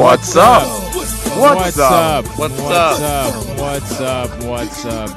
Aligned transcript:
What's 0.00 0.34
up? 0.34 0.62
What's 1.36 1.78
up? 1.78 2.24
What's, 2.38 2.58
up? 2.58 2.58
What's, 2.58 2.58
up? 2.58 3.58
What's 3.58 4.00
up? 4.00 4.44
What's 4.44 4.84
up? 4.86 5.10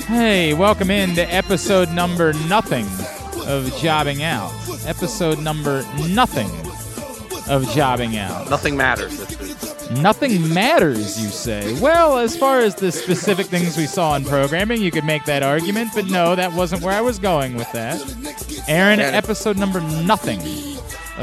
Hey, 0.00 0.52
welcome 0.52 0.90
in 0.90 1.14
to 1.14 1.22
episode 1.32 1.88
number 1.92 2.32
nothing 2.48 2.86
of 3.46 3.72
Jobbing 3.76 4.24
Out. 4.24 4.52
Episode 4.84 5.38
number 5.38 5.84
nothing 6.08 6.50
of 7.48 7.70
Jobbing 7.70 8.16
Out. 8.16 8.50
Nothing 8.50 8.76
matters 8.76 9.16
this 9.16 9.38
week. 9.38 10.02
Nothing 10.02 10.52
matters, 10.52 11.22
you 11.22 11.28
say. 11.28 11.80
Well, 11.80 12.18
as 12.18 12.36
far 12.36 12.58
as 12.58 12.74
the 12.74 12.90
specific 12.90 13.46
things 13.46 13.76
we 13.76 13.86
saw 13.86 14.16
in 14.16 14.24
programming, 14.24 14.82
you 14.82 14.90
could 14.90 15.04
make 15.04 15.24
that 15.26 15.44
argument, 15.44 15.90
but 15.94 16.06
no, 16.06 16.34
that 16.34 16.52
wasn't 16.52 16.82
where 16.82 16.94
I 16.94 17.00
was 17.00 17.20
going 17.20 17.54
with 17.54 17.70
that. 17.72 18.02
Aaron, 18.68 18.98
episode 18.98 19.56
number 19.56 19.80
nothing 19.80 20.40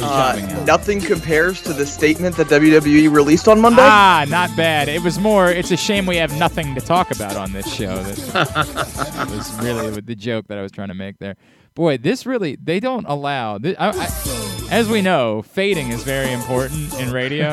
Uh, 0.03 0.63
nothing 0.65 0.99
compares 0.99 1.61
to 1.61 1.73
the 1.73 1.85
statement 1.85 2.35
that 2.37 2.47
WWE 2.47 3.13
released 3.13 3.47
on 3.47 3.61
Monday. 3.61 3.81
Ah, 3.81 4.25
not 4.29 4.55
bad. 4.57 4.89
It 4.89 5.01
was 5.01 5.19
more. 5.19 5.49
It's 5.49 5.71
a 5.71 5.77
shame 5.77 6.05
we 6.05 6.17
have 6.17 6.37
nothing 6.37 6.75
to 6.75 6.81
talk 6.81 7.11
about 7.11 7.35
on 7.37 7.53
this 7.53 7.71
show. 7.73 7.95
That 8.03 9.27
was 9.31 9.53
really 9.63 10.01
the 10.01 10.15
joke 10.15 10.47
that 10.47 10.57
I 10.57 10.61
was 10.61 10.71
trying 10.71 10.89
to 10.89 10.93
make 10.93 11.19
there. 11.19 11.35
Boy, 11.75 11.97
this 11.97 12.25
really 12.25 12.55
they 12.55 12.79
don't 12.79 13.05
allow. 13.05 13.55
I, 13.55 13.75
I, 13.79 14.67
as 14.71 14.87
we 14.89 15.01
know, 15.01 15.41
fading 15.41 15.89
is 15.89 16.03
very 16.03 16.31
important 16.31 16.93
in 16.99 17.11
radio, 17.11 17.49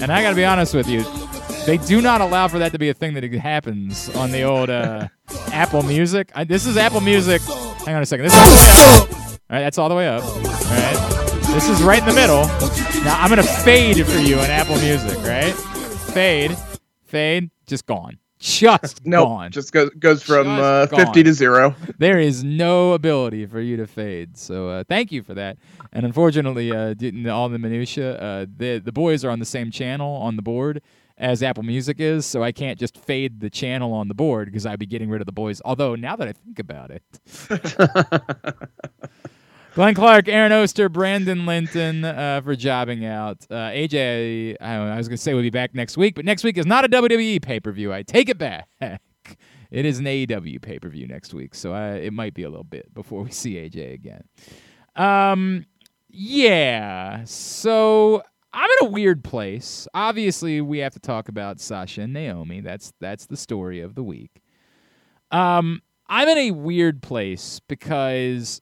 and 0.00 0.12
I 0.12 0.22
got 0.22 0.30
to 0.30 0.36
be 0.36 0.44
honest 0.44 0.74
with 0.74 0.88
you, 0.88 1.04
they 1.66 1.78
do 1.78 2.00
not 2.00 2.20
allow 2.20 2.48
for 2.48 2.58
that 2.58 2.72
to 2.72 2.78
be 2.78 2.88
a 2.88 2.94
thing 2.94 3.14
that 3.14 3.24
happens 3.34 4.08
on 4.16 4.30
the 4.30 4.42
old 4.42 4.70
uh, 4.70 5.08
Apple 5.52 5.82
Music. 5.82 6.30
I, 6.34 6.44
this 6.44 6.66
is 6.66 6.76
Apple 6.76 7.00
Music. 7.00 7.42
Hang 7.84 7.96
on 7.96 8.02
a 8.02 8.06
second. 8.06 8.24
This 8.24 8.34
is 8.34 8.38
all 8.38 8.50
the 8.50 8.56
way 8.56 9.02
up. 9.02 9.12
All 9.52 9.56
right, 9.56 9.60
that's 9.62 9.78
all 9.78 9.88
the 9.88 9.94
way 9.94 10.08
up. 10.08 10.24
All 10.24 10.40
right, 10.42 11.11
this 11.52 11.68
is 11.68 11.82
right 11.82 12.00
in 12.00 12.08
the 12.08 12.14
middle. 12.14 12.46
Now 13.04 13.20
I'm 13.20 13.28
gonna 13.28 13.42
fade 13.42 14.06
for 14.06 14.18
you 14.18 14.38
in 14.38 14.50
Apple 14.50 14.76
Music, 14.76 15.18
right? 15.18 15.52
Fade, 15.52 16.56
fade, 17.04 17.50
just 17.66 17.84
gone, 17.84 18.18
just 18.38 19.04
no, 19.06 19.26
gone. 19.26 19.50
just 19.50 19.70
goes 19.70 19.90
goes 19.90 20.22
from 20.22 20.46
uh, 20.48 20.86
50 20.86 21.22
to 21.24 21.32
zero. 21.34 21.76
there 21.98 22.18
is 22.18 22.42
no 22.42 22.92
ability 22.92 23.44
for 23.44 23.60
you 23.60 23.76
to 23.76 23.86
fade. 23.86 24.38
So 24.38 24.68
uh, 24.68 24.84
thank 24.88 25.12
you 25.12 25.22
for 25.22 25.34
that. 25.34 25.58
And 25.92 26.06
unfortunately, 26.06 26.72
uh, 26.72 26.94
all 27.30 27.50
the 27.50 27.58
minutia, 27.58 28.16
uh, 28.16 28.46
the 28.56 28.78
the 28.78 28.92
boys 28.92 29.22
are 29.22 29.30
on 29.30 29.38
the 29.38 29.44
same 29.44 29.70
channel 29.70 30.16
on 30.16 30.36
the 30.36 30.42
board 30.42 30.80
as 31.18 31.42
Apple 31.42 31.64
Music 31.64 32.00
is, 32.00 32.24
so 32.24 32.42
I 32.42 32.50
can't 32.52 32.78
just 32.78 32.96
fade 32.96 33.40
the 33.40 33.50
channel 33.50 33.92
on 33.92 34.08
the 34.08 34.14
board 34.14 34.46
because 34.46 34.64
I'd 34.64 34.78
be 34.78 34.86
getting 34.86 35.10
rid 35.10 35.20
of 35.20 35.26
the 35.26 35.32
boys. 35.32 35.60
Although 35.66 35.96
now 35.96 36.16
that 36.16 36.28
I 36.28 36.32
think 36.32 36.58
about 36.58 36.90
it. 36.90 37.02
Glenn 39.74 39.94
Clark, 39.94 40.28
Aaron 40.28 40.52
Oster, 40.52 40.90
Brandon 40.90 41.46
Linton 41.46 42.04
uh, 42.04 42.42
for 42.44 42.54
jobbing 42.54 43.06
out. 43.06 43.38
Uh, 43.50 43.70
AJ, 43.70 44.56
I, 44.60 44.76
know, 44.76 44.84
I 44.84 44.96
was 44.98 45.08
going 45.08 45.16
to 45.16 45.22
say 45.22 45.32
we'll 45.32 45.42
be 45.42 45.50
back 45.50 45.74
next 45.74 45.96
week, 45.96 46.14
but 46.14 46.26
next 46.26 46.44
week 46.44 46.58
is 46.58 46.66
not 46.66 46.84
a 46.84 46.88
WWE 46.88 47.40
pay 47.40 47.58
per 47.58 47.72
view. 47.72 47.92
I 47.92 48.02
take 48.02 48.28
it 48.28 48.38
back. 48.38 48.68
It 49.72 49.86
is 49.86 49.98
an 49.98 50.04
AEW 50.04 50.60
pay 50.60 50.78
per 50.78 50.90
view 50.90 51.06
next 51.06 51.32
week, 51.32 51.54
so 51.54 51.72
I, 51.72 51.92
it 51.94 52.12
might 52.12 52.34
be 52.34 52.42
a 52.42 52.50
little 52.50 52.62
bit 52.62 52.92
before 52.92 53.22
we 53.22 53.30
see 53.32 53.54
AJ 53.54 53.94
again. 53.94 54.24
Um, 54.94 55.64
yeah. 56.10 57.24
So 57.24 58.22
I'm 58.52 58.68
in 58.80 58.88
a 58.88 58.90
weird 58.90 59.24
place. 59.24 59.88
Obviously, 59.94 60.60
we 60.60 60.80
have 60.80 60.92
to 60.92 61.00
talk 61.00 61.28
about 61.28 61.58
Sasha 61.58 62.02
and 62.02 62.12
Naomi. 62.12 62.60
That's 62.60 62.92
that's 63.00 63.24
the 63.24 63.36
story 63.36 63.80
of 63.80 63.94
the 63.94 64.02
week. 64.02 64.42
Um, 65.30 65.80
I'm 66.06 66.28
in 66.28 66.36
a 66.36 66.50
weird 66.50 67.02
place 67.02 67.58
because 67.66 68.60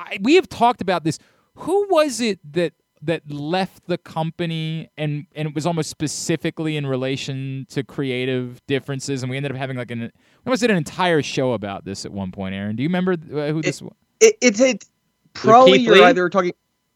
I, 0.00 0.18
we 0.20 0.34
have 0.36 0.48
talked 0.48 0.80
about 0.80 1.04
this. 1.04 1.18
Who 1.54 1.86
was 1.90 2.20
it 2.20 2.38
that 2.52 2.72
that 3.02 3.30
left 3.30 3.86
the 3.86 3.96
company 3.96 4.90
and 4.98 5.26
and 5.34 5.48
it 5.48 5.54
was 5.54 5.66
almost 5.66 5.88
specifically 5.88 6.76
in 6.76 6.86
relation 6.86 7.66
to 7.70 7.82
creative 7.82 8.60
differences 8.66 9.22
and 9.22 9.30
we 9.30 9.36
ended 9.38 9.50
up 9.52 9.56
having 9.56 9.76
like 9.76 9.90
an 9.90 10.00
we 10.00 10.10
almost 10.44 10.60
did 10.60 10.70
an 10.70 10.76
entire 10.76 11.22
show 11.22 11.54
about 11.54 11.86
this 11.86 12.04
at 12.04 12.12
one 12.12 12.30
point 12.30 12.54
aaron 12.54 12.76
do 12.76 12.82
you 12.82 12.90
remember 12.90 13.12
uh, 13.12 13.52
who 13.52 13.62
this 13.62 13.80
was 13.80 13.92
It, 14.20 14.36
it's 14.42 14.60
it, 14.60 14.84
probably 15.32 15.78
Keith 15.78 15.86
you're 15.86 15.94
Lee? 15.96 16.02
either 16.04 16.28
talking. 16.28 16.52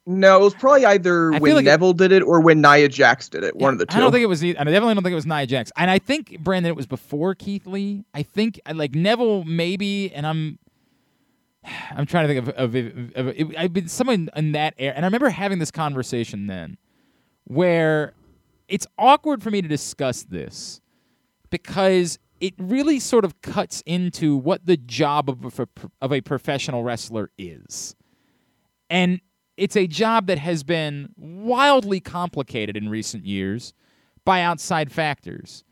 No, 0.06 0.36
it 0.38 0.44
was 0.44 0.52
probably 0.52 0.84
either 0.84 1.32
I 1.32 1.38
when 1.38 1.54
like 1.54 1.62
it- 1.62 1.70
Neville 1.70 1.94
did 1.94 2.12
it 2.12 2.22
or 2.22 2.38
when 2.40 2.60
Nia 2.60 2.90
Jax 2.90 3.30
did 3.30 3.42
it. 3.42 3.56
One 3.56 3.72
of 3.72 3.78
the 3.78 3.86
two. 3.86 3.96
I 3.96 4.00
don't 4.00 4.12
think 4.12 4.22
it 4.22 4.26
was. 4.26 4.44
I 4.44 4.52
definitely 4.52 4.92
don't 4.92 5.02
think 5.02 5.12
it 5.12 5.14
was 5.14 5.24
Nia 5.24 5.46
Jax, 5.46 5.72
and 5.78 5.90
I 5.90 5.98
think 5.98 6.38
Brandon 6.40 6.68
it 6.68 6.76
was 6.76 6.86
before 6.86 7.34
Keith 7.34 7.66
Lee. 7.66 8.04
I 8.12 8.22
think 8.22 8.60
uh, 8.66 8.74
like 8.74 8.94
Neville 8.94 9.44
maybe, 9.44 10.12
and 10.12 10.26
I'm. 10.26 10.58
I'm 11.90 12.06
trying 12.06 12.28
to 12.28 12.34
think 12.34 12.48
of 12.48 12.54
of, 12.54 12.74
of, 12.74 13.12
of 13.16 13.28
it, 13.28 13.58
I've 13.58 13.72
been 13.72 13.88
someone 13.88 14.28
in 14.36 14.52
that 14.52 14.74
era, 14.78 14.94
and 14.94 15.04
I 15.04 15.08
remember 15.08 15.30
having 15.30 15.58
this 15.58 15.70
conversation 15.70 16.46
then, 16.46 16.78
where 17.44 18.14
it's 18.68 18.86
awkward 18.98 19.42
for 19.42 19.50
me 19.50 19.62
to 19.62 19.68
discuss 19.68 20.22
this 20.22 20.80
because 21.50 22.18
it 22.40 22.54
really 22.58 22.98
sort 22.98 23.24
of 23.24 23.40
cuts 23.42 23.82
into 23.86 24.36
what 24.36 24.66
the 24.66 24.76
job 24.76 25.30
of 25.30 25.58
a, 25.58 25.68
of 26.02 26.12
a 26.12 26.20
professional 26.20 26.82
wrestler 26.82 27.30
is. 27.38 27.94
And 28.90 29.20
it's 29.56 29.76
a 29.76 29.86
job 29.86 30.26
that 30.26 30.38
has 30.38 30.62
been 30.62 31.10
wildly 31.16 32.00
complicated 32.00 32.76
in 32.76 32.88
recent 32.88 33.24
years 33.24 33.72
by 34.24 34.42
outside 34.42 34.90
factors. 34.90 35.64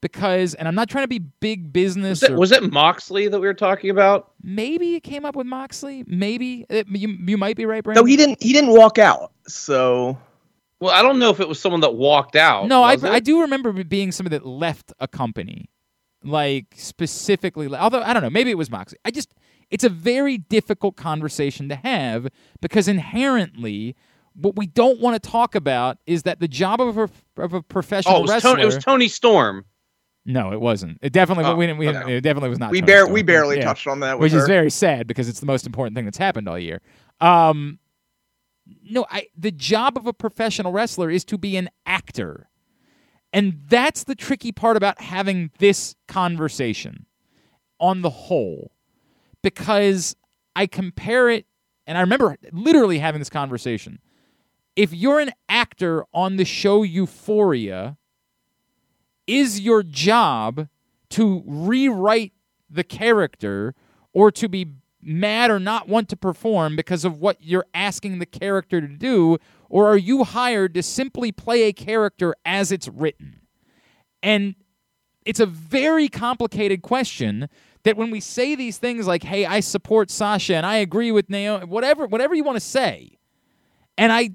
Because, 0.00 0.54
and 0.54 0.66
I'm 0.66 0.74
not 0.74 0.88
trying 0.88 1.04
to 1.04 1.08
be 1.08 1.18
big 1.18 1.72
business. 1.72 2.22
Was 2.22 2.30
it, 2.30 2.36
was 2.36 2.52
it 2.52 2.72
Moxley 2.72 3.28
that 3.28 3.38
we 3.38 3.46
were 3.46 3.54
talking 3.54 3.90
about? 3.90 4.32
maybe 4.42 4.94
it 4.94 5.00
came 5.00 5.26
up 5.26 5.36
with 5.36 5.46
Moxley. 5.46 6.04
Maybe 6.06 6.64
it, 6.70 6.88
you 6.88 7.08
you 7.26 7.36
might 7.36 7.56
be 7.56 7.66
right, 7.66 7.84
Brandon. 7.84 8.02
No, 8.02 8.06
he 8.06 8.16
didn't. 8.16 8.42
He 8.42 8.52
didn't 8.52 8.70
walk 8.70 8.98
out. 8.98 9.32
So 9.46 10.16
Well, 10.80 10.94
I 10.94 11.02
don't 11.02 11.18
know 11.18 11.30
if 11.30 11.40
it 11.40 11.48
was 11.48 11.60
someone 11.60 11.82
that 11.82 11.94
walked 11.94 12.36
out. 12.36 12.66
No, 12.66 12.82
I, 12.82 12.94
it? 12.94 13.04
I 13.04 13.20
do 13.20 13.42
remember 13.42 13.72
being 13.84 14.12
somebody 14.12 14.38
that 14.38 14.46
left 14.46 14.92
a 15.00 15.06
company, 15.06 15.68
like 16.24 16.74
specifically. 16.76 17.68
Although 17.74 18.02
I 18.02 18.14
don't 18.14 18.22
know, 18.22 18.30
maybe 18.30 18.50
it 18.50 18.56
was 18.58 18.70
Moxley. 18.70 18.98
I 19.04 19.10
just 19.10 19.34
it's 19.70 19.84
a 19.84 19.90
very 19.90 20.38
difficult 20.38 20.96
conversation 20.96 21.68
to 21.68 21.76
have 21.76 22.28
because 22.62 22.88
inherently, 22.88 23.96
what 24.34 24.56
we 24.56 24.66
don't 24.66 25.00
want 25.00 25.22
to 25.22 25.30
talk 25.30 25.54
about 25.54 25.98
is 26.06 26.22
that 26.22 26.40
the 26.40 26.48
job 26.48 26.80
of 26.80 26.96
a 26.96 27.10
of 27.36 27.52
a 27.52 27.62
professional 27.62 28.14
Oh, 28.14 28.18
it 28.20 28.22
was, 28.22 28.30
wrestler. 28.30 28.50
Tony, 28.52 28.62
it 28.62 28.66
was 28.66 28.78
Toni 28.78 29.08
Storm. 29.08 29.64
No, 30.24 30.52
it 30.52 30.60
wasn't. 30.60 30.98
It 31.02 31.12
definitely 31.12 31.44
Oh, 31.44 31.56
we 31.56 31.66
didn't. 31.66 31.78
We 31.78 31.88
okay. 31.88 31.98
didn't 31.98 32.10
it 32.10 32.20
definitely 32.20 32.50
was 32.50 32.58
not. 32.58 32.70
we 32.70 32.82
bar- 32.82 33.08
we 33.08 33.22
barely 33.22 33.56
Yeah 33.58 33.64
touched 33.64 33.86
on 33.86 34.00
that. 34.00 34.18
Which 34.18 34.32
is 34.32 34.46
very 34.46 34.70
sad 34.70 35.06
because 35.06 35.28
it's 35.28 35.40
the 35.40 35.46
most 35.46 35.66
important 35.66 35.96
thing 35.96 36.04
that's 36.04 36.18
happened 36.18 36.48
all 36.48 36.58
year. 36.58 36.80
Um, 37.20 37.78
no, 38.88 39.06
I 39.10 39.26
the 39.36 39.50
job 39.50 39.96
of 39.96 40.06
a 40.06 40.12
professional 40.12 40.72
wrestler 40.72 41.10
is 41.10 41.24
to 41.26 41.38
be 41.38 41.56
an 41.56 41.70
actor. 41.86 42.48
And 43.32 43.60
that's 43.68 44.04
the 44.04 44.16
tricky 44.16 44.50
part 44.50 44.76
about 44.76 45.00
having 45.00 45.52
this 45.58 45.94
conversation 46.08 47.06
on 47.78 48.02
the 48.02 48.10
whole 48.10 48.72
because 49.42 50.16
I 50.56 50.66
compare 50.66 51.30
it 51.30 51.46
and 51.86 51.96
I 51.96 52.00
remember 52.00 52.36
literally 52.52 52.98
having 52.98 53.20
this 53.20 53.30
conversation. 53.30 54.00
If 54.76 54.92
you're 54.92 55.20
an 55.20 55.30
actor 55.48 56.04
on 56.12 56.36
the 56.36 56.44
show 56.44 56.82
Euphoria, 56.82 57.96
is 59.30 59.60
your 59.60 59.84
job 59.84 60.68
to 61.10 61.44
rewrite 61.46 62.32
the 62.68 62.82
character 62.82 63.76
or 64.12 64.32
to 64.32 64.48
be 64.48 64.74
mad 65.00 65.50
or 65.52 65.60
not 65.60 65.88
want 65.88 66.08
to 66.08 66.16
perform 66.16 66.74
because 66.74 67.04
of 67.04 67.18
what 67.18 67.36
you're 67.40 67.66
asking 67.72 68.18
the 68.18 68.26
character 68.26 68.80
to 68.80 68.88
do? 68.88 69.38
Or 69.68 69.86
are 69.86 69.96
you 69.96 70.24
hired 70.24 70.74
to 70.74 70.82
simply 70.82 71.30
play 71.30 71.62
a 71.62 71.72
character 71.72 72.34
as 72.44 72.72
it's 72.72 72.88
written? 72.88 73.40
And 74.20 74.56
it's 75.24 75.40
a 75.40 75.46
very 75.46 76.08
complicated 76.08 76.82
question 76.82 77.48
that 77.84 77.96
when 77.96 78.10
we 78.10 78.18
say 78.18 78.56
these 78.56 78.78
things 78.78 79.06
like, 79.06 79.22
hey, 79.22 79.46
I 79.46 79.60
support 79.60 80.10
Sasha 80.10 80.56
and 80.56 80.66
I 80.66 80.76
agree 80.76 81.12
with 81.12 81.30
Naomi, 81.30 81.66
whatever, 81.66 82.06
whatever 82.06 82.34
you 82.34 82.42
want 82.42 82.56
to 82.56 82.60
say, 82.60 83.16
and 83.96 84.12
I 84.12 84.30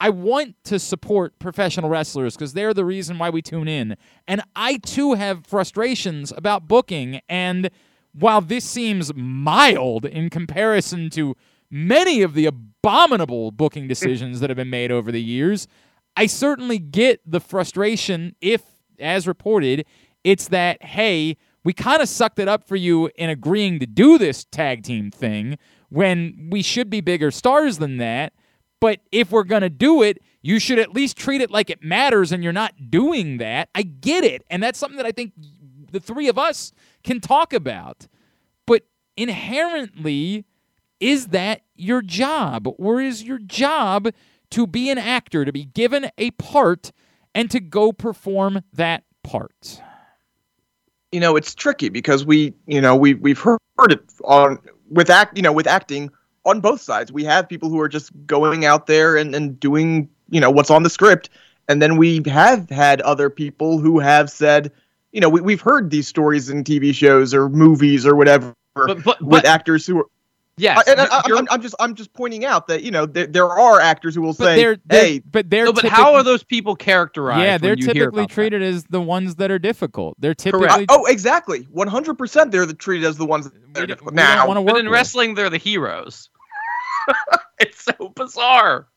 I 0.00 0.10
want 0.10 0.56
to 0.64 0.78
support 0.78 1.38
professional 1.38 1.88
wrestlers 1.88 2.34
because 2.34 2.52
they're 2.52 2.74
the 2.74 2.84
reason 2.84 3.18
why 3.18 3.30
we 3.30 3.42
tune 3.42 3.68
in. 3.68 3.96
And 4.26 4.42
I 4.54 4.78
too 4.78 5.14
have 5.14 5.46
frustrations 5.46 6.32
about 6.36 6.68
booking. 6.68 7.20
And 7.28 7.70
while 8.12 8.40
this 8.40 8.64
seems 8.64 9.14
mild 9.14 10.04
in 10.04 10.30
comparison 10.30 11.10
to 11.10 11.36
many 11.70 12.22
of 12.22 12.34
the 12.34 12.46
abominable 12.46 13.50
booking 13.50 13.88
decisions 13.88 14.40
that 14.40 14.50
have 14.50 14.56
been 14.56 14.70
made 14.70 14.90
over 14.90 15.10
the 15.10 15.22
years, 15.22 15.66
I 16.16 16.26
certainly 16.26 16.78
get 16.78 17.20
the 17.26 17.40
frustration 17.40 18.36
if, 18.40 18.62
as 18.98 19.26
reported, 19.26 19.84
it's 20.22 20.48
that, 20.48 20.82
hey, 20.82 21.36
we 21.64 21.72
kind 21.72 22.02
of 22.02 22.08
sucked 22.08 22.38
it 22.38 22.46
up 22.46 22.68
for 22.68 22.76
you 22.76 23.10
in 23.16 23.30
agreeing 23.30 23.80
to 23.80 23.86
do 23.86 24.18
this 24.18 24.44
tag 24.44 24.82
team 24.84 25.10
thing 25.10 25.58
when 25.88 26.48
we 26.50 26.62
should 26.62 26.90
be 26.90 27.00
bigger 27.00 27.30
stars 27.30 27.78
than 27.78 27.96
that. 27.96 28.32
But 28.84 29.00
if 29.10 29.30
we're 29.30 29.44
going 29.44 29.62
to 29.62 29.70
do 29.70 30.02
it, 30.02 30.20
you 30.42 30.58
should 30.58 30.78
at 30.78 30.92
least 30.92 31.16
treat 31.16 31.40
it 31.40 31.50
like 31.50 31.70
it 31.70 31.82
matters 31.82 32.32
and 32.32 32.44
you're 32.44 32.52
not 32.52 32.90
doing 32.90 33.38
that. 33.38 33.70
I 33.74 33.80
get 33.80 34.24
it. 34.24 34.44
And 34.50 34.62
that's 34.62 34.78
something 34.78 34.98
that 34.98 35.06
I 35.06 35.10
think 35.10 35.32
the 35.90 36.00
three 36.00 36.28
of 36.28 36.36
us 36.36 36.70
can 37.02 37.18
talk 37.18 37.54
about. 37.54 38.06
But 38.66 38.82
inherently, 39.16 40.44
is 41.00 41.28
that 41.28 41.62
your 41.76 42.02
job? 42.02 42.68
Or 42.76 43.00
is 43.00 43.22
your 43.22 43.38
job 43.38 44.10
to 44.50 44.66
be 44.66 44.90
an 44.90 44.98
actor, 44.98 45.46
to 45.46 45.52
be 45.52 45.64
given 45.64 46.10
a 46.18 46.32
part, 46.32 46.92
and 47.34 47.50
to 47.52 47.60
go 47.60 47.90
perform 47.90 48.64
that 48.74 49.04
part? 49.22 49.80
you 51.10 51.20
know 51.20 51.36
it's 51.36 51.54
tricky 51.54 51.88
because 51.88 52.26
we 52.26 52.52
you 52.66 52.80
know 52.80 52.96
we 52.96 53.14
we've 53.14 53.38
heard 53.38 53.60
it 53.78 54.02
on 54.24 54.58
with 54.90 55.08
act 55.08 55.36
you 55.36 55.44
know 55.44 55.52
with 55.52 55.68
acting 55.68 56.10
on 56.44 56.60
both 56.60 56.80
sides 56.80 57.10
we 57.12 57.24
have 57.24 57.48
people 57.48 57.68
who 57.68 57.80
are 57.80 57.88
just 57.88 58.10
going 58.26 58.64
out 58.64 58.86
there 58.86 59.16
and, 59.16 59.34
and 59.34 59.58
doing 59.60 60.08
you 60.30 60.40
know 60.40 60.50
what's 60.50 60.70
on 60.70 60.82
the 60.82 60.90
script 60.90 61.30
and 61.68 61.80
then 61.80 61.96
we 61.96 62.22
have 62.26 62.68
had 62.70 63.00
other 63.02 63.30
people 63.30 63.78
who 63.78 63.98
have 63.98 64.30
said 64.30 64.70
you 65.12 65.20
know 65.20 65.28
we, 65.28 65.40
we've 65.40 65.60
heard 65.62 65.90
these 65.90 66.06
stories 66.08 66.50
in 66.50 66.62
tv 66.64 66.94
shows 66.94 67.32
or 67.34 67.48
movies 67.48 68.06
or 68.06 68.14
whatever 68.16 68.54
But 68.74 69.02
but, 69.04 69.20
with 69.20 69.42
but 69.42 69.44
actors 69.46 69.86
who 69.86 69.98
are 70.00 70.06
yes, 70.56 70.82
I, 70.86 70.90
and 70.92 71.00
I, 71.00 71.22
you're- 71.26 71.38
I'm, 71.38 71.48
I'm 71.50 71.62
just 71.62 71.74
i'm 71.80 71.94
just 71.94 72.12
pointing 72.12 72.44
out 72.44 72.66
that 72.68 72.82
you 72.82 72.90
know 72.90 73.06
there, 73.06 73.26
there 73.26 73.48
are 73.48 73.80
actors 73.80 74.14
who 74.14 74.22
will 74.22 74.34
But 74.34 74.44
say 74.44 74.56
they're, 74.56 74.76
they're 74.86 75.00
hey 75.00 75.18
but 75.20 75.48
they're 75.50 75.64
no, 75.64 75.72
but 75.72 75.84
how 75.86 76.14
are 76.14 76.22
those 76.22 76.42
people 76.44 76.76
characterized? 76.76 77.40
yeah, 77.40 77.58
they're 77.58 77.70
when 77.72 77.78
you 77.78 77.84
hear 77.86 77.92
typically 77.94 78.22
about 78.22 78.28
that? 78.28 78.34
treated 78.34 78.62
as 78.62 78.84
the 78.84 79.00
ones 79.00 79.34
that 79.36 79.50
are 79.50 79.58
difficult. 79.58 80.14
They're 80.20 80.34
typically 80.34 80.86
oh 80.88 81.06
exactly 81.06 81.64
100% 81.74 82.50
they're 82.50 82.66
the, 82.66 82.74
treated 82.74 83.06
as 83.06 83.16
the 83.16 83.26
ones 83.26 83.50
that 83.50 83.82
are 83.82 83.86
difficult. 83.86 84.14
now 84.14 84.46
But 84.46 84.64
work 84.64 84.78
in 84.78 84.84
with. 84.86 84.92
wrestling, 84.92 85.34
they're 85.34 85.50
the 85.50 85.58
heroes. 85.58 86.28
it's 87.60 87.84
so 87.84 88.12
bizarre. 88.14 88.88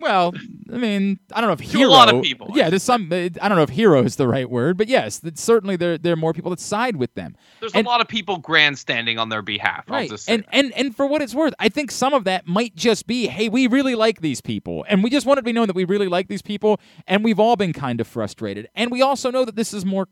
Well, 0.00 0.34
I 0.72 0.76
mean, 0.76 1.20
I 1.32 1.40
don't 1.40 1.48
know 1.48 1.52
if 1.52 1.60
To 1.70 1.76
a 1.76 1.78
hero. 1.78 1.90
lot 1.90 2.12
of 2.12 2.20
people, 2.20 2.50
Yeah, 2.52 2.68
there's 2.68 2.82
some. 2.82 3.10
Uh, 3.12 3.16
I 3.40 3.48
don't 3.48 3.56
know 3.56 3.62
if 3.62 3.70
hero 3.70 4.02
is 4.02 4.16
the 4.16 4.26
right 4.26 4.50
word, 4.50 4.76
but 4.76 4.88
yes, 4.88 5.20
certainly 5.36 5.76
there 5.76 5.96
there 5.98 6.12
are 6.14 6.16
more 6.16 6.32
people 6.32 6.50
that 6.50 6.58
side 6.58 6.96
with 6.96 7.14
them. 7.14 7.36
There's 7.60 7.72
And- 7.74 7.86
a 7.86 7.88
lot 7.88 8.00
of 8.00 8.08
people 8.08 8.38
grandstanding 8.38 9.20
on 9.20 9.28
their 9.28 9.40
behalf. 9.40 9.84
I'll 9.88 9.94
Right. 9.94 10.10
just 10.10 10.24
say 10.24 10.34
And 10.34 10.42
that. 10.44 10.54
and 10.54 10.72
and 10.72 10.96
for 10.96 11.06
what 11.06 11.22
it's 11.22 11.32
worth, 11.34 11.54
I 11.60 11.68
think 11.68 11.92
some 11.92 12.12
of 12.12 12.24
that 12.24 12.48
might 12.48 12.74
just 12.74 13.06
be, 13.06 13.28
hey, 13.28 13.48
we 13.48 13.68
really 13.68 13.94
like 13.94 14.20
these 14.20 14.40
people, 14.40 14.84
and 14.88 15.04
we 15.04 15.10
just 15.10 15.26
want 15.26 15.38
it 15.38 15.42
to 15.42 15.44
be 15.44 15.52
known 15.52 15.68
that 15.68 15.76
we 15.76 15.84
really 15.84 16.08
like 16.08 16.26
these 16.26 16.42
people, 16.42 16.80
and 17.06 17.22
we've 17.22 17.38
all 17.38 17.54
been 17.54 17.72
kind 17.72 18.00
of 18.00 18.08
frustrated, 18.08 18.68
and 18.74 18.90
we 18.90 19.00
also 19.00 19.30
know 19.30 19.44
that 19.44 19.54
this 19.54 19.72
is 19.72 19.84
more. 19.86 20.08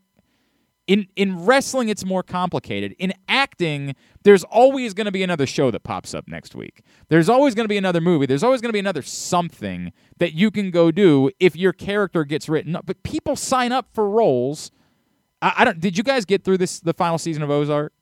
In 0.85 1.07
in 1.15 1.45
wrestling, 1.45 1.87
it's 1.87 2.03
more 2.03 2.23
complicated. 2.23 2.93
In 2.99 3.13
acting, 3.29 3.95
there's 4.23 4.43
always 4.43 4.93
going 4.93 5.05
to 5.05 5.11
be 5.11 5.23
another 5.23 5.45
show 5.45 5.71
that 5.71 5.83
pops 5.83 6.13
up 6.13 6.27
next 6.27 6.55
week. 6.55 6.81
There's 7.07 7.29
always 7.29 7.55
going 7.55 7.63
to 7.63 7.69
be 7.69 7.77
another 7.77 8.01
movie. 8.01 8.25
There's 8.25 8.43
always 8.43 8.59
going 8.59 8.69
to 8.69 8.73
be 8.73 8.79
another 8.79 9.01
something 9.01 9.93
that 10.17 10.33
you 10.33 10.51
can 10.51 10.71
go 10.71 10.91
do 10.91 11.31
if 11.39 11.55
your 11.55 11.71
character 11.71 12.25
gets 12.25 12.49
written 12.49 12.75
up. 12.75 12.85
But 12.85 13.01
people 13.03 13.37
sign 13.37 13.71
up 13.71 13.87
for 13.93 14.09
roles. 14.09 14.71
I, 15.41 15.53
I 15.59 15.65
don't. 15.65 15.79
Did 15.79 15.97
you 15.97 16.03
guys 16.03 16.25
get 16.25 16.43
through 16.43 16.57
this 16.57 16.81
the 16.81 16.93
final 16.93 17.17
season 17.17 17.43
of 17.43 17.49
Ozark? 17.49 17.93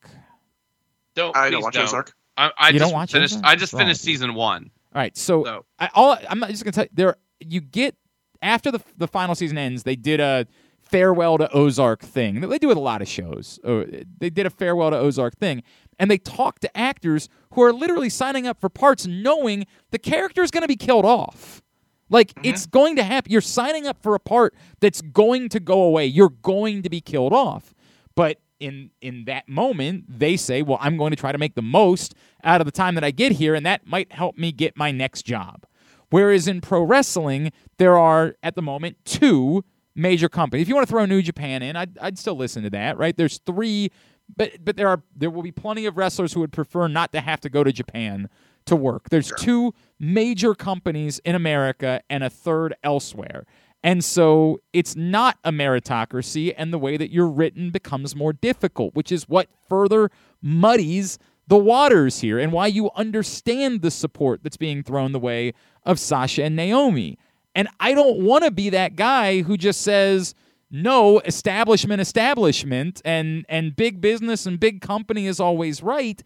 don't 1.14 1.36
i 1.36 1.50
don't 1.50 1.62
watch 1.62 1.74
don't. 1.74 1.84
ozark 1.84 2.14
I, 2.36 2.50
I 2.58 2.68
You 2.68 2.78
just 2.78 2.84
don't 2.84 2.94
watch 2.94 3.12
finished. 3.12 3.34
Ozark? 3.34 3.46
I 3.46 3.54
just 3.56 3.74
What's 3.74 3.82
finished 3.82 4.00
season 4.00 4.34
one. 4.34 4.70
All 4.94 5.00
right, 5.00 5.16
so 5.16 5.44
So 5.44 5.64
I, 5.78 5.90
all 5.94 6.18
I'm 6.28 6.40
just 6.48 6.64
gonna 6.64 6.72
tell 6.72 6.84
you 6.84 6.90
there. 6.94 7.16
You 7.40 7.60
get 7.60 7.94
after 8.40 8.70
the 8.70 8.80
the 8.96 9.06
final 9.06 9.34
season 9.34 9.58
ends, 9.58 9.82
they 9.82 9.96
did 9.96 10.18
a 10.20 10.46
farewell 10.92 11.38
to 11.38 11.50
Ozark 11.52 12.02
thing. 12.02 12.40
They 12.40 12.58
do 12.58 12.68
with 12.68 12.76
a 12.76 12.80
lot 12.80 13.02
of 13.02 13.08
shows. 13.08 13.58
Uh, 13.64 13.84
They 14.18 14.30
did 14.30 14.46
a 14.46 14.50
farewell 14.50 14.90
to 14.90 14.98
Ozark 14.98 15.36
thing, 15.38 15.62
and 15.98 16.10
they 16.10 16.18
talked 16.18 16.62
to 16.62 16.76
actors 16.76 17.28
who 17.54 17.62
are 17.62 17.72
literally 17.72 18.10
signing 18.10 18.46
up 18.46 18.60
for 18.60 18.68
parts, 18.68 19.06
knowing 19.06 19.66
the 19.90 19.98
character 19.98 20.42
is 20.42 20.50
going 20.50 20.62
to 20.62 20.68
be 20.68 20.76
killed 20.76 21.06
off. 21.06 21.62
Like 22.10 22.34
it's 22.42 22.66
going 22.66 22.96
to 22.96 23.02
happen. 23.02 23.32
You're 23.32 23.40
signing 23.40 23.86
up 23.86 24.02
for 24.02 24.14
a 24.14 24.20
part 24.20 24.54
that's 24.80 25.00
going 25.00 25.48
to 25.48 25.60
go 25.60 25.82
away. 25.82 26.04
You're 26.04 26.28
going 26.28 26.82
to 26.82 26.90
be 26.90 27.00
killed 27.00 27.32
off. 27.32 27.74
But 28.14 28.38
in 28.60 28.90
in 29.00 29.24
that 29.24 29.48
moment, 29.48 30.04
they 30.08 30.36
say, 30.36 30.60
"Well, 30.60 30.78
I'm 30.80 30.98
going 30.98 31.10
to 31.10 31.16
try 31.16 31.32
to 31.32 31.38
make 31.38 31.54
the 31.54 31.62
most 31.62 32.14
out 32.44 32.60
of 32.60 32.66
the 32.66 32.70
time 32.70 32.94
that 32.96 33.04
I 33.04 33.12
get 33.12 33.32
here, 33.32 33.54
and 33.54 33.64
that 33.64 33.86
might 33.86 34.12
help 34.12 34.36
me 34.36 34.52
get 34.52 34.76
my 34.76 34.92
next 34.92 35.22
job." 35.22 35.64
Whereas 36.10 36.46
in 36.46 36.60
pro 36.60 36.82
wrestling, 36.82 37.50
there 37.78 37.96
are 37.96 38.36
at 38.42 38.56
the 38.56 38.62
moment 38.62 38.98
two 39.06 39.64
major 39.94 40.28
company. 40.28 40.62
If 40.62 40.68
you 40.68 40.74
want 40.74 40.86
to 40.86 40.90
throw 40.90 41.04
New 41.06 41.22
Japan 41.22 41.62
in, 41.62 41.76
I'd, 41.76 41.98
I'd 41.98 42.18
still 42.18 42.36
listen 42.36 42.62
to 42.62 42.70
that. 42.70 42.98
Right? 42.98 43.16
There's 43.16 43.38
three, 43.38 43.90
but 44.36 44.64
but 44.64 44.76
there 44.76 44.88
are 44.88 45.02
there 45.14 45.30
will 45.30 45.42
be 45.42 45.52
plenty 45.52 45.86
of 45.86 45.96
wrestlers 45.96 46.32
who 46.32 46.40
would 46.40 46.52
prefer 46.52 46.88
not 46.88 47.12
to 47.12 47.20
have 47.20 47.40
to 47.40 47.50
go 47.50 47.64
to 47.64 47.72
Japan 47.72 48.28
to 48.66 48.76
work. 48.76 49.10
There's 49.10 49.32
two 49.38 49.74
major 49.98 50.54
companies 50.54 51.20
in 51.24 51.34
America 51.34 52.00
and 52.08 52.22
a 52.22 52.30
third 52.30 52.74
elsewhere. 52.82 53.44
And 53.84 54.04
so 54.04 54.60
it's 54.72 54.94
not 54.94 55.38
a 55.42 55.50
meritocracy, 55.50 56.54
and 56.56 56.72
the 56.72 56.78
way 56.78 56.96
that 56.96 57.10
you're 57.10 57.28
written 57.28 57.70
becomes 57.70 58.14
more 58.14 58.32
difficult, 58.32 58.94
which 58.94 59.10
is 59.10 59.28
what 59.28 59.48
further 59.68 60.08
muddies 60.40 61.18
the 61.48 61.58
waters 61.58 62.20
here 62.20 62.38
and 62.38 62.52
why 62.52 62.68
you 62.68 62.90
understand 62.94 63.82
the 63.82 63.90
support 63.90 64.44
that's 64.44 64.56
being 64.56 64.84
thrown 64.84 65.10
the 65.10 65.18
way 65.18 65.52
of 65.84 65.98
Sasha 65.98 66.44
and 66.44 66.54
Naomi. 66.54 67.18
And 67.54 67.68
I 67.80 67.94
don't 67.94 68.20
want 68.20 68.44
to 68.44 68.50
be 68.50 68.70
that 68.70 68.96
guy 68.96 69.42
who 69.42 69.56
just 69.56 69.82
says, 69.82 70.34
no, 70.70 71.20
establishment, 71.20 72.00
establishment, 72.00 73.02
and, 73.04 73.44
and 73.48 73.76
big 73.76 74.00
business 74.00 74.46
and 74.46 74.58
big 74.58 74.80
company 74.80 75.26
is 75.26 75.38
always 75.38 75.82
right. 75.82 76.22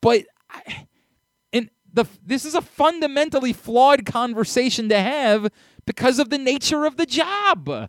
But 0.00 0.26
I, 0.48 0.86
and 1.52 1.70
the 1.92 2.04
this 2.24 2.44
is 2.44 2.54
a 2.54 2.62
fundamentally 2.62 3.52
flawed 3.52 4.06
conversation 4.06 4.88
to 4.90 5.00
have 5.00 5.48
because 5.84 6.20
of 6.20 6.30
the 6.30 6.38
nature 6.38 6.84
of 6.84 6.96
the 6.96 7.06
job. 7.06 7.88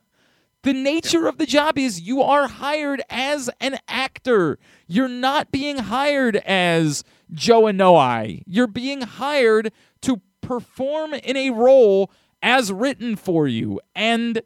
The 0.63 0.73
nature 0.73 1.27
of 1.27 1.37
the 1.37 1.45
job 1.45 1.77
is 1.77 2.01
you 2.01 2.21
are 2.23 2.47
hired 2.47 3.01
as 3.09 3.49
an 3.61 3.77
actor. 3.87 4.57
You're 4.87 5.07
not 5.07 5.51
being 5.51 5.77
hired 5.77 6.37
as 6.37 7.03
Joe 7.31 7.67
and 7.67 7.79
Anoi. 7.79 8.41
You're 8.47 8.67
being 8.67 9.01
hired 9.01 9.71
to 10.01 10.21
perform 10.41 11.13
in 11.13 11.37
a 11.37 11.51
role 11.51 12.11
as 12.41 12.71
written 12.71 13.15
for 13.15 13.47
you. 13.47 13.79
And 13.95 14.41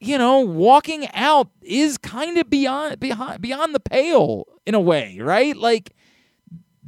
you 0.00 0.18
know, 0.18 0.40
walking 0.40 1.08
out 1.14 1.48
is 1.62 1.96
kind 1.98 2.36
of 2.36 2.50
beyond 2.50 3.00
beyond 3.00 3.40
beyond 3.40 3.74
the 3.74 3.80
pale 3.80 4.46
in 4.66 4.74
a 4.74 4.80
way, 4.80 5.18
right? 5.20 5.56
Like 5.56 5.92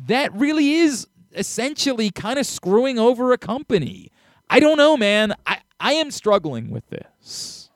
that 0.07 0.35
really 0.35 0.75
is 0.75 1.07
essentially 1.33 2.11
kind 2.11 2.39
of 2.39 2.47
screwing 2.47 2.99
over 2.99 3.33
a 3.33 3.39
company. 3.39 4.11
I 4.51 4.61
don't 4.61 4.77
know, 4.77 4.97
man. 4.97 5.35
I, 5.47 5.61
I 5.81 5.93
am 5.95 6.11
struggling 6.11 6.71
with 6.71 6.89
this. 6.89 7.71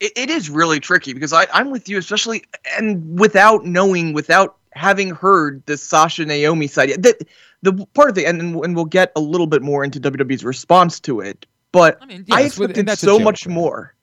it, 0.00 0.12
it 0.16 0.30
is 0.30 0.50
really 0.50 0.80
tricky 0.80 1.12
because 1.12 1.32
I, 1.32 1.46
I'm 1.52 1.70
with 1.70 1.88
you, 1.88 1.98
especially 1.98 2.44
and 2.78 3.18
without 3.18 3.64
knowing, 3.64 4.12
without 4.12 4.56
having 4.72 5.10
heard 5.10 5.62
the 5.66 5.76
Sasha 5.76 6.24
Naomi 6.24 6.66
side. 6.66 7.02
The, 7.02 7.14
the 7.64 7.86
part 7.94 8.08
of 8.08 8.14
the 8.14 8.26
and 8.26 8.40
and 8.40 8.74
we'll 8.76 8.84
get 8.84 9.10
a 9.16 9.20
little 9.20 9.46
bit 9.46 9.62
more 9.62 9.82
into 9.84 9.98
WWE's 10.00 10.44
response 10.44 11.00
to 11.00 11.20
it, 11.20 11.46
but 11.72 11.98
I 12.00 12.06
mean, 12.06 12.24
yes, 12.28 12.58
with- 12.58 12.70
and 12.70 12.88
expected 12.88 13.08
a 13.08 13.12
so 13.12 13.18
much 13.18 13.46
more. 13.48 13.94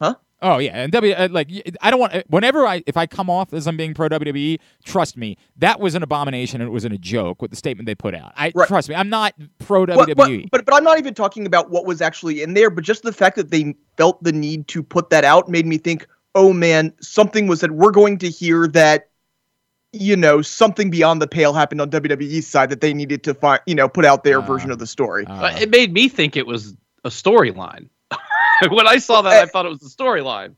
Huh? 0.00 0.16
Oh 0.44 0.58
yeah, 0.58 0.72
and 0.82 0.90
W 0.90 1.12
uh, 1.14 1.28
like 1.30 1.48
I 1.80 1.90
don't 1.92 2.00
want 2.00 2.24
whenever 2.28 2.66
I 2.66 2.82
if 2.86 2.96
I 2.96 3.06
come 3.06 3.30
off 3.30 3.52
as 3.52 3.68
I'm 3.68 3.76
being 3.76 3.94
pro 3.94 4.08
WWE, 4.08 4.58
trust 4.84 5.16
me, 5.16 5.36
that 5.58 5.78
was 5.78 5.94
an 5.94 6.02
abomination 6.02 6.60
and 6.60 6.66
it 6.68 6.72
wasn't 6.72 6.94
a 6.94 6.98
joke 6.98 7.40
with 7.40 7.52
the 7.52 7.56
statement 7.56 7.86
they 7.86 7.94
put 7.94 8.12
out. 8.14 8.32
I 8.36 8.50
Right. 8.52 8.66
trust 8.66 8.88
me, 8.88 8.96
I'm 8.96 9.08
not 9.08 9.34
pro 9.60 9.86
But, 9.86 10.08
WWE. 10.08 10.42
but, 10.42 10.50
but 10.50 10.64
but 10.66 10.74
I'm 10.74 10.82
not 10.82 10.98
even 10.98 11.14
talking 11.14 11.46
about 11.46 11.70
what 11.70 11.86
was 11.86 12.00
actually 12.00 12.42
in 12.42 12.54
there, 12.54 12.70
but 12.70 12.82
just 12.82 13.04
the 13.04 13.12
fact 13.12 13.36
that 13.36 13.52
they 13.52 13.76
felt 13.96 14.20
the 14.24 14.32
need 14.32 14.66
to 14.68 14.82
put 14.82 15.10
that 15.10 15.22
out 15.24 15.48
made 15.48 15.64
me 15.66 15.78
think, 15.78 16.08
oh 16.34 16.52
man, 16.52 16.92
something 17.00 17.46
was 17.46 17.60
that 17.60 17.70
we're 17.70 17.92
going 17.92 18.18
to 18.18 18.28
hear 18.28 18.66
that, 18.66 19.10
you 19.92 20.16
know, 20.16 20.40
something 20.42 20.90
beyond 20.90 21.20
the 21.20 21.26
pale 21.26 21.52
happened 21.52 21.80
on 21.80 21.90
WWE's 21.90 22.46
side 22.46 22.70
that 22.70 22.80
they 22.80 22.94
needed 22.94 23.22
to 23.24 23.34
find, 23.34 23.60
you 23.66 23.74
know, 23.74 23.88
put 23.88 24.04
out 24.04 24.24
their 24.24 24.38
Uh, 24.38 24.46
version 24.46 24.70
of 24.70 24.78
the 24.78 24.86
story. 24.86 25.24
Uh, 25.26 25.54
it 25.60 25.70
made 25.70 25.92
me 25.92 26.08
think 26.08 26.36
it 26.36 26.46
was 26.46 26.74
a 27.04 27.10
storyline. 27.10 27.88
when 28.70 28.86
I 28.86 28.98
saw 28.98 29.22
that, 29.22 29.42
I 29.42 29.46
thought 29.46 29.66
it 29.66 29.70
was 29.70 29.82
a 29.82 29.94
storyline. 29.96 30.54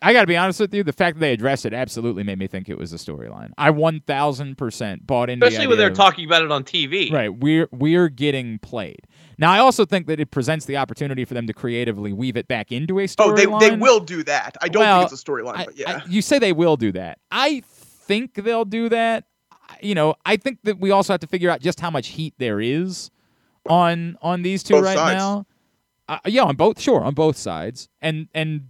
I 0.00 0.12
got 0.12 0.20
to 0.20 0.26
be 0.28 0.36
honest 0.36 0.60
with 0.60 0.72
you. 0.72 0.84
The 0.84 0.92
fact 0.92 1.16
that 1.16 1.20
they 1.20 1.32
addressed 1.32 1.66
it 1.66 1.74
absolutely 1.74 2.22
made 2.22 2.38
me 2.38 2.46
think 2.46 2.68
it 2.68 2.78
was 2.78 2.92
a 2.92 2.96
storyline. 2.98 3.50
I 3.58 3.70
one 3.70 3.98
thousand 4.06 4.56
percent 4.56 5.04
bought 5.08 5.28
into, 5.28 5.44
the 5.44 5.48
Especially 5.48 5.66
when 5.66 5.78
they're 5.78 5.90
of- 5.90 5.96
talking 5.96 6.24
about 6.24 6.42
it 6.42 6.52
on 6.52 6.62
TV. 6.62 7.10
Right, 7.10 7.34
we're 7.36 7.68
we're 7.72 8.08
getting 8.08 8.60
played. 8.60 9.00
Now, 9.38 9.50
I 9.50 9.58
also 9.58 9.84
think 9.84 10.06
that 10.06 10.20
it 10.20 10.30
presents 10.30 10.66
the 10.66 10.76
opportunity 10.76 11.24
for 11.24 11.34
them 11.34 11.48
to 11.48 11.52
creatively 11.52 12.12
weave 12.12 12.36
it 12.36 12.46
back 12.46 12.70
into 12.70 13.00
a 13.00 13.04
storyline. 13.04 13.16
Oh, 13.18 13.34
they 13.34 13.46
storyline. 13.46 13.60
they 13.60 13.76
will 13.76 13.98
do 14.00 14.22
that. 14.22 14.56
I 14.62 14.68
don't 14.68 14.82
Well, 14.82 15.00
think 15.00 15.12
it's 15.12 15.20
a 15.20 15.24
storyline, 15.24 15.64
but 15.66 15.76
yeah. 15.76 16.00
I- 16.04 16.08
you 16.08 16.22
say 16.22 16.38
they 16.38 16.52
will 16.52 16.76
do 16.76 16.92
that. 16.92 17.18
I 17.32 17.62
think 18.08 18.34
they'll 18.34 18.64
do 18.64 18.88
that. 18.88 19.24
You 19.80 19.94
know, 19.94 20.16
I 20.26 20.36
think 20.36 20.58
that 20.64 20.80
we 20.80 20.90
also 20.90 21.12
have 21.12 21.20
to 21.20 21.26
figure 21.28 21.50
out 21.50 21.60
just 21.60 21.78
how 21.78 21.90
much 21.90 22.08
heat 22.08 22.34
there 22.38 22.60
is 22.60 23.10
on 23.68 24.16
on 24.22 24.42
these 24.42 24.62
two 24.64 24.74
Both 24.74 24.84
right 24.86 24.96
sides. 24.96 25.18
now. 25.18 25.46
Uh, 26.08 26.18
yeah, 26.24 26.42
on 26.42 26.56
both 26.56 26.80
sure 26.80 27.02
on 27.02 27.14
both 27.14 27.36
sides, 27.36 27.88
and 28.00 28.28
and 28.34 28.68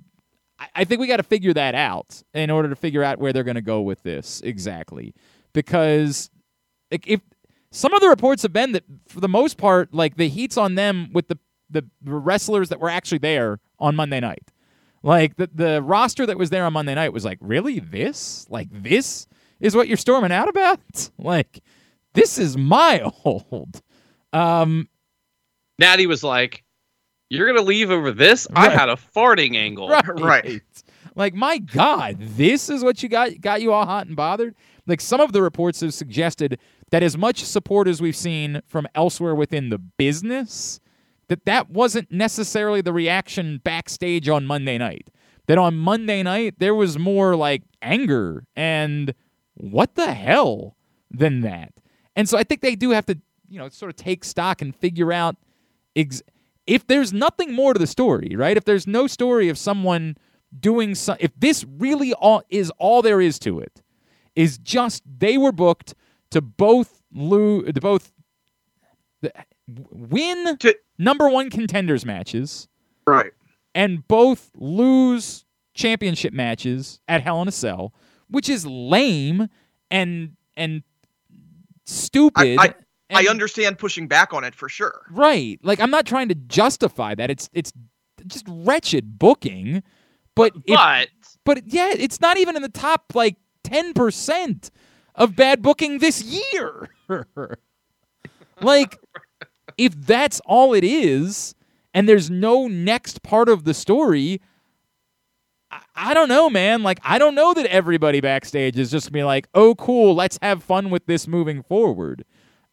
I- 0.59 0.69
I 0.75 0.85
think 0.85 1.01
we 1.01 1.07
got 1.07 1.19
to 1.19 1.23
figure 1.23 1.55
that 1.55 1.75
out 1.77 2.21
in 2.35 2.51
order 2.51 2.69
to 2.69 2.75
figure 2.77 3.05
out 3.05 3.19
where 3.21 3.33
they're 3.33 3.45
going 3.45 3.55
to 3.55 3.61
go 3.63 3.81
with 3.81 4.03
this 4.03 4.41
exactly, 4.41 5.15
because 5.53 6.31
like, 6.91 7.07
if 7.07 7.21
some 7.71 7.95
of 7.95 8.01
the 8.01 8.09
reports 8.09 8.43
have 8.43 8.53
been 8.53 8.73
that 8.73 8.83
for 9.07 9.21
the 9.21 9.29
most 9.29 9.57
part, 9.57 9.95
like 9.95 10.17
the 10.17 10.29
heat's 10.29 10.57
on 10.57 10.75
them 10.75 11.11
with 11.13 11.29
the 11.29 11.39
the 11.71 11.85
wrestlers 12.03 12.71
that 12.71 12.81
were 12.81 12.91
actually 12.91 13.19
there 13.19 13.61
on 13.79 13.95
Monday 13.95 14.19
night. 14.19 14.51
Like 15.03 15.37
the 15.37 15.49
the 15.53 15.83
roster 15.83 16.27
that 16.27 16.39
was 16.39 16.51
there 16.51 16.65
on 16.65 16.73
Monday 16.73 16.95
night 16.95 17.13
was 17.13 17.25
like, 17.25 17.39
really 17.41 17.79
this? 17.79 18.47
Like 18.51 18.69
this 18.71 19.27
is 19.61 19.75
what 19.75 19.89
you're 19.89 19.97
storming 19.97 20.33
out 20.33 20.49
about? 20.49 20.81
Like 21.19 21.61
this 22.15 22.39
is 22.39 22.57
mild. 22.57 23.83
Um, 24.33 24.89
Nattie 25.81 26.07
was 26.07 26.25
like, 26.25 26.65
"You're 27.29 27.47
gonna 27.47 27.67
leave 27.67 27.91
over 27.91 28.13
this? 28.13 28.47
I 28.55 28.71
had 28.71 28.89
a 28.89 28.97
farting 28.97 29.57
angle." 29.57 29.89
right. 29.89 30.05
Right. 30.21 30.63
Like 31.15 31.35
my 31.35 31.59
God, 31.59 32.17
this 32.21 32.69
is 32.69 32.85
what 32.85 33.03
you 33.03 33.09
got 33.09 33.41
got 33.41 33.61
you 33.61 33.73
all 33.73 33.85
hot 33.85 34.07
and 34.07 34.17
bothered. 34.17 34.55
Like 34.87 35.01
some 35.01 35.21
of 35.21 35.33
the 35.33 35.43
reports 35.43 35.81
have 35.81 35.93
suggested 35.93 36.59
that 36.91 37.03
as 37.03 37.17
much 37.17 37.45
support 37.45 37.89
as 37.89 38.01
we've 38.01 38.17
seen 38.17 38.63
from 38.67 38.87
elsewhere 38.95 39.35
within 39.35 39.69
the 39.69 39.79
business, 39.79 40.81
that 41.29 41.45
that 41.45 41.71
wasn't 41.71 42.11
necessarily 42.11 42.81
the 42.81 42.93
reaction 42.93 43.61
backstage 43.63 44.29
on 44.29 44.47
Monday 44.47 44.79
night. 44.79 45.11
That 45.47 45.59
on 45.59 45.77
Monday 45.77 46.23
night 46.23 46.57
there 46.59 46.75
was 46.75 46.99
more 46.99 47.37
like 47.37 47.63
anger 47.81 48.45
and 48.57 49.15
what 49.55 49.95
the 49.95 50.13
hell 50.13 50.77
than 51.11 51.41
that. 51.43 51.73
And 52.17 52.29
so 52.29 52.37
I 52.37 52.45
think 52.45 52.61
they 52.61 52.75
do 52.75 52.91
have 52.91 53.07
to, 53.07 53.19
you 53.49 53.59
know, 53.59 53.69
sort 53.69 53.91
of 53.91 53.97
take 53.97 54.25
stock 54.25 54.61
and 54.61 54.75
figure 54.75 55.13
out 55.13 55.37
ex- 55.97 56.23
if 56.67 56.87
there's 56.87 57.13
nothing 57.13 57.53
more 57.53 57.73
to 57.73 57.79
the 57.79 57.87
story, 57.87 58.35
right? 58.37 58.57
If 58.57 58.65
there's 58.65 58.87
no 58.87 59.07
story 59.07 59.49
of 59.49 59.57
someone 59.57 60.17
doing 60.59 60.95
some, 60.95 61.17
if 61.21 61.33
this 61.39 61.65
really 61.79 62.13
all 62.15 62.43
is 62.51 62.71
all 62.79 63.03
there 63.03 63.21
is 63.21 63.39
to 63.41 63.61
it, 63.61 63.83
is 64.35 64.59
just 64.59 65.03
they 65.19 65.39
were 65.39 65.53
booked 65.53 65.95
to 66.31 66.41
both 66.41 67.03
lose, 67.13 67.73
to 67.73 67.81
both 67.81 68.13
win 69.91 70.57
To- 70.59 70.79
number 70.99 71.29
one 71.29 71.51
contenders 71.51 72.05
matches 72.07 72.69
Right. 73.07 73.33
and 73.75 74.07
both 74.09 74.51
lose 74.55 75.45
championship 75.75 76.33
matches 76.33 77.01
at 77.09 77.23
Hell 77.23 77.41
in 77.43 77.49
a 77.49 77.53
Cell, 77.53 77.93
which 78.29 78.49
is 78.49 78.67
lame 78.67 79.49
and 79.91 80.37
and 80.57 80.83
stupid. 81.87 82.59
I- 82.59 82.75
I 83.11 83.21
and- 83.21 83.29
understand 83.29 83.79
pushing 83.79 84.07
back 84.09 84.33
on 84.35 84.45
it 84.45 84.55
for 84.55 84.69
sure. 84.69 85.03
Right. 85.11 85.59
Like 85.63 85.81
I'm 85.81 85.91
not 85.91 86.05
trying 86.07 86.29
to 86.29 86.35
justify 86.35 87.15
that. 87.15 87.31
It's 87.31 87.49
it's 87.53 87.73
just 88.27 88.45
wretched 88.49 89.19
booking. 89.19 89.83
But 90.35 90.53
if, 90.67 90.77
But 90.77 91.09
but 91.45 91.63
yeah, 91.67 91.93
it's 91.97 92.21
not 92.21 92.37
even 92.39 92.55
in 92.57 92.63
the 92.63 92.69
top 92.69 93.13
like 93.15 93.37
10% 93.65 94.71
of 95.15 95.35
bad 95.37 95.63
booking 95.63 95.99
this 95.99 96.23
year. 96.23 96.89
like 98.61 98.99
if 99.79 99.95
that's 99.95 100.41
all 100.45 100.75
it 100.75 100.85
is 100.85 101.55
and 101.95 102.09
there's 102.09 102.29
no 102.29 102.67
next 102.67 103.23
part 103.23 103.49
of 103.49 103.65
the 103.65 103.73
story, 103.73 104.41
I, 105.95 106.15
don't 106.15 106.29
know, 106.29 106.51
man. 106.51 106.83
Like 106.83 106.99
I 107.03 107.19
don't 107.19 107.35
know 107.35 107.55
that 107.55 107.67
everybody 107.67 108.21
backstage 108.21 108.79
is 108.79 108.91
just 108.91 109.07
gonna 109.07 109.21
be 109.21 109.25
like, 109.25 109.49
"Oh, 109.55 109.75
cool, 109.75 110.15
let's 110.15 110.39
have 110.43 110.63
fun 110.63 110.91
with 110.91 111.07
this 111.07 111.27
moving 111.27 111.63
forward." 111.63 112.25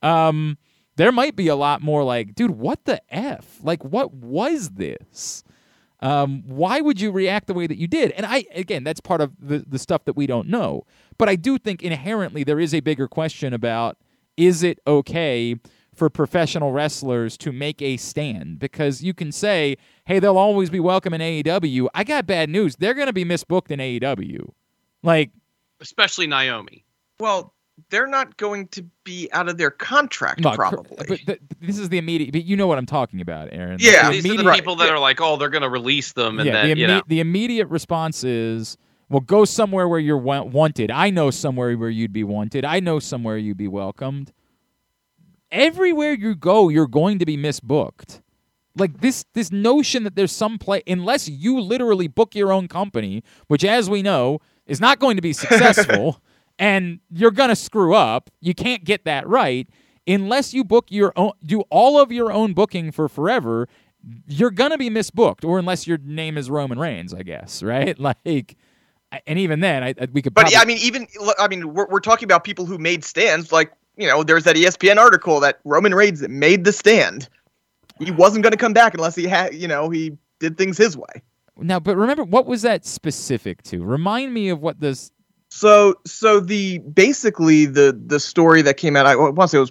Um, 0.02 0.58
there 0.96 1.12
might 1.12 1.36
be 1.36 1.48
a 1.48 1.56
lot 1.56 1.82
more 1.82 2.04
like, 2.04 2.36
dude, 2.36 2.52
what 2.52 2.86
the 2.86 3.02
f? 3.14 3.60
Like, 3.62 3.84
what 3.84 4.14
was 4.14 4.72
this? 4.72 5.44
Um, 6.00 6.44
why 6.46 6.82
would 6.82 7.02
you 7.02 7.12
react 7.12 7.48
the 7.48 7.54
way 7.54 7.68
that 7.68 7.78
you 7.78 7.88
did? 7.88 8.12
And 8.12 8.26
I, 8.26 8.46
again, 8.54 8.84
that's 8.84 9.02
part 9.02 9.22
of 9.22 9.34
the 9.40 9.66
the 9.68 9.80
stuff 9.80 10.06
that 10.06 10.16
we 10.16 10.28
don't 10.28 10.48
know. 10.48 10.86
But 11.18 11.30
I 11.30 11.36
do 11.36 11.58
think 11.58 11.82
inherently 11.82 12.44
there 12.44 12.60
is 12.60 12.74
a 12.74 12.80
bigger 12.80 13.08
question 13.08 13.54
about 13.54 13.98
is 14.38 14.64
it 14.64 14.80
okay 14.86 15.56
for 15.96 16.10
professional 16.10 16.72
wrestlers 16.72 17.38
to 17.38 17.52
make 17.52 17.82
a 17.82 17.98
stand? 17.98 18.60
Because 18.60 19.04
you 19.04 19.14
can 19.14 19.32
say, 19.32 19.78
hey, 20.06 20.20
they'll 20.20 20.38
always 20.38 20.70
be 20.70 20.80
welcome 20.80 21.14
in 21.14 21.22
AEW. 21.22 21.88
I 21.94 22.04
got 22.04 22.26
bad 22.28 22.50
news. 22.50 22.76
They're 22.76 22.94
going 22.94 23.08
to 23.08 23.14
be 23.14 23.26
misbooked 23.26 23.72
in 23.72 23.80
AEW. 23.80 24.50
Like, 25.04 25.32
especially 25.82 26.28
Naomi. 26.28 26.84
Well, 27.20 27.54
they're 27.90 28.08
not 28.08 28.38
going 28.38 28.68
to 28.70 28.86
be 29.04 29.30
out 29.32 29.50
of 29.50 29.58
their 29.58 29.72
contract 29.72 30.42
no, 30.42 30.52
probably. 30.54 31.06
But 31.08 31.20
th- 31.26 31.40
this 31.60 31.78
is 31.78 31.90
the 31.90 31.98
immediate. 31.98 32.32
But 32.32 32.46
you 32.46 32.56
know 32.56 32.68
what 32.68 32.78
I'm 32.78 32.86
talking 32.86 33.22
about, 33.22 33.50
Aaron. 33.52 33.78
Yeah, 33.80 34.12
the 34.12 34.22
These 34.22 34.40
are 34.40 34.44
the 34.44 34.52
people 34.52 34.76
that 34.78 34.90
are 34.90 35.00
like, 35.00 35.20
"Oh, 35.20 35.38
they're 35.38 35.50
gonna 35.50 35.70
release 35.70 36.14
them," 36.14 36.40
and 36.40 36.48
yeah, 36.48 36.54
then 36.54 36.76
the, 36.76 36.80
you 36.82 36.88
know, 36.88 37.02
the 37.08 37.20
immediate 37.20 37.68
response 37.68 38.24
is, 38.24 38.78
well, 39.10 39.20
go 39.20 39.46
somewhere 39.46 39.88
where 39.88 40.00
you're 40.00 40.18
wa- 40.18 40.44
wanted. 40.44 40.90
I 40.90 41.10
know 41.10 41.32
somewhere 41.32 41.76
where 41.78 41.90
you'd 41.90 42.14
be 42.14 42.24
wanted. 42.24 42.66
I 42.66 42.80
know 42.80 43.00
somewhere 43.00 43.38
you'd 43.38 43.58
be 43.58 43.68
welcomed. 43.68 44.32
Everywhere 45.52 46.14
you 46.14 46.36
go, 46.36 46.70
you're 46.70 46.88
going 46.88 47.20
to 47.20 47.26
be 47.26 47.38
misbooked. 47.38 48.22
Like 48.78 49.00
this, 49.00 49.26
this 49.34 49.52
notion 49.52 50.04
that 50.04 50.16
there's 50.16 50.32
some 50.32 50.58
play, 50.58 50.84
unless 50.86 51.30
you 51.30 51.62
literally 51.62 52.08
book 52.08 52.36
your 52.36 52.52
own 52.52 52.68
company, 52.68 53.24
which, 53.48 53.64
as 53.64 53.90
we 53.90 54.02
know, 54.02 54.40
is 54.66 54.82
not 54.82 55.00
going 55.00 55.16
to 55.16 55.22
be 55.22 55.32
successful, 55.32 56.20
and 56.60 57.00
you're 57.10 57.32
gonna 57.32 57.56
screw 57.56 57.94
up. 57.94 58.30
You 58.42 58.54
can't 58.54 58.84
get 58.84 59.06
that 59.06 59.28
right 59.28 59.70
unless 60.08 60.54
you 60.54 60.64
book 60.64 60.86
your 60.90 61.14
own, 61.16 61.32
do 61.44 61.62
all 61.70 62.00
of 62.00 62.12
your 62.12 62.32
own 62.32 62.54
booking 62.54 62.92
for 62.92 63.08
forever 63.08 63.68
you're 64.28 64.52
gonna 64.52 64.78
be 64.78 64.90
misbooked, 64.90 65.44
or 65.44 65.60
unless 65.60 65.88
your 65.88 65.98
name 65.98 66.38
is 66.38 66.50
Roman 66.50 66.80
Reigns, 66.80 67.14
I 67.14 67.24
guess, 67.24 67.64
right? 67.64 67.98
Like, 68.06 68.58
and 69.26 69.40
even 69.40 69.62
then, 69.62 69.84
I, 69.84 69.94
we 70.12 70.22
could. 70.22 70.34
But 70.34 70.42
probably, 70.42 70.58
I 70.58 70.66
mean, 70.66 70.78
even 70.80 71.08
look, 71.22 71.36
I 71.40 71.48
mean, 71.48 71.74
we're, 71.74 71.88
we're 71.88 72.00
talking 72.02 72.26
about 72.26 72.44
people 72.44 72.66
who 72.66 72.78
made 72.78 73.04
stands. 73.06 73.52
Like 73.52 73.72
you 73.98 74.08
know, 74.08 74.24
there's 74.24 74.44
that 74.46 74.56
ESPN 74.56 74.98
article 74.98 75.40
that 75.42 75.60
Roman 75.64 75.94
Reigns 75.96 76.28
made 76.28 76.64
the 76.66 76.72
stand. 76.74 77.30
He 78.00 78.12
wasn't 78.12 78.44
going 78.44 78.52
to 78.52 78.58
come 78.58 78.74
back 78.74 78.94
unless 78.94 79.16
he 79.16 79.26
had, 79.26 79.54
you 79.54 79.68
know, 79.68 79.90
he 79.90 80.18
did 80.40 80.58
things 80.58 80.78
his 80.78 80.98
way. 80.98 81.22
now, 81.58 81.80
but 81.80 81.96
remember, 81.96 82.24
what 82.24 82.46
was 82.46 82.62
that 82.64 82.86
specific 82.86 83.64
to? 83.64 83.84
Remind 83.84 84.34
me 84.34 84.50
of 84.50 84.62
what 84.62 84.80
this. 84.82 85.12
So, 85.50 85.96
so 86.06 86.40
the 86.42 86.80
basically 86.80 87.66
the 87.66 87.98
the 88.06 88.20
story 88.20 88.62
that 88.64 88.76
came 88.76 88.96
out, 88.98 89.06
I 89.06 89.16
want 89.16 89.38
to 89.40 89.48
say 89.48 89.58
it 89.58 89.62
was 89.62 89.70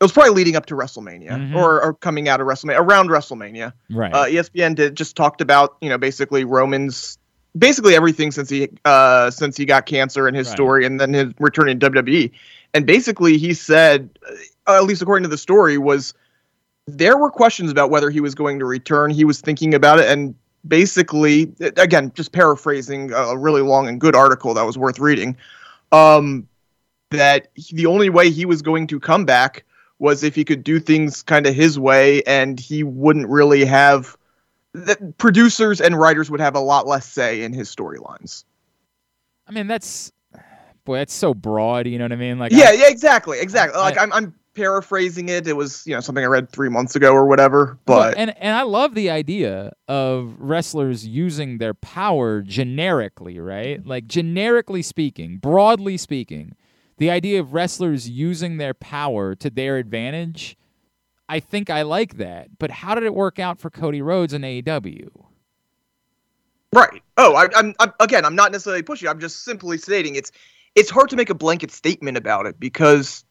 it 0.00 0.04
was 0.04 0.12
probably 0.12 0.32
leading 0.32 0.56
up 0.56 0.66
to 0.66 0.74
WrestleMania 0.74 1.30
Mhm. 1.30 1.54
or, 1.56 1.82
or 1.82 1.94
coming 1.94 2.28
out 2.28 2.40
of 2.40 2.46
WrestleMania 2.46 2.78
around 2.78 3.08
WrestleMania. 3.08 3.72
Right. 3.90 4.12
Uh, 4.12 4.24
ESPN 4.26 4.74
did 4.74 4.94
just 4.96 5.16
talked 5.16 5.40
about 5.42 5.76
you 5.82 5.88
know 5.90 5.98
basically 5.98 6.44
Roman's 6.44 7.18
basically 7.58 7.94
everything 7.94 8.30
since 8.30 8.48
he 8.50 8.68
uh 8.86 9.30
since 9.30 9.56
he 9.56 9.64
got 9.66 9.84
cancer 9.86 10.26
and 10.26 10.36
his 10.36 10.46
Right. 10.48 10.54
story 10.54 10.86
and 10.86 10.98
then 11.00 11.12
his 11.12 11.32
return 11.38 11.68
in 11.68 11.78
WWE. 11.78 12.30
And 12.76 12.84
basically 12.84 13.38
he 13.38 13.54
said, 13.54 14.10
uh, 14.68 14.76
at 14.76 14.84
least 14.84 15.00
according 15.00 15.22
to 15.22 15.30
the 15.30 15.38
story, 15.38 15.78
was 15.78 16.12
there 16.86 17.16
were 17.16 17.30
questions 17.30 17.70
about 17.70 17.88
whether 17.88 18.10
he 18.10 18.20
was 18.20 18.34
going 18.34 18.58
to 18.58 18.66
return. 18.66 19.10
He 19.10 19.24
was 19.24 19.40
thinking 19.40 19.72
about 19.72 19.98
it 19.98 20.10
and 20.10 20.34
basically 20.68 21.54
again 21.60 22.12
just 22.14 22.32
paraphrasing 22.32 23.12
a 23.12 23.34
really 23.34 23.62
long 23.62 23.88
and 23.88 23.98
good 23.98 24.14
article 24.14 24.52
that 24.52 24.64
was 24.64 24.76
worth 24.76 24.98
reading 24.98 25.36
um 25.92 26.48
that 27.10 27.48
the 27.72 27.86
only 27.86 28.10
way 28.10 28.30
he 28.30 28.44
was 28.44 28.62
going 28.62 28.84
to 28.84 28.98
come 28.98 29.24
back 29.24 29.64
was 30.00 30.24
if 30.24 30.34
he 30.34 30.44
could 30.44 30.64
do 30.64 30.80
things 30.80 31.22
kind 31.22 31.46
of 31.46 31.54
his 31.54 31.78
way 31.78 32.20
and 32.24 32.58
he 32.58 32.82
wouldn't 32.82 33.28
really 33.28 33.64
have 33.64 34.16
producers 35.18 35.80
and 35.80 35.96
writers 35.96 36.32
would 36.32 36.40
have 36.40 36.56
a 36.56 36.60
lot 36.60 36.84
less 36.84 37.06
say 37.06 37.42
in 37.42 37.52
his 37.52 37.72
storylines. 37.72 38.42
I 39.46 39.52
mean, 39.52 39.68
that's 39.68 40.10
boy, 40.86 40.96
that's 40.98 41.12
so 41.12 41.34
broad. 41.34 41.86
You 41.86 41.98
know 41.98 42.04
what 42.04 42.12
I 42.12 42.16
mean? 42.16 42.38
Like, 42.38 42.52
yeah, 42.52 42.70
I- 42.70 42.72
yeah, 42.72 42.88
exactly, 42.88 43.38
exactly. 43.40 43.78
Like 43.78 43.98
I- 43.98 44.02
I'm, 44.04 44.12
I'm 44.14 44.34
paraphrasing 44.54 45.28
it. 45.28 45.46
It 45.46 45.52
was, 45.52 45.86
you 45.86 45.94
know, 45.94 46.00
something 46.00 46.24
I 46.24 46.28
read 46.28 46.50
three 46.50 46.70
months 46.70 46.96
ago 46.96 47.12
or 47.12 47.26
whatever. 47.26 47.78
But 47.84 48.16
and 48.16 48.34
and 48.38 48.56
I 48.56 48.62
love 48.62 48.94
the 48.94 49.10
idea 49.10 49.72
of 49.86 50.34
wrestlers 50.38 51.06
using 51.06 51.58
their 51.58 51.74
power 51.74 52.40
generically, 52.40 53.38
right? 53.38 53.86
Like 53.86 54.06
generically 54.06 54.80
speaking, 54.82 55.36
broadly 55.36 55.98
speaking, 55.98 56.56
the 56.96 57.10
idea 57.10 57.38
of 57.38 57.52
wrestlers 57.52 58.08
using 58.08 58.56
their 58.56 58.72
power 58.72 59.34
to 59.34 59.50
their 59.50 59.76
advantage, 59.76 60.56
I 61.28 61.40
think 61.40 61.68
I 61.68 61.82
like 61.82 62.16
that. 62.16 62.58
But 62.58 62.70
how 62.70 62.94
did 62.94 63.04
it 63.04 63.14
work 63.14 63.38
out 63.38 63.60
for 63.60 63.68
Cody 63.68 64.00
Rhodes 64.00 64.32
in 64.32 64.42
E 64.44 64.62
AEW? 64.62 65.10
right. 66.72 67.02
Oh, 67.16 67.34
I, 67.34 67.48
I'm, 67.54 67.74
I'm 67.78 67.92
again. 68.00 68.24
I'm 68.24 68.34
not 68.34 68.52
necessarily 68.52 68.82
pushing. 68.82 69.08
I'm 69.08 69.20
just 69.20 69.44
simply 69.44 69.78
stating 69.78 70.14
it's, 70.14 70.32
it's 70.76 70.90
hard 70.90 71.10
to 71.10 71.16
make 71.16 71.30
a 71.30 71.34
blanket 71.34 71.72
statement 71.72 72.16
about 72.16 72.46
it 72.46 72.60
because, 72.60 73.24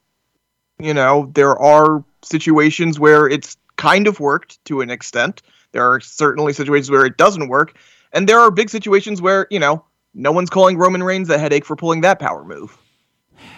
you 0.79 0.93
know, 0.93 1.31
there 1.33 1.57
are 1.57 2.03
situations 2.23 2.99
where 2.99 3.29
it's 3.29 3.55
kind 3.77 4.07
of 4.07 4.19
worked 4.19 4.63
to 4.65 4.81
an 4.81 4.89
extent. 4.89 5.41
There 5.71 5.89
are 5.89 5.99
certainly 5.99 6.53
situations 6.53 6.89
where 6.89 7.05
it 7.05 7.17
doesn't 7.17 7.47
work, 7.47 7.77
and 8.11 8.27
there 8.27 8.39
are 8.39 8.51
big 8.51 8.69
situations 8.69 9.21
where 9.21 9.47
you 9.49 9.59
know 9.59 9.85
no 10.13 10.31
one's 10.31 10.49
calling 10.49 10.77
Roman 10.77 11.03
Reigns 11.03 11.29
a 11.29 11.37
headache 11.37 11.65
for 11.65 11.75
pulling 11.75 12.01
that 12.01 12.19
power 12.19 12.43
move. 12.43 12.77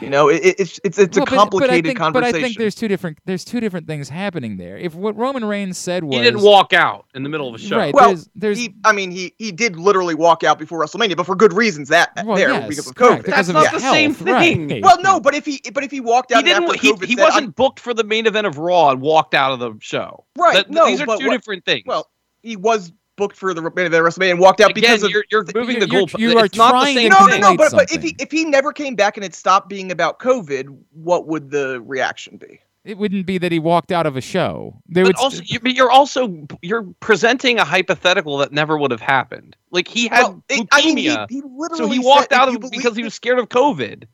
You 0.01 0.09
know, 0.09 0.29
it, 0.29 0.45
it- 0.45 0.59
it's 0.59 0.79
it's 0.83 0.97
it's 0.99 1.17
Well, 1.17 1.23
a 1.23 1.27
complicated 1.27 1.69
but 1.69 1.73
I 1.73 1.81
think, 1.81 1.97
conversation. 1.97 2.31
But 2.31 2.37
I 2.37 2.41
think 2.41 2.57
there's 2.57 2.75
two 2.75 2.87
different 2.87 3.17
there's 3.25 3.43
two 3.43 3.59
different 3.59 3.87
things 3.87 4.09
happening 4.09 4.57
there. 4.57 4.77
If 4.77 4.93
what 4.93 5.15
Roman 5.15 5.43
Reigns 5.45 5.77
said 5.77 6.03
was 6.03 6.15
He 6.15 6.21
didn't 6.21 6.41
walk 6.41 6.71
out 6.73 7.05
in 7.15 7.23
the 7.23 7.29
middle 7.29 7.47
of 7.49 7.55
a 7.55 7.57
show. 7.57 7.77
Right. 7.77 7.93
well, 7.93 8.09
there's- 8.09 8.29
there's- 8.35 8.57
he, 8.59 8.75
I 8.85 8.91
mean, 8.91 9.09
he 9.11 9.33
he 9.37 9.51
did 9.51 9.75
literally 9.75 10.13
walk 10.15 10.43
out 10.43 10.59
before 10.59 10.79
WrestleMania, 10.83 11.17
but 11.17 11.25
for 11.25 11.35
good 11.35 11.53
reasons. 11.53 11.89
That 11.89 12.11
Well, 12.25 12.35
there 12.37 12.49
yes, 12.51 12.67
because 12.69 12.87
of 12.87 12.95
correct, 12.95 13.13
COVID. 13.13 13.17
because 13.25 13.35
That's 13.35 13.47
of 13.49 13.53
not 13.55 13.63
his 13.73 13.81
the 13.83 13.89
same 13.91 14.13
health, 14.13 14.21
right. 14.27 14.55
thing. 14.69 14.81
well, 14.81 15.01
no, 15.01 15.19
but 15.19 15.33
if 15.33 15.45
he 15.45 15.61
but 15.73 15.83
if 15.83 15.89
he 15.91 15.99
walked 15.99 16.31
out 16.31 16.43
He 16.45 16.51
didn't. 16.51 16.65
after 16.65 16.79
He, 16.79 16.93
COVID 16.93 17.05
he 17.05 17.15
said, 17.15 17.23
wasn't 17.23 17.41
"I'm- 17.43 17.51
booked 17.51 17.79
for 17.79 17.93
the 17.93 18.03
main 18.03 18.27
event 18.27 18.45
of 18.47 18.57
Raw 18.59 18.91
and 18.91 19.01
walked 19.01 19.33
out 19.33 19.51
of 19.51 19.59
the 19.59 19.73
show. 19.79 20.25
Right, 20.37 20.55
That- 20.57 20.69
no, 20.69 20.85
these 20.85 21.01
are 21.01 21.05
two 21.05 21.11
what- 21.27 21.31
different 21.31 21.65
things. 21.65 21.83
well, 21.87 22.09
he 22.43 22.55
was 22.55 22.91
booked 23.17 23.35
for 23.35 23.53
the 23.53 23.61
main 23.61 23.85
event 23.87 23.95
of 23.95 24.01
WrestleMania 24.13 24.31
and 24.31 24.39
walked 24.39 24.61
out 24.61 24.69
again, 24.71 24.81
because 24.81 25.03
of 25.03 25.11
you're, 25.11 25.25
you're 25.29 25.43
moving 25.53 25.79
the 25.79 25.87
you're- 25.89 26.05
goalpost. 26.05 26.19
you 26.19 26.37
are 26.37 26.45
It's 26.45 26.55
not 26.57 26.67
the 26.67 26.71
trying 26.71 26.95
to 26.95 27.01
same 27.01 27.09
no, 27.09 27.25
no, 27.25 27.37
no. 27.51 27.57
But, 27.57 27.71
but 27.73 27.91
if 27.91 28.01
he 28.01 28.15
if 28.19 28.31
he 28.31 28.45
never 28.45 28.71
came 28.71 28.95
back 28.95 29.17
and 29.17 29.25
it 29.25 29.35
stopped 29.35 29.67
being 29.67 29.91
about 29.91 30.19
COVID, 30.19 30.73
what 30.93 31.27
would 31.27 31.51
the 31.51 31.81
reaction 31.81 32.37
be? 32.37 32.61
it 32.85 32.97
wouldn't 32.97 33.25
be 33.25 33.37
that 33.37 33.51
he 33.51 33.59
walked 33.59 33.91
out 33.91 34.05
of 34.05 34.15
a 34.15 34.21
show. 34.21 34.73
There 34.87 35.03
But 35.03 35.09
would 35.17 35.21
also, 35.21 35.41
you, 35.43 35.59
but 35.59 35.73
you're 35.73 35.91
also 35.91 36.47
you're 36.61 36.83
presenting 37.01 37.59
a 37.59 37.65
hypothetical 37.65 38.37
that 38.37 38.53
never 38.53 38.77
would 38.77 38.91
have 38.91 39.01
happened. 39.01 39.57
Like 39.71 39.89
he 39.89 40.07
had 40.07 40.21
Well, 40.23 40.43
it- 40.47 40.69
I 40.71 40.85
mean, 40.85 40.95
he, 40.95 41.09
he 41.29 41.41
literally 41.45 41.77
so 41.83 41.87
he 41.89 41.99
walked 41.99 42.31
out 42.31 42.47
of 42.47 42.53
believe- 42.61 42.71
because 42.71 42.95
he 42.95 43.03
was 43.03 43.13
scared 43.13 43.39
of 43.39 43.49
COVID. 43.49 44.05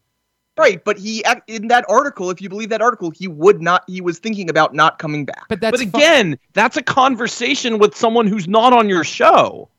Right. 0.58 0.84
But 0.84 0.98
he 0.98 1.24
in 1.48 1.68
that 1.70 1.86
article, 1.90 2.30
if 2.30 2.42
you 2.42 2.50
believe 2.50 2.70
that 2.70 2.82
article, 2.82 3.12
he 3.12 3.28
would 3.28 3.62
not. 3.62 3.84
He 3.88 4.02
was 4.02 4.20
thinking 4.20 4.50
about 4.50 4.74
not 4.74 5.00
coming 5.00 5.26
back. 5.26 5.46
but 5.50 5.60
that's 5.62 5.78
but 5.78 5.82
again, 5.82 6.38
that's 6.54 6.78
a 6.78 6.84
conversation 6.84 7.80
with 7.80 7.96
someone 7.96 8.28
who's 8.28 8.48
not 8.48 8.74
on 8.74 8.90
your 8.90 9.04
show. 9.04 9.70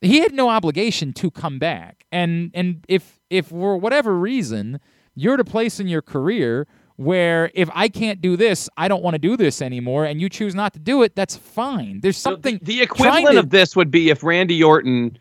he 0.00 0.20
had 0.20 0.32
no 0.32 0.48
obligation 0.48 1.12
to 1.14 1.30
come 1.30 1.58
back. 1.58 2.04
And 2.10 2.50
and 2.54 2.84
if 2.88 3.20
if 3.30 3.46
for 3.46 3.76
whatever 3.76 4.18
reason 4.18 4.80
you're 5.14 5.34
at 5.34 5.40
a 5.40 5.44
place 5.44 5.78
in 5.78 5.88
your 5.88 6.02
career 6.02 6.66
where 6.96 7.50
if 7.54 7.68
I 7.74 7.88
can't 7.88 8.20
do 8.20 8.36
this, 8.36 8.68
I 8.76 8.86
don't 8.88 9.02
want 9.02 9.14
to 9.14 9.18
do 9.18 9.36
this 9.36 9.62
anymore, 9.62 10.04
and 10.04 10.20
you 10.20 10.28
choose 10.28 10.54
not 10.54 10.72
to 10.74 10.78
do 10.78 11.02
it, 11.02 11.16
that's 11.16 11.36
fine. 11.36 12.00
There's 12.00 12.16
So 12.18 12.32
something 12.32 12.58
the, 12.58 12.76
the 12.76 12.82
equivalent 12.82 13.32
to- 13.32 13.38
of 13.38 13.50
this 13.50 13.74
would 13.74 13.90
be 13.90 14.10
if 14.10 14.22
Randy 14.22 14.62
Orton 14.62 15.18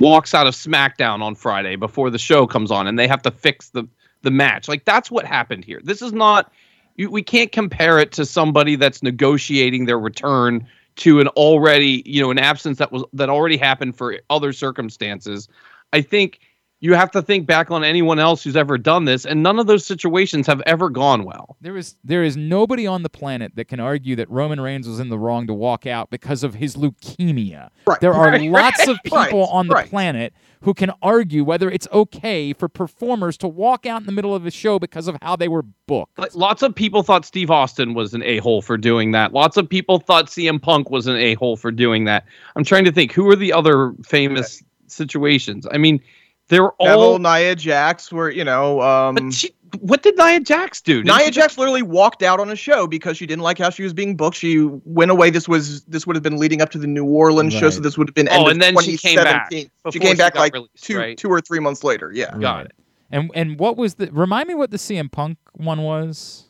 walks 0.00 0.34
out 0.34 0.46
of 0.46 0.54
SmackDown 0.54 1.22
on 1.22 1.34
Friday 1.34 1.76
before 1.76 2.10
the 2.10 2.18
show 2.18 2.46
comes 2.46 2.70
on, 2.70 2.86
and 2.86 2.98
they 2.98 3.08
have 3.08 3.22
to 3.22 3.30
fix 3.30 3.70
the 3.70 3.86
the 4.22 4.30
match. 4.30 4.68
Like 4.68 4.84
that's 4.84 5.10
what 5.10 5.24
happened 5.24 5.64
here. 5.64 5.80
This 5.82 6.02
is 6.02 6.12
not. 6.12 6.52
You, 6.96 7.10
we 7.10 7.22
can't 7.22 7.50
compare 7.50 7.98
it 7.98 8.12
to 8.12 8.24
somebody 8.24 8.76
that's 8.76 9.02
negotiating 9.02 9.86
their 9.86 9.98
return 9.98 10.66
to 10.96 11.20
an 11.20 11.26
already, 11.28 12.02
you 12.06 12.20
know, 12.20 12.30
an 12.30 12.38
absence 12.38 12.78
that 12.78 12.92
was 12.92 13.04
that 13.12 13.28
already 13.28 13.56
happened 13.56 13.96
for 13.96 14.18
other 14.30 14.52
circumstances. 14.52 15.48
I 15.92 16.00
think 16.00 16.40
you 16.84 16.92
have 16.92 17.10
to 17.12 17.22
think 17.22 17.46
back 17.46 17.70
on 17.70 17.82
anyone 17.82 18.18
else 18.18 18.44
who's 18.44 18.56
ever 18.56 18.76
done 18.76 19.06
this, 19.06 19.24
and 19.24 19.42
none 19.42 19.58
of 19.58 19.66
those 19.66 19.86
situations 19.86 20.46
have 20.46 20.60
ever 20.66 20.90
gone 20.90 21.24
well. 21.24 21.56
There 21.62 21.78
is 21.78 21.96
there 22.04 22.22
is 22.22 22.36
nobody 22.36 22.86
on 22.86 23.02
the 23.02 23.08
planet 23.08 23.52
that 23.56 23.68
can 23.68 23.80
argue 23.80 24.14
that 24.16 24.28
Roman 24.28 24.60
Reigns 24.60 24.86
was 24.86 25.00
in 25.00 25.08
the 25.08 25.18
wrong 25.18 25.46
to 25.46 25.54
walk 25.54 25.86
out 25.86 26.10
because 26.10 26.44
of 26.44 26.52
his 26.52 26.76
leukemia. 26.76 27.70
Right, 27.86 28.00
There 28.02 28.12
are 28.12 28.28
right, 28.28 28.50
lots 28.50 28.86
of 28.86 28.98
right, 29.10 29.24
people 29.30 29.46
on 29.46 29.68
the 29.68 29.76
right. 29.76 29.88
planet 29.88 30.34
who 30.60 30.74
can 30.74 30.92
argue 31.00 31.42
whether 31.42 31.70
it's 31.70 31.88
okay 31.90 32.52
for 32.52 32.68
performers 32.68 33.38
to 33.38 33.48
walk 33.48 33.86
out 33.86 34.02
in 34.02 34.06
the 34.06 34.12
middle 34.12 34.34
of 34.34 34.44
a 34.44 34.50
show 34.50 34.78
because 34.78 35.08
of 35.08 35.16
how 35.22 35.36
they 35.36 35.48
were 35.48 35.62
booked. 35.86 36.18
Like, 36.18 36.34
lots 36.34 36.62
of 36.62 36.74
people 36.74 37.02
thought 37.02 37.24
Steve 37.24 37.50
Austin 37.50 37.94
was 37.94 38.12
an 38.12 38.22
a 38.22 38.38
hole 38.38 38.60
for 38.60 38.76
doing 38.76 39.12
that. 39.12 39.32
Lots 39.32 39.56
of 39.56 39.66
people 39.66 40.00
thought 40.00 40.26
CM 40.26 40.60
Punk 40.60 40.90
was 40.90 41.06
an 41.06 41.16
a 41.16 41.32
hole 41.32 41.56
for 41.56 41.70
doing 41.70 42.04
that. 42.04 42.26
I'm 42.56 42.64
trying 42.64 42.84
to 42.84 42.92
think 42.92 43.10
who 43.12 43.26
are 43.30 43.36
the 43.36 43.54
other 43.54 43.94
famous 44.04 44.62
situations. 44.86 45.66
I 45.72 45.78
mean, 45.78 46.02
they're 46.48 46.70
Neville, 46.80 47.00
all. 47.02 47.18
Nia 47.18 47.54
Jax 47.54 48.12
were 48.12 48.30
you 48.30 48.44
know. 48.44 48.80
Um, 48.80 49.14
But 49.14 49.32
she, 49.32 49.50
what 49.80 50.02
did 50.02 50.16
Nia 50.16 50.40
Jax 50.40 50.80
do? 50.80 51.02
Didn't 51.02 51.16
Nia 51.16 51.26
she 51.26 51.30
Jax 51.32 51.58
literally 51.58 51.82
walked 51.82 52.22
out 52.22 52.38
on 52.40 52.48
a 52.50 52.56
show 52.56 52.86
because 52.86 53.16
she 53.16 53.26
didn't 53.26 53.42
like 53.42 53.58
how 53.58 53.70
she 53.70 53.82
was 53.82 53.92
being 53.92 54.16
booked. 54.16 54.36
She 54.36 54.58
went 54.84 55.10
away. 55.10 55.30
This 55.30 55.48
was 55.48 55.82
this 55.84 56.06
would 56.06 56.16
have 56.16 56.22
been 56.22 56.38
leading 56.38 56.60
up 56.62 56.70
to 56.70 56.78
the 56.78 56.86
New 56.86 57.04
Orleans 57.04 57.52
show, 57.54 57.70
so 57.70 57.80
this 57.80 57.96
would 57.98 58.08
have 58.08 58.14
been 58.14 58.28
Oh, 58.30 58.44
of 58.46 58.52
and 58.52 58.62
then 58.62 58.76
she 58.82 58.96
came 58.96 59.16
back 59.16 59.50
She 59.50 59.68
came 59.98 60.12
she 60.12 60.14
back 60.14 60.34
like 60.36 60.52
released, 60.54 60.82
two 60.84 60.98
right? 60.98 61.16
two 61.18 61.28
or 61.28 61.40
three 61.40 61.60
months 61.60 61.82
later. 61.82 62.10
Yeah. 62.14 62.36
Got 62.38 62.66
it. 62.66 62.72
And 63.10 63.30
and 63.34 63.58
what 63.58 63.76
was 63.76 63.94
the 63.94 64.10
remind 64.12 64.48
me 64.48 64.54
what 64.54 64.70
the 64.70 64.76
CM 64.76 65.10
Punk 65.10 65.38
one 65.54 65.82
was? 65.82 66.44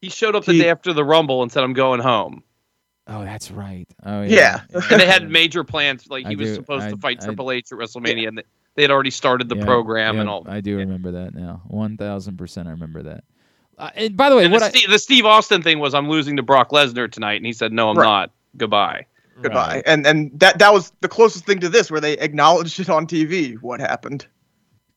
He 0.00 0.10
showed 0.10 0.34
up 0.36 0.44
the 0.44 0.52
He- 0.52 0.60
day 0.60 0.70
after 0.70 0.92
the 0.92 1.04
Rumble 1.04 1.42
and 1.42 1.50
said, 1.50 1.64
"I'm 1.64 1.72
going 1.72 2.00
home." 2.00 2.42
Oh, 3.06 3.22
that's 3.24 3.50
right. 3.50 3.86
Oh 4.04 4.22
Yeah. 4.22 4.60
yeah. 4.72 4.80
And 4.90 5.00
they 5.00 5.06
had 5.06 5.30
major 5.30 5.62
plans. 5.64 6.06
Like 6.08 6.24
I 6.26 6.30
he 6.30 6.36
was 6.36 6.50
do- 6.50 6.54
supposed 6.56 6.84
I- 6.86 6.90
to 6.90 6.96
fight 6.98 7.18
I- 7.20 7.24
Triple 7.26 7.50
H 7.50 7.70
at 7.72 7.78
WrestleMania, 7.78 8.28
and 8.28 8.38
they, 8.38 8.44
they 8.74 8.82
had 8.82 8.90
already 8.90 9.10
started 9.10 9.48
the 9.48 9.56
Yeah, 9.56 9.64
program 9.64 10.14
yeah, 10.16 10.20
and 10.22 10.30
all. 10.30 10.44
I 10.48 10.60
do 10.60 10.76
remember 10.76 11.12
that 11.12 11.34
now. 11.34 11.62
One 11.68 11.96
thousand 11.96 12.36
percent, 12.36 12.68
I 12.68 12.72
remember 12.72 13.02
that. 13.04 13.24
Uh, 13.76 13.90
and 13.94 14.16
by 14.16 14.30
the 14.30 14.36
way, 14.36 14.44
And 14.44 14.52
what 14.52 14.60
the, 14.60 14.66
I, 14.66 14.68
Steve, 14.70 14.90
the 14.90 14.98
Steve 14.98 15.26
Austin 15.26 15.62
thing 15.62 15.78
was, 15.78 15.94
"I'm 15.94 16.08
losing 16.08 16.36
to 16.36 16.42
Brock 16.42 16.70
Lesnar 16.70 17.10
tonight," 17.10 17.36
and 17.36 17.46
he 17.46 17.52
said, 17.52 17.72
"No, 17.72 17.90
I'm 17.90 17.96
Right. 17.98 18.04
not. 18.04 18.30
Goodbye." 18.56 19.06
Goodbye. 19.42 19.74
Right. 19.74 19.82
And 19.84 20.06
and 20.06 20.30
that 20.38 20.58
that 20.60 20.72
was 20.72 20.92
the 21.00 21.08
closest 21.08 21.44
thing 21.44 21.58
to 21.60 21.68
this, 21.68 21.90
where 21.90 22.00
they 22.00 22.12
acknowledged 22.18 22.78
it 22.78 22.88
on 22.88 23.06
TV. 23.06 23.54
What 23.60 23.80
happened? 23.80 24.26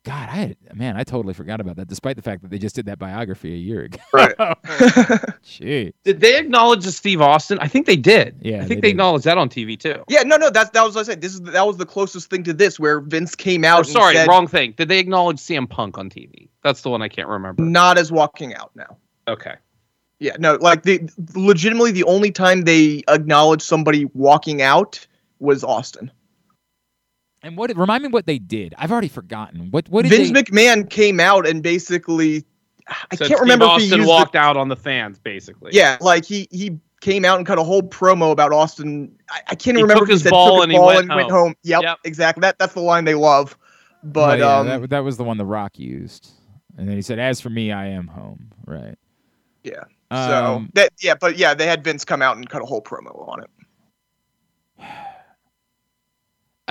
God, 0.08 0.30
I 0.30 0.36
had, 0.36 0.58
man, 0.74 0.96
I 0.96 1.04
totally 1.04 1.34
forgot 1.34 1.60
about 1.60 1.76
that. 1.76 1.90
Despite 1.90 2.16
the 2.16 2.22
fact 2.22 2.42
that 2.42 2.50
they 2.50 2.58
just 2.58 2.76
did 2.76 2.86
that 2.86 2.98
biography 2.98 3.54
a 3.54 3.58
year 3.58 3.82
ago. 3.82 4.00
Right. 4.14 4.34
Oh, 4.40 4.54
Gee. 5.44 5.94
Did 6.04 6.22
they 6.22 6.38
acknowledge 6.38 6.86
the 6.86 6.92
Steve 6.92 7.20
Austin? 7.22 7.58
I 7.60 7.68
think 7.68 7.86
they 7.86 7.96
did. 7.96 8.38
Yeah, 8.42 8.58
I 8.58 8.60
think 8.60 8.82
they 8.82 8.88
they, 8.88 8.90
acknowledged 8.92 9.26
that 9.26 9.38
on 9.38 9.50
TV 9.50 9.78
too. 9.78 10.04
yeah. 10.08 10.24
No. 10.24 10.38
No. 10.38 10.50
That's 10.50 10.70
that 10.70 10.84
was 10.84 10.96
what 10.96 11.02
I 11.02 11.04
said. 11.04 11.22
This 11.22 11.34
is 11.34 11.42
that 11.42 11.68
was 11.68 11.78
the 11.78 11.86
closest 11.86 12.30
thing 12.30 12.44
to 12.44 12.54
this, 12.54 12.80
where 12.80 13.02
Vince 13.02 13.36
came 13.36 13.66
out. 13.66 13.78
Oh, 13.78 13.80
and 13.80 13.88
sorry, 13.88 14.16
said, 14.16 14.28
wrong 14.28 14.48
thing. 14.48 14.74
Did 14.78 14.88
they 14.88 15.00
acknowledge 15.00 15.38
CM 15.38 15.70
Punk 15.70 15.98
on 15.98 16.10
TV? 16.10 16.48
That's 16.64 16.82
the 16.82 16.90
one 16.90 17.02
I 17.02 17.10
can't 17.10 17.28
remember. 17.28 17.64
Not 17.64 17.98
as 17.98 18.12
walking 18.12 18.54
out 18.56 18.72
now. 18.76 18.98
Okay. 19.28 19.56
Yeah, 20.20 20.36
no, 20.40 20.56
like 20.56 20.84
the 20.84 21.02
legitimately 21.36 21.92
the 21.92 22.04
only 22.06 22.32
time 22.32 22.62
they 22.62 23.04
acknowledged 23.08 23.64
somebody 23.64 24.06
walking 24.14 24.62
out 24.62 25.06
was 25.40 25.64
Austin. 25.64 26.12
And 27.48 27.56
what 27.56 27.76
remind 27.78 28.04
me 28.04 28.10
what 28.10 28.26
they 28.26 28.40
did? 28.40 28.76
I've 28.78 28.92
already 28.92 29.08
forgotten. 29.08 29.72
What 29.72 29.88
what 29.88 30.04
did 30.04 30.12
Vince 30.12 30.32
they 30.34 30.34
McMahon 30.34 30.90
came 30.90 31.20
out 31.22 31.48
and 31.48 31.64
basically, 31.64 32.44
I 32.90 33.16
Said 33.16 33.28
can't 33.28 33.40
Steve 33.40 33.40
remember 33.40 33.66
if 33.68 33.72
he 33.76 33.84
Austin 33.84 34.00
used 34.00 34.10
walked 34.10 34.34
the, 34.34 34.40
out 34.40 34.58
on 34.58 34.68
the 34.68 34.76
fans, 34.76 35.18
basically. 35.18 35.72
yeah, 35.74 35.98
like 36.02 36.26
he 36.26 36.50
he 36.52 36.78
came 37.00 37.24
out 37.24 37.38
and 37.38 37.48
cut 37.48 37.58
a 37.58 37.64
whole 37.64 37.82
promo 37.84 38.32
about 38.32 38.52
Austin. 38.52 39.18
I, 39.30 39.40
I 39.48 39.56
can't 39.56 39.78
He 39.78 39.82
remember 39.82 40.04
took 40.04 40.10
if 40.10 40.10
he 40.10 40.16
his 40.16 40.24
said 40.24 40.32
ball 40.32 40.58
took 40.58 40.64
and 40.64 40.72
his 40.72 40.74
he 40.74 40.78
ball 40.78 40.88
went 40.88 41.04
and 41.04 41.16
went 41.16 41.30
home. 41.30 41.40
home. 41.40 41.56
Yep, 41.64 41.84
Yep. 41.84 41.98
exactly. 42.04 42.42
That 42.42 42.60
that's 42.60 42.74
the 42.74 42.82
line 42.82 43.06
they 43.06 43.16
love. 43.16 43.58
But 44.04 44.42
oh, 44.42 44.46
yeah, 44.46 44.60
um, 44.60 44.68
that, 44.68 44.90
that 44.90 45.04
was 45.06 45.16
the 45.16 45.24
one 45.24 45.38
the 45.38 45.46
Rock 45.46 45.80
used. 45.80 46.32
And 46.78 46.88
then 46.88 46.98
he 46.98 47.02
said, 47.02 47.18
"As 47.18 47.40
for 47.40 47.50
me, 47.50 47.72
I 47.72 47.88
am 47.88 48.08
home." 48.08 48.52
Right. 48.66 48.96
yeah. 49.64 49.84
So 50.14 50.58
Um, 50.58 50.70
that 50.74 50.92
yeah, 51.02 51.16
but 51.16 51.38
yeah, 51.38 51.54
they 51.54 51.66
had 51.66 51.84
Vince 51.84 52.04
come 52.06 52.22
out 52.22 52.36
and 52.38 52.48
cut 52.50 52.62
a 52.62 52.66
whole 52.66 52.82
promo 52.82 53.28
on 53.30 53.42
it. 53.42 53.50
I 54.80 54.84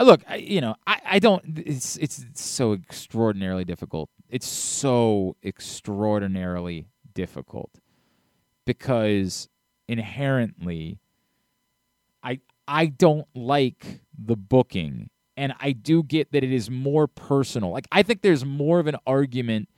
look, 0.05 0.23
I, 0.29 0.37
you 0.37 0.61
know, 0.61 0.77
I, 0.87 1.01
I 1.05 1.19
don't. 1.19 1.59
It's 1.65 1.97
it's 1.97 2.25
so 2.35 2.73
extraordinarily 2.73 3.65
difficult. 3.65 4.11
It's 4.29 4.47
so 4.47 5.37
extraordinarily 5.45 6.89
difficult 7.15 7.81
because 8.65 9.49
inherently, 9.89 10.99
I 12.23 12.41
I 12.69 12.87
don't 12.87 13.27
like 13.35 14.01
the 14.19 14.37
booking, 14.37 15.09
and 15.37 15.55
I 15.61 15.73
do 15.73 16.03
get 16.03 16.33
that 16.33 16.45
it 16.45 16.53
is 16.53 16.71
more 16.71 17.07
personal. 17.07 17.71
Like 17.71 17.89
I 17.91 18.03
think 18.03 18.23
there's 18.23 18.45
more 18.45 18.79
of 18.79 18.87
an 18.87 18.97
argument 19.07 19.69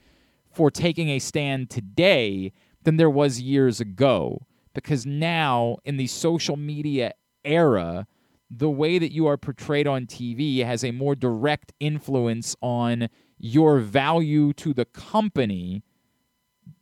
for 0.50 0.70
taking 0.70 1.10
a 1.10 1.18
stand 1.18 1.70
today 1.70 2.52
than 2.82 2.96
there 2.96 3.10
was 3.10 3.40
years 3.40 3.80
ago 3.80 4.46
because 4.74 5.04
now 5.04 5.76
in 5.84 5.96
the 5.96 6.06
social 6.06 6.56
media 6.56 7.12
era 7.44 8.06
the 8.50 8.70
way 8.70 8.98
that 8.98 9.12
you 9.12 9.26
are 9.26 9.36
portrayed 9.36 9.86
on 9.86 10.06
TV 10.06 10.64
has 10.64 10.82
a 10.82 10.90
more 10.90 11.14
direct 11.14 11.72
influence 11.80 12.56
on 12.62 13.08
your 13.38 13.78
value 13.78 14.52
to 14.54 14.72
the 14.72 14.84
company, 14.84 15.82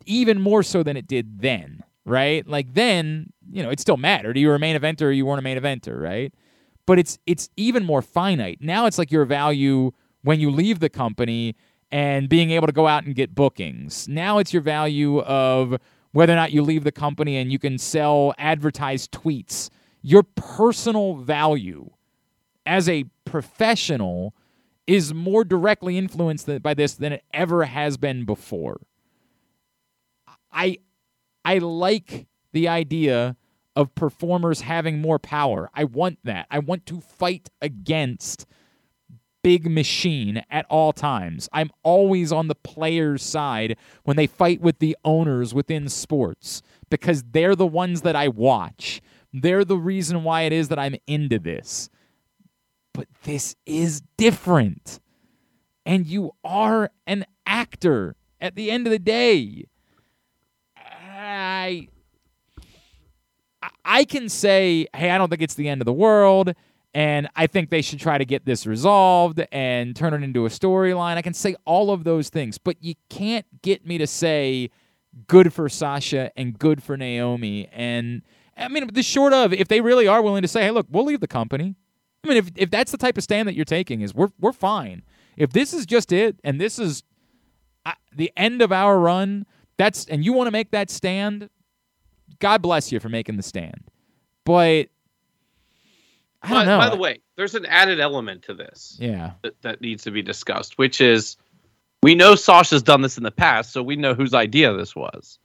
even 0.05 0.41
more 0.41 0.63
so 0.63 0.83
than 0.83 0.97
it 0.97 1.07
did 1.07 1.41
then, 1.41 1.83
right? 2.05 2.47
Like 2.47 2.75
then, 2.75 3.33
you 3.51 3.63
know, 3.63 3.71
it 3.71 3.81
still 3.81 3.97
mattered. 3.97 4.39
You 4.39 4.49
were 4.49 4.55
a 4.55 4.59
main 4.59 4.79
eventer 4.79 5.03
or 5.03 5.11
you 5.13 5.27
weren't 5.27 5.41
a 5.41 5.43
main 5.43 5.59
eventer, 5.59 6.01
right? 6.01 6.33
But 6.87 6.99
it's 6.99 7.19
it's 7.27 7.51
even 7.57 7.85
more 7.85 8.01
finite. 8.01 8.59
Now 8.61 8.87
it's 8.87 8.99
like 8.99 9.11
your 9.11 9.25
value 9.25 9.91
when 10.23 10.39
you 10.41 10.51
leave 10.51 10.79
the 10.79 10.89
company 10.89 11.57
and 11.91 12.29
being 12.29 12.51
able 12.51 12.67
to 12.67 12.73
go 12.73 12.87
out 12.87 13.05
and 13.05 13.15
get 13.15 13.35
bookings. 13.35 14.09
Now 14.09 14.39
it's 14.39 14.53
your 14.53 14.63
value 14.63 15.21
of 15.21 15.79
whether 16.13 16.33
or 16.33 16.37
not 16.37 16.53
you 16.53 16.63
leave 16.63 16.85
the 16.85 16.93
company 16.93 17.37
and 17.37 17.51
you 17.51 17.59
can 17.59 17.77
sell 17.77 18.35
advertised 18.39 19.13
tweets 19.13 19.69
your 20.07 20.23
personal 20.23 21.17
value 21.17 21.91
as 22.65 22.89
a 22.89 23.07
professional 23.25 24.37
is 24.87 25.13
more 25.13 25.43
directly 25.43 25.99
influenced 25.99 26.49
by 26.63 26.75
this 26.75 26.95
than 26.95 27.13
it 27.13 27.25
ever 27.35 27.65
has 27.65 27.97
been 27.97 28.25
before. 28.25 28.81
I 30.53 30.79
I 31.45 31.59
like 31.59 32.29
the 32.53 32.69
idea 32.69 33.37
of 33.75 33.97
performers 33.97 34.61
having 34.61 35.01
more 35.01 35.19
power. 35.19 35.71
I 35.75 35.83
want 35.83 36.21
that. 36.23 36.47
I 36.53 36.61
want 36.61 36.87
to 36.87 37.01
fight 37.01 37.51
against 37.61 38.47
big 39.43 39.69
machine 39.69 40.41
at 40.49 40.67
all 40.71 40.93
times. 40.93 41.49
I'm 41.53 41.71
always 41.83 42.31
on 42.31 42.47
the 42.47 42.55
player's 42.55 43.25
side 43.25 43.77
when 44.05 44.17
they 44.17 44.29
fight 44.29 44.61
with 44.61 44.79
the 44.79 44.97
owners 45.05 45.53
within 45.53 45.89
sports 45.89 46.63
because 46.91 47.25
they're 47.33 47.57
the 47.57 47.67
ones 47.67 48.03
that 48.03 48.15
I 48.15 48.29
watch. 48.29 49.03
They're 49.41 49.65
the 49.65 49.77
reason 49.77 50.25
why 50.25 50.43
it 50.43 50.53
is 50.53 50.69
that 50.69 50.79
I'm 50.79 50.97
into 51.07 51.39
this. 51.39 51.91
But 52.95 53.07
this 53.25 53.55
is 53.67 54.03
different. 54.17 55.01
And 55.85 56.07
you 56.07 56.33
are 56.43 56.91
an 57.07 57.27
actor 57.45 58.17
at 58.41 58.55
the 58.55 58.71
end 58.71 58.87
of 58.87 58.91
the 58.91 58.99
day. 58.99 59.67
I 60.77 61.89
I 63.85 64.05
can 64.05 64.29
say, 64.29 64.87
hey, 64.95 65.11
I 65.11 65.19
don't 65.19 65.29
think 65.29 65.43
it's 65.43 65.55
the 65.55 65.69
end 65.69 65.81
of 65.81 65.87
the 65.87 65.93
world, 65.93 66.55
and 66.95 67.29
I 67.37 67.47
think 67.47 67.71
they 67.71 67.83
should 67.83 68.01
try 68.01 68.19
to 68.19 68.25
get 68.25 68.45
this 68.45 68.67
resolved 68.67 69.45
and 69.53 69.95
turn 69.95 70.15
it 70.15 70.23
into 70.23 70.47
a 70.47 70.49
storyline. 70.49 71.17
I 71.17 71.23
can 71.23 71.35
say 71.35 71.57
all 71.65 71.91
of 71.91 72.05
those 72.05 72.31
things, 72.31 72.59
but 72.59 72.77
you 72.81 72.95
can't 73.11 73.47
get 73.63 73.87
me 73.87 73.99
to 73.99 74.07
say 74.07 74.71
good 75.27 75.53
for 75.53 75.69
Sasha 75.69 76.31
and 76.37 76.59
good 76.59 76.83
for 76.83 76.97
Naomi. 76.97 77.69
And 77.73 78.23
I 78.57 78.69
mean, 78.69 78.89
the 78.93 79.03
short 79.03 79.33
of 79.33 79.53
if 79.53 79.69
they 79.69 79.81
really 79.81 80.07
are 80.07 80.23
willing 80.23 80.43
to 80.43 80.49
say, 80.49 80.63
hey, 80.63 80.71
look, 80.71 80.87
we'll 80.91 81.05
leave 81.05 81.21
the 81.21 81.29
company. 81.29 81.77
I 82.25 82.29
mean, 82.29 82.37
if 82.39 82.51
if 82.57 82.71
that's 82.71 82.91
the 82.91 82.99
type 82.99 83.17
of 83.17 83.23
stand 83.23 83.49
that 83.49 83.55
you're 83.55 83.65
taking, 83.65 84.01
is 84.01 84.15
we're 84.15 84.31
we're 84.41 84.53
fine. 84.53 85.03
If 85.37 85.53
this 85.53 85.75
is 85.75 85.87
just 85.87 86.13
it, 86.13 86.41
and 86.43 86.61
this 86.61 86.79
is 86.79 87.03
uh, 87.85 87.93
the 88.15 88.33
end 88.37 88.63
of 88.63 88.73
our 88.73 88.99
run, 88.99 89.47
that's 89.77 90.07
and 90.07 90.25
you 90.25 90.33
want 90.33 90.47
to 90.47 90.51
make 90.51 90.71
that 90.71 90.91
stand, 90.91 91.51
God 92.39 92.63
bless 92.63 92.91
you 92.91 93.01
for 93.01 93.09
making 93.09 93.37
the 93.37 93.43
stand. 93.43 93.85
But 94.45 94.89
I 96.43 96.49
don't 96.49 96.59
by, 96.59 96.65
know. 96.65 96.79
by 96.79 96.89
the 96.89 96.97
way, 96.97 97.21
there's 97.37 97.55
an 97.55 97.67
added 97.67 98.01
element 98.01 98.43
to 98.45 98.55
this 98.55 98.97
yeah, 98.99 99.33
that, 99.43 99.61
that 99.63 99.81
needs 99.81 100.05
to 100.05 100.11
be 100.11 100.23
discussed, 100.23 100.79
which 100.79 101.01
is 101.01 101.37
we 102.03 102.15
know 102.15 102.35
Sasha's 102.35 102.83
done 102.83 103.03
this 103.03 103.19
in 103.19 103.25
the 103.25 103.31
past, 103.31 103.73
so 103.73 103.83
we 103.83 103.97
know 103.97 104.15
whose 104.15 104.35
idea 104.35 104.73
this 104.75 104.97
was. 104.97 105.39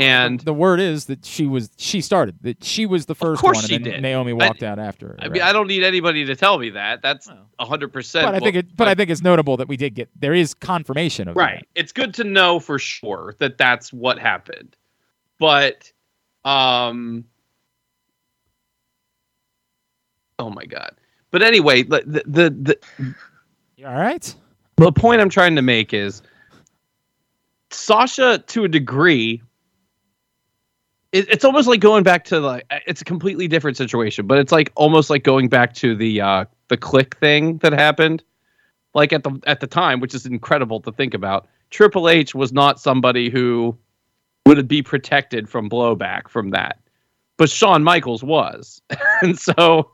And 0.00 0.40
the 0.40 0.54
word 0.54 0.80
is 0.80 1.06
that 1.06 1.24
she 1.24 1.46
was 1.46 1.70
she 1.76 2.00
started 2.00 2.36
that 2.42 2.64
she 2.64 2.86
was 2.86 3.06
the 3.06 3.14
first 3.14 3.40
course 3.40 3.58
one, 3.58 3.66
she 3.66 3.76
and 3.76 3.84
then 3.84 3.92
did. 3.94 4.02
Naomi 4.02 4.32
walked 4.32 4.62
out 4.62 4.78
after 4.78 5.08
her. 5.08 5.16
I 5.18 5.24
right? 5.24 5.32
mean, 5.32 5.42
I 5.42 5.52
don't 5.52 5.66
need 5.66 5.82
anybody 5.82 6.24
to 6.24 6.36
tell 6.36 6.58
me 6.58 6.70
that. 6.70 7.02
That's 7.02 7.28
Well. 7.28 7.68
hundred 7.68 7.92
percent. 7.92 8.26
but 8.26 8.34
I 8.34 8.40
think 8.40 8.56
it, 8.56 8.76
but 8.76 8.88
I 8.88 8.94
think 8.94 9.10
it's 9.10 9.22
notable 9.22 9.56
that 9.58 9.68
we 9.68 9.76
did 9.76 9.94
get 9.94 10.08
there 10.18 10.32
is 10.32 10.54
confirmation 10.54 11.28
of 11.28 11.36
right. 11.36 11.66
It's 11.74 11.92
good 11.92 12.14
to 12.14 12.24
know 12.24 12.60
for 12.60 12.78
sure 12.78 13.34
that 13.38 13.58
that's 13.58 13.92
what 13.92 14.18
happened. 14.18 14.76
But, 15.38 15.90
um, 16.44 17.24
oh 20.38 20.50
my 20.50 20.64
god. 20.64 20.96
But 21.30 21.42
anyway, 21.42 21.82
the 21.82 22.02
the 22.06 22.22
the, 22.26 22.50
the. 22.50 23.14
You 23.76 23.86
all 23.86 23.94
right? 23.94 24.34
the 24.76 24.92
point 24.92 25.20
I'm 25.20 25.28
trying 25.28 25.56
to 25.56 25.62
make 25.62 25.92
is 25.92 26.22
Sasha, 27.70 28.42
to 28.46 28.64
a 28.64 28.68
degree, 28.68 29.42
it, 31.12 31.28
it's 31.28 31.44
almost 31.44 31.68
like 31.68 31.80
going 31.80 32.04
back 32.04 32.24
to 32.26 32.40
like 32.40 32.64
it's 32.86 33.00
a 33.00 33.04
completely 33.04 33.48
different 33.48 33.76
situation, 33.76 34.26
but 34.26 34.38
it's 34.38 34.52
like 34.52 34.72
almost 34.76 35.10
like 35.10 35.24
going 35.24 35.48
back 35.48 35.74
to 35.74 35.94
the 35.94 36.20
uh, 36.20 36.44
the 36.68 36.76
Kliq 36.76 37.14
thing 37.14 37.58
that 37.58 37.72
happened, 37.72 38.22
like 38.94 39.12
at 39.12 39.24
the 39.24 39.38
at 39.46 39.60
the 39.60 39.66
time, 39.66 40.00
which 40.00 40.14
is 40.14 40.26
incredible 40.26 40.80
to 40.80 40.92
think 40.92 41.14
about. 41.14 41.48
Triple 41.70 42.08
H 42.08 42.34
was 42.34 42.52
not 42.52 42.80
somebody 42.80 43.30
who 43.30 43.76
would 44.46 44.66
be 44.66 44.82
protected 44.82 45.48
from 45.48 45.68
blowback 45.68 46.28
from 46.28 46.50
that, 46.50 46.78
but 47.36 47.50
Shawn 47.50 47.84
Michaels 47.84 48.22
was, 48.22 48.82
and 49.22 49.38
so 49.38 49.90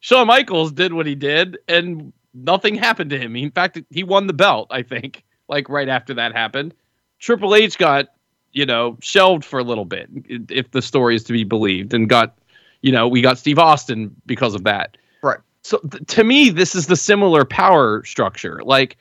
Shawn 0.00 0.26
Michaels 0.26 0.72
did 0.72 0.92
what 0.92 1.06
he 1.06 1.14
did, 1.14 1.58
and 1.68 2.12
nothing 2.34 2.74
happened 2.74 3.10
to 3.10 3.18
him. 3.18 3.36
In 3.36 3.50
fact, 3.50 3.80
he 3.90 4.02
won 4.02 4.26
the 4.26 4.32
belt, 4.32 4.68
I 4.70 4.82
think, 4.82 5.24
like 5.48 5.68
right 5.68 5.88
after 5.88 6.14
that 6.14 6.32
happened. 6.32 6.74
Triple 7.18 7.54
H 7.54 7.76
got, 7.78 8.08
you 8.52 8.66
know, 8.66 8.96
shelved 9.00 9.44
for 9.44 9.58
a 9.58 9.64
little 9.64 9.84
bit, 9.84 10.08
if 10.48 10.70
the 10.70 10.82
story 10.82 11.14
is 11.14 11.24
to 11.24 11.32
be 11.32 11.44
believed, 11.44 11.94
and 11.94 12.08
got, 12.08 12.36
you 12.82 12.92
know, 12.92 13.06
we 13.08 13.20
got 13.20 13.38
Steve 13.38 13.58
Austin 13.58 14.14
because 14.26 14.54
of 14.54 14.64
that. 14.64 14.96
Right. 15.22 15.38
So 15.62 15.78
th- 15.90 16.04
to 16.06 16.24
me, 16.24 16.50
this 16.50 16.74
is 16.74 16.86
the 16.86 16.96
similar 16.96 17.44
power 17.44 18.04
structure. 18.04 18.60
Like 18.64 18.96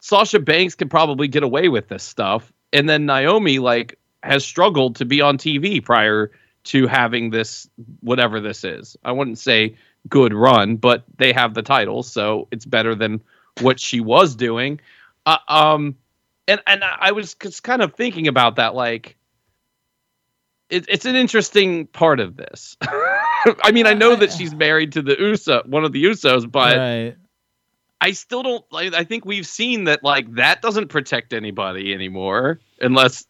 Sasha 0.00 0.40
Banks 0.40 0.74
can 0.74 0.88
probably 0.88 1.28
get 1.28 1.42
away 1.42 1.68
with 1.68 1.88
this 1.88 2.02
stuff, 2.02 2.52
and 2.72 2.88
then 2.88 3.06
Naomi 3.06 3.58
like 3.58 3.98
has 4.22 4.44
struggled 4.44 4.96
to 4.96 5.04
be 5.04 5.20
on 5.20 5.38
TV 5.38 5.82
prior 5.82 6.30
to 6.62 6.86
having 6.86 7.30
this 7.30 7.68
whatever 8.00 8.40
this 8.40 8.64
is. 8.64 8.96
I 9.04 9.12
wouldn't 9.12 9.38
say 9.38 9.76
good 10.08 10.34
run, 10.34 10.76
but 10.76 11.04
they 11.16 11.32
have 11.32 11.54
the 11.54 11.62
title, 11.62 12.02
so 12.02 12.48
it's 12.50 12.66
better 12.66 12.94
than 12.94 13.22
what 13.60 13.80
she 13.80 14.00
was 14.00 14.34
doing. 14.34 14.80
Uh, 15.26 15.38
um, 15.48 15.96
and 16.50 16.60
and 16.66 16.84
I 16.84 17.12
was 17.12 17.34
just 17.34 17.62
kind 17.62 17.82
of 17.82 17.94
thinking 17.94 18.28
about 18.28 18.56
that, 18.56 18.74
like. 18.74 19.16
It, 20.68 20.84
it's 20.88 21.04
an 21.04 21.16
interesting 21.16 21.88
part 21.88 22.20
of 22.20 22.36
this. 22.36 22.76
I 22.82 23.72
mean, 23.72 23.88
I 23.88 23.94
know 23.94 24.14
that 24.14 24.30
she's 24.30 24.54
married 24.54 24.92
to 24.92 25.02
the 25.02 25.16
Uso, 25.18 25.64
one 25.66 25.84
of 25.84 25.90
the 25.90 26.04
Usos, 26.04 26.48
but 26.48 26.76
right. 26.76 27.16
I 28.00 28.12
still 28.12 28.42
don't 28.42 28.64
like. 28.70 28.94
I 28.94 29.04
think 29.04 29.24
we've 29.24 29.46
seen 29.46 29.84
that 29.84 30.02
like 30.02 30.34
that 30.36 30.62
doesn't 30.62 30.88
protect 30.88 31.32
anybody 31.32 31.92
anymore, 31.92 32.60
unless 32.80 33.26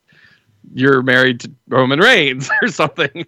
you're 0.72 1.02
married 1.02 1.40
to 1.40 1.52
Roman 1.68 1.98
Reigns 1.98 2.50
or 2.62 2.68
something. 2.68 3.24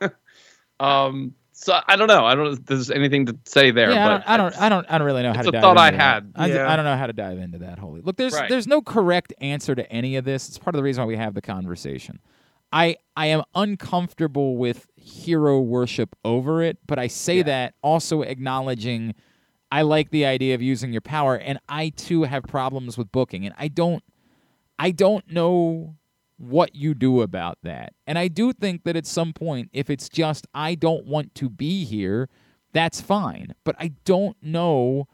um. 0.80 1.34
So 1.58 1.80
I 1.88 1.96
don't 1.96 2.06
know. 2.08 2.26
I 2.26 2.34
don't 2.34 2.52
if 2.52 2.66
there's 2.66 2.90
anything 2.90 3.24
to 3.26 3.38
say 3.46 3.70
there. 3.70 3.90
Yeah, 3.90 4.04
I 4.04 4.08
but 4.08 4.18
don't, 4.18 4.28
I 4.28 4.36
don't, 4.36 4.60
I 4.60 4.68
don't, 4.68 4.86
I 4.90 4.98
don't 4.98 5.06
really 5.06 5.22
know 5.22 5.32
how 5.32 5.38
it's 5.40 5.44
to 5.44 5.48
a 5.48 5.52
dive 5.52 5.62
thought 5.62 5.78
I 5.78 5.86
into 5.88 5.96
that. 5.98 6.14
had. 6.14 6.32
I, 6.36 6.46
Yeah. 6.48 6.70
I 6.70 6.76
don't 6.76 6.84
know 6.84 6.96
how 6.98 7.06
to 7.06 7.14
dive 7.14 7.38
into 7.38 7.58
that 7.58 7.78
wholly. 7.78 8.02
Look, 8.02 8.16
there's, 8.18 8.34
Right. 8.34 8.50
there's 8.50 8.66
no 8.66 8.82
correct 8.82 9.32
answer 9.40 9.74
to 9.74 9.90
any 9.90 10.16
of 10.16 10.26
this. 10.26 10.48
It's 10.48 10.58
part 10.58 10.74
of 10.74 10.78
the 10.78 10.82
reason 10.82 11.02
why 11.02 11.06
we 11.08 11.16
have 11.16 11.32
the 11.32 11.40
conversation. 11.40 12.20
I, 12.72 12.96
I 13.16 13.28
am 13.28 13.42
uncomfortable 13.54 14.58
with 14.58 14.86
hero 14.96 15.58
worship 15.60 16.14
over 16.26 16.62
it, 16.62 16.76
but 16.86 16.98
I 16.98 17.06
say 17.06 17.38
Yeah. 17.38 17.42
that 17.44 17.74
also 17.82 18.20
acknowledging 18.20 19.14
I 19.72 19.80
like 19.82 20.10
the 20.10 20.26
idea 20.26 20.54
of 20.54 20.60
using 20.60 20.92
your 20.92 21.00
power, 21.00 21.36
and 21.36 21.58
I 21.70 21.88
too 21.88 22.24
have 22.24 22.42
problems 22.44 22.98
with 22.98 23.10
booking, 23.12 23.46
and 23.46 23.54
I 23.58 23.68
don't, 23.68 24.04
I 24.78 24.90
don't 24.90 25.28
know 25.32 25.96
what 26.38 26.74
you 26.74 26.94
do 26.94 27.22
about 27.22 27.58
that. 27.62 27.94
And 28.06 28.18
I 28.18 28.28
do 28.28 28.52
think 28.52 28.84
that 28.84 28.96
at 28.96 29.06
some 29.06 29.32
point, 29.32 29.70
if 29.72 29.88
it's 29.88 30.08
just 30.08 30.46
I 30.54 30.74
don't 30.74 31.06
want 31.06 31.34
to 31.36 31.48
be 31.48 31.84
here, 31.84 32.28
that's 32.72 33.00
fine. 33.00 33.54
But 33.64 33.76
I 33.78 33.92
don't 34.04 34.36
know 34.42 35.08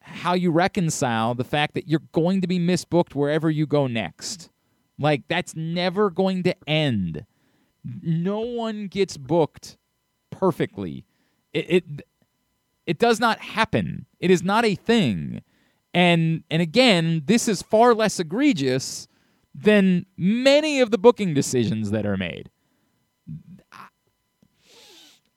how 0.00 0.32
you 0.32 0.50
reconcile 0.50 1.34
the 1.34 1.44
fact 1.44 1.74
that 1.74 1.88
you're 1.88 2.02
going 2.12 2.40
to 2.40 2.46
be 2.46 2.58
misbooked 2.58 3.14
wherever 3.14 3.50
you 3.50 3.66
go 3.66 3.86
next. 3.86 4.50
Like 4.98 5.28
that's 5.28 5.54
never 5.54 6.10
going 6.10 6.42
to 6.44 6.56
end. 6.66 7.26
No 7.84 8.40
one 8.40 8.88
gets 8.88 9.16
booked 9.16 9.76
perfectly. 10.30 11.04
It 11.52 11.70
it, 11.70 12.02
it 12.86 12.98
does 12.98 13.20
not 13.20 13.40
happen. 13.40 14.06
It 14.18 14.30
is 14.30 14.42
not 14.42 14.64
a 14.64 14.74
thing. 14.74 15.42
And 15.92 16.42
and 16.50 16.62
again, 16.62 17.22
this 17.26 17.48
is 17.48 17.60
far 17.62 17.94
less 17.94 18.18
egregious 18.18 19.08
than 19.54 20.06
many 20.16 20.80
of 20.80 20.90
the 20.90 20.98
booking 20.98 21.34
decisions 21.34 21.90
that 21.90 22.06
are 22.06 22.16
made. 22.16 22.50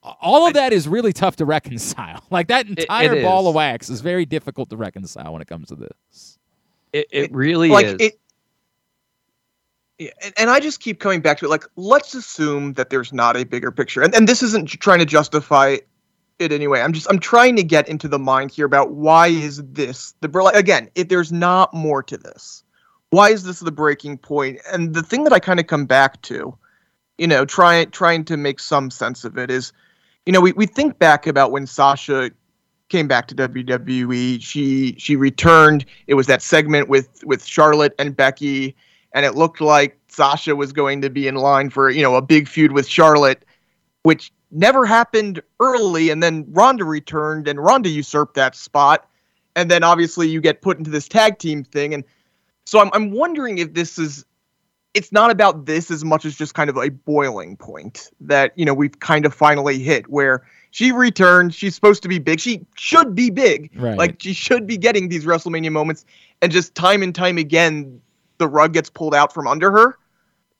All 0.03 0.47
of 0.47 0.55
that 0.55 0.73
is 0.73 0.87
really 0.87 1.13
tough 1.13 1.35
to 1.37 1.45
reconcile. 1.45 2.23
Like 2.31 2.47
that 2.47 2.67
entire 2.67 3.15
it 3.15 3.23
ball 3.23 3.43
is. 3.43 3.47
of 3.49 3.55
wax 3.55 3.89
is 3.89 4.01
very 4.01 4.25
difficult 4.25 4.69
to 4.69 4.77
reconcile 4.77 5.33
when 5.33 5.41
it 5.41 5.47
comes 5.47 5.67
to 5.67 5.75
this. 5.75 6.39
It, 6.93 7.07
it 7.11 7.31
really 7.33 7.69
like 7.69 7.85
is. 7.85 7.95
it 7.99 8.21
and, 10.21 10.33
and 10.37 10.49
I 10.49 10.59
just 10.59 10.79
keep 10.79 10.99
coming 10.99 11.21
back 11.21 11.37
to 11.39 11.45
it. 11.45 11.49
Like, 11.49 11.65
let's 11.75 12.13
assume 12.13 12.73
that 12.73 12.89
there's 12.89 13.13
not 13.13 13.37
a 13.37 13.45
bigger 13.45 13.71
picture, 13.71 14.01
and 14.01 14.13
and 14.15 14.27
this 14.27 14.41
isn't 14.41 14.67
trying 14.67 14.99
to 14.99 15.05
justify 15.05 15.77
it 16.39 16.51
anyway. 16.51 16.81
I'm 16.81 16.93
just 16.93 17.07
I'm 17.09 17.19
trying 17.19 17.55
to 17.57 17.63
get 17.63 17.87
into 17.87 18.07
the 18.07 18.19
mind 18.19 18.51
here 18.51 18.65
about 18.65 18.91
why 18.91 19.27
is 19.27 19.61
this 19.63 20.13
the 20.21 20.29
br- 20.29 20.43
like, 20.43 20.55
again? 20.55 20.89
If 20.95 21.09
there's 21.09 21.31
not 21.31 21.73
more 21.73 22.01
to 22.03 22.17
this, 22.17 22.63
why 23.11 23.29
is 23.29 23.43
this 23.43 23.59
the 23.59 23.71
breaking 23.71 24.17
point? 24.17 24.59
And 24.71 24.93
the 24.93 25.03
thing 25.03 25.23
that 25.25 25.33
I 25.33 25.39
kind 25.39 25.59
of 25.59 25.67
come 25.67 25.85
back 25.85 26.21
to, 26.23 26.57
you 27.17 27.27
know, 27.27 27.45
trying 27.45 27.91
trying 27.91 28.25
to 28.25 28.37
make 28.37 28.59
some 28.59 28.89
sense 28.89 29.23
of 29.23 29.37
it 29.37 29.51
is, 29.51 29.71
you 30.25 30.33
know, 30.33 30.41
we 30.41 30.53
we 30.53 30.65
think 30.65 30.97
back 30.97 31.27
about 31.27 31.51
when 31.51 31.67
Sasha 31.67 32.31
came 32.89 33.07
back 33.07 33.27
to 33.27 33.35
WWE. 33.35 34.41
She 34.41 34.95
she 34.97 35.15
returned. 35.15 35.85
It 36.07 36.13
was 36.13 36.27
that 36.27 36.41
segment 36.41 36.87
with 36.87 37.23
with 37.25 37.45
Charlotte 37.45 37.93
and 37.99 38.15
Becky, 38.15 38.75
and 39.13 39.25
it 39.25 39.35
looked 39.35 39.59
like 39.59 39.99
Sasha 40.07 40.55
was 40.55 40.71
going 40.71 41.01
to 41.01 41.09
be 41.09 41.27
in 41.27 41.35
line 41.35 41.69
for 41.69 41.89
you 41.89 42.01
know 42.01 42.15
a 42.15 42.21
big 42.21 42.47
feud 42.47 42.71
with 42.71 42.87
Charlotte, 42.87 43.43
which 44.03 44.31
never 44.51 44.85
happened 44.85 45.41
early. 45.59 46.11
And 46.11 46.23
then 46.23 46.45
Ronda 46.49 46.85
returned, 46.85 47.49
and 47.49 47.59
Ronda 47.59 47.89
usurped 47.89 48.35
that 48.35 48.55
spot, 48.55 49.05
and 49.57 49.69
then 49.69 49.83
obviously 49.83 50.29
you 50.29 50.39
get 50.39 50.61
put 50.61 50.77
into 50.77 50.89
this 50.91 51.09
tag 51.09 51.39
team 51.39 51.65
thing. 51.65 51.93
And 51.93 52.05
so 52.71 52.79
I'm 52.79 52.89
I'm 52.93 53.11
wondering 53.11 53.57
if 53.57 53.73
this 53.73 53.99
is. 53.99 54.25
It's 54.93 55.11
not 55.11 55.29
about 55.29 55.65
this 55.65 55.91
as 55.91 56.05
much 56.05 56.23
as 56.25 56.35
just 56.35 56.53
kind 56.53 56.69
of 56.69 56.77
a 56.77 56.89
boiling 56.89 57.57
point 57.57 58.09
that 58.21 58.53
you 58.55 58.63
know 58.63 58.73
we've 58.73 58.97
kind 59.01 59.25
of 59.25 59.33
finally 59.33 59.79
hit 59.79 60.09
where 60.09 60.47
she 60.71 60.93
returned. 60.93 61.53
She's 61.53 61.75
supposed 61.75 62.01
to 62.03 62.07
be 62.07 62.17
big. 62.17 62.39
She 62.39 62.65
should 62.75 63.13
be 63.13 63.29
big. 63.29 63.71
Right. 63.75 63.97
Like 63.97 64.21
she 64.21 64.31
should 64.31 64.67
be 64.67 64.77
getting 64.77 65.09
these 65.09 65.25
WrestleMania 65.25 65.69
moments, 65.69 66.05
and 66.41 66.49
just 66.49 66.73
time 66.73 67.03
and 67.03 67.13
time 67.13 67.37
again, 67.37 68.01
the 68.37 68.47
rug 68.47 68.71
gets 68.71 68.89
pulled 68.89 69.13
out 69.13 69.33
from 69.33 69.47
under 69.47 69.69
her. 69.71 69.97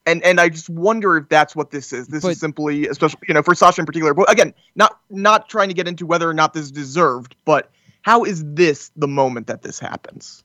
And 0.06 0.22
and 0.26 0.42
I 0.42 0.50
just 0.50 0.70
wonder 0.70 1.16
if 1.16 1.30
that's 1.30 1.56
what 1.56 1.72
this 1.72 1.94
is. 1.94 2.08
This 2.08 2.24
But- 2.24 2.34
is 2.34 2.40
simply, 2.42 2.88
especially 2.88 3.22
you 3.30 3.34
know, 3.34 3.42
for 3.42 3.56
Sasha 3.56 3.80
in 3.80 3.86
particular. 3.86 4.14
But 4.14 4.30
again, 4.30 4.54
not 4.76 5.00
not 5.10 5.48
trying 5.48 5.70
to 5.70 5.74
get 5.74 5.88
into 5.88 6.06
whether 6.06 6.30
or 6.30 6.34
not 6.34 6.54
this 6.54 6.64
is 6.64 6.72
deserved, 6.72 7.38
but 7.46 7.72
how 8.02 8.26
is 8.26 8.44
this 8.46 8.92
the 8.98 9.08
moment 9.08 9.48
that 9.48 9.62
this 9.62 9.80
happens? 9.80 10.44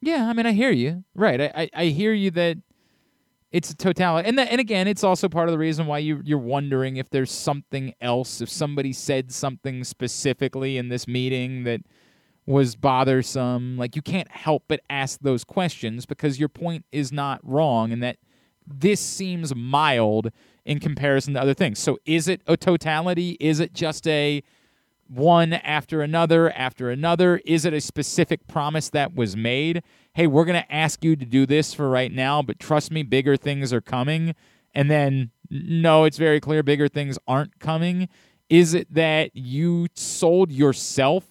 Yeah, 0.00 0.28
I 0.28 0.32
mean, 0.32 0.46
I 0.46 0.52
hear 0.52 0.70
you. 0.70 1.04
Right. 1.14 1.40
I, 1.40 1.52
I, 1.54 1.70
I 1.74 1.84
hear 1.86 2.12
you 2.12 2.30
that 2.32 2.58
it's 3.52 3.70
a 3.70 3.76
totality, 3.76 4.28
and 4.28 4.38
that, 4.38 4.50
and 4.50 4.60
again, 4.60 4.86
it's 4.86 5.02
also 5.02 5.28
part 5.28 5.48
of 5.48 5.52
the 5.52 5.58
reason 5.58 5.86
why 5.86 5.98
you 5.98 6.20
you're 6.24 6.38
wondering 6.38 6.96
if 6.96 7.10
there's 7.10 7.32
something 7.32 7.94
else, 8.00 8.40
if 8.40 8.48
somebody 8.48 8.92
said 8.92 9.32
something 9.32 9.82
specifically 9.82 10.76
in 10.78 10.88
this 10.88 11.08
meeting 11.08 11.64
that 11.64 11.80
was 12.46 12.76
bothersome. 12.76 13.76
Like 13.76 13.96
you 13.96 14.02
can't 14.02 14.30
help 14.30 14.64
but 14.68 14.80
ask 14.88 15.20
those 15.20 15.44
questions 15.44 16.06
because 16.06 16.38
your 16.38 16.48
point 16.48 16.84
is 16.92 17.10
not 17.12 17.40
wrong, 17.42 17.92
and 17.92 18.02
that 18.02 18.18
this 18.66 19.00
seems 19.00 19.54
mild 19.54 20.30
in 20.64 20.78
comparison 20.78 21.34
to 21.34 21.40
other 21.40 21.54
things. 21.54 21.78
So, 21.78 21.98
is 22.04 22.28
it 22.28 22.42
a 22.46 22.56
totality? 22.56 23.36
Is 23.40 23.60
it 23.60 23.72
just 23.72 24.06
a 24.06 24.42
one 25.10 25.52
after 25.52 26.02
another 26.02 26.50
after 26.52 26.90
another? 26.90 27.40
Is 27.44 27.64
it 27.64 27.74
a 27.74 27.80
specific 27.80 28.46
promise 28.46 28.90
that 28.90 29.14
was 29.14 29.36
made? 29.36 29.82
Hey, 30.14 30.26
we're 30.26 30.44
going 30.44 30.62
to 30.62 30.72
ask 30.72 31.04
you 31.04 31.16
to 31.16 31.26
do 31.26 31.46
this 31.46 31.74
for 31.74 31.88
right 31.88 32.12
now, 32.12 32.42
but 32.42 32.58
trust 32.58 32.90
me, 32.90 33.02
bigger 33.02 33.36
things 33.36 33.72
are 33.72 33.80
coming. 33.80 34.34
And 34.74 34.90
then, 34.90 35.30
no, 35.50 36.04
it's 36.04 36.18
very 36.18 36.40
clear 36.40 36.62
bigger 36.62 36.88
things 36.88 37.18
aren't 37.26 37.58
coming. 37.58 38.08
Is 38.48 38.74
it 38.74 38.92
that 38.94 39.34
you 39.34 39.88
sold 39.94 40.52
yourself 40.52 41.24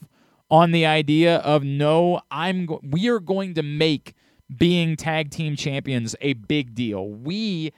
on 0.51 0.71
the 0.71 0.85
idea 0.85 1.37
of 1.37 1.63
no, 1.63 2.21
I'm 2.31 2.65
go- 2.65 2.81
we 2.83 3.07
are 3.09 3.19
going 3.19 3.53
to 3.53 3.63
make 3.63 4.13
being 4.55 4.95
tag 4.95 5.29
team 5.29 5.55
champions 5.55 6.15
a 6.21 6.33
big 6.33 6.73
deal. 6.73 7.07
We 7.07 7.71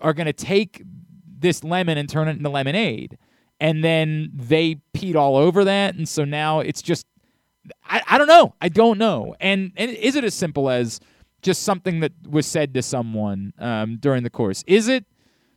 are 0.00 0.12
going 0.12 0.26
to 0.26 0.32
take 0.32 0.82
this 1.38 1.62
lemon 1.62 1.96
and 1.96 2.08
turn 2.08 2.28
it 2.28 2.36
into 2.36 2.48
lemonade. 2.48 3.18
And 3.60 3.82
then 3.82 4.30
they 4.34 4.80
peed 4.94 5.16
all 5.16 5.36
over 5.36 5.64
that. 5.64 5.94
And 5.94 6.08
so 6.08 6.24
now 6.24 6.60
it's 6.60 6.82
just, 6.82 7.06
I, 7.84 8.02
I 8.08 8.18
don't 8.18 8.28
know. 8.28 8.54
I 8.60 8.68
don't 8.68 8.98
know. 8.98 9.34
And, 9.40 9.72
and 9.76 9.90
is 9.90 10.14
it 10.14 10.24
as 10.24 10.34
simple 10.34 10.70
as 10.70 11.00
just 11.42 11.62
something 11.62 12.00
that 12.00 12.12
was 12.28 12.46
said 12.46 12.74
to 12.74 12.82
someone 12.82 13.52
um, 13.58 13.96
during 13.96 14.22
the 14.22 14.30
course? 14.30 14.64
Is 14.66 14.88
it, 14.88 15.04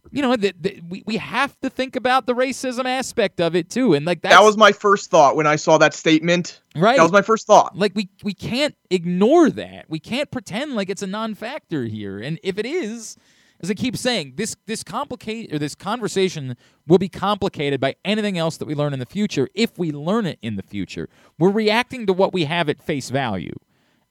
you 0.10 0.22
know, 0.22 0.36
that 0.36 0.56
we, 0.90 1.04
we 1.06 1.18
have 1.18 1.60
to 1.62 1.70
think 1.70 1.96
about 1.96 2.26
the 2.26 2.34
racism 2.34 2.86
aspect 2.86 3.40
of 3.40 3.56
it 3.56 3.70
too. 3.70 3.94
And 3.94 4.06
like 4.06 4.22
that 4.24 4.42
was 4.42 4.58
my 4.58 4.72
first 4.72 5.12
thought 5.12 5.36
when 5.36 5.46
I 5.46 5.56
saw 5.56 5.78
that 5.78 5.94
statement. 5.94 6.62
right. 6.76 6.98
That 6.98 7.04
was 7.04 7.12
my 7.12 7.22
first 7.22 7.46
thought. 7.46 7.78
like 7.78 7.94
we 7.96 8.10
we 8.24 8.34
can't 8.34 8.76
ignore 8.90 9.50
that. 9.52 9.86
We 9.90 10.00
can't 10.00 10.32
pretend 10.32 10.76
like 10.76 10.90
it's 10.90 11.04
a 11.04 11.08
non-factor 11.08 11.86
here. 11.86 12.18
And 12.20 12.40
if 12.44 12.58
it 12.58 12.66
is, 12.66 13.16
as 13.62 13.70
I 13.70 13.76
keep 13.76 13.96
saying, 13.96 14.34
this 14.38 14.56
this 14.66 14.84
complicate 14.84 15.54
or 15.54 15.60
this 15.60 15.76
conversation 15.76 16.58
will 16.88 16.98
be 16.98 17.10
complicated 17.10 17.80
by 17.80 17.96
anything 18.04 18.38
else 18.38 18.58
that 18.58 18.66
we 18.66 18.74
learn 18.74 18.94
in 18.94 19.00
the 19.00 19.06
future 19.06 19.48
if 19.54 19.78
we 19.78 19.92
learn 19.92 20.26
it 20.26 20.40
in 20.42 20.56
the 20.56 20.64
future. 20.64 21.10
We're 21.38 21.52
reacting 21.52 22.08
to 22.08 22.14
what 22.14 22.34
we 22.34 22.46
have 22.46 22.70
at 22.70 22.82
face 22.82 23.10
value. 23.10 23.54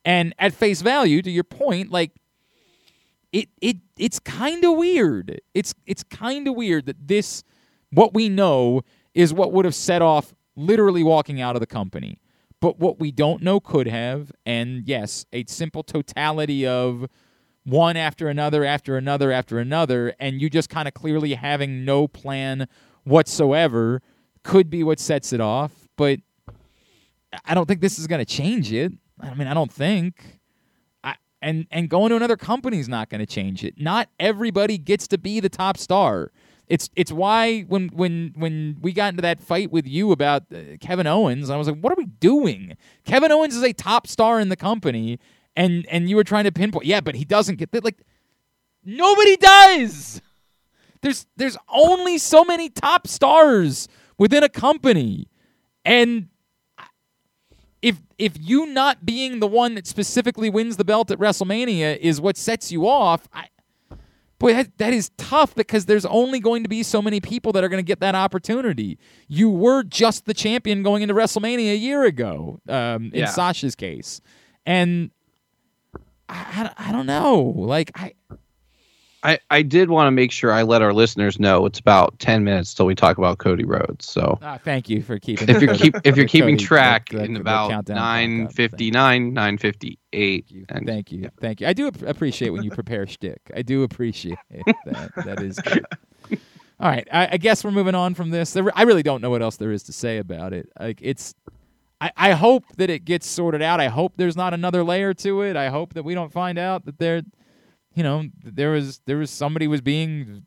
And 0.05 0.35
at 0.39 0.55
face 0.55 0.81
value, 0.81 1.21
to 1.23 1.31
your 1.31 1.45
point, 1.45 1.91
like 1.91 2.13
it 3.33 3.49
it 3.61 3.79
it's 3.99 4.21
kind 4.21 4.65
of 4.65 4.77
weird. 4.77 5.41
It's 5.53 5.75
it's 5.85 6.05
kind 6.05 6.47
of 6.47 6.55
weird 6.55 6.87
that 6.87 7.09
this 7.09 7.43
what 7.91 8.15
we 8.15 8.29
know 8.29 8.83
is 9.15 9.35
what 9.35 9.53
would 9.53 9.65
have 9.65 9.75
set 9.75 10.01
off 10.01 10.33
literally 10.57 11.03
walking 11.03 11.41
out 11.41 11.57
of 11.57 11.61
the 11.61 11.67
company. 11.67 12.19
But 12.61 12.79
what 12.79 13.01
we 13.01 13.11
don't 13.11 13.43
know 13.43 13.59
could 13.59 13.89
have, 13.89 14.33
and 14.45 14.87
yes, 14.87 15.25
a 15.33 15.45
simple 15.47 15.83
totality 15.83 16.67
of 16.67 17.07
one 17.64 17.96
after 17.96 18.29
another, 18.29 18.64
after 18.64 18.96
another, 18.96 19.31
after 19.33 19.59
another, 19.59 20.14
and 20.18 20.40
you 20.40 20.51
just 20.51 20.68
kind 20.68 20.88
of 20.88 20.94
clearly 20.94 21.35
having 21.35 21.85
no 21.85 22.09
plan 22.09 22.66
whatsoever 23.05 24.03
could 24.42 24.70
be 24.70 24.83
what 24.83 24.99
sets 24.99 25.33
it 25.33 25.40
off. 25.40 25.73
But 25.96 26.20
I 27.44 27.55
don't 27.55 27.66
think 27.66 27.81
this 27.81 27.99
is 27.99 28.07
going 28.07 28.20
to 28.20 28.25
change 28.25 28.73
it. 28.73 28.92
I 29.20 29.35
mean, 29.35 29.46
I 29.46 29.55
don't 29.55 29.73
think. 29.73 30.40
I, 31.05 31.16
and 31.42 31.66
and 31.70 31.88
going 31.88 32.11
to 32.11 32.16
another 32.16 32.37
company 32.37 32.79
is 32.79 32.88
not 32.88 33.09
going 33.11 33.20
to 33.20 33.27
change 33.27 33.64
it. 33.64 33.75
Not 33.79 34.09
everybody 34.18 34.79
gets 34.79 35.07
to 35.09 35.18
be 35.18 35.40
the 35.40 35.49
top 35.49 35.77
star. 35.77 36.33
It's 36.66 36.88
it's 36.94 37.12
why 37.12 37.62
when 37.62 37.88
when 37.88 38.33
when 38.37 38.79
we 38.81 38.92
got 38.92 39.11
into 39.11 39.23
that 39.23 39.40
fight 39.40 39.70
with 39.70 39.87
you 39.87 40.12
about 40.12 40.44
uh, 40.55 40.77
Kevin 40.81 41.07
Owens, 41.07 41.51
I 41.51 41.57
was 41.57 41.68
like, 41.68 41.81
"What 41.81 41.92
are 41.92 41.96
we 41.96 42.07
doing?" 42.07 42.77
Kevin 43.05 43.33
Owens 43.33 43.57
is 43.57 43.62
a 43.64 43.73
top 43.73 44.07
star 44.07 44.40
in 44.40 44.49
the 44.51 44.57
company, 44.57 45.18
and 45.57 45.87
and 45.91 46.09
you 46.09 46.17
were 46.17 46.25
trying 46.25 46.45
to 46.45 46.53
pinpoint, 46.53 46.87
yeah, 46.87 47.01
but 47.01 47.15
he 47.15 47.25
doesn't 47.25 47.57
get 47.57 47.73
that. 47.73 47.85
Like 47.85 48.01
nobody 48.85 49.37
does. 49.37 50.23
There's 51.03 51.27
there's 51.37 51.57
only 51.69 52.19
so 52.19 52.45
many 52.45 52.69
top 52.69 53.07
stars 53.07 53.89
within 54.19 54.43
a 54.43 54.49
company, 54.49 55.29
and 55.85 56.29
if 57.83 58.01
if 58.19 58.35
you 58.39 58.67
not 58.67 59.07
being 59.07 59.41
the 59.41 59.47
one 59.47 59.75
that 59.75 59.87
specifically 59.87 60.51
wins 60.51 60.77
the 60.77 60.85
belt 60.85 61.11
at 61.11 61.19
WrestleMania 61.19 61.97
is 61.97 62.21
what 62.21 62.37
sets 62.37 62.71
you 62.71 62.87
off, 62.87 63.27
I, 63.33 63.47
boy, 64.39 64.53
that, 64.53 64.77
that 64.77 64.93
is 64.93 65.11
tough 65.17 65.55
because 65.55 65.87
there's 65.87 66.05
only 66.05 66.41
going 66.41 66.63
to 66.63 66.69
be 66.69 66.83
so 66.83 67.01
many 67.01 67.21
people 67.21 67.53
that 67.53 67.65
are 67.65 67.71
going 67.71 67.83
to 67.83 67.87
get 67.87 68.01
that 68.01 68.15
opportunity. 68.15 68.99
You 69.29 69.49
were 69.49 69.83
just 69.83 70.27
the 70.27 70.35
champion 70.35 70.83
going 70.83 71.01
into 71.03 71.15
WrestleMania 71.15 71.73
a 71.73 71.77
year 71.77 72.05
ago, 72.05 72.61
um, 72.69 73.05
in 73.15 73.21
Yeah. 73.21 73.27
Sasha's 73.27 73.75
case, 73.75 74.21
and 74.67 75.11
I, 76.31 76.71
I, 76.79 76.88
I 76.88 76.93
don't 76.93 77.07
know, 77.07 77.40
like 77.57 77.90
I. 77.95 78.12
I, 79.23 79.38
I 79.51 79.61
did 79.61 79.90
want 79.90 80.07
to 80.07 80.11
make 80.12 80.33
sure 80.33 80.51
I 80.51 80.62
let 80.62 80.81
our 80.81 80.95
listeners 80.95 81.38
know 81.38 81.66
it's 81.66 81.79
about 81.79 82.19
ten 82.21 82.43
minutes 82.43 82.73
till 82.73 82.87
we 82.87 82.95
talk 82.95 83.19
about 83.19 83.37
Cody 83.37 83.64
Rhodes. 83.66 84.09
So 84.09 84.38
Ah, 84.40 84.59
thank 84.64 84.88
you 84.88 85.03
for 85.03 85.19
keeping. 85.19 85.47
if 85.47 85.61
you're 85.61 85.75
keep 85.77 85.95
if 86.05 86.16
you're 86.16 86.27
keeping 86.27 86.55
Cody- 86.57 86.64
track 86.64 87.11
the- 87.11 87.19
the- 87.19 87.25
in 87.25 87.35
the 87.35 87.40
about 87.40 87.87
nine 87.87 88.49
fifty 88.49 88.90
nine, 88.90 89.35
nine 89.35 89.59
fifty 89.59 89.99
eight, 90.14 90.47
Thank 90.49 90.53
you. 90.57 90.64
and 90.71 90.87
Thank 90.87 91.12
you. 91.12 91.31
Thank 91.38 91.61
you. 91.61 91.66
I 91.66 91.75
do 91.75 91.88
ap- 91.88 92.01
appreciate 92.01 92.49
when 92.49 92.62
you 92.62 92.71
prepare 92.71 93.07
shtick. 93.07 93.43
I 93.55 93.61
do 93.61 93.83
appreciate 93.83 94.38
that. 94.87 95.11
That 95.16 95.43
is 95.43 95.59
good. 95.66 95.85
All 96.81 96.88
right. 96.88 97.07
I, 97.12 97.29
I 97.33 97.37
guess 97.37 97.62
we're 97.62 97.73
moving 97.73 97.95
on 97.95 98.14
from 98.14 98.31
this. 98.31 98.55
There, 98.55 98.71
I 98.75 98.85
really 98.85 99.03
don't 99.03 99.21
know 99.21 99.29
what 99.29 99.43
else 99.43 99.57
there 99.59 99.71
is 99.71 99.83
to 99.83 99.93
say 99.93 100.16
about 100.16 100.55
it. 100.55 100.71
Like 100.81 100.99
it's. 101.03 101.35
I, 102.01 102.11
I 102.17 102.31
hope 102.33 102.65
that 102.77 102.89
it 102.89 103.05
gets 103.05 103.27
sorted 103.27 103.63
out. 103.63 103.81
I 103.81 103.89
hope 103.89 104.15
there's 104.17 104.37
not 104.37 104.55
another 104.55 104.83
layer 104.83 105.13
to 105.15 105.43
it. 105.43 105.57
I 105.57 105.69
hope 105.69 105.95
that 105.95 106.03
we 106.03 106.15
don't 106.15 106.33
find 106.33 106.59
out 106.59 106.87
that 106.87 106.99
there, 106.99 107.23
you 107.95 108.03
know, 108.03 108.25
there 108.43 108.71
was 108.71 109.01
there 109.07 109.19
was 109.19 109.31
somebody 109.31 109.67
was 109.67 109.81
being 109.81 110.47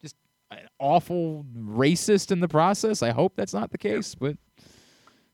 just 0.00 0.16
an 0.50 0.68
awful 0.78 1.44
racist 1.56 2.30
in 2.30 2.40
the 2.40 2.48
process. 2.48 3.02
I 3.02 3.10
hope 3.10 3.34
that's 3.36 3.54
not 3.54 3.70
the 3.72 3.78
case, 3.78 4.14
but 4.14 4.36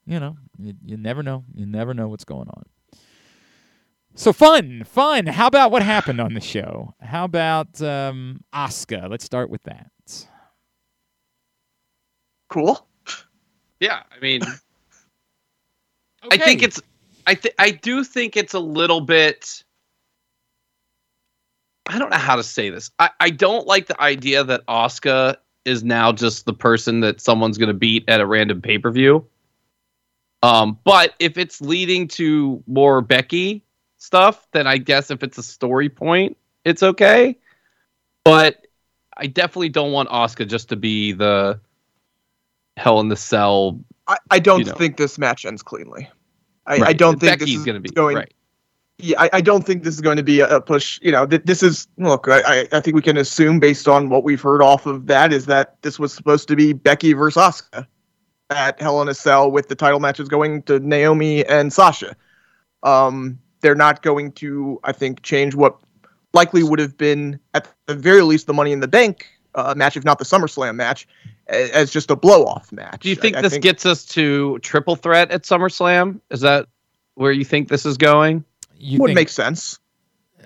you 0.06 0.18
know, 0.18 0.36
you, 0.58 0.74
you 0.84 0.96
never 0.96 1.22
know. 1.22 1.44
You 1.54 1.66
never 1.66 1.94
know 1.94 2.08
what's 2.08 2.24
going 2.24 2.48
on. 2.48 2.64
So 4.14 4.32
fun, 4.32 4.84
fun. 4.84 5.26
How 5.26 5.46
about 5.46 5.70
what 5.70 5.82
happened 5.82 6.20
on 6.20 6.34
the 6.34 6.40
show? 6.40 6.94
How 7.00 7.24
about 7.24 7.80
um, 7.80 8.44
Asuka? 8.54 9.08
Let's 9.08 9.24
start 9.24 9.48
with 9.48 9.62
that. 9.62 9.90
Cool. 12.50 12.86
yeah, 13.80 14.02
I 14.14 14.20
mean, 14.20 14.42
I 16.30 16.36
think 16.36 16.62
it's 16.62 16.80
I 17.26 17.34
th- 17.34 17.54
I 17.58 17.70
do 17.70 18.04
think 18.04 18.36
it's 18.36 18.54
a 18.54 18.60
little 18.60 19.00
bit 19.00 19.64
I 21.86 21.98
don't 21.98 22.10
know 22.10 22.16
how 22.16 22.36
to 22.36 22.44
say 22.44 22.70
this. 22.70 22.90
I, 22.98 23.10
I 23.18 23.30
don't 23.30 23.66
like 23.66 23.86
the 23.86 24.00
idea 24.00 24.44
that 24.44 24.64
Asuka 24.66 25.36
is 25.64 25.82
now 25.82 26.12
just 26.12 26.46
the 26.46 26.52
person 26.52 27.00
that 27.00 27.20
someone's 27.20 27.58
gonna 27.58 27.74
beat 27.74 28.04
at 28.08 28.20
a 28.20 28.26
random 28.26 28.62
pay-per-view. 28.62 29.26
Um, 30.42 30.78
but 30.84 31.14
if 31.18 31.38
it's 31.38 31.60
leading 31.60 32.08
to 32.08 32.62
more 32.66 33.00
Becky 33.00 33.64
stuff, 33.98 34.46
then 34.52 34.66
I 34.66 34.78
guess 34.78 35.10
if 35.10 35.22
it's 35.22 35.38
a 35.38 35.42
story 35.42 35.88
point, 35.88 36.36
it's 36.64 36.82
okay. 36.82 37.36
But 38.24 38.66
I 39.16 39.26
definitely 39.26 39.68
don't 39.68 39.92
want 39.92 40.08
Asuka 40.08 40.48
just 40.48 40.68
to 40.70 40.76
be 40.76 41.12
the 41.12 41.60
hell 42.76 43.00
in 43.00 43.08
the 43.08 43.16
cell 43.16 43.80
I, 44.08 44.16
I 44.30 44.38
don't 44.38 44.60
You 44.60 44.64
know. 44.66 44.72
think 44.74 44.96
this 44.96 45.18
match 45.18 45.44
ends 45.44 45.62
cleanly. 45.62 46.08
I, 46.66 46.74
I 46.76 46.92
don't 46.92 47.18
think 47.20 47.32
Becky's 47.40 47.48
this 47.48 47.56
is 47.60 47.64
gonna 47.64 47.80
be 47.80 47.90
going. 47.90 48.16
right. 48.16 48.32
Yeah, 48.98 49.20
I, 49.20 49.30
I 49.34 49.40
don't 49.40 49.64
think 49.66 49.82
this 49.82 49.94
is 49.94 50.00
going 50.00 50.18
to 50.18 50.22
be 50.22 50.40
a, 50.40 50.60
push. 50.60 51.00
You 51.02 51.10
know, 51.10 51.26
th- 51.26 51.42
this 51.44 51.62
is 51.62 51.88
look. 51.96 52.28
I, 52.28 52.68
I- 52.70 52.80
think 52.80 52.94
we 52.94 53.02
can 53.02 53.16
assume 53.16 53.58
based 53.58 53.88
on 53.88 54.10
what 54.10 54.22
we've 54.22 54.40
heard 54.40 54.62
off 54.62 54.86
of 54.86 55.06
that 55.06 55.32
is 55.32 55.46
that 55.46 55.80
this 55.82 55.98
was 55.98 56.12
supposed 56.12 56.46
to 56.48 56.54
be 56.56 56.72
Becky 56.72 57.12
versus 57.14 57.42
Asuka 57.42 57.86
at 58.50 58.78
Hell 58.80 59.02
in 59.02 59.08
a 59.08 59.14
Cell 59.14 59.50
with 59.50 59.68
the 59.68 59.74
title 59.74 59.98
matches 59.98 60.28
going 60.28 60.62
to 60.64 60.78
Naomi 60.78 61.44
and 61.46 61.72
Sasha. 61.72 62.14
Um, 62.84 63.38
they're 63.60 63.74
not 63.74 64.02
going 64.02 64.30
to, 64.32 64.78
I 64.84 64.92
think, 64.92 65.22
change 65.22 65.54
what 65.56 65.76
likely 66.34 66.62
would 66.62 66.78
have 66.78 66.96
been 66.96 67.40
at 67.54 67.66
the 67.86 67.94
very 67.96 68.22
least 68.22 68.46
the 68.46 68.54
Money 68.54 68.70
in 68.72 68.80
the 68.80 68.88
Bank 68.88 69.26
uh, 69.56 69.74
match, 69.76 69.96
if 69.96 70.04
not 70.04 70.18
the 70.18 70.24
SummerSlam 70.24 70.76
match, 70.76 71.08
as 71.52 71.90
just 71.90 72.10
a 72.10 72.16
blow 72.16 72.44
off 72.44 72.72
match. 72.72 73.00
Do 73.02 73.08
you 73.08 73.16
think 73.16 73.36
I- 73.36 73.40
I 73.40 73.42
this 73.42 73.58
gets 73.58 73.84
us 73.86 74.04
to 74.06 74.58
triple 74.60 74.96
threat 74.96 75.30
at 75.30 75.42
SummerSlam? 75.42 76.20
Is 76.30 76.40
that 76.40 76.66
where 77.14 77.32
you 77.32 77.44
think 77.44 77.68
this 77.68 77.84
is 77.86 77.96
going? 77.96 78.44
You 78.76 78.98
would 79.00 79.08
think- 79.08 79.16
make 79.16 79.28
sense? 79.28 79.78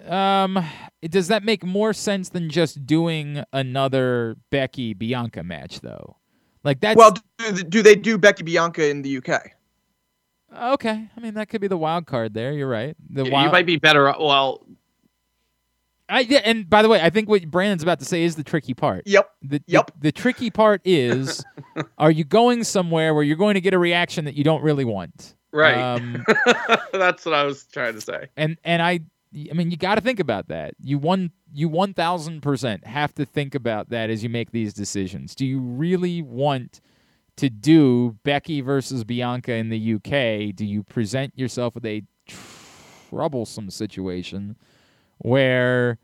Um, 0.09 0.65
does 1.03 1.29
that 1.29 1.43
make 1.43 1.65
more 1.65 1.93
sense 1.93 2.29
than 2.29 2.49
just 2.51 2.87
doing 2.87 3.43
another 3.53 4.37
Becky 4.51 4.95
Bianca 4.95 5.43
match 5.43 5.81
though? 5.81 6.17
Like 6.63 6.81
that's 6.81 6.97
Well, 6.97 7.17
do, 7.39 7.63
do 7.65 7.83
they 7.83 7.95
do 7.97 8.17
Becky 8.19 8.43
Bianca 8.45 8.89
in 8.89 9.03
the 9.03 9.17
UK? 9.19 9.53
okay. 10.75 11.09
I 11.17 11.21
mean, 11.21 11.35
that 11.35 11.49
could 11.49 11.61
be 11.61 11.69
the 11.69 11.77
wild 11.77 12.07
card 12.07 12.35
there. 12.35 12.53
You're 12.53 12.69
right. 12.69 12.97
The 13.11 13.25
You- 13.25 13.31
wild. 13.33 13.47
you 13.47 13.53
might 13.53 13.67
be 13.67 13.77
better. 13.79 14.05
Well, 14.05 14.65
I, 16.09 16.21
yeah, 16.21 16.41
and 16.45 16.69
by 16.69 16.83
the 16.83 16.89
way, 16.89 17.01
I 17.01 17.11
think 17.11 17.29
what 17.29 17.49
Brandon's 17.51 17.83
about 17.83 17.99
to 17.99 18.05
say 18.05 18.23
is 18.23 18.37
the 18.37 18.45
tricky 18.45 18.75
part. 18.75 19.03
Yep. 19.07 19.31
The, 19.43 19.63
Yep. 19.67 19.87
The, 19.87 19.93
the 20.01 20.13
tricky 20.13 20.51
part 20.51 20.81
is, 20.85 21.45
are 21.99 22.11
you 22.11 22.25
going 22.25 22.65
somewhere 22.65 23.13
where 23.15 23.25
you're 23.25 23.37
going 23.37 23.55
to 23.55 23.61
get 23.61 23.75
a 23.75 23.79
reaction 23.79 24.25
that 24.27 24.35
you 24.35 24.45
don't 24.45 24.63
really 24.63 24.85
want? 24.85 25.35
right. 25.53 25.77
Um, 25.77 26.25
That's 26.93 27.25
what 27.25 27.35
I 27.35 27.45
was 27.45 27.65
trying 27.73 27.95
to 27.95 28.01
say. 28.01 28.29
and 28.37 28.59
and 28.63 28.83
I, 28.83 29.01
I 29.51 29.55
mean, 29.55 29.71
you 29.71 29.77
got 29.77 29.97
to 29.97 30.01
think 30.01 30.21
about 30.21 30.49
that. 30.49 30.75
You 30.81 30.99
one, 30.99 31.31
you 31.53 31.69
one 31.69 31.95
thousand 31.95 32.43
percent 32.43 32.87
have 32.87 33.15
to 33.15 33.25
think 33.25 33.55
about 33.55 33.89
that 33.91 34.11
as 34.11 34.23
you 34.23 34.29
make 34.29 34.51
these 34.51 34.75
decisions. 34.75 35.35
Do 35.35 35.47
you 35.47 35.59
really 35.59 36.23
want 36.23 36.81
to 37.37 37.51
do 37.51 38.17
Becky 38.23 38.61
versus 38.61 39.05
Bianca 39.05 39.55
in 39.55 39.69
the 39.71 39.95
UK? 39.95 40.55
Do 40.55 40.65
you 40.65 40.83
present 40.83 41.37
yourself 41.39 41.75
with 41.75 41.87
a 41.87 42.03
troublesome 43.09 43.71
situation 43.71 44.57
where 45.19 45.99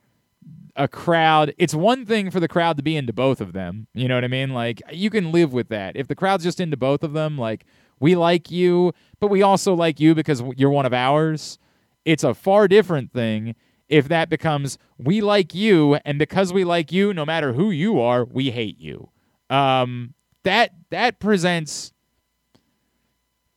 a 0.74 0.88
crowd 0.88 1.54
it's 1.58 1.74
one 1.74 2.06
thing 2.06 2.30
for 2.30 2.40
the 2.40 2.48
crowd 2.48 2.76
to 2.78 2.82
be 2.82 2.96
into 2.96 3.12
both 3.12 3.40
of 3.42 3.52
them 3.52 3.86
you 3.92 4.08
know 4.08 4.14
what 4.14 4.24
i 4.24 4.28
mean? 4.28 4.50
Like 4.54 4.80
you 4.90 5.10
can 5.10 5.30
live 5.30 5.52
with 5.52 5.68
that. 5.68 5.96
If 5.96 6.08
the 6.08 6.14
crowd's 6.14 6.44
just 6.44 6.60
into 6.60 6.76
both 6.76 7.02
of 7.02 7.12
them 7.12 7.36
like 7.36 7.64
we 8.00 8.16
like 8.16 8.50
you 8.50 8.92
but 9.20 9.28
we 9.28 9.42
also 9.42 9.74
like 9.74 10.00
you 10.00 10.14
because 10.14 10.42
you're 10.56 10.70
one 10.70 10.86
of 10.86 10.92
ours 10.92 11.58
it's 12.04 12.24
a 12.24 12.34
far 12.34 12.68
different 12.68 13.12
thing 13.12 13.54
if 13.88 14.08
that 14.08 14.30
becomes 14.30 14.78
we 14.98 15.20
like 15.20 15.54
you 15.54 15.96
and 16.06 16.18
because 16.18 16.52
we 16.52 16.64
like 16.64 16.90
you 16.90 17.12
no 17.12 17.26
matter 17.26 17.52
who 17.52 17.70
you 17.70 18.00
are 18.00 18.24
we 18.24 18.50
hate 18.50 18.78
you. 18.80 19.10
Um 19.50 20.14
that 20.44 20.72
that 20.90 21.20
presents 21.20 21.92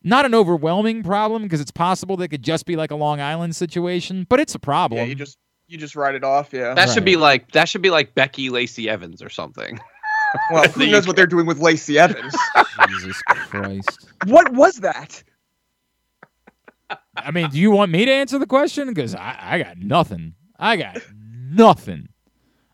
not 0.04 0.24
an 0.24 0.34
overwhelming 0.34 1.02
problem 1.02 1.42
because 1.42 1.60
it's 1.60 1.72
possible 1.72 2.16
that 2.18 2.28
could 2.28 2.42
just 2.42 2.66
be 2.66 2.76
like 2.76 2.90
a 2.90 2.94
long 2.96 3.20
island 3.20 3.56
situation 3.56 4.26
but 4.28 4.38
it's 4.38 4.54
a 4.54 4.58
problem. 4.58 4.98
Yeah, 4.98 5.06
you 5.06 5.14
just 5.14 5.38
you 5.68 5.78
just 5.78 5.96
write 5.96 6.14
it 6.14 6.24
off. 6.24 6.52
Yeah. 6.52 6.74
That 6.74 6.90
should 6.90 7.04
be 7.04 7.16
like 7.16 7.52
that 7.52 7.68
should 7.68 7.82
be 7.82 7.90
like 7.90 8.14
Becky 8.14 8.50
Lacey 8.50 8.88
Evans 8.88 9.22
or 9.22 9.28
something. 9.28 9.78
well, 10.52 10.68
who 10.68 10.86
knows 10.86 11.06
what 11.06 11.16
they're 11.16 11.26
doing 11.26 11.46
with 11.46 11.58
Lacey 11.58 11.98
Evans? 11.98 12.34
jesus 12.88 13.22
christ 13.22 14.06
what 14.26 14.52
was 14.52 14.76
that? 14.76 15.22
I 17.16 17.30
mean, 17.30 17.50
do 17.50 17.58
you 17.58 17.70
want 17.70 17.90
me 17.90 18.04
to 18.04 18.12
answer 18.12 18.38
the 18.38 18.46
question? 18.46 18.88
Because 18.88 19.14
I, 19.14 19.36
I 19.40 19.62
got 19.62 19.78
nothing. 19.78 20.34
I 20.58 20.76
got 20.76 20.98
nothing. 21.16 22.08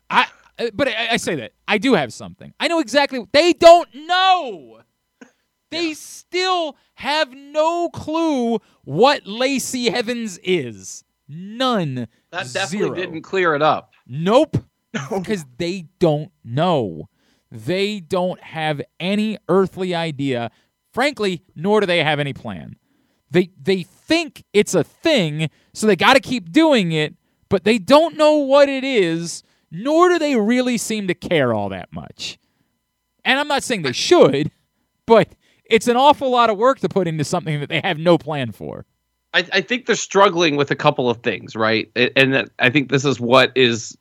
I, 0.09 0.27
uh, 0.59 0.67
but 0.73 0.87
I, 0.87 1.09
I 1.11 1.17
say 1.17 1.35
that 1.35 1.53
I 1.67 1.77
do 1.77 1.93
have 1.93 2.13
something. 2.13 2.53
I 2.59 2.67
know 2.67 2.79
exactly. 2.79 3.25
They 3.31 3.53
don't 3.53 3.87
know. 3.95 4.81
They 5.71 5.95
still 5.95 6.77
have 6.95 7.33
no 7.33 7.89
clue 7.89 8.59
what 8.83 9.25
Lacey 9.25 9.89
Evans 9.89 10.39
is. 10.43 11.03
None. 11.27 12.07
That 12.33 12.51
definitely 12.51 12.87
Zero. 12.87 12.95
didn't 12.95 13.21
clear 13.21 13.55
it 13.55 13.61
up. 13.61 13.91
Nope. 14.07 14.57
Because 15.09 15.43
they 15.57 15.87
don't 15.99 16.31
know. 16.43 17.09
They 17.49 17.99
don't 17.99 18.39
have 18.41 18.79
any 18.99 19.39
earthly 19.49 19.95
idea. 19.95 20.51
Frankly, 20.91 21.41
nor 21.55 21.79
do 21.79 21.87
they 21.87 22.03
have 22.03 22.19
any 22.19 22.33
plan. 22.33 22.75
They 23.31 23.49
they 23.59 23.81
think 23.81 24.43
it's 24.53 24.75
a 24.75 24.83
thing, 24.83 25.49
so 25.73 25.87
they 25.87 25.95
got 25.95 26.13
to 26.13 26.19
keep 26.19 26.51
doing 26.51 26.91
it, 26.91 27.15
but 27.49 27.63
they 27.63 27.79
don't 27.79 28.17
know 28.17 28.35
what 28.35 28.69
it 28.69 28.83
is, 28.83 29.41
nor 29.71 30.09
do 30.09 30.19
they 30.19 30.35
really 30.35 30.77
seem 30.77 31.07
to 31.07 31.15
care 31.15 31.53
all 31.55 31.69
that 31.69 31.91
much. 31.91 32.37
And 33.25 33.39
I'm 33.39 33.47
not 33.47 33.63
saying 33.63 33.81
they 33.81 33.91
should, 34.09 34.51
but 35.07 35.33
it's 35.65 35.87
an 35.87 35.95
awful 35.97 36.29
lot 36.29 36.51
of 36.51 36.57
work 36.59 36.79
to 36.81 36.89
put 36.89 37.07
into 37.07 37.23
something 37.23 37.59
that 37.61 37.69
they 37.69 37.81
have 37.83 37.97
no 37.97 38.19
plan 38.19 38.51
for. 38.51 38.85
I, 39.33 39.45
I 39.51 39.61
think 39.61 39.85
they're 39.85 39.95
struggling 39.95 40.55
with 40.55 40.71
a 40.71 40.75
couple 40.75 41.09
of 41.09 41.17
things, 41.17 41.55
right? 41.55 41.91
And 42.15 42.49
I 42.59 42.69
think 42.69 42.89
this 42.89 43.05
is 43.05 43.19
what 43.19 43.51
is 43.55 43.97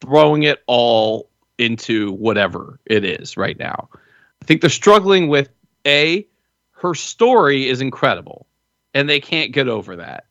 throwing 0.00 0.42
it 0.42 0.62
all 0.66 1.30
into 1.56 2.12
whatever 2.12 2.78
it 2.86 3.04
is 3.04 3.36
right 3.36 3.58
now. 3.58 3.88
I 3.94 4.44
think 4.44 4.60
they're 4.60 4.70
struggling 4.70 5.28
with 5.28 5.48
a 5.86 6.26
her 6.72 6.94
story 6.94 7.68
is 7.68 7.80
incredible, 7.80 8.46
and 8.94 9.08
they 9.08 9.20
can't 9.20 9.52
get 9.52 9.66
over 9.66 9.96
that, 9.96 10.26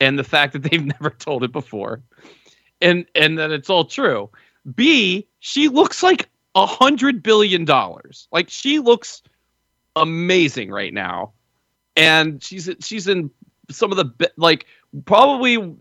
and 0.00 0.18
the 0.18 0.24
fact 0.24 0.52
that 0.52 0.62
they've 0.70 0.84
never 0.84 1.10
told 1.10 1.44
it 1.44 1.52
before, 1.52 2.02
and 2.80 3.06
and 3.14 3.38
that 3.38 3.50
it's 3.50 3.70
all 3.70 3.84
true. 3.84 4.30
B, 4.74 5.26
she 5.40 5.68
looks 5.68 6.02
like 6.02 6.28
a 6.54 6.66
hundred 6.66 7.22
billion 7.22 7.64
dollars. 7.64 8.28
Like 8.30 8.50
she 8.50 8.78
looks 8.78 9.22
amazing 9.96 10.70
right 10.70 10.92
now 10.92 11.32
and 11.96 12.42
she's 12.42 12.70
she's 12.80 13.08
in 13.08 13.30
some 13.70 13.90
of 13.90 13.96
the 13.96 14.04
be- 14.04 14.28
like 14.36 14.66
probably 15.04 15.74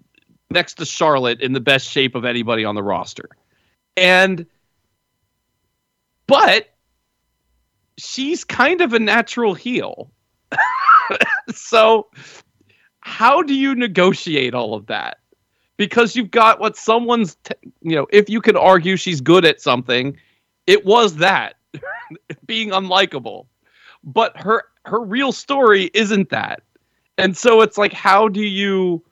next 0.50 0.76
to 0.76 0.86
Charlotte 0.86 1.42
in 1.42 1.54
the 1.54 1.60
best 1.60 1.88
shape 1.88 2.16
of 2.16 2.26
anybody 2.26 2.66
on 2.66 2.76
the 2.76 2.84
roster. 2.84 3.30
And 3.98 4.46
but 6.28 6.70
she's 7.98 8.44
kind 8.44 8.82
of 8.82 8.94
a 8.94 9.00
natural 9.00 9.54
heel. 9.54 10.12
so 11.54 12.08
how 13.02 13.42
do 13.42 13.54
you 13.54 13.76
negotiate 13.76 14.54
all 14.54 14.74
of 14.74 14.88
that? 14.88 15.18
Because 15.78 16.16
you've 16.16 16.32
got 16.32 16.60
what 16.60 16.78
someone's 16.78 17.36
t- 17.44 17.56
you 17.82 17.96
know, 17.96 18.08
if 18.12 18.30
you 18.30 18.40
could 18.40 18.56
argue 18.56 18.96
she's 18.96 19.20
good 19.20 19.46
at 19.46 19.62
something, 19.62 20.18
it 20.68 20.86
was 20.86 21.18
that 21.18 21.56
being 22.46 22.70
unlikable. 22.70 23.48
But 24.04 24.38
her 24.38 24.64
her 24.86 25.02
real 25.02 25.32
story 25.32 25.92
isn't 25.94 26.30
that. 26.30 26.62
And 27.18 27.38
so 27.38 27.62
it's 27.62 27.78
like, 27.78 27.94
how 27.94 28.28
do 28.28 28.42
you. 28.42 29.04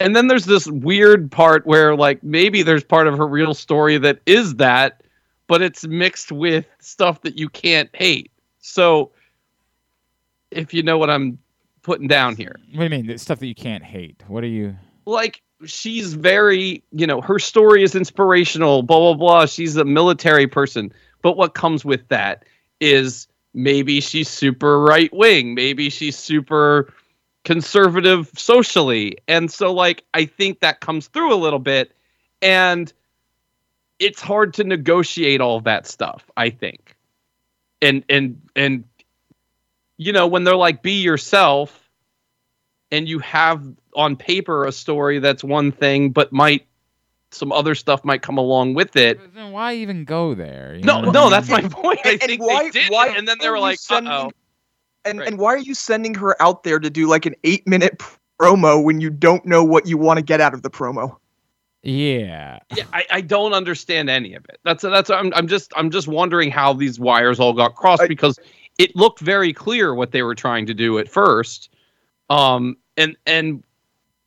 And 0.00 0.16
then 0.16 0.26
there's 0.26 0.46
this 0.46 0.66
weird 0.66 1.30
part 1.30 1.66
where, 1.66 1.94
like, 1.94 2.22
maybe 2.24 2.62
there's 2.62 2.82
part 2.82 3.06
of 3.06 3.16
her 3.18 3.26
real 3.26 3.54
story 3.54 3.98
that 3.98 4.20
is 4.26 4.56
that, 4.56 5.02
but 5.46 5.62
it's 5.62 5.86
mixed 5.86 6.32
with 6.32 6.66
stuff 6.80 7.20
that 7.22 7.38
you 7.38 7.48
can't 7.48 7.88
hate. 7.94 8.30
So, 8.58 9.12
if 10.50 10.74
you 10.74 10.82
know 10.82 10.98
what 10.98 11.08
I'm 11.08 11.38
putting 11.82 12.08
down 12.08 12.36
here, 12.36 12.56
What 12.72 12.78
do 12.78 12.84
you 12.84 12.90
mean? 12.90 13.06
The 13.06 13.18
stuff 13.18 13.38
that 13.38 13.46
you 13.46 13.54
can't 13.54 13.84
hate. 13.84 14.22
What 14.26 14.42
are 14.44 14.48
you? 14.48 14.76
like, 15.06 15.42
she's 15.64 16.14
very, 16.14 16.82
you 16.92 17.06
know, 17.06 17.20
her 17.20 17.38
story 17.38 17.82
is 17.82 17.94
inspirational, 17.94 18.82
blah, 18.82 18.98
blah, 18.98 19.14
blah. 19.14 19.46
She's 19.46 19.76
a 19.76 19.84
military 19.84 20.46
person. 20.46 20.92
But 21.22 21.36
what 21.36 21.54
comes 21.54 21.84
with 21.84 22.06
that 22.08 22.44
is 22.80 23.28
maybe 23.54 24.00
she's 24.00 24.28
super 24.28 24.80
right 24.80 25.12
wing. 25.12 25.54
Maybe 25.54 25.90
she's 25.90 26.16
super 26.16 26.92
conservative 27.44 28.30
socially. 28.36 29.18
And 29.28 29.50
so, 29.50 29.72
like, 29.72 30.04
I 30.14 30.24
think 30.24 30.60
that 30.60 30.80
comes 30.80 31.08
through 31.08 31.34
a 31.34 31.36
little 31.36 31.58
bit. 31.58 31.92
And 32.40 32.92
it's 33.98 34.20
hard 34.20 34.54
to 34.54 34.64
negotiate 34.64 35.40
all 35.40 35.60
that 35.60 35.86
stuff, 35.86 36.28
I 36.36 36.50
think. 36.50 36.96
And, 37.80 38.04
and, 38.08 38.40
and, 38.56 38.84
you 39.96 40.12
know, 40.12 40.26
when 40.26 40.44
they're 40.44 40.56
like, 40.56 40.82
be 40.82 41.02
yourself, 41.02 41.78
and 42.90 43.08
you 43.08 43.18
have 43.20 43.66
on 43.94 44.16
paper 44.16 44.66
a 44.66 44.72
story 44.72 45.18
that's 45.18 45.42
one 45.42 45.72
thing, 45.72 46.10
but 46.10 46.32
might, 46.32 46.66
some 47.32 47.50
other 47.52 47.74
stuff 47.74 48.04
might 48.04 48.22
come 48.22 48.38
along 48.38 48.74
with 48.74 48.94
it. 48.96 49.18
Then 49.34 49.52
why 49.52 49.74
even 49.74 50.04
go 50.04 50.34
there? 50.34 50.74
You 50.76 50.82
No, 50.84 51.00
know 51.00 51.10
no, 51.10 51.30
that's 51.30 51.48
my 51.48 51.60
point. 51.62 52.00
I 52.04 52.10
And- 52.10 52.20
and 52.22 52.28
think 52.30 52.42
why- 52.42 52.64
they 52.64 52.70
did, 52.70 52.90
why 52.90 53.08
and 53.08 53.26
then 53.26 53.38
they 53.40 53.48
were 53.50 53.58
like, 53.58 53.78
sending- 53.78 54.12
"Uh 54.12 54.24
oh." 54.26 54.30
And 55.04 55.18
Right. 55.18 55.28
and 55.28 55.38
why 55.38 55.54
are 55.54 55.58
you 55.58 55.74
sending 55.74 56.14
her 56.14 56.40
out 56.40 56.62
there 56.62 56.78
to 56.78 56.88
do 56.90 57.08
like 57.08 57.26
an 57.26 57.34
eight 57.44 57.66
minute 57.66 58.00
promo 58.40 58.82
when 58.82 59.00
you 59.00 59.10
don't 59.10 59.44
know 59.44 59.64
what 59.64 59.86
you 59.86 59.98
want 59.98 60.18
to 60.18 60.22
get 60.22 60.40
out 60.40 60.54
of 60.54 60.62
the 60.62 60.70
promo? 60.70 61.16
Yeah. 61.82 62.60
Yeah, 62.76 62.84
I, 62.92 63.04
I 63.10 63.20
don't 63.20 63.52
understand 63.52 64.08
any 64.08 64.34
of 64.34 64.44
it. 64.48 64.60
That's 64.64 64.82
that's 64.82 65.10
I'm 65.10 65.32
I'm 65.34 65.48
just 65.48 65.72
I'm 65.76 65.90
just 65.90 66.06
wondering 66.06 66.50
how 66.52 66.72
these 66.72 67.00
wires 67.00 67.40
all 67.40 67.52
got 67.52 67.74
crossed 67.74 68.02
I- 68.02 68.06
because 68.08 68.38
it 68.78 68.94
looked 68.94 69.18
very 69.20 69.52
clear 69.52 69.92
what 69.94 70.12
they 70.12 70.22
were 70.22 70.34
trying 70.36 70.66
to 70.66 70.74
do 70.74 70.98
at 70.98 71.08
first. 71.08 71.68
Um 72.30 72.76
and 72.96 73.16
and 73.26 73.64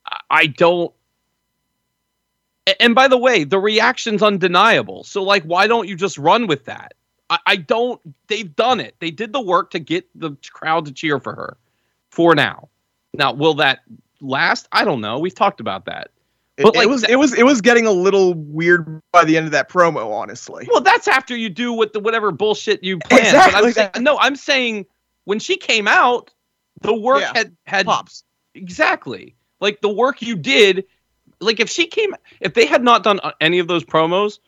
I- 0.06 0.20
I 0.30 0.46
don't 0.48 0.92
a- 0.92 0.92
and 2.80 2.94
by 2.94 3.08
the 3.08 3.18
way, 3.18 3.44
the 3.44 3.58
reaction's 3.58 4.22
undeniable. 4.22 5.04
So 5.04 5.22
like 5.22 5.44
why 5.44 5.66
don't 5.66 5.88
you 5.88 5.96
just 5.96 6.18
run 6.18 6.46
with 6.46 6.64
that? 6.66 6.94
I, 7.30 7.38
I 7.46 7.56
don't 7.56 8.00
they've 8.28 8.54
done 8.54 8.80
it. 8.80 8.94
They 9.00 9.10
did 9.10 9.32
the 9.32 9.40
work 9.40 9.70
to 9.72 9.78
get 9.78 10.06
the 10.14 10.36
crowd 10.52 10.86
to 10.86 10.92
cheer 10.92 11.18
for 11.20 11.34
her 11.34 11.56
for 12.10 12.34
now. 12.34 12.68
Now, 13.14 13.32
will 13.32 13.54
that 13.54 13.80
last? 14.20 14.68
I 14.72 14.84
don't 14.84 15.00
know. 15.00 15.18
We've 15.18 15.34
talked 15.34 15.60
about 15.60 15.86
that. 15.86 16.10
It, 16.58 16.62
But, 16.62 16.74
it 16.74 16.78
like, 16.78 16.88
was 16.88 17.02
that- 17.02 17.10
it 17.10 17.16
was 17.16 17.34
it 17.34 17.44
was 17.44 17.60
getting 17.60 17.86
a 17.86 17.92
little 17.92 18.34
weird 18.34 19.00
by 19.12 19.24
the 19.24 19.36
end 19.36 19.46
of 19.46 19.52
that 19.52 19.68
promo, 19.68 20.10
honestly. 20.12 20.66
Well, 20.70 20.80
that's 20.80 21.06
after 21.08 21.36
you 21.36 21.48
do 21.50 21.72
what 21.72 21.92
the 21.92 22.00
whatever 22.00 22.30
bullshit 22.32 22.82
you 22.82 22.98
planned. 22.98 23.24
But 23.24 23.46
Exactly 23.46 23.66
I'm 23.68 23.72
saying, 23.72 23.90
no, 24.04 24.18
I'm 24.18 24.36
saying 24.36 24.86
when 25.24 25.38
she 25.38 25.56
came 25.56 25.86
out, 25.88 26.32
the 26.82 26.94
work 26.94 27.20
Yeah. 27.20 27.32
had 27.34 27.56
had 27.66 27.86
Pops. 27.86 28.24
exactly 28.54 29.34
like 29.60 29.80
the 29.80 29.88
work 29.88 30.22
you 30.22 30.36
did. 30.36 30.84
Like 31.40 31.60
if 31.60 31.68
she 31.68 31.86
came, 31.86 32.14
if 32.40 32.54
they 32.54 32.66
had 32.66 32.82
not 32.82 33.02
done 33.02 33.20
uh, 33.22 33.32
any 33.40 33.58
of 33.58 33.68
those 33.68 33.84
promos, 33.84 34.38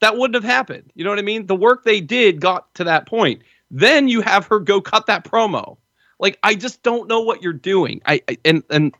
that 0.00 0.16
wouldn't 0.16 0.42
have 0.42 0.50
happened. 0.50 0.90
You 0.94 1.04
know 1.04 1.10
what 1.10 1.18
I 1.18 1.22
mean? 1.22 1.46
The 1.46 1.56
work 1.56 1.84
they 1.84 2.00
did 2.00 2.40
got 2.40 2.72
to 2.74 2.84
that 2.84 3.06
point. 3.06 3.42
Then 3.70 4.08
you 4.08 4.20
have 4.22 4.46
her 4.46 4.60
go 4.60 4.80
cut 4.80 5.06
that 5.06 5.24
promo. 5.24 5.76
Like 6.18 6.38
I 6.42 6.54
just 6.54 6.82
don't 6.82 7.08
know 7.08 7.20
what 7.20 7.42
you're 7.42 7.52
doing. 7.52 8.00
I, 8.06 8.22
I 8.28 8.38
and 8.44 8.62
and 8.70 8.94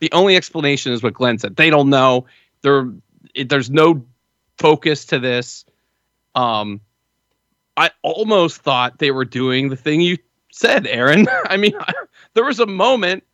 the 0.00 0.10
only 0.12 0.36
explanation 0.36 0.92
is 0.92 1.02
what 1.02 1.14
Glenn 1.14 1.38
said. 1.38 1.56
They 1.56 1.70
don't 1.70 1.88
know. 1.88 2.26
There, 2.62 2.92
there's 3.46 3.70
no 3.70 4.04
focus 4.58 5.06
to 5.06 5.18
this. 5.20 5.64
Um, 6.34 6.80
I 7.76 7.90
almost 8.02 8.62
thought 8.62 8.98
they 8.98 9.10
were 9.10 9.24
doing 9.24 9.68
the 9.68 9.76
thing 9.76 10.00
you 10.00 10.18
said, 10.50 10.86
Aaron. 10.86 11.28
I 11.46 11.56
mean, 11.56 11.74
there 12.34 12.44
was 12.44 12.60
a 12.60 12.66
moment 12.66 13.24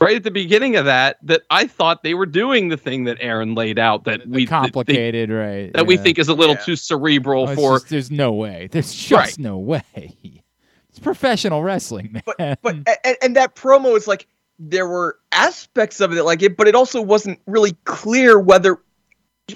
right 0.00 0.16
at 0.16 0.22
the 0.24 0.30
beginning 0.30 0.76
of 0.76 0.84
that 0.86 1.16
that 1.22 1.42
I 1.50 1.66
thought 1.66 2.02
they 2.02 2.14
were 2.14 2.26
doing 2.26 2.68
the 2.68 2.76
thing 2.76 3.04
that 3.04 3.16
Aaron 3.20 3.54
laid 3.54 3.78
out 3.78 4.04
that 4.04 4.20
The 4.24 4.28
we 4.28 4.32
that 4.32 4.34
they- 4.34 4.46
complicated, 4.46 5.30
right? 5.30 5.72
that, 5.72 5.86
we 5.86 5.96
think 5.96 6.18
is 6.18 6.28
a 6.28 6.34
little 6.34 6.54
Yeah. 6.56 6.60
too 6.64 6.76
cerebral 6.76 7.48
Oh, 7.48 7.54
for. 7.54 7.78
just- 7.78 7.88
there's 7.90 8.10
no 8.10 8.32
way. 8.32 8.68
There's 8.70 8.92
just 8.94 9.12
Right. 9.12 9.38
no 9.38 9.58
way. 9.58 9.82
It's 10.90 10.98
professional 11.02 11.62
wrestling, 11.62 12.08
man. 12.12 12.22
But 12.24 12.58
but 12.62 12.76
and, 13.04 13.16
and 13.20 13.36
that 13.36 13.54
promo 13.54 13.94
is 13.98 14.06
like 14.08 14.26
there 14.58 14.86
were 14.88 15.18
aspects 15.30 16.00
of 16.00 16.10
it 16.14 16.22
like 16.24 16.40
it, 16.40 16.56
but 16.56 16.66
it 16.68 16.74
also 16.74 17.02
wasn't 17.02 17.38
really 17.46 17.72
clear 17.84 18.38
whether 18.38 18.78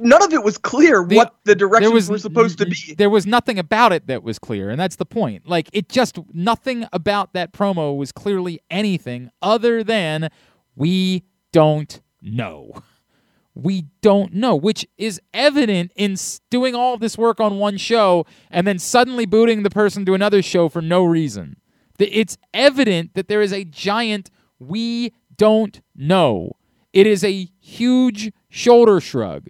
none 0.01 0.23
of 0.23 0.33
it 0.33 0.43
was 0.45 0.59
clear 0.59 1.05
The- 1.05 1.17
what 1.17 1.35
the 1.45 1.55
directions 1.55 1.93
was 1.93 2.11
were 2.11 2.19
supposed 2.19 2.59
to 2.59 2.67
be. 2.67 2.95
There 2.97 3.11
was 3.11 3.27
nothing 3.27 3.59
about 3.59 3.93
it 3.93 4.07
that 4.07 4.23
was 4.23 4.39
clear, 4.39 4.71
and 4.71 4.79
that's 4.79 4.97
the 4.97 5.07
point. 5.07 5.49
Like 5.49 5.69
it 5.73 5.89
just 5.89 6.19
nothing 6.33 6.87
about 6.93 7.33
that 7.33 7.53
promo 7.53 7.97
was 7.97 8.13
clearly 8.13 8.61
anything 8.71 9.31
other 9.43 9.83
than 9.83 10.31
we 10.77 11.25
don't 11.53 12.01
know. 12.23 12.83
We 13.55 13.87
don't 14.01 14.33
know, 14.33 14.55
which 14.55 14.87
is 14.97 15.21
evident 15.35 15.91
in 15.97 16.17
doing 16.51 16.75
all 16.75 16.97
this 16.97 17.19
work 17.19 17.41
on 17.41 17.59
one 17.59 17.77
show 17.77 18.25
and 18.51 18.67
then 18.67 18.79
suddenly 18.79 19.27
booting 19.27 19.65
the 19.65 19.71
person 19.71 20.07
to 20.07 20.15
another 20.15 20.41
show 20.41 20.69
for 20.69 20.81
no 20.81 21.03
reason. 21.05 21.57
It's 21.99 22.39
evident 22.55 23.15
that 23.15 23.29
there 23.29 23.43
is 23.43 23.53
a 23.53 23.65
giant 23.65 24.31
we 24.59 25.13
don't 25.37 25.81
know. 25.97 26.53
It 26.93 27.07
is 27.07 27.25
a 27.25 27.49
huge 27.61 28.33
shoulder 28.49 29.01
shrug. 29.01 29.49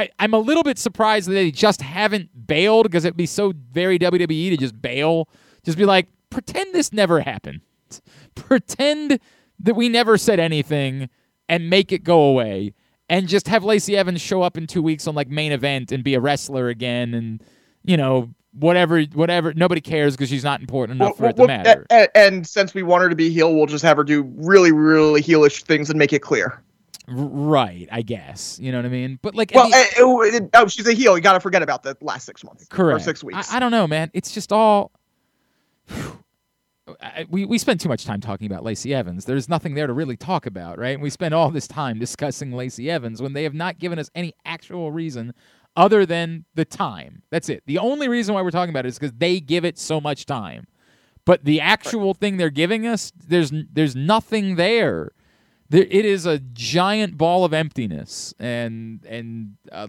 I, 0.00 0.08
I'm 0.18 0.34
a 0.34 0.38
little 0.38 0.62
bit 0.62 0.78
surprised 0.78 1.28
that 1.28 1.32
they 1.34 1.50
just 1.50 1.82
haven't 1.82 2.46
bailed 2.46 2.84
because 2.84 3.04
it'd 3.04 3.16
be 3.16 3.26
so 3.26 3.52
very 3.72 3.98
WWE 3.98 4.50
to 4.50 4.56
just 4.56 4.80
bail. 4.80 5.28
Just 5.64 5.76
be 5.78 5.84
like, 5.84 6.08
pretend 6.30 6.74
this 6.74 6.92
never 6.92 7.20
happened. 7.20 7.60
Pretend 8.34 9.18
that 9.60 9.74
we 9.74 9.88
never 9.88 10.16
said 10.16 10.40
anything 10.40 11.08
and 11.48 11.68
make 11.68 11.92
it 11.92 12.04
go 12.04 12.22
away. 12.22 12.72
And 13.08 13.28
just 13.28 13.48
have 13.48 13.64
Lacey 13.64 13.96
Evans 13.96 14.20
show 14.20 14.42
up 14.42 14.56
in 14.56 14.66
two 14.66 14.82
weeks 14.82 15.06
on 15.06 15.14
like 15.14 15.28
main 15.28 15.52
event 15.52 15.90
and 15.92 16.04
be 16.04 16.14
a 16.14 16.20
wrestler 16.20 16.68
again 16.68 17.12
and, 17.12 17.42
you 17.82 17.96
know, 17.96 18.30
whatever, 18.52 19.02
whatever. 19.02 19.52
Nobody 19.52 19.80
cares 19.80 20.14
because 20.16 20.28
she's 20.30 20.44
not 20.44 20.60
important 20.60 21.00
enough 21.00 21.16
for 21.16 21.26
it 21.26 21.36
to 21.36 21.46
matter. 21.46 21.86
a- 21.90 22.04
a- 22.04 22.16
and 22.16 22.46
since 22.46 22.72
we 22.72 22.82
want 22.84 23.02
her 23.02 23.08
to 23.08 23.16
be 23.16 23.30
heel, 23.30 23.52
we'll 23.54 23.66
just 23.66 23.84
have 23.84 23.96
her 23.96 24.04
do 24.04 24.22
really, 24.36 24.70
really 24.72 25.20
heelish 25.22 25.62
things 25.62 25.90
and 25.90 25.98
make 25.98 26.12
it 26.12 26.20
clear. 26.20 26.62
Right, 27.12 27.88
I 27.90 28.02
guess. 28.02 28.58
You 28.62 28.70
know 28.72 28.78
what 28.78 28.86
I 28.86 28.90
mean? 28.90 29.18
But 29.20 29.34
like, 29.34 29.50
Well, 29.54 29.68
the- 29.68 29.76
eh, 29.76 29.80
eh, 29.80 30.36
it- 30.36 30.50
oh, 30.54 30.68
she's 30.68 30.86
a 30.86 30.92
heel. 30.92 31.16
You 31.16 31.22
got 31.22 31.32
to 31.32 31.40
forget 31.40 31.62
about 31.62 31.82
the 31.82 31.96
last 32.00 32.24
six 32.24 32.44
months 32.44 32.66
Correct. 32.68 33.00
or 33.00 33.04
six 33.04 33.24
weeks. 33.24 33.52
I, 33.52 33.56
I 33.56 33.60
don't 33.60 33.72
know, 33.72 33.86
man. 33.86 34.10
It's 34.14 34.30
just 34.32 34.52
all. 34.52 34.92
I- 37.00 37.26
we 37.30 37.44
we 37.44 37.58
spend 37.58 37.80
too 37.80 37.88
much 37.88 38.04
time 38.04 38.20
talking 38.20 38.46
about 38.46 38.64
Lacey 38.64 38.94
Evans. 38.94 39.24
There's 39.24 39.48
nothing 39.48 39.74
there 39.74 39.86
to 39.86 39.92
really 39.92 40.16
talk 40.16 40.46
about, 40.46 40.78
right? 40.78 41.00
We 41.00 41.10
spend 41.10 41.34
all 41.34 41.50
this 41.50 41.68
time 41.68 41.98
discussing 41.98 42.52
Lacey 42.52 42.90
Evans 42.90 43.22
when 43.22 43.32
they 43.32 43.44
have 43.44 43.54
not 43.54 43.78
given 43.78 43.98
us 43.98 44.10
any 44.14 44.32
actual 44.44 44.90
reason 44.90 45.32
other 45.76 46.04
than 46.04 46.44
the 46.54 46.64
time. 46.64 47.22
That's 47.30 47.48
it. 47.48 47.62
The 47.66 47.78
only 47.78 48.08
reason 48.08 48.34
why 48.34 48.42
we're 48.42 48.50
talking 48.50 48.70
about 48.70 48.86
it 48.86 48.88
is 48.88 48.98
because 48.98 49.16
they 49.16 49.38
give 49.38 49.64
it 49.64 49.78
so 49.78 50.00
much 50.00 50.26
time. 50.26 50.66
But 51.24 51.44
the 51.44 51.60
actual 51.60 52.12
thing 52.14 52.38
they're 52.38 52.50
giving 52.50 52.86
us, 52.86 53.12
there's 53.16 53.52
there's 53.72 53.94
nothing 53.94 54.56
there. 54.56 55.10
There, 55.70 55.86
it 55.88 56.04
is 56.04 56.26
a 56.26 56.38
giant 56.38 57.16
ball 57.16 57.44
of 57.44 57.52
emptiness, 57.52 58.34
and 58.38 59.04
and 59.06 59.56
uh, 59.72 59.88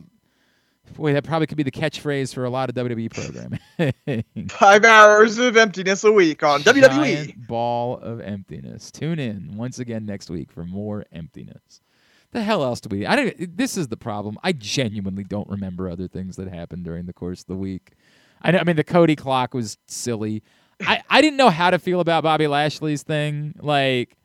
boy, 0.95 1.13
that 1.13 1.23
probably 1.23 1.47
could 1.47 1.57
be 1.57 1.63
the 1.63 1.71
catchphrase 1.71 2.33
for 2.33 2.45
a 2.45 2.49
lot 2.49 2.69
of 2.69 2.75
WWE 2.75 3.11
programming. 3.11 4.23
Five 4.49 4.85
hours 4.85 5.37
of 5.37 5.57
emptiness 5.57 6.03
a 6.03 6.11
week 6.11 6.43
on 6.43 6.61
E. 6.61 6.63
WWE. 6.63 6.87
Giant 6.89 7.47
ball 7.47 7.97
of 7.97 8.21
emptiness. 8.21 8.91
Tune 8.91 9.19
in 9.19 9.57
once 9.57 9.79
again 9.79 10.05
next 10.05 10.29
week 10.29 10.51
for 10.51 10.65
more 10.65 11.05
emptiness. 11.11 11.81
The 12.31 12.41
hell 12.41 12.63
else 12.63 12.79
do 12.79 12.95
we? 12.95 13.05
I 13.05 13.15
don't. 13.15 13.57
This 13.57 13.75
is 13.75 13.89
the 13.89 13.97
problem. 13.97 14.37
I 14.43 14.53
genuinely 14.53 15.23
don't 15.23 15.49
remember 15.49 15.89
other 15.89 16.07
things 16.07 16.37
that 16.37 16.47
happened 16.47 16.85
during 16.85 17.05
the 17.05 17.13
course 17.13 17.41
of 17.41 17.47
the 17.47 17.55
week. 17.55 17.93
I 18.41 18.51
know. 18.51 18.59
I 18.59 18.63
mean, 18.63 18.77
the 18.77 18.83
Cody 18.83 19.15
clock 19.15 19.53
was 19.53 19.77
silly. 19.87 20.43
I 20.79 21.01
I 21.09 21.21
didn't 21.21 21.37
know 21.37 21.49
how 21.49 21.71
to 21.71 21.79
feel 21.79 21.99
about 21.99 22.23
Bobby 22.23 22.47
Lashley's 22.47 23.03
thing. 23.03 23.53
Like, 23.59 24.15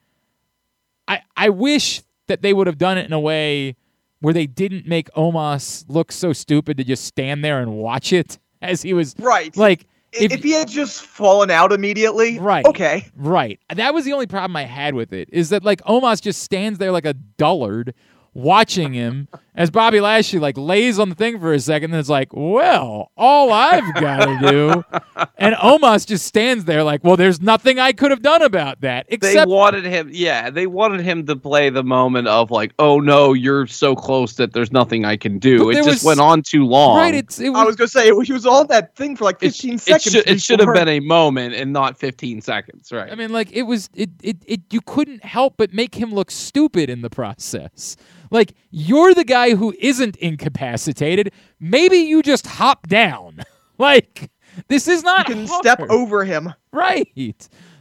I 1.09 1.21
I 1.37 1.49
wish 1.51 2.03
that 2.29 2.43
they 2.43 2.53
would 2.53 2.67
have 2.67 2.79
done 2.79 2.99
it 2.99 3.07
in 3.07 3.13
a 3.13 3.21
way 3.21 3.77
where 4.21 4.35
they 4.35 4.47
didn't 4.47 4.87
make 4.87 5.11
Omos 5.13 5.85
look 5.89 6.11
so 6.11 6.33
stupid 6.33 6.77
to 6.79 6.85
just 6.85 7.05
stand 7.05 7.45
there 7.45 7.61
and 7.61 7.73
watch 7.77 8.13
it 8.13 8.39
as 8.63 8.83
he 8.83 8.95
was 8.95 9.15
Right. 9.19 9.57
like 9.57 9.87
if, 10.13 10.33
if 10.33 10.43
he 10.43 10.53
had 10.53 10.69
just 10.69 11.03
fallen 11.03 11.51
out 11.51 11.73
immediately, 11.73 12.39
Right. 12.39 12.65
Okay. 12.65 13.07
Right. 13.17 13.61
That 13.75 13.93
was 13.93 14.05
the 14.07 14.13
only 14.15 14.27
problem 14.27 14.57
I 14.57 14.63
had 14.65 14.95
with 14.95 15.13
it 15.13 15.29
is 15.31 15.51
that 15.51 15.63
like 15.65 15.83
Omos 15.83 16.23
just 16.23 16.43
stands 16.43 16.79
there 16.79 16.91
like 16.91 17.05
a 17.05 17.13
dullard 17.15 17.93
watching 18.33 18.95
him 18.95 19.29
as 19.57 19.71
Bobby 19.71 20.01
Lashley 20.01 20.39
like 20.39 20.57
lays 20.57 20.99
on 20.99 21.09
the 21.09 21.15
thing 21.15 21.41
for 21.41 21.53
a 21.53 21.61
second 21.61 21.93
and 21.93 21.99
it's 22.01 22.09
like, 22.09 22.29
well, 22.33 23.11
all 23.17 23.53
I've 23.53 23.95
got 23.95 24.27
to 24.27 24.51
do. 24.51 24.85
And 25.39 25.55
Omos 25.55 26.07
just 26.07 26.27
stands 26.27 26.65
there 26.65 26.83
like, 26.83 27.05
well, 27.05 27.17
there's 27.17 27.41
nothing 27.41 27.79
I 27.79 27.93
could 27.93 28.11
have 28.11 28.23
done 28.23 28.43
about 28.43 28.81
that 28.81 29.07
Except 29.09 29.49
They 29.49 29.55
wanted 29.55 29.85
him, 29.85 30.09
yeah, 30.13 30.51
they 30.51 30.67
wanted 30.67 31.01
him 31.01 31.27
to 31.27 31.37
play 31.37 31.69
the 31.71 31.85
moment 31.85 32.29
of 32.29 32.51
like, 32.51 32.73
oh 32.79 33.01
no, 33.01 33.33
you're 33.33 33.67
so 33.67 33.95
close 33.95 34.35
that 34.35 34.53
there's 34.53 34.73
nothing 34.73 35.05
I 35.05 35.17
can 35.17 35.39
do. 35.39 35.71
It 35.71 35.77
just 35.77 35.89
was- 35.89 36.05
went 36.05 36.21
on 36.21 36.43
too 36.43 36.65
long. 36.67 36.97
right. 36.99 37.15
It's 37.15 37.39
it 37.39 37.49
I 37.49 37.65
was, 37.65 37.67
was 37.67 37.77
gonna 37.77 37.89
say 37.89 38.25
he 38.25 38.33
was 38.33 38.47
on 38.47 38.67
that 38.69 38.95
thing 38.97 39.17
for 39.17 39.25
like 39.25 39.41
15 39.41 39.75
it, 39.75 39.81
seconds. 39.81 40.03
should, 40.03 40.27
it 40.29 40.41
should 40.41 40.61
have 40.61 40.75
been 40.75 40.89
a 40.89 41.01
moment 41.17 41.55
and 41.55 41.73
not 41.73 41.99
15 41.99 42.41
seconds, 42.41 42.93
right? 42.93 43.11
I 43.11 43.15
mean, 43.15 43.31
like 43.33 43.53
it 43.53 43.63
was 43.63 43.89
it, 43.95 44.11
it 44.23 44.37
it 44.47 44.61
you 44.71 44.81
couldn't 44.81 45.25
help 45.25 45.55
but 45.57 45.73
make 45.73 45.95
him 45.95 46.13
look 46.13 46.31
stupid 46.31 46.91
in 46.91 47.03
the 47.03 47.11
process. 47.11 47.97
Like 48.31 48.55
you're 48.71 49.15
the 49.15 49.25
guy 49.25 49.46
who 49.55 49.75
isn't 49.79 50.17
incapacitated. 50.17 51.33
Maybe 51.61 51.99
you 51.99 52.23
just 52.23 52.47
hop 52.47 52.87
down. 52.89 53.43
like 53.79 54.31
this 54.69 54.89
is 54.89 55.03
You 55.03 55.07
not 55.07 55.27
can 55.27 55.47
hard. 55.47 55.61
step 55.63 55.81
over 55.91 56.25
him. 56.25 56.53
right. 56.73 57.07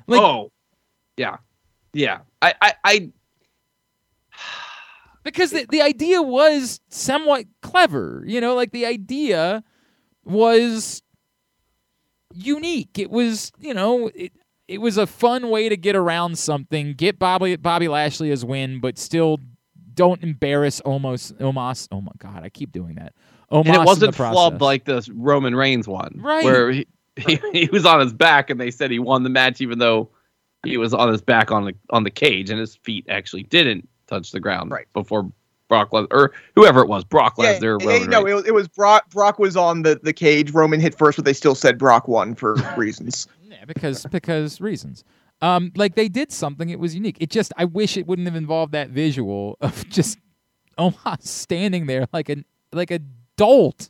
Like 0.07 0.21
oh, 0.21 0.51
yeah, 1.17 1.37
yeah. 1.93 2.19
I, 2.41 2.53
I, 2.61 2.73
I 2.83 3.09
because 5.23 5.51
the, 5.51 5.65
the 5.69 5.81
idea 5.81 6.21
was 6.21 6.79
somewhat 6.89 7.45
clever 7.61 8.23
you 8.27 8.39
know 8.39 8.53
like 8.53 8.71
the 8.71 8.85
idea 8.85 9.63
was 10.23 11.01
unique 12.33 12.99
it 12.99 13.09
was 13.09 13.51
you 13.59 13.73
know 13.73 14.11
it, 14.13 14.31
it 14.67 14.79
was 14.79 14.97
a 14.97 15.07
fun 15.07 15.49
way 15.49 15.69
to 15.69 15.77
get 15.77 15.95
around 15.95 16.37
something 16.37 16.93
get 16.93 17.17
bobby 17.17 17.55
bobby 17.55 17.87
lashley 17.87 18.29
as 18.31 18.43
win 18.45 18.79
but 18.79 18.97
still 18.97 19.39
don't 19.95 20.21
embarrass 20.23 20.79
almost 20.81 21.37
omos 21.39 21.87
oh 21.91 22.01
my 22.01 22.11
god 22.19 22.43
i 22.43 22.49
keep 22.49 22.71
doing 22.71 22.95
that 22.95 23.13
omos 23.51 23.65
and 23.65 23.75
it 23.75 23.85
wasn't 23.85 24.11
the 24.15 24.23
flubbed 24.23 24.61
like 24.61 24.85
the 24.85 25.07
Roman 25.13 25.55
Reigns 25.55 25.87
one, 25.87 26.13
Right. 26.17 26.43
Where 26.43 26.71
he, 26.71 26.87
he, 27.15 27.39
he 27.53 27.69
was 27.71 27.85
on 27.85 27.99
his 27.99 28.13
back 28.13 28.49
and 28.49 28.59
they 28.59 28.71
said 28.71 28.91
he 28.91 28.99
won 28.99 29.23
the 29.23 29.29
match 29.29 29.61
even 29.61 29.79
though 29.79 30.09
he 30.65 30.77
was 30.77 30.93
on 30.93 31.11
his 31.11 31.21
back 31.21 31.51
on 31.51 31.65
the 31.65 31.73
on 31.91 32.03
the 32.03 32.11
cage 32.11 32.49
and 32.49 32.59
his 32.59 32.75
feet 32.75 33.05
actually 33.09 33.43
didn't 33.43 33.87
touch 34.07 34.31
the 34.31 34.39
ground 34.39 34.71
Right. 34.71 34.87
before 34.93 35.31
Brock 35.67 35.91
Lesnar 35.91 36.07
or 36.11 36.31
whoever 36.55 36.81
it 36.81 36.87
was, 36.87 37.03
Brock 37.03 37.35
Yeah, 37.39 37.57
Lesnar. 37.57 37.81
Roman 37.83 38.09
no, 38.09 38.23
Reigns. 38.23 38.29
it 38.31 38.35
was, 38.35 38.45
it 38.47 38.53
was 38.53 38.67
Brock. 38.67 39.09
Brock 39.09 39.39
was 39.39 39.55
on 39.57 39.81
the, 39.81 39.99
the 40.03 40.13
cage. 40.13 40.51
Roman 40.51 40.79
hit 40.79 40.93
first, 40.95 41.15
but 41.17 41.25
they 41.25 41.33
still 41.33 41.55
said 41.55 41.79
Brock 41.79 42.07
won 42.07 42.35
for 42.35 42.53
reasons. 42.77 43.27
Yeah, 43.43 43.65
because 43.65 44.05
because 44.11 44.61
reasons. 44.61 45.03
Um, 45.41 45.71
like 45.75 45.95
they 45.95 46.07
did 46.07 46.31
something. 46.31 46.69
It 46.69 46.79
was 46.79 46.95
unique. 46.95 47.17
It 47.19 47.29
just 47.29 47.51
I 47.57 47.65
wish 47.65 47.97
it 47.97 48.07
wouldn't 48.07 48.27
have 48.27 48.35
involved 48.35 48.71
that 48.73 48.89
visual 48.89 49.57
of 49.61 49.87
just 49.89 50.17
Omos 50.77 51.23
standing 51.23 51.85
there 51.87 52.07
like 52.13 52.29
an 52.29 52.45
like 52.71 52.91
a 52.91 52.99
dolt, 53.37 53.89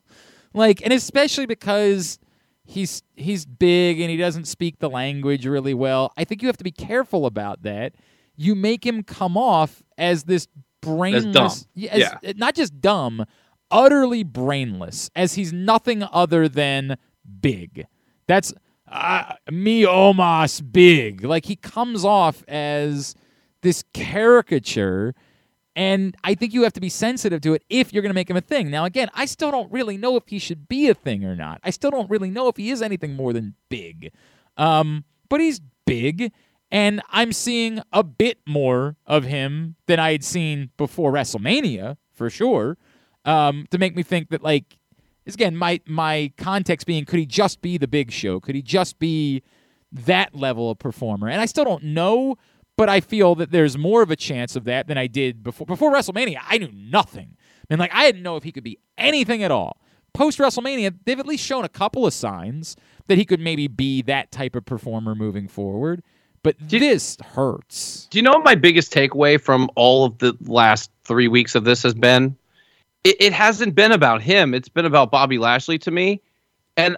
like 0.53 0.81
and 0.83 0.91
especially 0.93 1.45
because 1.45 2.19
he's 2.63 3.03
he's 3.15 3.45
big 3.45 3.99
and 3.99 4.09
he 4.09 4.17
doesn't 4.17 4.45
speak 4.45 4.79
the 4.79 4.89
language 4.89 5.45
really 5.45 5.73
well. 5.73 6.11
I 6.17 6.23
think 6.23 6.41
you 6.41 6.47
have 6.47 6.57
to 6.57 6.63
be 6.63 6.71
careful 6.71 7.25
about 7.25 7.63
that. 7.63 7.93
You 8.35 8.55
make 8.55 8.85
him 8.85 9.03
come 9.03 9.37
off 9.37 9.81
as 9.97 10.23
this 10.23 10.47
brainless. 10.81 11.67
Yeah, 11.73 12.17
as- 12.23 12.35
not 12.37 12.55
just 12.55 12.81
dumb, 12.81 13.25
utterly 13.71 14.23
brainless, 14.23 15.09
as 15.15 15.35
he's 15.35 15.53
nothing 15.53 16.03
other 16.03 16.47
than 16.49 16.97
big. 17.41 17.87
That's 18.27 18.53
uh, 18.87 19.33
me, 19.51 19.83
Omos, 19.83 20.61
big. 20.71 21.23
Like 21.23 21.45
he 21.45 21.55
comes 21.55 22.05
off 22.05 22.43
as 22.47 23.15
this 23.61 23.83
caricature. 23.93 25.15
And 25.77 26.15
I 26.23 26.35
think 26.35 26.53
you 26.53 26.63
have 26.63 26.71
to 26.73 26.79
be 26.79 26.87
sensitive 26.87 27.41
to 27.41 27.53
it 27.53 27.63
if 27.69 27.91
you're 27.91 28.01
going 28.01 28.11
to 28.11 28.15
make 28.15 28.29
him 28.29 28.37
a 28.37 28.41
thing. 28.41 28.71
Now, 28.71 28.85
again, 28.85 29.09
I 29.13 29.25
still 29.25 29.51
don't 29.51 29.69
really 29.71 29.97
know 29.97 30.15
if 30.15 30.23
he 30.27 30.39
should 30.39 30.69
be 30.69 30.87
a 30.87 30.93
thing 30.93 31.25
or 31.25 31.35
not. 31.35 31.59
I 31.63 31.71
still 31.71 31.91
don't 31.91 32.09
really 32.09 32.29
know 32.29 32.47
if 32.47 32.55
he 32.55 32.69
is 32.69 32.81
anything 32.81 33.13
more 33.15 33.33
than 33.33 33.55
big. 33.67 34.13
Um, 34.55 35.03
but 35.27 35.41
he's 35.41 35.59
big, 35.85 36.31
and 36.71 37.01
I'm 37.09 37.33
seeing 37.33 37.81
a 37.91 38.03
bit 38.03 38.37
more 38.47 38.95
of 39.05 39.25
him 39.25 39.75
than 39.87 39.99
I 39.99 40.13
had 40.13 40.23
seen 40.23 40.69
before 40.77 41.11
WrestleMania, 41.11 41.97
for 42.13 42.29
sure. 42.29 42.77
Um, 43.25 43.65
to 43.71 43.77
make 43.77 43.97
me 43.97 44.03
think 44.03 44.29
that, 44.29 44.41
like, 44.41 44.77
again, 45.33 45.57
my 45.57 45.81
my 45.87 46.31
context 46.37 46.85
being, 46.85 47.05
could 47.05 47.19
he 47.19 47.25
just 47.25 47.61
be 47.61 47.77
the 47.79 47.87
Big 47.87 48.11
Show? 48.11 48.39
Could 48.39 48.53
he 48.53 48.61
just 48.61 48.99
be 48.99 49.41
that 49.91 50.35
level 50.35 50.69
of 50.69 50.77
performer? 50.77 51.27
And 51.27 51.41
I 51.41 51.47
still 51.47 51.65
don't 51.65 51.83
know, 51.83 52.37
but 52.77 52.89
I 52.89 52.99
feel 52.99 53.33
that 53.35 53.51
there's 53.51 53.77
more 53.77 54.01
of 54.03 54.11
a 54.11 54.15
chance 54.15 54.55
of 54.55 54.65
that 54.65 54.87
than 54.87 54.97
I 54.97 55.07
did 55.07 55.43
before. 55.43 55.65
Before 55.65 55.91
WrestleMania, 55.91 56.37
I 56.47 56.59
knew 56.59 56.71
nothing. 56.71 57.37
I 57.37 57.73
mean, 57.73 57.79
like, 57.79 57.93
I 57.93 58.05
didn't 58.05 58.21
know 58.21 58.35
if 58.35 58.43
he 58.43 58.51
could 58.51 58.63
be 58.63 58.77
anything 58.97 59.41
at 59.41 59.49
all. 59.49 59.81
Post 60.13 60.37
WrestleMania, 60.37 60.93
they've 61.05 61.19
at 61.19 61.25
least 61.25 61.43
shown 61.43 61.65
a 61.65 61.69
couple 61.69 62.05
of 62.05 62.13
signs 62.13 62.75
that 63.07 63.17
he 63.17 63.25
could 63.25 63.39
maybe 63.39 63.67
be 63.67 64.01
that 64.03 64.31
type 64.31 64.55
of 64.55 64.65
performer 64.65 65.15
moving 65.15 65.47
forward. 65.47 66.03
But 66.43 66.55
this 66.59 67.17
hurts. 67.33 68.07
Do 68.11 68.19
you 68.19 68.21
know 68.21 68.31
what 68.31 68.45
my 68.45 68.53
biggest 68.53 68.93
takeaway 68.93 69.41
from 69.41 69.67
all 69.75 70.05
of 70.05 70.19
the 70.19 70.37
last 70.41 70.91
three 71.03 71.27
weeks 71.27 71.55
of 71.55 71.63
this 71.63 71.81
has 71.81 71.95
been? 71.95 72.37
It, 73.05 73.15
it 73.19 73.33
hasn't 73.33 73.75
been 73.75 73.93
about 73.93 74.21
him. 74.21 74.53
It's 74.53 74.67
been 74.67 74.85
about 74.85 75.11
Bobby 75.11 75.37
Lashley 75.37 75.77
to 75.79 75.91
me. 75.91 76.19
And 76.75 76.97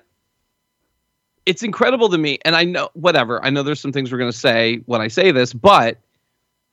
it's 1.46 1.62
incredible 1.62 2.10
to 2.10 2.18
me. 2.18 2.40
And 2.46 2.56
I 2.56 2.64
know, 2.64 2.90
whatever, 2.94 3.44
I 3.44 3.50
know 3.50 3.62
there's 3.62 3.80
some 3.80 3.92
things 3.92 4.12
we're 4.12 4.18
going 4.18 4.32
to 4.32 4.38
say 4.38 4.78
when 4.86 5.02
I 5.02 5.10
say 5.10 5.32
this, 5.32 5.54
but 5.54 5.98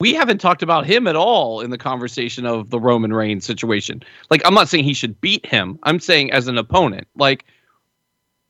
we 0.01 0.15
haven't 0.15 0.39
talked 0.39 0.63
about 0.63 0.87
him 0.87 1.07
at 1.07 1.17
all 1.17 1.61
in 1.61 1.71
the 1.71 1.79
conversation 1.79 2.47
of 2.47 2.71
the 2.71 2.81
Roman 2.81 3.13
Reigns 3.13 3.45
situation. 3.45 4.03
Like, 4.31 4.41
I'm 4.45 4.55
not 4.55 4.69
saying 4.69 4.85
he 4.85 4.95
should 4.95 5.21
beat 5.21 5.45
him, 5.45 5.79
I'm 5.83 6.01
saying 6.01 6.33
as 6.33 6.49
an 6.49 6.57
opponent. 6.57 7.07
Like, 7.17 7.45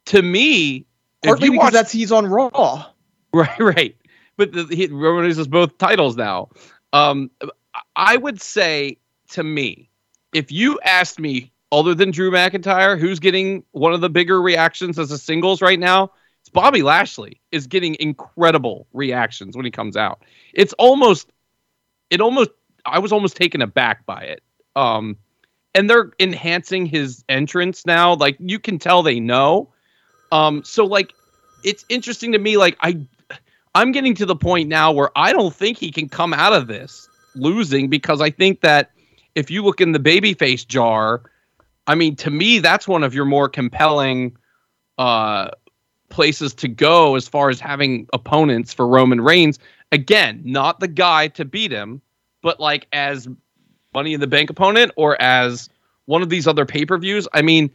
to 0.06 0.22
me, 0.22 0.84
Partly 1.22 1.48
because 1.50 1.64
watch, 1.64 1.72
that's 1.72 1.92
he's 1.92 2.12
on 2.12 2.26
Raw. 2.26 2.86
Right, 3.32 3.58
right. 3.58 3.96
But 4.36 4.52
the, 4.52 4.64
he, 4.70 4.86
Roman 4.86 5.24
Reigns 5.24 5.38
has 5.38 5.48
both 5.48 5.76
titles 5.78 6.14
now. 6.16 6.50
Um, 6.92 7.32
I 7.96 8.16
would 8.16 8.40
say 8.40 8.96
to 9.30 9.42
me, 9.42 9.90
if 10.34 10.52
you 10.52 10.78
asked 10.84 11.18
me, 11.18 11.50
other 11.72 11.94
than 11.94 12.10
Drew 12.10 12.30
McIntyre, 12.30 12.98
who's 12.98 13.18
getting 13.18 13.64
one 13.72 13.94
of 13.94 14.00
the 14.00 14.10
bigger 14.10 14.42
reactions 14.42 14.98
as 14.98 15.10
a 15.10 15.18
singles 15.18 15.62
right 15.62 15.78
now, 15.78 16.10
it's 16.40 16.50
Bobby 16.50 16.82
Lashley 16.82 17.40
is 17.52 17.66
getting 17.66 17.96
incredible 17.98 18.86
reactions 18.92 19.56
when 19.56 19.64
he 19.64 19.70
comes 19.70 19.96
out. 19.96 20.22
It's 20.52 20.72
almost, 20.74 21.30
it 22.10 22.20
almost, 22.20 22.50
I 22.84 22.98
was 22.98 23.12
almost 23.12 23.36
taken 23.36 23.62
aback 23.62 24.04
by 24.04 24.20
it. 24.22 24.42
Um, 24.76 25.16
and 25.74 25.88
they're 25.88 26.12
enhancing 26.20 26.86
his 26.86 27.24
entrance 27.28 27.86
now. 27.86 28.14
Like 28.14 28.36
you 28.38 28.58
can 28.58 28.78
tell 28.78 29.02
they 29.02 29.18
know. 29.18 29.72
Um, 30.30 30.62
so 30.64 30.84
like, 30.84 31.12
it's 31.64 31.84
interesting 31.88 32.32
to 32.32 32.38
me. 32.38 32.56
Like 32.56 32.76
I, 32.80 33.00
I'm 33.74 33.90
getting 33.90 34.14
to 34.16 34.26
the 34.26 34.36
point 34.36 34.68
now 34.68 34.92
where 34.92 35.10
I 35.16 35.32
don't 35.32 35.54
think 35.54 35.78
he 35.78 35.90
can 35.90 36.08
come 36.08 36.32
out 36.32 36.52
of 36.52 36.66
this 36.66 37.08
losing 37.34 37.88
because 37.88 38.20
I 38.20 38.30
think 38.30 38.60
that 38.60 38.92
if 39.34 39.50
you 39.50 39.62
look 39.64 39.80
in 39.80 39.92
the 39.92 39.98
babyface 39.98 40.66
jar, 40.66 41.22
I 41.86 41.94
mean, 41.94 42.16
to 42.16 42.30
me, 42.30 42.58
that's 42.60 42.86
one 42.88 43.02
of 43.02 43.14
your 43.14 43.24
more 43.24 43.48
compelling 43.48 44.36
uh, 44.98 45.50
places 46.08 46.54
to 46.54 46.68
go 46.68 47.16
as 47.16 47.26
far 47.28 47.50
as 47.50 47.60
having 47.60 48.06
opponents 48.12 48.72
for 48.72 48.86
Roman 48.86 49.20
Reigns. 49.20 49.58
Again, 49.92 50.40
not 50.44 50.80
the 50.80 50.88
guy 50.88 51.28
to 51.28 51.44
beat 51.44 51.70
him, 51.72 52.00
but 52.42 52.60
like 52.60 52.86
as 52.92 53.28
Money 53.92 54.14
in 54.14 54.20
the 54.20 54.26
Bank 54.26 54.50
opponent 54.50 54.92
or 54.96 55.20
as 55.20 55.68
one 56.06 56.20
of 56.22 56.28
these 56.28 56.46
other 56.46 56.64
pay 56.66 56.84
per 56.84 56.98
views. 56.98 57.28
I 57.32 57.42
mean, 57.42 57.70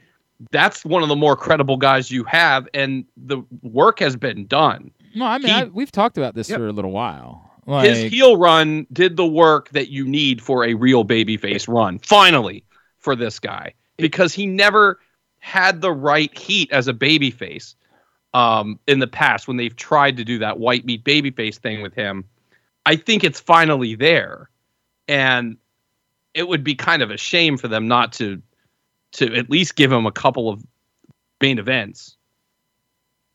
that's 0.52 0.84
one 0.86 1.04
of 1.04 1.10
the 1.10 1.16
more 1.16 1.36
credible 1.36 1.78
guys 1.78 2.12
you 2.12 2.24
have, 2.26 2.68
and 2.74 3.06
the 3.18 3.42
work 3.62 4.00
has 4.00 4.16
been 4.16 4.46
done. 4.48 4.92
No, 5.16 5.26
I 5.26 5.38
mean, 5.38 5.48
He- 5.48 5.54
I, 5.54 5.64
we've 5.66 5.92
talked 5.92 6.18
about 6.18 6.36
this 6.36 6.50
Yep. 6.50 6.60
for 6.60 6.68
a 6.68 6.72
little 6.72 6.92
while. 6.92 7.49
Like, 7.70 7.88
His 7.88 8.12
heel 8.12 8.36
run 8.36 8.88
did 8.92 9.16
the 9.16 9.28
work 9.28 9.70
that 9.70 9.90
you 9.90 10.04
need 10.08 10.42
for 10.42 10.66
a 10.66 10.74
real 10.74 11.06
babyface 11.06 11.68
run. 11.68 12.00
Finally, 12.00 12.64
for 12.98 13.16
this 13.16 13.38
guy, 13.38 13.76
because 13.98 14.34
he 14.34 14.48
never 14.48 15.00
had 15.38 15.80
the 15.80 15.92
right 15.92 16.36
heat 16.36 16.72
as 16.72 16.88
a 16.88 16.94
babyface 16.94 17.76
um, 18.34 18.80
in 18.88 18.98
the 18.98 19.06
past 19.06 19.48
when 19.48 19.58
they've 19.58 19.76
tried 19.76 20.18
to 20.18 20.26
do 20.26 20.40
that 20.40 20.58
white 20.58 20.84
meat 20.84 21.04
babyface 21.04 21.58
thing 21.58 21.84
with 21.84 21.94
him. 21.94 22.26
I 22.88 22.96
think 22.96 23.24
it's 23.24 23.40
finally 23.40 23.94
there, 23.94 24.50
and 25.08 25.56
it 26.34 26.48
would 26.48 26.64
be 26.64 26.74
kind 26.74 27.04
of 27.04 27.12
a 27.12 27.18
shame 27.18 27.56
for 27.56 27.68
them 27.68 27.88
not 27.88 28.14
to 28.14 28.42
to 29.12 29.36
at 29.36 29.52
least 29.52 29.76
give 29.76 29.92
him 29.92 30.08
a 30.08 30.12
couple 30.12 30.50
of 30.50 30.66
main 31.40 31.60
events. 31.60 32.18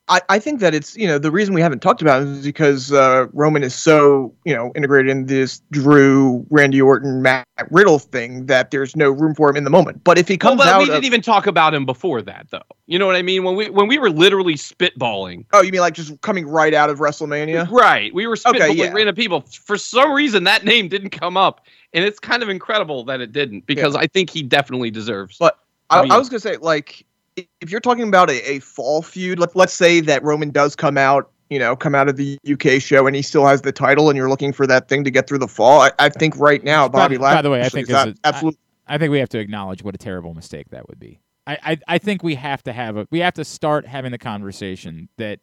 I, 0.08 0.20
I 0.28 0.38
think 0.38 0.60
that 0.60 0.74
it's 0.74 0.94
you 0.96 1.06
know 1.06 1.18
the 1.18 1.30
reason 1.30 1.54
we 1.54 1.62
haven't 1.62 1.80
talked 1.80 2.02
about 2.02 2.20
it 2.22 2.28
is 2.28 2.44
because 2.44 2.92
uh, 2.92 3.26
Roman 3.32 3.62
is 3.62 3.74
so 3.74 4.34
you 4.44 4.54
know 4.54 4.70
integrated 4.76 5.10
in 5.10 5.26
this 5.26 5.62
Drew 5.70 6.44
Randy 6.50 6.82
Orton 6.82 7.22
Matt 7.22 7.46
Riddle 7.70 7.98
thing 7.98 8.44
that 8.46 8.70
there's 8.70 8.94
no 8.96 9.10
room 9.10 9.34
for 9.34 9.48
him 9.48 9.56
in 9.56 9.64
the 9.64 9.70
moment. 9.70 10.04
But 10.04 10.18
if 10.18 10.28
he 10.28 10.36
comes 10.36 10.58
well, 10.58 10.68
but 10.68 10.74
out, 10.74 10.78
we 10.80 10.84
didn't 10.86 10.98
of- 10.98 11.04
even 11.04 11.22
talk 11.22 11.46
about 11.46 11.72
him 11.72 11.86
before 11.86 12.20
that, 12.22 12.48
though. 12.50 12.60
You 12.86 12.98
know 12.98 13.06
what 13.06 13.16
I 13.16 13.22
mean? 13.22 13.44
When 13.44 13.56
we 13.56 13.70
when 13.70 13.88
we 13.88 13.98
were 13.98 14.10
literally 14.10 14.56
spitballing, 14.56 15.46
oh, 15.54 15.62
you 15.62 15.72
mean 15.72 15.80
like 15.80 15.94
just 15.94 16.20
coming 16.20 16.46
right 16.46 16.74
out 16.74 16.90
of 16.90 16.98
WrestleMania? 16.98 17.70
right? 17.70 18.14
We 18.14 18.26
were 18.26 18.36
spitballing 18.36 18.54
Okay, 18.56 18.72
yeah. 18.74 18.92
random 18.92 19.14
people. 19.14 19.40
For 19.40 19.78
some 19.78 20.12
reason, 20.12 20.44
that 20.44 20.64
name 20.64 20.88
didn't 20.88 21.10
come 21.10 21.38
up, 21.38 21.64
and 21.94 22.04
it's 22.04 22.18
kind 22.18 22.42
of 22.42 22.50
incredible 22.50 23.04
that 23.04 23.22
it 23.22 23.32
didn't 23.32 23.64
because 23.64 23.96
I 23.96 24.06
think 24.06 24.28
he 24.28 24.42
definitely 24.42 24.90
deserves. 24.90 25.38
But 25.38 25.58
I, 25.88 26.00
I 26.00 26.02
mean- 26.02 26.12
I 26.12 26.18
was 26.18 26.28
gonna 26.28 26.40
say 26.40 26.58
like 26.58 27.06
if 27.36 27.70
you're 27.70 27.80
talking 27.80 28.06
about 28.08 28.30
a, 28.30 28.50
a 28.52 28.58
fall 28.60 29.02
feud, 29.02 29.38
let, 29.38 29.54
let's 29.56 29.72
say 29.74 30.00
that 30.00 30.22
Roman 30.22 30.50
does 30.50 30.76
come 30.76 30.96
out. 30.98 31.30
You 31.50 31.58
know, 31.58 31.76
come 31.76 31.94
out 31.94 32.08
of 32.08 32.16
the 32.16 32.38
UK 32.50 32.80
show 32.80 33.06
and 33.06 33.14
he 33.14 33.20
still 33.20 33.46
has 33.46 33.62
the 33.62 33.70
title, 33.70 34.08
and 34.08 34.16
you're 34.16 34.30
looking 34.30 34.52
for 34.52 34.66
that 34.66 34.88
thing 34.88 35.04
to 35.04 35.10
get 35.10 35.28
through 35.28 35.38
the 35.38 35.46
fall. 35.46 35.82
I, 35.82 35.92
I 35.98 36.08
think 36.08 36.36
right 36.38 36.64
now, 36.64 36.88
By- 36.88 37.00
Bobby 37.00 37.18
Lashley. 37.18 37.36
by 37.36 37.42
the 37.42 37.50
way, 37.50 37.60
I 37.60 37.68
think 37.68 37.90
is 37.90 37.94
is 37.94 38.02
a- 38.02 38.14
absolutely. 38.24 38.58
I 38.86 38.98
think 38.98 39.10
we 39.12 39.18
have 39.18 39.28
to 39.30 39.38
acknowledge 39.38 39.82
what 39.84 39.94
a 39.94 39.98
terrible 39.98 40.34
mistake 40.34 40.70
that 40.70 40.88
would 40.88 40.98
be. 40.98 41.20
I, 41.46 41.58
I, 41.62 41.78
I 41.86 41.98
think 41.98 42.22
we 42.22 42.34
have 42.36 42.62
to 42.64 42.72
have 42.72 42.96
a 42.96 43.06
we 43.10 43.18
have 43.20 43.34
to 43.34 43.44
start 43.44 43.86
having 43.86 44.10
the 44.10 44.18
conversation 44.18 45.08
that 45.18 45.38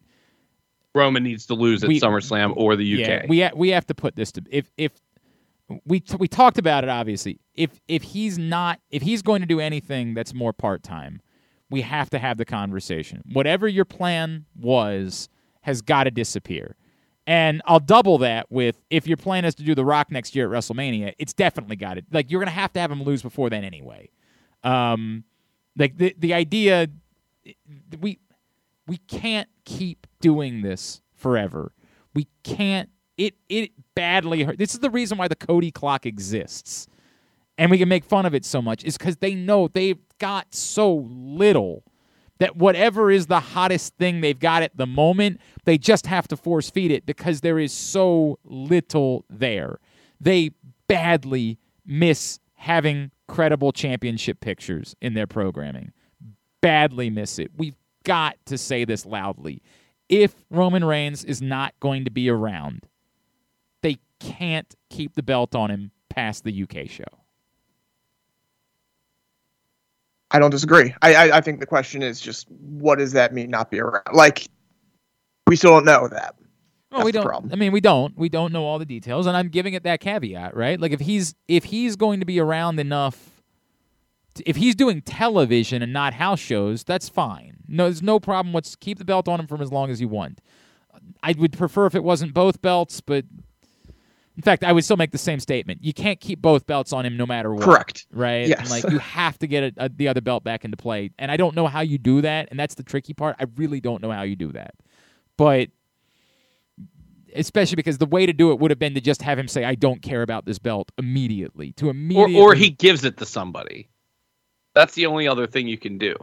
Roman 0.95 1.23
needs 1.23 1.45
to 1.45 1.53
lose 1.53 1.83
at 1.83 1.87
We- 1.87 1.99
SummerSlam 1.99 2.53
or 2.57 2.75
the 2.75 2.93
UK. 3.03 3.07
Yeah, 3.07 3.25
we 3.29 3.41
ha- 3.41 3.51
we 3.55 3.69
have 3.69 3.85
to 3.87 3.93
put 3.95 4.15
this 4.15 4.31
to 4.33 4.43
if 4.49 4.71
if 4.77 4.91
we 5.85 5.99
t- 6.01 6.17
we 6.19 6.27
talked 6.27 6.57
about 6.57 6.83
it 6.83 6.89
obviously. 6.89 7.39
If 7.53 7.79
if 7.87 8.01
he's 8.01 8.37
not 8.39 8.79
if 8.89 9.03
he's 9.03 9.21
going 9.21 9.41
to 9.41 9.47
do 9.47 9.59
anything 9.59 10.15
that's 10.15 10.33
more 10.33 10.51
part 10.51 10.81
time, 10.83 11.21
we 11.71 11.81
have 11.81 12.09
to 12.11 12.19
have 12.19 12.37
the 12.37 12.45
conversation. 12.45 13.21
Whatever 13.31 13.67
your 13.67 13.85
plan 13.85 14.45
was 14.59 15.29
has 15.61 15.81
got 15.81 16.03
to 16.03 16.11
disappear. 16.11 16.75
And 17.25 17.61
I'll 17.65 17.79
double 17.79 18.17
that 18.19 18.51
with 18.51 18.83
if 18.89 19.07
your 19.07 19.17
plan 19.17 19.45
is 19.45 19.55
to 19.55 19.63
do 19.63 19.73
The 19.73 19.85
Rock 19.85 20.11
next 20.11 20.35
year 20.35 20.53
at 20.53 20.57
WrestleMania, 20.57 21.13
it's 21.17 21.33
definitely 21.33 21.75
got 21.75 21.97
it. 21.97 22.05
Like 22.11 22.29
you're 22.29 22.41
gonna 22.41 22.51
have 22.51 22.73
to 22.73 22.79
have 22.79 22.91
him 22.91 23.03
lose 23.03 23.21
before 23.21 23.49
then 23.49 23.63
anyway. 23.63 24.09
Um, 24.63 25.23
like 25.77 25.97
the 25.97 26.13
the 26.17 26.33
idea 26.33 26.87
we 27.99 28.19
we 28.87 28.97
can't 28.97 29.47
keep 29.65 30.07
doing 30.19 30.61
this 30.61 31.01
forever. 31.15 31.73
We 32.13 32.27
can't. 32.43 32.89
It 33.17 33.35
it 33.49 33.71
badly 33.95 34.43
hurt. 34.43 34.57
This 34.57 34.73
is 34.73 34.79
the 34.79 34.89
reason 34.89 35.17
why 35.17 35.27
the 35.27 35.35
Cody 35.35 35.71
clock 35.71 36.05
exists, 36.05 36.87
and 37.57 37.69
we 37.69 37.77
can 37.77 37.87
make 37.87 38.03
fun 38.03 38.25
of 38.25 38.33
it 38.33 38.45
so 38.45 38.61
much. 38.61 38.83
Is 38.83 38.97
because 38.97 39.17
they 39.17 39.35
know 39.35 39.67
they've 39.67 39.99
got 40.21 40.53
so 40.53 41.07
little 41.09 41.83
that 42.39 42.55
whatever 42.55 43.11
is 43.11 43.27
the 43.27 43.39
hottest 43.39 43.95
thing 43.97 44.21
they've 44.21 44.39
got 44.39 44.63
at 44.63 44.75
the 44.75 44.87
moment, 44.87 45.39
they 45.65 45.77
just 45.77 46.07
have 46.07 46.27
to 46.29 46.37
force 46.37 46.69
feed 46.69 46.91
it 46.91 47.05
because 47.05 47.41
there 47.41 47.59
is 47.59 47.71
so 47.73 48.39
little 48.43 49.25
there. 49.29 49.77
They 50.19 50.51
badly 50.87 51.59
miss 51.85 52.39
having 52.55 53.11
credible 53.27 53.71
championship 53.71 54.39
pictures 54.39 54.95
in 55.01 55.13
their 55.13 55.27
programming 55.27 55.91
badly 56.61 57.09
miss 57.09 57.39
it. 57.39 57.51
We've 57.57 57.75
got 58.03 58.37
to 58.45 58.57
say 58.57 58.85
this 58.85 59.05
loudly. 59.05 59.61
If 60.07 60.35
Roman 60.49 60.85
Reigns 60.85 61.23
is 61.23 61.41
not 61.41 61.73
going 61.79 62.05
to 62.05 62.11
be 62.11 62.29
around, 62.29 62.85
they 63.81 63.97
can't 64.19 64.73
keep 64.89 65.15
the 65.15 65.23
belt 65.23 65.55
on 65.55 65.71
him 65.71 65.91
past 66.09 66.43
the 66.43 66.63
UK 66.63 66.87
show. 66.87 67.03
I 70.31 70.39
don't 70.39 70.51
disagree. 70.51 70.93
I, 71.01 71.15
I 71.15 71.37
I 71.37 71.41
think 71.41 71.59
the 71.59 71.65
question 71.65 72.01
is 72.01 72.19
just 72.19 72.49
what 72.49 72.99
does 72.99 73.11
that 73.13 73.33
mean 73.33 73.49
not 73.49 73.69
be 73.69 73.79
around? 73.79 74.03
Like 74.13 74.47
we 75.47 75.55
still 75.55 75.71
don't 75.71 75.85
know 75.85 76.07
that. 76.07 76.35
Well, 76.91 76.99
That's 76.99 77.05
we 77.05 77.11
don't. 77.13 77.25
problem. 77.25 77.51
I 77.53 77.55
mean, 77.55 77.71
we 77.71 77.79
don't. 77.79 78.17
We 78.17 78.27
don't 78.27 78.51
know 78.51 78.65
all 78.65 78.77
the 78.77 78.85
details, 78.85 79.25
and 79.25 79.37
I'm 79.37 79.47
giving 79.47 79.73
it 79.73 79.83
that 79.83 80.01
caveat, 80.01 80.55
right? 80.55 80.79
Like 80.79 80.91
if 80.91 80.99
he's 80.99 81.35
if 81.47 81.65
he's 81.65 81.95
going 81.95 82.19
to 82.19 82.25
be 82.25 82.39
around 82.39 82.79
enough, 82.79 83.41
to, 84.35 84.49
if 84.49 84.57
he's 84.57 84.75
doing 84.75 85.01
television 85.01 85.81
and 85.81 85.93
not 85.93 86.13
house 86.13 86.39
shows, 86.39 86.83
that's 86.83 87.07
fine. 87.07 87.57
No, 87.67 87.85
there's 87.85 88.01
no 88.01 88.19
problem. 88.19 88.53
Let's 88.53 88.75
keep 88.75 88.97
the 88.97 89.05
belt 89.05 89.29
on 89.29 89.39
him 89.39 89.47
for 89.47 89.61
as 89.61 89.71
long 89.71 89.89
as 89.89 90.01
you 90.01 90.09
want. 90.09 90.41
I 91.23 91.33
would 91.37 91.57
prefer 91.57 91.85
if 91.85 91.95
it 91.95 92.03
wasn't 92.03 92.33
both 92.33 92.61
belts, 92.61 92.99
but 92.99 93.23
in 94.41 94.43
fact, 94.43 94.63
I 94.63 94.71
would 94.71 94.83
still 94.83 94.97
make 94.97 95.11
the 95.11 95.19
same 95.19 95.39
statement. 95.39 95.83
You 95.83 95.93
can't 95.93 96.19
keep 96.19 96.41
both 96.41 96.65
belts 96.65 96.93
on 96.93 97.05
him 97.05 97.15
no 97.15 97.27
matter 97.27 97.53
what. 97.53 97.63
Correct. 97.63 98.07
Right? 98.11 98.47
Yes. 98.47 98.71
Like 98.71 98.83
you 98.91 98.97
have 98.97 99.37
to 99.37 99.45
get 99.45 99.77
a, 99.77 99.85
a, 99.85 99.89
the 99.89 100.07
other 100.07 100.19
belt 100.19 100.43
back 100.43 100.65
into 100.65 100.75
play, 100.75 101.11
and 101.19 101.29
I 101.29 101.37
don't 101.37 101.55
know 101.55 101.67
how 101.67 101.81
you 101.81 101.99
do 101.99 102.21
that, 102.21 102.47
and 102.49 102.59
that's 102.59 102.73
the 102.73 102.81
tricky 102.81 103.13
part. 103.13 103.35
I 103.39 103.45
really 103.55 103.79
don't 103.79 104.01
know 104.01 104.09
how 104.09 104.23
you 104.23 104.35
do 104.35 104.51
that, 104.53 104.73
but 105.37 105.69
especially 107.35 107.75
because 107.75 107.99
the 107.99 108.07
way 108.07 108.25
to 108.25 108.33
do 108.33 108.51
it 108.51 108.57
would 108.57 108.71
have 108.71 108.79
been 108.79 108.95
to 108.95 109.01
just 109.01 109.21
have 109.21 109.37
him 109.37 109.47
say, 109.47 109.63
"I 109.63 109.75
don't 109.75 110.01
care 110.01 110.23
about 110.23 110.45
this 110.45 110.57
belt" 110.57 110.91
immediately. 110.97 111.73
To 111.73 111.89
or 111.89 111.91
immediately, 111.91 112.37
or 112.37 112.55
he 112.55 112.71
gives 112.71 113.03
it 113.05 113.17
to 113.17 113.27
somebody. 113.27 113.89
That's 114.73 114.95
the 114.95 115.05
only 115.05 115.27
other 115.27 115.45
thing 115.45 115.67
you 115.67 115.77
can 115.77 115.99
do. 115.99 116.15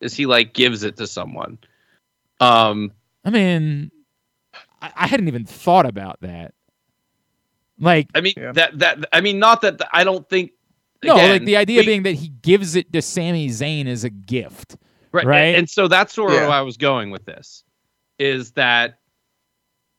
Is 0.00 0.14
he 0.14 0.26
like 0.26 0.54
gives 0.54 0.84
it 0.84 0.98
to 0.98 1.08
someone? 1.08 1.58
Um, 2.38 2.92
I 3.24 3.30
mean, 3.30 3.90
I, 4.80 4.92
I 4.94 5.06
hadn't 5.08 5.26
even 5.26 5.46
thought 5.46 5.86
about 5.86 6.20
that. 6.20 6.54
Like, 7.80 8.08
I 8.14 8.20
mean 8.20 8.34
Yeah. 8.36 8.52
that 8.52 8.78
that 8.78 8.98
I 9.12 9.20
mean 9.20 9.38
not 9.38 9.62
that 9.62 9.80
I 9.92 10.04
don't 10.04 10.28
think. 10.28 10.52
no, 11.02 11.14
again, 11.14 11.30
like 11.30 11.44
the 11.46 11.56
idea 11.56 11.80
we- 11.80 11.86
being 11.86 12.02
that 12.04 12.14
he 12.14 12.28
gives 12.28 12.76
it 12.76 12.92
to 12.92 13.00
Sami 13.02 13.48
Zayn 13.48 13.86
as 13.86 14.04
a 14.04 14.10
gift. 14.10 14.76
right, 15.12 15.24
right? 15.26 15.54
And 15.56 15.68
so 15.68 15.88
that's 15.88 16.12
sort 16.14 16.30
of 16.30 16.36
Yeah. 16.36 16.42
where 16.48 16.56
I 16.56 16.60
was 16.62 16.76
going 16.76 17.10
with 17.10 17.24
this, 17.24 17.64
is 18.18 18.52
that 18.52 18.98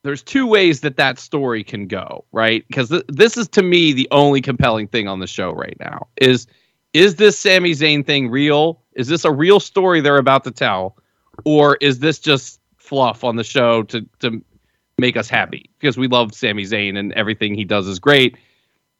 there's 0.03 0.23
two 0.23 0.47
ways 0.47 0.79
that 0.81 0.97
that 0.97 1.19
story 1.19 1.63
can 1.63 1.87
go, 1.87 2.23
right? 2.31 2.63
Because 2.67 2.89
th- 2.89 3.03
this 3.07 3.37
is 3.37 3.47
to 3.49 3.61
me 3.61 3.93
the 3.93 4.07
only 4.11 4.41
compelling 4.41 4.87
thing 4.87 5.07
on 5.07 5.19
the 5.19 5.27
show 5.27 5.51
right 5.51 5.77
now 5.79 6.07
is 6.17 6.47
is 6.93 7.15
this 7.15 7.37
Sami 7.39 7.71
Zayn 7.71 8.05
thing 8.05 8.29
real? 8.29 8.81
Is 8.95 9.07
this 9.07 9.23
a 9.25 9.31
real 9.31 9.59
story 9.59 10.01
they're 10.01 10.17
about 10.17 10.43
to 10.43 10.51
tell, 10.51 10.97
or 11.45 11.77
is 11.81 11.99
this 11.99 12.19
just 12.19 12.59
fluff 12.77 13.23
on 13.23 13.37
the 13.37 13.43
show 13.43 13.83
to 13.83 14.01
to 14.19 14.43
make 15.01 15.17
us 15.17 15.27
happy 15.27 15.69
because 15.77 15.97
we 15.97 16.07
love 16.07 16.33
Sami 16.33 16.63
Zayn 16.63 16.97
and 16.97 17.11
everything 17.13 17.53
he 17.53 17.65
does 17.65 17.87
is 17.87 17.99
great? 17.99 18.37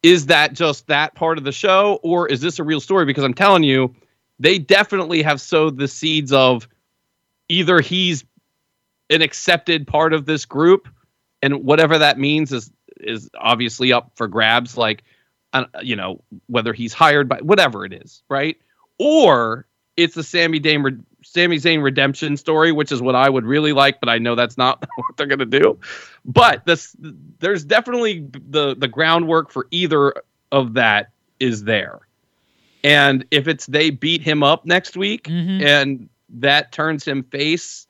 Is 0.02 0.26
that 0.26 0.52
just 0.52 0.88
that 0.88 1.14
part 1.14 1.38
of 1.38 1.44
the 1.44 1.52
show, 1.52 1.98
or 2.02 2.28
is 2.28 2.40
this 2.40 2.58
a 2.58 2.64
real 2.64 2.80
story? 2.80 3.06
Because 3.06 3.24
I'm 3.24 3.32
telling 3.34 3.62
you, 3.62 3.94
they 4.38 4.58
definitely 4.58 5.22
have 5.22 5.40
sowed 5.40 5.78
the 5.78 5.88
seeds 5.88 6.32
of 6.32 6.68
either 7.48 7.80
he's 7.80 8.24
an 9.08 9.22
accepted 9.22 9.86
part 9.86 10.12
of 10.12 10.26
this 10.26 10.44
group, 10.44 10.88
and 11.40 11.64
whatever 11.64 11.98
that 11.98 12.18
means 12.18 12.52
is 12.52 12.70
is 12.98 13.30
obviously 13.38 13.92
up 13.92 14.10
for 14.14 14.26
grabs. 14.26 14.76
Like, 14.76 15.04
uh, 15.52 15.64
you 15.82 15.96
know, 15.96 16.22
whether 16.46 16.72
he's 16.72 16.92
hired 16.92 17.28
by 17.28 17.38
whatever 17.38 17.84
it 17.84 17.92
is, 17.92 18.22
right? 18.28 18.56
Or 18.98 19.66
it's 19.96 20.14
the 20.14 20.22
Sami 20.22 20.58
Re- 20.58 20.98
Sami 21.22 21.56
Zayn 21.56 21.82
redemption 21.82 22.36
story, 22.36 22.72
which 22.72 22.92
is 22.92 23.00
what 23.02 23.14
I 23.14 23.28
would 23.28 23.44
really 23.44 23.72
like, 23.72 24.00
but 24.00 24.08
I 24.08 24.18
know 24.18 24.34
that's 24.34 24.58
not 24.58 24.84
what 24.96 25.16
they're 25.16 25.26
gonna 25.26 25.44
do. 25.46 25.78
But 26.24 26.64
this, 26.66 26.94
there's 27.38 27.64
definitely 27.64 28.26
the 28.48 28.74
the 28.76 28.88
groundwork 28.88 29.50
for 29.50 29.66
either 29.70 30.14
of 30.50 30.74
that 30.74 31.10
is 31.40 31.64
there. 31.64 32.00
And 32.84 33.24
if 33.30 33.46
it's 33.48 33.66
they 33.66 33.90
beat 33.90 34.22
him 34.22 34.42
up 34.42 34.66
next 34.66 34.96
week 34.96 35.24
Mhm. 35.24 35.62
and 35.62 36.08
that 36.30 36.72
turns 36.72 37.04
him 37.06 37.22
face, 37.24 37.86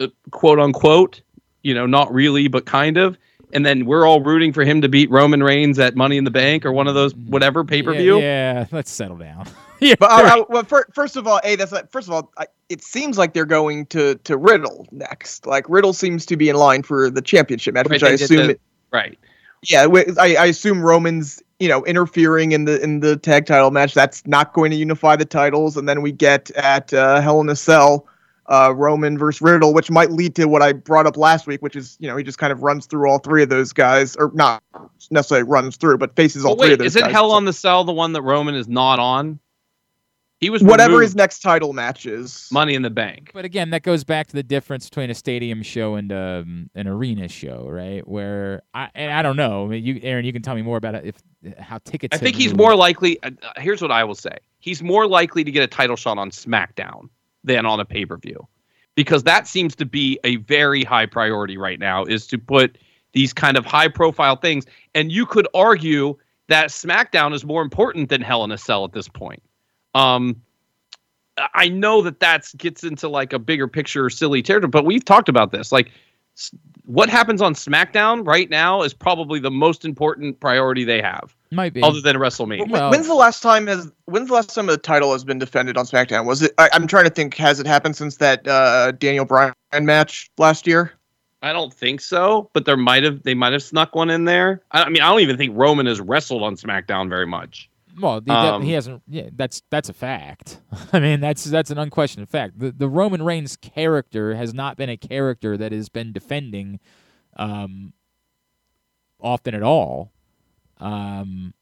uh, 0.00 0.08
quote 0.30 0.58
unquote, 0.58 1.20
you 1.62 1.74
know, 1.74 1.86
not 1.86 2.12
really, 2.12 2.48
but 2.48 2.66
kind 2.66 2.96
of. 2.96 3.16
And 3.52 3.64
then 3.64 3.86
we're 3.86 4.04
all 4.06 4.20
rooting 4.20 4.52
for 4.52 4.64
him 4.64 4.80
to 4.82 4.88
beat 4.88 5.10
Roman 5.10 5.42
Reigns 5.42 5.78
at 5.78 5.94
Money 5.96 6.16
in 6.16 6.24
the 6.24 6.30
Bank 6.30 6.66
or 6.66 6.72
one 6.72 6.88
of 6.88 6.94
those 6.94 7.14
whatever 7.14 7.64
pay 7.64 7.82
per 7.82 7.92
view. 7.94 8.18
Yeah, 8.18 8.54
yeah, 8.60 8.66
let's 8.72 8.90
settle 8.90 9.16
down. 9.16 9.46
yeah, 9.80 9.94
But 10.00 10.10
I, 10.10 10.22
right. 10.24 10.38
I, 10.40 10.44
well, 10.48 10.64
fir- 10.64 10.86
first 10.92 11.16
of 11.16 11.26
all, 11.26 11.40
hey, 11.44 11.54
that's 11.56 11.70
like, 11.72 11.90
first 11.92 12.08
of 12.08 12.14
all, 12.14 12.32
I, 12.38 12.46
it 12.68 12.82
seems 12.82 13.16
like 13.18 13.34
they're 13.34 13.44
going 13.44 13.86
to 13.86 14.16
to 14.16 14.36
Riddle 14.36 14.86
next. 14.90 15.46
Like 15.46 15.68
Riddle 15.68 15.92
seems 15.92 16.26
to 16.26 16.36
be 16.36 16.48
in 16.48 16.56
line 16.56 16.82
for 16.82 17.08
the 17.08 17.22
championship 17.22 17.74
match, 17.74 17.86
Right, 17.88 18.02
which 18.02 18.02
I 18.02 18.10
assume. 18.10 18.46
the- 18.48 18.50
it, 18.52 18.60
Right. 18.92 19.18
yeah, 19.62 19.82
wi- 19.82 20.06
I, 20.18 20.36
I 20.36 20.46
assume 20.46 20.80
Roman's 20.82 21.42
you 21.60 21.68
know 21.68 21.84
interfering 21.86 22.52
in 22.52 22.64
the 22.64 22.82
in 22.82 23.00
the 23.00 23.16
tag 23.16 23.46
title 23.46 23.70
match. 23.70 23.94
That's 23.94 24.26
not 24.26 24.52
going 24.54 24.70
to 24.72 24.76
unify 24.76 25.16
the 25.16 25.24
titles, 25.24 25.76
and 25.76 25.88
then 25.88 26.02
we 26.02 26.10
get 26.12 26.50
at 26.52 26.92
uh, 26.92 27.20
Hell 27.20 27.40
in 27.40 27.48
a 27.48 27.56
Cell. 27.56 28.06
Uh, 28.48 28.72
Roman 28.74 29.18
versus 29.18 29.42
Riddle, 29.42 29.74
which 29.74 29.90
might 29.90 30.10
lead 30.10 30.34
to 30.36 30.46
what 30.46 30.62
I 30.62 30.72
brought 30.72 31.06
up 31.06 31.16
last 31.16 31.46
week, 31.46 31.62
which 31.62 31.74
is 31.74 31.96
you 32.00 32.08
know 32.08 32.16
he 32.16 32.22
just 32.22 32.38
kind 32.38 32.52
of 32.52 32.62
runs 32.62 32.86
through 32.86 33.10
all 33.10 33.18
three 33.18 33.42
of 33.42 33.48
those 33.48 33.72
guys, 33.72 34.14
or 34.16 34.30
not 34.34 34.62
necessarily 35.10 35.48
runs 35.48 35.76
through, 35.76 35.98
but 35.98 36.14
faces 36.14 36.44
all 36.44 36.54
But 36.54 36.64
three 36.64 36.72
of 36.74 36.78
wait, 36.78 36.84
those 36.84 36.92
is 36.92 36.96
it 36.96 37.00
guys. 37.00 37.12
Hell 37.12 37.32
on 37.32 37.44
the 37.44 37.52
Cell 37.52 37.84
the 37.84 37.92
one 37.92 38.12
that 38.12 38.22
Roman 38.22 38.54
is 38.54 38.68
not 38.68 38.98
on? 38.98 39.40
He 40.38 40.50
was 40.50 40.62
whatever 40.62 40.92
removed 40.92 41.04
his 41.04 41.16
next 41.16 41.40
title 41.40 41.72
match 41.72 42.04
is. 42.04 42.48
Money 42.52 42.74
in 42.74 42.82
the 42.82 42.90
Bank. 42.90 43.30
But 43.32 43.46
again, 43.46 43.70
that 43.70 43.82
goes 43.82 44.04
back 44.04 44.26
to 44.26 44.34
the 44.34 44.42
difference 44.42 44.86
between 44.88 45.08
a 45.08 45.14
stadium 45.14 45.62
show 45.62 45.94
and 45.94 46.12
um, 46.12 46.70
an 46.74 46.86
arena 46.86 47.26
show, 47.26 47.66
right? 47.70 48.06
Where 48.06 48.62
I 48.74 48.90
and 48.94 49.12
I 49.12 49.22
don't 49.22 49.36
know. 49.36 49.64
I 49.64 49.68
mean, 49.68 49.84
you, 49.84 49.98
Aaron, 50.02 50.26
you 50.26 50.34
can 50.34 50.42
tell 50.42 50.54
me 50.54 50.60
more 50.60 50.76
about 50.76 50.94
it 50.94 51.06
if 51.06 51.58
how 51.58 51.78
tickets. 51.78 52.14
I 52.14 52.20
think 52.20 52.36
he's 52.36 52.48
moved. 52.48 52.58
more 52.58 52.76
likely. 52.76 53.18
Uh, 53.22 53.30
here's 53.56 53.80
what 53.80 53.90
I 53.90 54.04
will 54.04 54.14
say: 54.14 54.36
he's 54.60 54.82
more 54.82 55.06
likely 55.06 55.42
to 55.42 55.50
get 55.50 55.62
a 55.62 55.66
title 55.66 55.96
shot 55.96 56.18
on 56.18 56.30
SmackDown 56.30 57.08
than 57.46 57.64
on 57.64 57.80
a 57.80 57.84
pay 57.84 58.04
per 58.04 58.18
view, 58.18 58.46
because 58.94 59.22
that 59.22 59.46
seems 59.46 59.74
to 59.76 59.86
be 59.86 60.18
a 60.24 60.36
very 60.36 60.84
high 60.84 61.06
priority 61.06 61.56
right 61.56 61.80
now. 61.80 62.04
Is 62.04 62.26
to 62.26 62.38
put 62.38 62.76
these 63.12 63.32
kind 63.32 63.56
of 63.56 63.64
high 63.64 63.88
profile 63.88 64.36
things, 64.36 64.66
and 64.94 65.10
you 65.10 65.24
could 65.24 65.48
argue 65.54 66.16
that 66.48 66.68
SmackDown 66.68 67.34
is 67.34 67.44
more 67.44 67.62
important 67.62 68.08
than 68.08 68.20
Hell 68.20 68.44
in 68.44 68.52
a 68.52 68.58
Cell 68.58 68.84
at 68.84 68.92
this 68.92 69.08
point. 69.08 69.42
Um, 69.94 70.42
I 71.54 71.68
know 71.68 72.02
that 72.02 72.20
that 72.20 72.50
gets 72.56 72.84
into 72.84 73.08
like 73.08 73.32
a 73.32 73.38
bigger 73.38 73.68
picture, 73.68 74.08
silly 74.10 74.42
territory, 74.42 74.70
but 74.70 74.84
we've 74.84 75.04
talked 75.04 75.28
about 75.28 75.52
this. 75.52 75.72
Like, 75.72 75.90
what 76.84 77.08
happens 77.08 77.42
on 77.42 77.54
SmackDown 77.54 78.26
right 78.26 78.48
now 78.48 78.82
is 78.82 78.94
probably 78.94 79.40
the 79.40 79.50
most 79.50 79.84
important 79.84 80.38
priority 80.40 80.84
they 80.84 81.00
have 81.02 81.34
might 81.50 81.72
be. 81.72 81.82
other 81.82 82.00
than 82.00 82.16
WrestleMania. 82.16 82.68
Well- 82.68 82.90
when's 82.90 83.06
the 83.06 83.14
last 83.14 83.42
time 83.42 83.66
has 83.66 83.90
when's 84.04 84.28
the 84.28 84.34
last 84.34 84.54
time 84.54 84.66
the 84.66 84.76
title 84.76 85.12
has 85.12 85.24
been 85.24 85.38
defended 85.38 85.76
on 85.76 85.84
SmackDown? 85.84 86.24
Was 86.26 86.42
it? 86.42 86.52
I, 86.58 86.68
I'm 86.72 86.86
trying 86.86 87.04
to 87.04 87.10
think. 87.10 87.34
Has 87.36 87.60
it 87.60 87.66
happened 87.66 87.96
since 87.96 88.16
that 88.18 88.46
uh, 88.46 88.92
Daniel 88.92 89.24
Bryan 89.24 89.54
match 89.82 90.30
last 90.38 90.66
year? 90.66 90.92
I 91.42 91.52
don't 91.52 91.72
think 91.72 92.00
so, 92.00 92.50
but 92.52 92.64
there 92.64 92.76
might 92.76 93.04
have 93.04 93.22
they 93.22 93.34
might 93.34 93.52
have 93.52 93.62
snuck 93.62 93.94
one 93.94 94.10
in 94.10 94.24
there. 94.24 94.62
I, 94.72 94.84
I 94.84 94.88
mean, 94.88 95.02
I 95.02 95.10
don't 95.10 95.20
even 95.20 95.36
think 95.36 95.52
Roman 95.56 95.86
has 95.86 96.00
wrestled 96.00 96.42
on 96.42 96.56
SmackDown 96.56 97.08
very 97.08 97.26
much. 97.26 97.68
Well, 98.00 98.20
he, 98.24 98.30
um, 98.30 98.62
he 98.62 98.72
hasn't. 98.72 99.02
Yeah, 99.08 99.30
that's 99.34 99.62
that's 99.70 99.88
a 99.88 99.92
fact. 99.92 100.60
I 100.92 101.00
mean, 101.00 101.20
that's 101.20 101.44
that's 101.44 101.70
an 101.70 101.78
unquestioned 101.78 102.28
fact. 102.28 102.58
The 102.58 102.70
the 102.70 102.88
Roman 102.88 103.22
Reigns 103.22 103.56
character 103.56 104.34
has 104.34 104.52
not 104.54 104.76
been 104.76 104.90
a 104.90 104.96
character 104.96 105.56
that 105.56 105.72
has 105.72 105.88
been 105.88 106.12
defending, 106.12 106.80
um, 107.36 107.92
often 109.20 109.54
at 109.54 109.62
all. 109.62 110.12
Um, 110.78 111.54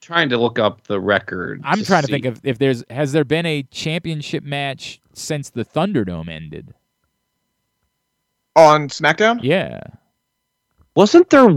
Trying 0.00 0.30
to 0.30 0.38
look 0.38 0.58
up 0.58 0.86
the 0.86 0.98
record. 0.98 1.60
I'm 1.62 1.84
trying 1.84 2.02
to 2.02 2.08
think 2.08 2.24
of 2.24 2.40
if 2.42 2.58
there's 2.58 2.82
has 2.88 3.12
there 3.12 3.24
been 3.24 3.44
a 3.44 3.62
championship 3.64 4.42
match 4.42 4.98
since 5.12 5.50
the 5.50 5.64
Thunderdome 5.64 6.30
ended? 6.30 6.74
On 8.56 8.88
SmackDown? 8.88 9.40
Yeah. 9.42 9.80
Wasn't 10.96 11.30
there. 11.30 11.48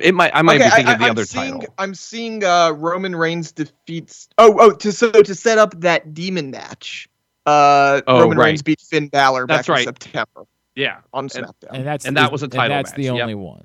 It 0.00 0.14
might. 0.14 0.30
I 0.34 0.42
might 0.42 0.56
Okay, 0.60 0.64
be 0.66 0.70
thinking 0.70 0.88
I, 0.88 0.92
of 0.94 0.98
the 1.00 1.04
am 1.06 1.10
other 1.12 1.24
seeing, 1.24 1.52
title. 1.60 1.74
I'm 1.78 1.94
seeing 1.94 2.44
uh, 2.44 2.70
Roman 2.72 3.14
Reigns 3.16 3.52
defeats. 3.52 4.28
Oh, 4.38 4.56
oh, 4.60 4.72
to 4.72 4.92
so 4.92 5.10
to 5.10 5.34
set 5.34 5.58
up 5.58 5.80
that 5.80 6.14
demon 6.14 6.50
match. 6.50 7.08
Uh, 7.46 8.00
Oh, 8.06 8.20
Roman 8.22 8.38
right. 8.38 8.46
Reigns 8.46 8.62
beat 8.62 8.80
Finn 8.80 9.08
Balor 9.08 9.46
That's 9.46 9.68
back 9.68 9.74
right. 9.74 9.86
in 9.86 9.94
September 9.94 10.46
Yeah, 10.74 10.98
on 11.12 11.28
SmackDown. 11.28 11.52
And 11.72 11.86
that's 11.86 12.04
And 12.04 12.16
the- 12.16 12.22
that 12.22 12.32
was 12.32 12.42
a 12.42 12.48
title 12.48 12.64
And 12.64 12.72
that's 12.72 12.92
the 12.92 13.02
match, 13.08 13.14
yep. 13.16 13.22
only 13.22 13.34
one. 13.36 13.64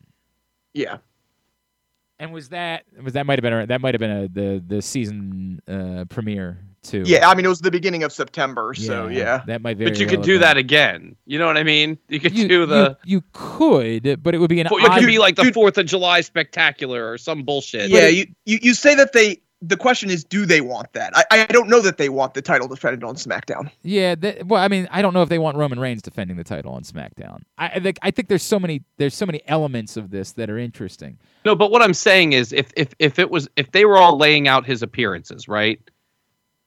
yeah, 0.74 0.98
And 2.20 2.32
was 2.32 2.50
that 2.50 2.84
was 3.02 3.14
that 3.14 3.26
might 3.26 3.40
have 3.40 3.44
been 3.44 3.54
a, 3.54 3.66
that 3.68 3.82
might 3.82 3.96
have 3.96 4.00
been 4.00 4.12
a, 4.12 4.28
the 4.28 4.64
the 4.68 4.82
season 4.84 5.60
uh, 5.68 6.06
premiere 6.10 6.60
too? 6.84 7.04
yeah. 7.06 7.30
I 7.30 7.36
mean, 7.36 7.46
it 7.46 7.50
was 7.50 7.62
the 7.62 7.72
beginning 7.72 8.04
of 8.04 8.12
September, 8.12 8.74
so 8.74 9.08
yeah. 9.08 9.44
that 9.48 9.62
might. 9.62 9.78
Very 9.78 9.92
but 9.92 10.00
you 10.00 10.06
well 10.08 10.16
could 10.16 10.24
do 10.24 10.38
that 10.40 10.58
again. 10.58 11.16
You 11.26 11.40
know 11.40 11.48
what 11.48 11.58
I 11.58 11.64
mean? 11.64 11.98
You 12.10 12.20
could 12.20 12.38
You, 12.38 12.48
do 12.48 12.66
the. 12.66 12.98
you, 13.04 13.18
you 13.18 13.24
could, 13.34 14.22
but 14.24 14.34
it 14.36 14.40
would 14.40 14.50
be 14.50 14.60
an 14.62 14.68
it 14.68 14.74
odd. 14.74 15.00
could 15.00 15.06
be 15.08 15.20
like 15.20 15.36
the 15.36 15.52
Fourth 15.54 15.78
of 15.78 15.86
July 15.86 16.22
spectacular 16.22 17.12
or 17.12 17.18
some 17.18 17.44
bullshit. 17.44 17.90
Yeah, 17.90 18.08
you, 18.08 18.26
you 18.46 18.60
you 18.62 18.74
say 18.74 18.96
that 18.96 19.14
they. 19.14 19.42
The 19.64 19.78
question 19.78 20.10
is, 20.10 20.24
do 20.24 20.48
they 20.48 20.60
want 20.60 20.92
that? 20.94 21.12
I, 21.16 21.24
I 21.30 21.46
don't 21.46 21.70
know 21.70 21.82
that 21.82 22.00
they 22.00 22.10
want 22.10 22.34
the 22.34 22.42
title 22.42 22.68
defended 22.68 23.04
on 23.04 23.14
SmackDown. 23.14 23.70
yeah. 23.84 24.16
That, 24.16 24.48
well, 24.48 24.60
I 24.60 24.68
mean, 24.68 24.88
I 24.90 25.04
don't 25.04 25.14
know 25.14 25.22
if 25.22 25.30
they 25.30 25.38
want 25.38 25.56
Roman 25.56 25.80
Reigns 25.80 26.02
defending 26.02 26.36
the 26.36 26.44
title 26.44 26.74
on 26.74 26.82
SmackDown. 26.82 27.44
I, 27.60 27.68
I 27.76 27.80
think 27.80 28.00
I 28.02 28.10
think 28.10 28.28
there's 28.28 28.42
so 28.42 28.60
many 28.60 28.82
there's 28.98 29.14
so 29.14 29.28
many 29.28 29.44
elements 29.46 29.98
of 29.98 30.10
this 30.10 30.32
that 30.32 30.50
are 30.50 30.58
interesting. 30.58 31.20
No, 31.46 31.56
but 31.56 31.70
what 31.70 31.84
I'm 31.84 31.94
saying 31.94 32.34
is, 32.34 32.52
if 32.54 32.72
if 32.76 32.96
if 32.98 33.20
it 33.20 33.30
was 33.30 33.48
if 33.56 33.70
they 33.72 33.86
were 33.86 33.98
all 33.98 34.18
laying 34.18 34.48
out 34.48 34.66
his 34.66 34.82
appearances, 34.82 35.48
right? 35.48 35.80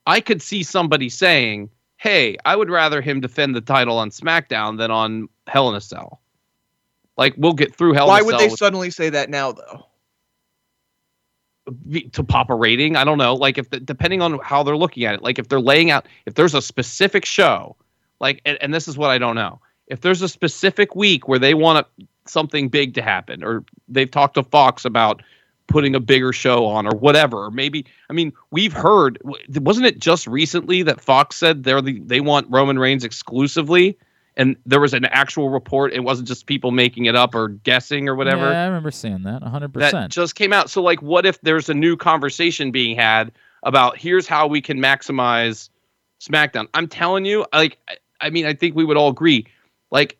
I 0.06 0.20
could 0.20 0.42
see 0.42 0.62
somebody 0.62 1.08
saying, 1.08 1.70
"Hey, 1.96 2.36
I 2.44 2.56
would 2.56 2.70
rather 2.70 3.00
him 3.00 3.20
defend 3.20 3.54
the 3.54 3.60
title 3.60 3.98
on 3.98 4.10
SmackDown 4.10 4.78
than 4.78 4.90
on 4.90 5.28
Hell 5.46 5.68
in 5.68 5.74
a 5.74 5.80
Cell." 5.80 6.20
Like 7.16 7.34
we'll 7.36 7.52
get 7.52 7.74
through 7.74 7.94
Hell 7.94 8.08
Why 8.08 8.18
in 8.18 8.20
a 8.20 8.24
Cell. 8.24 8.26
Why 8.26 8.36
would 8.36 8.40
they 8.40 8.50
with- 8.50 8.58
suddenly 8.58 8.90
say 8.90 9.10
that 9.10 9.30
now, 9.30 9.52
though? 9.52 9.86
to 12.12 12.22
pop 12.22 12.50
a 12.50 12.54
rating. 12.54 12.96
I 12.96 13.04
don't 13.04 13.18
know. 13.18 13.34
Like 13.34 13.58
if 13.58 13.70
the, 13.70 13.80
depending 13.80 14.20
on 14.20 14.38
how 14.40 14.62
they're 14.62 14.76
looking 14.76 15.04
at 15.04 15.14
it, 15.14 15.22
like 15.22 15.38
if 15.38 15.48
they're 15.48 15.60
laying 15.60 15.90
out, 15.90 16.06
if 16.26 16.34
there's 16.34 16.54
a 16.54 16.62
specific 16.62 17.24
show, 17.24 17.76
like 18.20 18.40
and, 18.44 18.58
and 18.60 18.74
this 18.74 18.86
is 18.86 18.98
what 18.98 19.10
I 19.10 19.18
don't 19.18 19.34
know. 19.34 19.60
If 19.86 20.00
there's 20.00 20.22
a 20.22 20.28
specific 20.28 20.94
week 20.94 21.28
where 21.28 21.38
they 21.38 21.54
want 21.54 21.86
a, 21.86 22.04
something 22.26 22.68
big 22.68 22.94
to 22.94 23.02
happen, 23.02 23.42
or 23.42 23.64
they've 23.88 24.10
talked 24.10 24.34
to 24.34 24.42
Fox 24.42 24.84
about 24.84 25.22
putting 25.66 25.94
a 25.94 26.00
bigger 26.00 26.32
show 26.32 26.66
on, 26.66 26.86
or 26.86 26.96
whatever, 26.96 27.44
or 27.44 27.50
maybe 27.50 27.84
I 28.10 28.12
mean 28.12 28.32
we've 28.50 28.72
heard 28.72 29.18
wasn't 29.56 29.86
it 29.86 29.98
just 29.98 30.26
recently 30.26 30.82
that 30.82 31.00
Fox 31.00 31.36
said 31.36 31.64
they're 31.64 31.80
the, 31.82 32.00
they 32.00 32.20
want 32.20 32.46
Roman 32.50 32.78
Reigns 32.78 33.04
exclusively. 33.04 33.96
And 34.36 34.56
there 34.66 34.80
was 34.80 34.92
an 34.94 35.04
actual 35.04 35.48
report. 35.50 35.92
It 35.92 36.00
wasn't 36.00 36.26
just 36.26 36.46
people 36.46 36.72
making 36.72 37.04
it 37.04 37.14
up 37.14 37.36
or 37.36 37.50
guessing 37.50 38.08
or 38.08 38.16
whatever 38.16 38.50
Yeah, 38.50 38.64
I 38.64 38.66
remember 38.66 38.90
seeing 38.90 39.22
that. 39.22 39.42
100%. 39.42 39.72
that 39.74 40.10
just 40.10 40.34
came 40.34 40.52
out. 40.52 40.68
So, 40.68 40.82
like, 40.82 41.00
what 41.00 41.24
if 41.24 41.40
there's 41.42 41.68
a 41.68 41.74
new 41.74 41.96
conversation 41.96 42.72
being 42.72 42.96
had 42.96 43.30
about 43.62 43.96
here's 43.96 44.26
how 44.26 44.48
we 44.48 44.60
can 44.60 44.80
maximize 44.80 45.68
SmackDown? 46.20 46.66
I'm 46.74 46.88
telling 46.88 47.24
you, 47.24 47.46
like, 47.52 47.78
I- 48.20 48.30
mean, 48.30 48.44
I 48.44 48.54
think 48.54 48.74
we 48.74 48.84
would 48.84 48.96
all 48.96 49.08
agree, 49.10 49.46
like, 49.92 50.18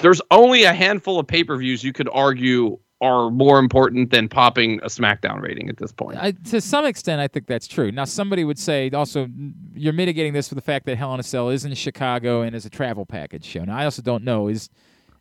there's 0.00 0.20
only 0.30 0.64
a 0.64 0.74
handful 0.74 1.18
of 1.18 1.26
pay 1.26 1.44
per 1.44 1.56
views 1.56 1.82
you 1.82 1.94
could 1.94 2.10
argue 2.12 2.78
are 3.02 3.30
more 3.30 3.58
important 3.58 4.10
than 4.10 4.28
popping 4.28 4.78
a 4.82 4.86
SmackDown 4.86 5.42
rating 5.42 5.68
at 5.68 5.76
this 5.76 5.90
point. 5.90 6.16
I, 6.18 6.30
to 6.50 6.60
some 6.60 6.84
extent, 6.86 7.20
I 7.20 7.26
think 7.26 7.48
that's 7.48 7.66
true. 7.66 7.90
Now, 7.90 8.04
somebody 8.04 8.44
would 8.44 8.58
say 8.58 8.88
also 8.90 9.26
you're 9.74 9.92
mitigating 9.92 10.32
this 10.32 10.48
with 10.48 10.56
the 10.56 10.62
fact 10.62 10.86
that 10.86 10.96
Hell 10.96 11.12
in 11.12 11.20
a 11.20 11.24
Cell 11.24 11.50
is 11.50 11.64
in 11.64 11.74
Chicago 11.74 12.42
and 12.42 12.54
is 12.54 12.64
a 12.64 12.70
travel 12.70 13.04
package 13.04 13.44
show. 13.44 13.64
Now, 13.64 13.76
I 13.76 13.84
also 13.84 14.02
don't 14.02 14.22
know 14.22 14.46
is 14.46 14.70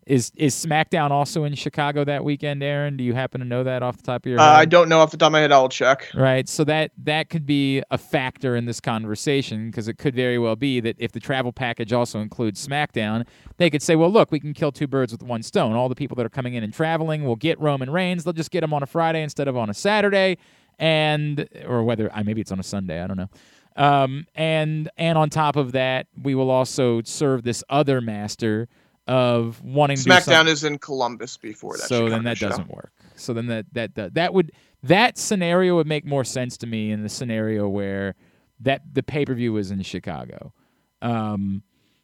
is 0.08 0.32
is 0.36 0.56
SmackDown 0.56 1.12
also 1.12 1.43
in 1.43 1.54
Chicago 1.54 2.04
that 2.06 2.24
weekend, 2.24 2.64
Aaron? 2.64 2.97
Do 2.97 3.04
you 3.04 3.14
happen 3.14 3.39
to 3.39 3.45
know 3.45 3.64
that 3.64 3.84
off 3.84 3.97
the 3.97 4.04
top 4.04 4.26
of 4.26 4.30
your 4.30 4.39
Uh, 4.39 4.43
head? 4.43 4.56
I 4.60 4.66
don't 4.66 4.89
know 4.89 4.99
off 4.99 5.12
the 5.12 5.18
top 5.18 5.28
of 5.28 5.32
my 5.34 5.39
head. 5.41 5.52
I'll 5.52 5.70
check. 5.70 6.10
Right. 6.16 6.49
So 6.49 6.64
that 6.64 6.91
that 7.04 7.30
could 7.30 7.45
be 7.45 7.84
a 7.91 7.97
factor 7.97 8.56
in 8.56 8.66
this 8.66 8.80
conversation 8.80 9.70
because 9.70 9.88
it 9.88 9.97
could 9.97 10.16
very 10.16 10.39
well 10.39 10.56
be 10.56 10.80
that 10.80 10.95
if 10.99 11.12
the 11.12 11.20
travel 11.20 11.52
package 11.54 11.93
also 11.93 12.20
includes 12.20 12.66
SmackDown, 12.66 13.26
they 13.58 13.70
could 13.70 13.82
say, 13.82 13.95
"Well, 13.95 14.12
look, 14.12 14.32
we 14.32 14.39
can 14.39 14.54
kill 14.54 14.72
two 14.72 14.88
birds 14.88 15.12
with 15.12 15.22
one 15.24 15.43
stone. 15.43 15.74
All 15.74 15.89
the 15.89 15.95
people 15.95 16.16
that 16.16 16.26
are 16.26 16.30
coming 16.30 16.56
in 16.56 16.64
and 16.64 16.74
traveling 16.74 17.24
will 17.24 17.36
get 17.36 17.60
Roman 17.60 17.89
Reigns. 17.89 18.24
They'll 18.24 18.34
just 18.34 18.52
get 18.52 18.64
him 18.64 18.74
on 18.74 18.84
a 18.84 18.88
Friday 18.88 19.22
instead 19.22 19.47
of 19.47 19.56
on 19.56 19.70
a 19.70 19.74
Saturday, 19.74 20.38
and 20.80 21.47
or 21.68 21.84
whether 21.84 22.10
uh, 22.16 22.24
maybe 22.24 22.41
it's 22.41 22.52
on 22.52 22.60
a 22.60 22.64
Sunday. 22.64 23.02
I 23.02 23.08
don't 23.08 23.18
know. 23.18 23.30
Um, 23.78 24.26
and 24.36 24.89
and 24.97 25.18
on 25.18 25.30
top 25.30 25.56
of 25.56 25.72
that, 25.72 26.08
we 26.22 26.36
will 26.36 26.49
also 26.49 27.02
serve 27.04 27.43
this 27.43 27.64
other 27.70 28.02
master 28.02 28.68
of 29.12 29.62
wanting 29.64 29.97
to 29.97 30.03
do 30.03 30.09
SmackDown 30.09 30.22
something- 30.24 30.51
is 30.53 30.64
in 30.64 30.78
Columbus 30.78 31.36
before 31.38 31.76
that. 31.78 31.88
so 31.88 32.07
then 32.09 32.24
that 32.24 32.38
show. 32.38 32.47
doesn't 32.47 32.70
work. 32.70 32.91
So 33.16 33.34
then 33.34 33.47
that, 33.47 33.66
that 33.74 33.95
that 33.95 34.14
that 34.14 34.34
would 34.34 34.51
that 34.84 35.18
scenario 35.18 35.76
would 35.76 35.86
make 35.88 36.05
more 36.05 36.24
sense 36.24 36.57
to 36.57 36.68
me 36.68 36.91
in 36.91 37.03
the 37.03 37.09
scenario 37.09 37.68
where 37.68 38.16
that 38.62 38.82
the 38.93 39.03
pay 39.03 39.26
per 39.26 39.34
view 39.34 39.57
is 39.57 39.70
in 39.70 39.82
Chicago. 39.84 40.53
Um, 41.01 41.62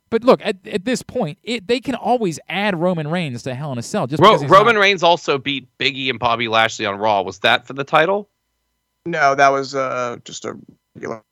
but 0.10 0.24
look 0.24 0.41
at 0.43 0.58
at 0.68 0.84
this 0.86 1.01
point, 1.01 1.38
it 1.43 1.68
they 1.68 1.80
can 1.80 1.95
always 1.95 2.39
add 2.49 2.80
Roman 2.80 3.08
Reigns 3.08 3.43
to 3.43 3.55
Hell 3.55 3.72
in 3.72 3.78
a 3.78 3.82
Cell 3.82 4.05
just 4.08 4.22
Ro- 4.22 4.38
Roman 4.47 4.76
not- 4.76 4.82
Reigns 4.82 5.01
also 5.01 5.38
beat 5.38 5.68
Biggie 5.80 6.10
and 6.10 6.20
Bobby 6.20 6.47
Lashley 6.49 6.86
on 6.86 6.97
Raw. 6.99 7.22
Was 7.22 7.39
that 7.39 7.66
for 7.66 7.74
the 7.74 7.84
title? 7.86 8.30
No, 9.05 9.34
that 9.36 9.49
was 9.49 9.74
uh, 9.76 10.18
just 10.26 10.43
a 10.45 10.58
regular. 10.95 11.24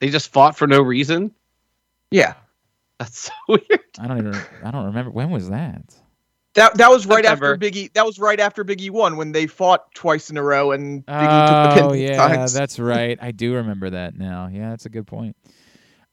They 0.00 0.10
just 0.10 0.32
fought 0.32 0.56
for 0.56 0.66
no 0.68 0.80
reason. 0.80 1.32
Yeah, 2.10 2.34
That's 2.98 3.18
so 3.18 3.32
weird. 3.48 3.80
I 3.98 4.06
don't 4.06 4.18
even 4.18 4.34
I 4.64 4.70
don't 4.70 4.86
remember 4.86 5.10
when 5.10 5.30
was 5.30 5.50
that. 5.50 5.82
that 6.54 6.76
that 6.78 6.90
was 6.90 7.06
right 7.06 7.24
September. 7.24 7.54
after 7.54 7.66
Biggie. 7.66 7.92
That 7.92 8.06
was 8.06 8.18
right 8.18 8.40
after 8.40 8.64
Biggie 8.64 8.90
won 8.90 9.16
when 9.16 9.32
they 9.32 9.46
fought 9.46 9.92
twice 9.94 10.30
in 10.30 10.36
a 10.36 10.42
row 10.42 10.72
and 10.72 11.04
Biggie 11.06 11.46
took 11.48 11.70
the 11.70 11.80
pin. 11.82 11.90
Oh 11.90 11.92
yeah, 11.92 12.16
times. 12.16 12.52
that's 12.52 12.78
right. 12.78 13.18
I 13.20 13.32
do 13.32 13.54
remember 13.54 13.90
that 13.90 14.16
now. 14.16 14.48
Yeah, 14.50 14.70
that's 14.70 14.86
a 14.86 14.90
good 14.90 15.06
point. 15.06 15.36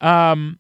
Um, 0.02 0.60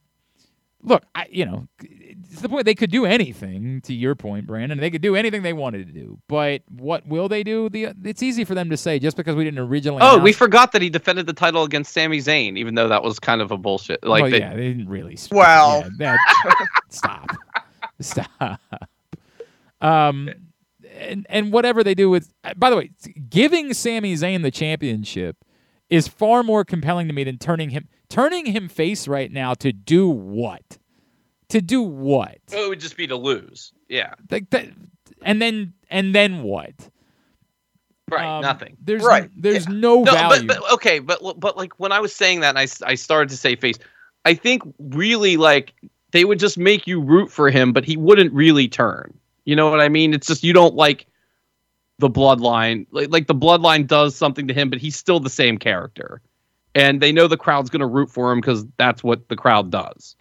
look, 0.83 1.03
I 1.15 1.27
you 1.31 1.45
know, 1.45 1.67
it's 1.81 2.41
the 2.41 2.49
point 2.49 2.65
they 2.65 2.75
could 2.75 2.91
do 2.91 3.05
anything. 3.05 3.81
To 3.81 3.93
your 3.93 4.15
point, 4.15 4.45
Brandon, 4.45 4.77
they 4.79 4.91
could 4.91 5.01
do 5.01 5.15
anything 5.15 5.41
they 5.41 5.53
wanted 5.53 5.87
to 5.87 5.93
do. 5.93 6.19
But 6.27 6.61
what 6.69 7.07
will 7.07 7.27
they 7.29 7.43
do? 7.43 7.69
The 7.69 7.93
it's 8.03 8.21
easy 8.21 8.43
for 8.43 8.53
them 8.53 8.69
to 8.69 8.77
say 8.77 8.99
just 8.99 9.17
because 9.17 9.35
we 9.35 9.43
didn't 9.43 9.59
originally. 9.59 10.01
Oh, 10.01 10.19
we 10.19 10.33
forgot 10.33 10.71
that 10.73 10.81
he 10.81 10.89
defended 10.89 11.25
the 11.25 11.33
title 11.33 11.63
against 11.63 11.93
Sami 11.93 12.19
Zayn, 12.19 12.57
even 12.57 12.75
though 12.75 12.87
that 12.87 13.03
was 13.03 13.19
kind 13.19 13.41
of 13.41 13.51
a 13.51 13.57
bullshit. 13.57 14.03
Like, 14.03 14.23
well, 14.23 14.31
they, 14.31 14.39
yeah, 14.39 14.55
they 14.55 14.67
didn't 14.69 14.89
really. 14.89 15.15
sp- 15.15 15.33
Well. 15.33 15.83
yeah, 15.99 16.17
that, 16.45 16.67
stop, 16.89 17.29
stop. 17.99 18.61
Um, 19.81 20.29
and 20.97 21.25
and 21.29 21.51
whatever 21.51 21.83
they 21.83 21.95
do 21.95 22.09
with, 22.09 22.33
by 22.55 22.69
the 22.69 22.77
way, 22.77 22.91
giving 23.29 23.73
Sami 23.73 24.13
Zayn 24.15 24.43
the 24.43 24.51
championship 24.51 25.37
is 25.89 26.07
far 26.07 26.43
more 26.43 26.63
compelling 26.63 27.07
to 27.07 27.13
me 27.13 27.23
than 27.23 27.37
turning 27.37 27.69
him 27.69 27.87
turning 28.13 28.45
him 28.45 28.69
face 28.69 29.07
right 29.07 29.31
now 29.31 29.55
to 29.55 29.73
do 29.73 30.07
what? 30.07 30.77
To 31.49 31.61
do 31.61 31.81
what? 31.81 32.37
it 32.51 32.69
would 32.69 32.79
just 32.79 32.95
be 32.95 33.07
to 33.07 33.15
lose. 33.15 33.73
Yeah, 33.89 34.13
Like 34.29 34.49
that, 34.51 34.67
and 35.23 35.41
then 35.41 35.73
and 35.89 36.13
then 36.13 36.43
what? 36.43 36.73
right. 38.09 38.37
Um, 38.37 38.41
nothing. 38.41 38.77
There's 38.81 39.03
Right, 39.03 39.29
There's 39.35 39.67
yeah. 39.67 39.73
no, 39.73 40.03
No, 40.03 40.11
value. 40.11 40.47
but, 40.47 40.59
but 40.59 40.73
okay, 40.73 40.99
but 40.99 41.39
but 41.39 41.57
like 41.57 41.79
when 41.79 41.91
I 41.91 41.99
was 41.99 42.15
saying 42.15 42.41
that, 42.41 42.55
and 42.55 42.59
I 42.59 42.67
I 42.89 42.95
started 42.95 43.29
to 43.29 43.37
say 43.37 43.55
face. 43.55 43.77
I 44.25 44.35
think 44.35 44.61
really 44.79 45.35
like 45.37 45.73
they 46.11 46.23
would 46.23 46.39
just 46.39 46.57
make 46.57 46.87
you 46.87 47.01
root 47.01 47.31
for 47.31 47.49
him, 47.49 47.73
but 47.73 47.83
he 47.83 47.97
wouldn't 47.97 48.31
really 48.33 48.67
turn. 48.67 49.13
You 49.45 49.55
know 49.55 49.69
what 49.69 49.81
I 49.81 49.89
mean? 49.89 50.13
It's 50.13 50.27
just 50.27 50.43
you 50.43 50.53
don't 50.53 50.75
like 50.75 51.07
the 51.99 52.09
bloodline. 52.09 52.85
Like 52.91 53.09
like 53.09 53.27
the 53.27 53.35
bloodline 53.35 53.85
does 53.87 54.15
something 54.15 54.47
to 54.47 54.53
him, 54.53 54.69
but 54.69 54.79
he's 54.79 54.95
still 54.95 55.19
the 55.19 55.29
same 55.29 55.57
character, 55.57 56.21
and 56.75 57.01
they 57.01 57.11
know 57.11 57.27
the 57.27 57.37
crowd's 57.37 57.69
going 57.69 57.81
to 57.81 57.87
root 57.87 58.09
for 58.09 58.31
him 58.31 58.39
because 58.41 58.65
that's 58.77 59.03
what 59.03 59.27
the 59.29 59.35
crowd 59.35 59.71
does. 59.71 60.15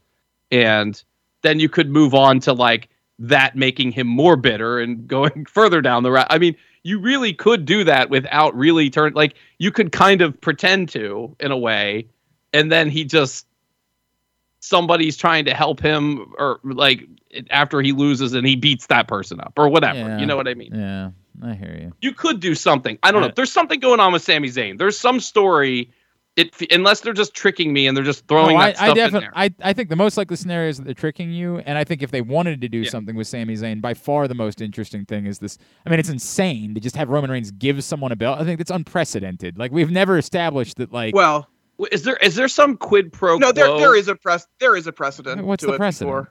And 0.50 1.03
then 1.42 1.61
you 1.61 1.68
could 1.68 1.88
move 1.88 2.14
on 2.14 2.40
to 2.40 2.53
like 2.53 2.88
that 3.18 3.57
making 3.57 3.92
him 3.92 4.07
more 4.07 4.36
bitter 4.36 4.78
and 4.78 5.07
going 5.09 5.44
further 5.46 5.80
down 5.80 6.03
the 6.03 6.11
route. 6.11 6.26
I 6.30 6.38
mean, 6.38 6.57
you 6.82 6.98
really 6.98 7.32
could 7.32 7.64
do 7.64 7.84
that 7.84 8.11
without 8.11 8.57
really 8.57 8.90
turn 8.90 9.12
like 9.14 9.34
you 9.59 9.70
could 9.70 9.92
kind 9.92 10.20
of 10.20 10.40
pretend 10.40 10.88
to 10.90 11.36
in 11.38 11.53
a 11.53 11.57
way, 11.57 12.09
and 12.53 12.72
then 12.72 12.90
he 12.90 13.05
just 13.05 13.46
somebody's 14.59 15.16
trying 15.16 15.44
to 15.44 15.55
help 15.55 15.80
him 15.80 16.32
or 16.38 16.61
like 16.64 17.07
after 17.50 17.80
he 17.80 17.92
loses 17.92 18.32
and 18.32 18.46
he 18.46 18.57
beats 18.57 18.86
that 18.86 19.09
person 19.09 19.40
up 19.40 19.53
or 19.57 19.68
whatever. 19.68 19.98
Yeah. 19.98 20.18
You 20.18 20.26
know 20.26 20.36
what 20.36 20.48
I 20.48 20.55
mean? 20.55 20.74
yeah, 20.74 21.11
I 21.42 21.55
hear 21.55 21.76
you. 21.80 21.92
You 22.00 22.12
could 22.12 22.40
do 22.40 22.55
something. 22.55 22.98
I 23.03 23.12
don't 23.12 23.22
know. 23.22 23.32
There's 23.34 23.53
something 23.53 23.80
going 23.80 24.00
on 24.00 24.12
with 24.12 24.22
Sami 24.22 24.48
Zayn. 24.48 24.78
There's 24.78 24.98
some 24.98 25.20
story. 25.20 25.90
It 26.36 26.54
unless 26.72 27.00
they're 27.00 27.12
just 27.12 27.34
tricking 27.34 27.74
me 27.74 27.86
and 27.86 27.94
they're 27.96 28.04
just 28.04 28.26
throwing 28.26 28.56
No, 28.56 28.56
I, 28.56 28.72
that 28.72 28.78
stuff 28.78 28.98
I 28.98 29.04
in 29.06 29.12
definitely, 29.12 29.20
there. 29.20 29.32
I, 29.34 29.70
I 29.70 29.72
think 29.74 29.90
the 29.90 29.96
most 29.96 30.16
likely 30.16 30.36
scenario 30.36 30.70
is 30.70 30.78
that 30.78 30.84
they're 30.84 30.94
tricking 30.94 31.30
you, 31.30 31.58
and 31.58 31.76
I 31.76 31.84
think 31.84 32.02
if 32.02 32.10
they 32.10 32.22
wanted 32.22 32.62
to 32.62 32.68
do 32.70 32.84
Yeah. 32.84 32.90
something 32.90 33.14
with 33.16 33.26
Sami 33.26 33.54
Zayn, 33.54 33.82
by 33.82 33.92
far 33.94 34.26
the 34.28 34.34
most 34.34 34.62
interesting 34.62 35.04
thing 35.04 35.26
is 35.26 35.40
this. 35.40 35.58
I 35.86 35.90
mean, 35.90 36.00
it's 36.00 36.08
insane 36.08 36.74
to 36.74 36.80
just 36.80 36.96
have 36.96 37.10
Roman 37.10 37.30
Reigns 37.30 37.50
give 37.50 37.84
someone 37.84 38.12
a 38.12 38.16
belt. 38.16 38.40
I 38.40 38.44
think 38.44 38.58
that's 38.58 38.70
unprecedented. 38.70 39.58
Like 39.58 39.72
we've 39.72 39.90
never 39.90 40.16
established 40.16 40.76
that. 40.78 40.90
Like, 40.92 41.14
well, 41.14 41.48
Is 41.90 42.04
there 42.04 42.16
is 42.16 42.34
there 42.34 42.48
some 42.48 42.78
quid 42.78 43.12
pro 43.12 43.36
no, 43.36 43.52
there 43.52 43.66
quo? 43.66 43.78
there 43.78 43.94
is 43.96 44.08
a 44.08 44.14
press 44.16 44.46
there 44.58 44.74
is 44.76 44.86
a 44.86 44.92
precedent. 44.92 45.44
what's 45.44 45.60
to 45.62 45.66
the 45.66 45.72
it 45.72 45.76
precedent? 45.76 46.28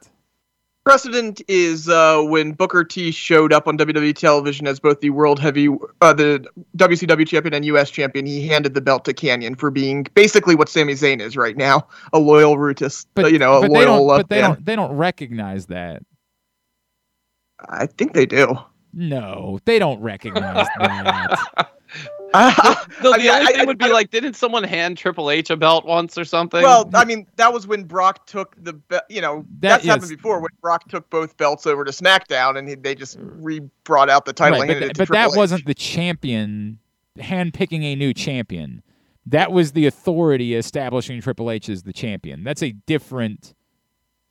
Precedent 0.84 1.40
is 1.46 1.88
uh, 1.88 2.22
when 2.22 2.52
Booker 2.52 2.82
T 2.82 3.12
showed 3.12 3.52
up 3.52 3.68
on 3.68 3.78
WWE 3.78 4.16
television 4.16 4.66
as 4.66 4.80
both 4.80 4.98
the 5.00 5.10
world 5.10 5.38
heavy, 5.38 5.68
uh, 6.00 6.12
the 6.12 6.44
WCW 6.76 7.26
champion 7.26 7.54
and 7.54 7.64
US 7.66 7.88
champion. 7.88 8.26
He 8.26 8.48
handed 8.48 8.74
the 8.74 8.80
belt 8.80 9.04
to 9.04 9.14
Kanyon 9.14 9.54
for 9.56 9.70
being 9.70 10.06
basically 10.14 10.56
what 10.56 10.68
Sami 10.68 10.94
Zayn 10.94 11.20
is 11.20 11.36
right 11.36 11.56
now, 11.56 11.86
a 12.12 12.18
loyal 12.18 12.56
Rootus. 12.56 13.06
But 13.14 13.26
uh, 13.26 13.28
you 13.28 13.38
know, 13.38 13.58
a 13.58 13.60
but 13.62 13.70
loyal. 13.70 14.06
they 14.08 14.12
uh, 14.12 14.16
But 14.18 14.28
they 14.28 14.40
fan. 14.40 14.50
don't. 14.50 14.64
They 14.66 14.76
don't 14.76 14.92
recognize 14.96 15.66
that. 15.66 16.02
I 17.68 17.86
think 17.86 18.14
they 18.14 18.26
do. 18.26 18.58
No, 18.92 19.60
they 19.64 19.78
don't 19.78 20.00
recognize 20.00 20.66
that. 20.80 21.70
I 22.34 22.86
No, 23.02 23.12
the 23.12 23.18
mean, 23.18 23.28
only 23.28 23.42
I- 23.42 23.52
thing 23.52 23.60
I- 23.60 23.64
would 23.64 23.78
be 23.78 23.84
I- 23.86 23.88
like, 23.92 24.10
didn't 24.10 24.34
someone 24.34 24.64
hand 24.64 24.96
Triple 24.98 25.30
H 25.30 25.50
a 25.50 25.56
belt 25.56 25.84
once 25.86 26.16
or 26.16 26.24
something? 26.24 26.62
Well, 26.62 26.88
I 26.94 27.04
mean, 27.04 27.26
that 27.36 27.52
was 27.52 27.66
when 27.66 27.84
Brock 27.84 28.26
took 28.26 28.54
the, 28.62 28.74
be- 28.74 28.98
you 29.08 29.20
know, 29.20 29.44
That 29.60 29.68
that's 29.68 29.84
is- 29.84 29.90
happened 29.90 30.08
before 30.10 30.40
when 30.40 30.50
Brock 30.60 30.88
took 30.88 31.08
both 31.10 31.36
belts 31.36 31.66
over 31.66 31.84
to 31.84 31.90
SmackDown 31.92 32.58
and 32.58 32.68
he, 32.68 32.74
they 32.74 32.94
just 32.94 33.18
re 33.20 33.60
brought 33.84 34.08
out 34.10 34.24
the 34.24 34.32
title. 34.32 34.60
right, 34.60 34.68
and 34.70 34.70
but, 34.70 34.76
it 34.76 34.80
th- 34.80 34.92
to 34.94 34.98
but 34.98 35.08
that 35.10 35.30
H. 35.30 35.36
wasn't 35.36 35.66
the 35.66 35.74
champion 35.74 36.78
handpicking 37.18 37.82
a 37.84 37.94
new 37.96 38.14
champion. 38.14 38.82
That 39.26 39.52
was 39.52 39.72
the 39.72 39.86
authority 39.86 40.54
establishing 40.54 41.20
Triple 41.20 41.50
H 41.50 41.68
as 41.68 41.82
the 41.84 41.92
champion. 41.92 42.42
That's 42.44 42.62
a 42.62 42.72
different. 42.72 43.54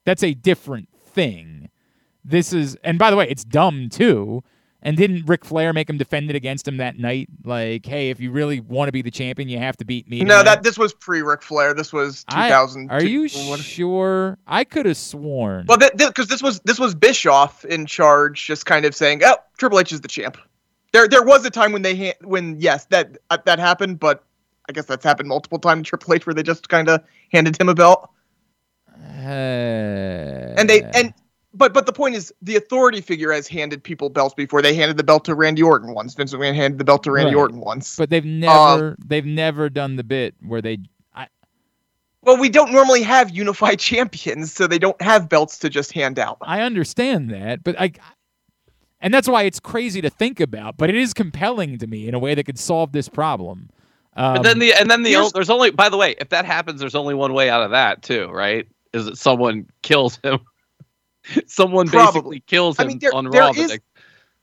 That's 0.04 0.24
a 0.24 0.34
different 0.34 0.90
thing. 0.98 1.70
This 2.26 2.52
is, 2.54 2.76
and 2.84 2.98
by 3.00 3.10
the 3.12 3.16
way, 3.16 3.28
it's 3.30 3.44
dumb 3.44 3.88
too. 3.90 4.44
And 4.84 4.98
didn't 4.98 5.28
Ric 5.28 5.46
Flair 5.46 5.74
make 5.74 5.90
him 5.90 5.98
defend 5.98 6.32
it 6.32 6.36
against 6.36 6.68
him 6.68 6.78
that 6.78 6.98
night? 6.98 7.30
Like, 7.44 7.86
hey, 7.86 8.10
if 8.10 8.20
you 8.20 8.32
really 8.32 8.60
want 8.62 8.88
to 8.88 8.92
be 8.92 9.04
the 9.04 9.12
champion, 9.12 9.48
you 9.48 9.60
have 9.60 9.78
to 9.78 9.86
beat 9.86 10.10
me. 10.10 10.24
No, 10.24 10.42
that 10.42 10.64
this 10.64 10.78
was 10.78 10.92
pre 10.92 11.22
Ric 11.22 11.44
Flair. 11.44 11.76
This 11.76 11.94
was 11.94 12.26
I- 12.30 12.48
2000. 12.48 12.90
Are 12.90 13.04
you 13.04 13.28
sure? 13.28 14.40
I 14.48 14.64
could 14.64 14.88
have 14.88 14.98
sworn. 14.98 15.66
Well, 15.68 15.78
because 15.78 16.28
this 16.28 16.42
was 16.42 16.60
this 16.62 16.80
was 16.80 16.96
Bischoff 16.96 17.64
in 17.66 17.86
charge, 17.86 18.48
just 18.48 18.66
kind 18.66 18.86
of 18.86 18.96
saying, 18.96 19.22
"Oh, 19.24 19.38
Triple 19.58 19.80
H 19.80 19.92
is 19.92 20.02
the 20.02 20.08
champ." 20.08 20.38
There, 20.94 21.08
there 21.08 21.24
was 21.24 21.46
a 21.46 21.52
time 21.52 21.72
when 21.72 21.84
they 21.84 21.96
ha- 21.96 22.18
when 22.22 22.60
yes, 22.60 22.86
that 22.86 23.18
uh, 23.30 23.38
that 23.46 23.60
happened, 23.60 24.00
but 24.00 24.24
I 24.68 24.74
guess 24.74 24.86
that's 24.86 25.06
happened 25.06 25.30
multiple 25.30 25.60
times. 25.60 25.88
Triple 25.88 26.16
H, 26.16 26.26
where 26.26 26.34
they 26.34 26.44
just 26.44 26.70
kind 26.70 26.90
of 26.90 27.04
handed 27.32 27.60
him 27.62 27.70
a 27.70 27.76
belt, 27.76 28.10
and 28.98 30.60
and 30.60 30.70
they 30.70 30.82
and 30.96 31.14
but 31.54 31.74
but 31.74 31.86
the 31.86 31.94
point 31.94 32.16
is, 32.16 32.34
the 32.42 32.56
authority 32.56 33.02
figure 33.02 33.32
has 33.32 33.48
handed 33.48 33.84
people 33.84 34.10
belts 34.10 34.34
before. 34.34 34.62
They 34.62 34.74
handed 34.74 34.98
the 34.98 35.04
belt 35.04 35.26
to 35.26 35.36
Randy 35.36 35.62
Orton 35.64 35.94
once. 35.94 36.14
Vince 36.16 36.34
McMahon 36.34 36.56
handed 36.56 36.78
the 36.80 36.84
belt 36.86 37.04
to 37.04 37.12
Randy 37.12 37.34
Right. 37.36 37.40
Orton 37.42 37.60
once. 37.60 37.96
but 37.98 38.10
they've 38.10 38.24
Um, 38.24 38.40
never 38.40 38.98
they've 39.06 39.26
never 39.26 39.70
done 39.70 39.96
the 39.98 40.04
bit 40.04 40.36
where 40.42 40.62
they 40.62 40.78
I, 41.14 41.28
well, 42.24 42.38
we 42.38 42.50
don't 42.50 42.72
normally 42.72 43.02
have 43.04 43.30
unified 43.32 43.80
champions, 43.92 44.54
so 44.54 44.68
they 44.68 44.80
don't 44.80 45.02
have 45.02 45.28
belts 45.28 45.58
to 45.60 45.70
just 45.70 45.92
hand 45.94 46.20
out. 46.20 46.38
I 46.42 46.62
understand 46.62 47.30
that, 47.32 47.64
but 47.64 47.80
I 47.80 47.92
and 49.02 49.14
that's 49.14 49.28
why 49.28 49.44
it's 49.44 49.60
crazy 49.60 50.00
to 50.02 50.10
think 50.10 50.40
about, 50.40 50.78
but 50.78 50.90
it 50.90 50.96
is 50.96 51.14
compelling 51.14 51.78
to 51.80 51.88
me 51.88 52.08
in 52.08 52.14
a 52.14 52.20
way 52.20 52.36
that 52.36 52.44
could 52.46 52.60
solve 52.60 52.92
this 52.92 53.10
problem. 53.10 53.70
Um, 54.16 54.36
But 54.36 54.44
then 54.44 54.60
the 54.60 54.74
and 54.74 54.90
then 54.92 55.04
the 55.04 55.12
here's- 55.12 55.28
o- 55.28 55.32
there's 55.34 55.50
only 55.50 55.72
by 55.72 55.90
the 55.90 55.98
way, 55.98 56.16
if 56.20 56.30
that 56.30 56.46
happens, 56.46 56.80
there's 56.80 56.96
only 56.96 57.14
one 57.16 57.34
way 57.34 57.50
out 57.50 57.64
of 57.64 57.72
that 57.72 58.04
too, 58.04 58.28
right? 58.28 58.68
Is 58.94 59.06
that 59.06 59.18
someone 59.18 59.68
kills 59.82 60.18
him? 60.24 60.40
someone 61.48 61.88
Probably. 61.88 62.12
basically 62.22 62.40
kills 62.42 62.78
him 62.80 62.86
I 62.86 62.88
mean, 62.88 63.00
there- 63.00 63.14
on 63.14 63.30
there 63.30 63.42
Raw. 63.42 63.52
the 63.52 63.62
is- 63.62 63.80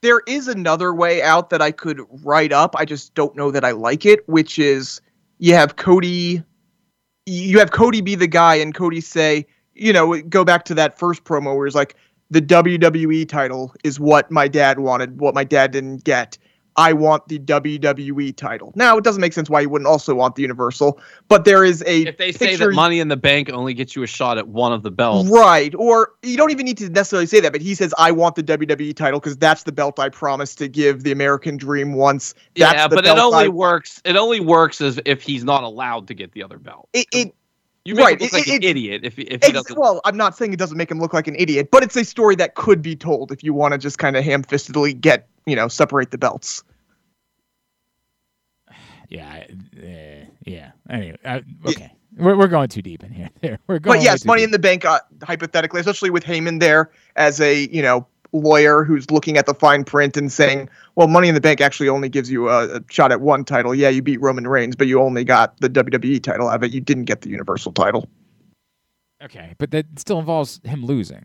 there 0.01 0.21
is 0.29 0.47
another 0.47 0.95
way 0.95 1.23
out 1.23 1.51
that 1.51 1.61
I 1.61 1.73
could 1.73 2.01
write 2.23 2.53
up. 2.53 2.77
I 2.79 2.85
just 2.85 3.15
don't 3.15 3.35
know 3.35 3.51
that 3.51 3.65
I 3.65 3.73
like 3.73 4.07
it, 4.07 4.29
which 4.29 4.59
is 4.59 5.01
you 5.39 5.55
have 5.55 5.77
Cody 5.77 6.43
you 7.27 7.59
have 7.59 7.73
Cody 7.73 8.01
be 8.01 8.15
the 8.15 8.27
guy 8.27 8.55
and 8.55 8.75
Cody 8.75 9.01
say, 9.03 9.47
you 9.75 9.93
know, 9.93 10.19
go 10.23 10.45
back 10.45 10.65
to 10.67 10.75
that 10.75 10.99
first 10.99 11.25
promo 11.25 11.55
where 11.57 11.67
he's 11.67 11.75
like 11.75 11.95
the 12.31 12.41
WWE 12.41 13.29
title 13.29 13.75
is 13.85 13.99
what 14.01 14.31
my 14.31 14.49
dad 14.49 14.79
wanted, 14.79 15.19
what 15.21 15.35
my 15.35 15.45
dad 15.45 15.71
didn't 15.73 16.05
get. 16.05 16.39
I 16.79 16.93
want 16.95 17.27
the 17.29 17.39
WWE 17.41 18.35
title. 18.37 18.73
Now, 18.77 18.97
it 18.97 19.05
doesn't 19.05 19.21
make 19.21 19.33
sense 19.33 19.51
why 19.51 19.61
you 19.63 19.69
wouldn't 19.69 19.89
also 19.89 20.15
want 20.15 20.37
the 20.37 20.43
Universal, 20.43 21.01
but 21.27 21.45
there 21.45 21.65
is 21.65 21.83
a 21.87 22.03
if 22.03 22.17
they 22.17 22.33
say 22.33 22.55
that 22.57 22.71
Money 22.73 23.01
in 23.01 23.09
the 23.09 23.17
Bank 23.17 23.51
only 23.53 23.75
gets 23.75 23.97
you 23.97 24.03
a 24.05 24.07
shot 24.07 24.39
at 24.39 24.47
one 24.49 24.73
of 24.73 24.83
the 24.85 24.91
belts, 24.91 25.29
Right. 25.29 25.75
Or 25.75 26.13
you 26.23 26.37
don't 26.37 26.51
even 26.53 26.65
need 26.65 26.79
to 26.79 26.89
necessarily 26.89 27.27
say 27.27 27.41
that, 27.41 27.51
but 27.53 27.61
he 27.61 27.75
says, 27.75 27.93
I 27.99 28.13
want 28.13 28.37
the 28.37 28.43
WWE 28.45 28.95
title 28.95 29.19
because 29.21 29.37
that's 29.37 29.65
the 29.65 29.73
belt 29.73 29.99
I 29.99 30.09
promised 30.09 30.57
to 30.59 30.69
give 30.69 31.03
the 31.03 31.11
American 31.13 31.57
Dream 31.57 31.95
once. 31.95 32.35
That's 32.55 32.75
yeah, 32.75 32.89
but 32.89 33.05
it 33.05 33.19
only 33.19 33.47
I- 33.47 33.49
works. 33.49 34.01
It 34.05 34.15
only 34.17 34.41
works 34.41 34.81
as 34.81 35.01
if 35.05 35.21
he's 35.23 35.43
not 35.45 35.65
allowed 35.65 36.07
to 36.09 36.15
get 36.15 36.31
the 36.33 36.45
other 36.45 36.59
belt. 36.59 36.89
It, 36.93 37.07
it, 37.13 37.35
You 37.85 37.97
make 37.97 38.05
right, 38.05 38.15
him 38.21 38.25
look 38.27 38.33
it- 38.35 38.37
like 38.37 38.49
an 38.49 38.63
idiot 38.63 39.01
if 39.03 39.19
if 39.19 39.43
he 39.45 39.51
doesn't. 39.53 39.77
well, 39.77 40.01
I'm 40.05 40.17
not 40.17 40.37
saying 40.37 40.53
it 40.53 40.59
doesn't 40.61 40.77
make 40.79 40.91
him 40.93 41.01
look 41.01 41.13
like 41.13 41.27
an 41.27 41.35
idiot, 41.37 41.71
but 41.73 41.83
it's 41.83 41.97
a 41.97 42.05
story 42.05 42.37
that 42.37 42.55
could 42.55 42.83
be 42.83 42.95
told 42.95 43.33
if 43.33 43.43
you 43.43 43.53
want 43.53 43.73
to 43.73 43.79
just 43.79 43.99
kind 43.99 44.17
of 44.17 44.23
ham 44.25 44.43
fistedly 44.45 44.93
get, 45.01 45.27
you 45.47 45.57
know, 45.57 45.67
separate 45.69 46.13
the 46.13 46.19
belts. 46.19 46.63
Yeah, 49.09 49.45
uh, 49.77 50.27
yeah. 50.45 50.71
Anyway, 50.91 51.19
uh, 51.25 51.41
okay, 51.67 51.93
we're 52.17 52.37
we're 52.37 52.49
going 52.49 52.69
too 52.69 52.83
deep 52.83 53.03
in 53.03 53.11
here. 53.13 53.31
There, 53.41 53.59
we're 53.67 53.79
going. 53.79 53.99
But 53.99 54.05
yes, 54.05 54.25
Money 54.25 54.43
in 54.43 54.51
the 54.51 54.59
Bank, 54.59 54.85
uh, 54.85 55.01
hypothetically, 55.23 55.81
especially 55.81 56.11
with 56.11 56.25
Heyman 56.25 56.61
there 56.61 56.91
as 57.17 57.41
a, 57.41 57.67
you 57.69 57.83
know, 57.83 58.07
lawyer 58.33 58.85
who's 58.85 59.11
looking 59.11 59.37
at 59.39 59.47
the 59.47 59.55
fine 59.55 59.85
print 59.85 60.17
and 60.17 60.31
saying, 60.31 60.69
well, 60.97 61.09
Money 61.09 61.29
in 61.29 61.35
the 61.35 61.41
Bank 61.41 61.61
actually 61.61 61.89
only 61.89 62.09
gives 62.09 62.31
you 62.31 62.49
a, 62.51 62.77
a 62.77 62.81
shot 62.91 63.11
at 63.13 63.21
one 63.23 63.45
title. 63.45 63.75
Yeah, 63.75 63.89
you 63.89 64.03
beat 64.03 64.21
Roman 64.21 64.47
Reigns, 64.47 64.77
but 64.77 64.87
you 64.87 65.01
only 65.01 65.25
got 65.25 65.59
the 65.61 65.71
WWE 65.71 66.23
title 66.23 66.49
out 66.49 66.57
of 66.57 66.63
it. 66.65 66.73
You 66.73 66.81
didn't 66.81 67.05
get 67.05 67.23
the 67.23 67.31
Universal 67.31 67.73
title. 67.73 68.09
Okay, 69.23 69.55
but 69.59 69.71
that 69.73 69.87
still 69.99 70.19
involves 70.21 70.61
him 70.65 70.85
losing. 70.85 71.25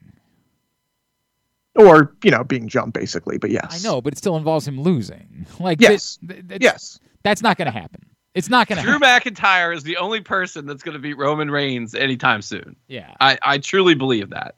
Or, 1.76 2.16
you 2.24 2.30
know, 2.32 2.44
being 2.44 2.68
jumped, 2.68 2.94
basically. 2.94 3.38
But 3.38 3.50
yes. 3.50 3.84
I 3.84 3.88
know, 3.88 4.00
but 4.02 4.14
it 4.14 4.18
still 4.18 4.38
involves 4.38 4.68
him 4.68 4.80
losing. 4.82 5.46
Like 5.60 5.82
Yes. 5.82 6.18
that- 6.24 6.28
that- 6.28 6.48
that's- 6.48 6.62
Yes. 6.62 7.00
That's 7.24 7.42
not 7.42 7.58
going 7.58 7.72
to 7.72 7.78
happen. 7.78 8.02
It's 8.34 8.50
not 8.50 8.68
going 8.68 8.78
to 8.78 8.84
Drew 8.84 9.00
happen. 9.00 9.34
McIntyre 9.34 9.76
is 9.76 9.84
the 9.84 9.98
only 9.98 10.22
person 10.22 10.66
that's 10.66 10.82
going 10.82 10.94
to 10.94 11.00
beat 11.00 11.18
Roman 11.18 11.52
Reigns 11.52 11.94
anytime 11.94 12.42
soon. 12.42 12.76
Yeah. 12.88 13.14
I, 13.20 13.38
I 13.44 13.58
truly 13.60 13.94
believe 13.94 14.30
that. 14.32 14.56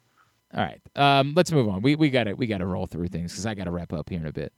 All 0.54 0.64
right. 0.64 0.82
Um, 0.96 1.34
let's 1.36 1.52
move 1.52 1.68
on. 1.68 1.82
We 1.82 1.96
we 1.96 2.10
got 2.10 2.26
to 2.26 2.34
we 2.34 2.48
got 2.48 2.60
to 2.60 2.66
roll 2.66 2.88
through 2.88 3.10
things 3.10 3.34
because 3.34 3.46
I 3.46 3.54
got 3.56 3.66
to 3.66 3.72
wrap 3.72 3.92
up 3.92 4.10
here 4.10 4.20
in 4.20 4.26
a 4.26 4.32
bit. 4.32 4.54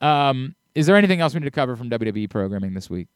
Um, 0.00 0.54
is 0.74 0.86
there 0.86 0.96
anything 0.96 1.20
else 1.20 1.34
we 1.34 1.40
need 1.40 1.44
to 1.44 1.50
cover 1.50 1.76
from 1.76 1.90
WWE 1.90 2.30
programming 2.30 2.72
this 2.72 2.88
week? 2.88 3.08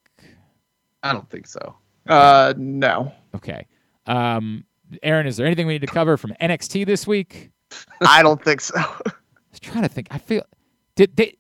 I 1.03 1.13
don't 1.15 1.29
think 1.31 1.47
so. 1.47 1.75
Uh, 2.07 2.53
no. 2.59 3.13
Okay. 3.35 3.67
Um, 4.07 4.65
Aaron, 5.03 5.27
is 5.27 5.39
there 5.39 5.47
anything 5.47 5.67
we 5.67 5.73
need 5.73 5.81
to 5.81 5.87
cover 5.87 6.17
from 6.17 6.35
NXT 6.41 6.85
this 6.85 7.07
week? 7.07 7.51
I 8.07 8.23
don't 8.23 8.43
think 8.43 8.61
so. 8.61 8.77
I 8.77 9.13
was 9.51 9.61
trying 9.61 9.83
to 9.83 9.89
think. 9.89 10.09
I 10.11 10.19
feel 10.19 10.43
did 10.95 11.17
they 11.17 11.37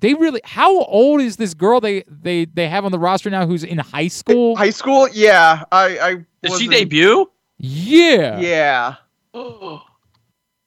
they 0.00 0.14
really 0.14 0.40
how 0.44 0.80
old 0.84 1.20
is 1.20 1.36
this 1.36 1.54
girl 1.54 1.80
they 1.80 2.02
they 2.08 2.44
they 2.46 2.68
have 2.68 2.84
on 2.84 2.92
the 2.92 2.98
roster 2.98 3.30
now 3.30 3.46
who's 3.46 3.64
in 3.64 3.78
high 3.78 4.08
school? 4.08 4.56
High 4.56 4.70
school? 4.70 5.08
Yeah. 5.12 5.64
I. 5.70 5.98
I 5.98 6.14
Did 6.14 6.26
she 6.44 6.50
wasn't- 6.50 6.70
debut? 6.72 7.30
yeah. 7.58 8.40
Yeah. 8.40 8.94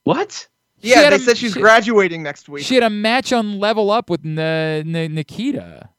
what? 0.04 0.48
Yeah, 0.80 1.00
had 1.02 1.14
they 1.14 1.18
a- 1.18 1.20
said 1.20 1.38
she's 1.38 1.54
she- 1.54 1.62
graduating 1.62 2.24
next 2.24 2.50
week. 2.50 2.66
She 2.66 2.76
had 2.76 2.84
a 2.84 2.90
match 2.90 3.32
on 3.34 3.58
Level 3.60 3.90
Up 3.90 4.10
with 4.10 4.26
N- 4.26 4.38
N- 4.40 5.16
Nikita. 5.16 5.90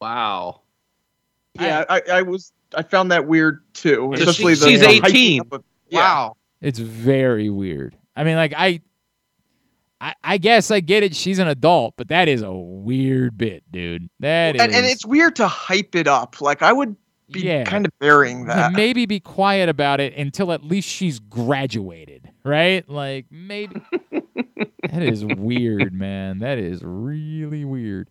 Wow. 0.00 0.60
yeah, 1.60 1.84
I, 1.88 2.02
I 2.12 2.22
was. 2.22 2.52
I 2.74 2.82
found 2.82 3.10
that 3.12 3.26
weird 3.26 3.62
too, 3.74 4.12
So 4.16 4.22
especially 4.22 4.54
she- 4.54 4.60
the 4.60 4.66
she's 4.68 4.80
the 4.80 4.86
hyping 4.86 5.08
18. 5.10 5.40
up 5.42 5.52
of- 5.52 5.64
yeah. 5.88 5.98
Wow. 6.00 6.36
It's 6.60 6.78
very 6.78 7.50
weird. 7.50 7.96
I 8.16 8.24
mean, 8.24 8.36
like 8.36 8.54
I, 8.56 8.80
I, 10.02 10.14
I 10.24 10.38
guess 10.38 10.72
I 10.72 10.80
get 10.80 11.04
it. 11.04 11.14
She's 11.14 11.38
an 11.38 11.46
adult, 11.46 11.94
but 11.96 12.08
that 12.08 12.26
is 12.26 12.42
a 12.42 12.52
weird 12.52 13.38
bit, 13.38 13.62
dude. 13.70 14.10
That 14.18 14.56
is, 14.56 14.60
and, 14.60 14.74
and 14.74 14.84
it's 14.84 15.06
weird 15.06 15.36
to 15.36 15.46
hype 15.46 15.94
it 15.94 16.08
up. 16.08 16.40
Like 16.40 16.60
I 16.60 16.72
would 16.72 16.96
be 17.30 17.42
yeah. 17.42 17.62
kind 17.62 17.86
of 17.86 17.92
burying 18.00 18.46
that. 18.46 18.72
maybe 18.72 19.06
be 19.06 19.20
quiet 19.20 19.68
about 19.68 20.00
it 20.00 20.12
until 20.16 20.50
at 20.50 20.64
least 20.64 20.88
she's 20.88 21.20
graduated, 21.20 22.28
right? 22.42 22.86
Like 22.88 23.26
maybe 23.30 23.80
that 24.90 25.02
is 25.02 25.24
weird, 25.24 25.94
man. 25.94 26.40
That 26.40 26.58
is 26.58 26.80
really 26.82 27.64
weird. 27.64 28.10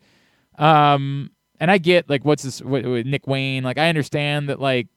Um, 0.58 1.32
and 1.60 1.70
I 1.70 1.78
get 1.78 2.10
like 2.10 2.24
what's 2.24 2.44
this 2.44 2.62
what, 2.62 2.86
Nick 2.86 3.28
Wayne? 3.28 3.66
Like 3.66 3.78
I 3.78 3.90
understand 3.90 4.48
that 4.48 4.62
like 4.62 4.88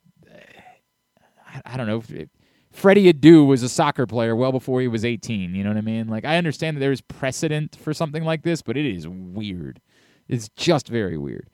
I, 1.44 1.60
I 1.66 1.76
don't 1.76 1.88
know. 1.88 1.98
If, 2.08 2.28
Freddie 2.74 3.12
Adu 3.12 3.46
was 3.46 3.62
a 3.62 3.68
soccer 3.68 4.04
player 4.06 4.34
well 4.34 4.50
before 4.52 4.80
he 4.80 4.88
was 4.88 5.04
18. 5.04 5.54
You 5.54 5.62
know 5.62 5.70
what 5.70 5.76
I 5.78 5.80
mean? 5.82 6.08
Like 6.08 6.24
I 6.24 6.36
understand 6.36 6.76
that 6.76 6.80
there's 6.80 7.00
precedent 7.00 7.76
for 7.80 7.94
something 7.94 8.24
like 8.24 8.42
this, 8.42 8.62
but 8.62 8.76
it 8.76 8.84
is 8.84 9.06
weird. 9.08 9.80
It's 10.28 10.48
just 10.56 10.88
very 10.88 11.16
weird. 11.16 11.48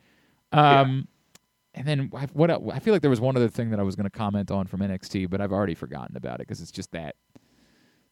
Um, 0.53 1.07
and 1.75 1.87
then 1.87 2.11
I- 2.17 2.27
what? 2.33 2.51
I 2.51 2.79
feel 2.81 2.93
like 2.95 3.03
there 3.03 3.11
was 3.11 3.21
one 3.21 3.37
other 3.37 3.49
thing 3.49 3.71
that 3.71 3.79
I 3.79 3.83
was 3.83 3.95
going 3.97 4.05
to 4.09 4.11
comment 4.19 4.51
on 4.51 4.67
from 4.67 4.81
NXT, 4.81 5.29
but 5.31 5.41
I've 5.41 5.53
already 5.53 5.75
forgotten 5.75 6.17
about 6.17 6.37
it 6.37 6.49
because 6.49 6.61
it's 6.61 6.73
just 6.73 6.91
that. 6.93 7.17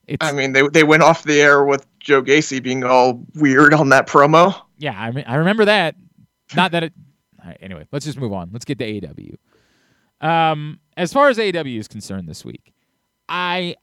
It's 0.07 0.25
I 0.25 0.33
mean, 0.33 0.53
they 0.53 0.69
they 0.69 0.85
went 0.85 1.03
off 1.03 1.23
the 1.25 1.41
air 1.41 1.65
with 1.65 1.87
Joe 2.01 2.23
Gacy 2.23 2.63
being 2.63 2.85
all 2.85 3.25
weird 3.35 3.73
on 3.75 3.89
that 3.89 4.07
promo. 4.07 4.55
yeah. 4.79 4.95
I 5.01 5.11
mean, 5.11 5.25
I 5.27 5.37
remember 5.37 5.65
that. 5.65 5.97
Not 6.55 6.73
that 6.73 6.83
it. 6.85 6.93
right, 7.45 7.57
anyway, 7.61 7.87
let's 7.91 8.05
just 8.05 8.19
move 8.19 8.33
on. 8.33 8.51
Let's 8.53 8.65
get 8.65 8.79
to 8.79 8.87
AEW. 8.87 9.35
Um, 10.21 10.81
as 10.97 11.13
far 11.13 11.29
as 11.29 11.39
AEW 11.39 11.79
is 11.79 11.89
concerned 11.89 12.29
this 12.29 12.45
week, 12.45 12.73
I 13.29 13.77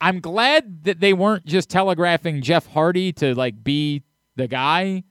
I'm 0.00 0.18
glad 0.18 0.84
that 0.84 0.98
they 0.98 1.12
weren't 1.12 1.46
just 1.46 1.70
telegraphing 1.70 2.42
Jeff 2.42 2.66
Hardy 2.66 3.12
to 3.14 3.34
like 3.36 3.62
be 3.62 4.02
the 4.34 4.48
guy, 4.48 5.04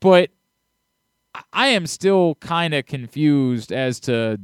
but 0.00 0.30
I- 1.52 1.68
am 1.68 1.86
still 1.86 2.34
kind 2.36 2.74
of 2.74 2.84
confused 2.86 3.72
as 3.72 4.00
to 4.00 4.38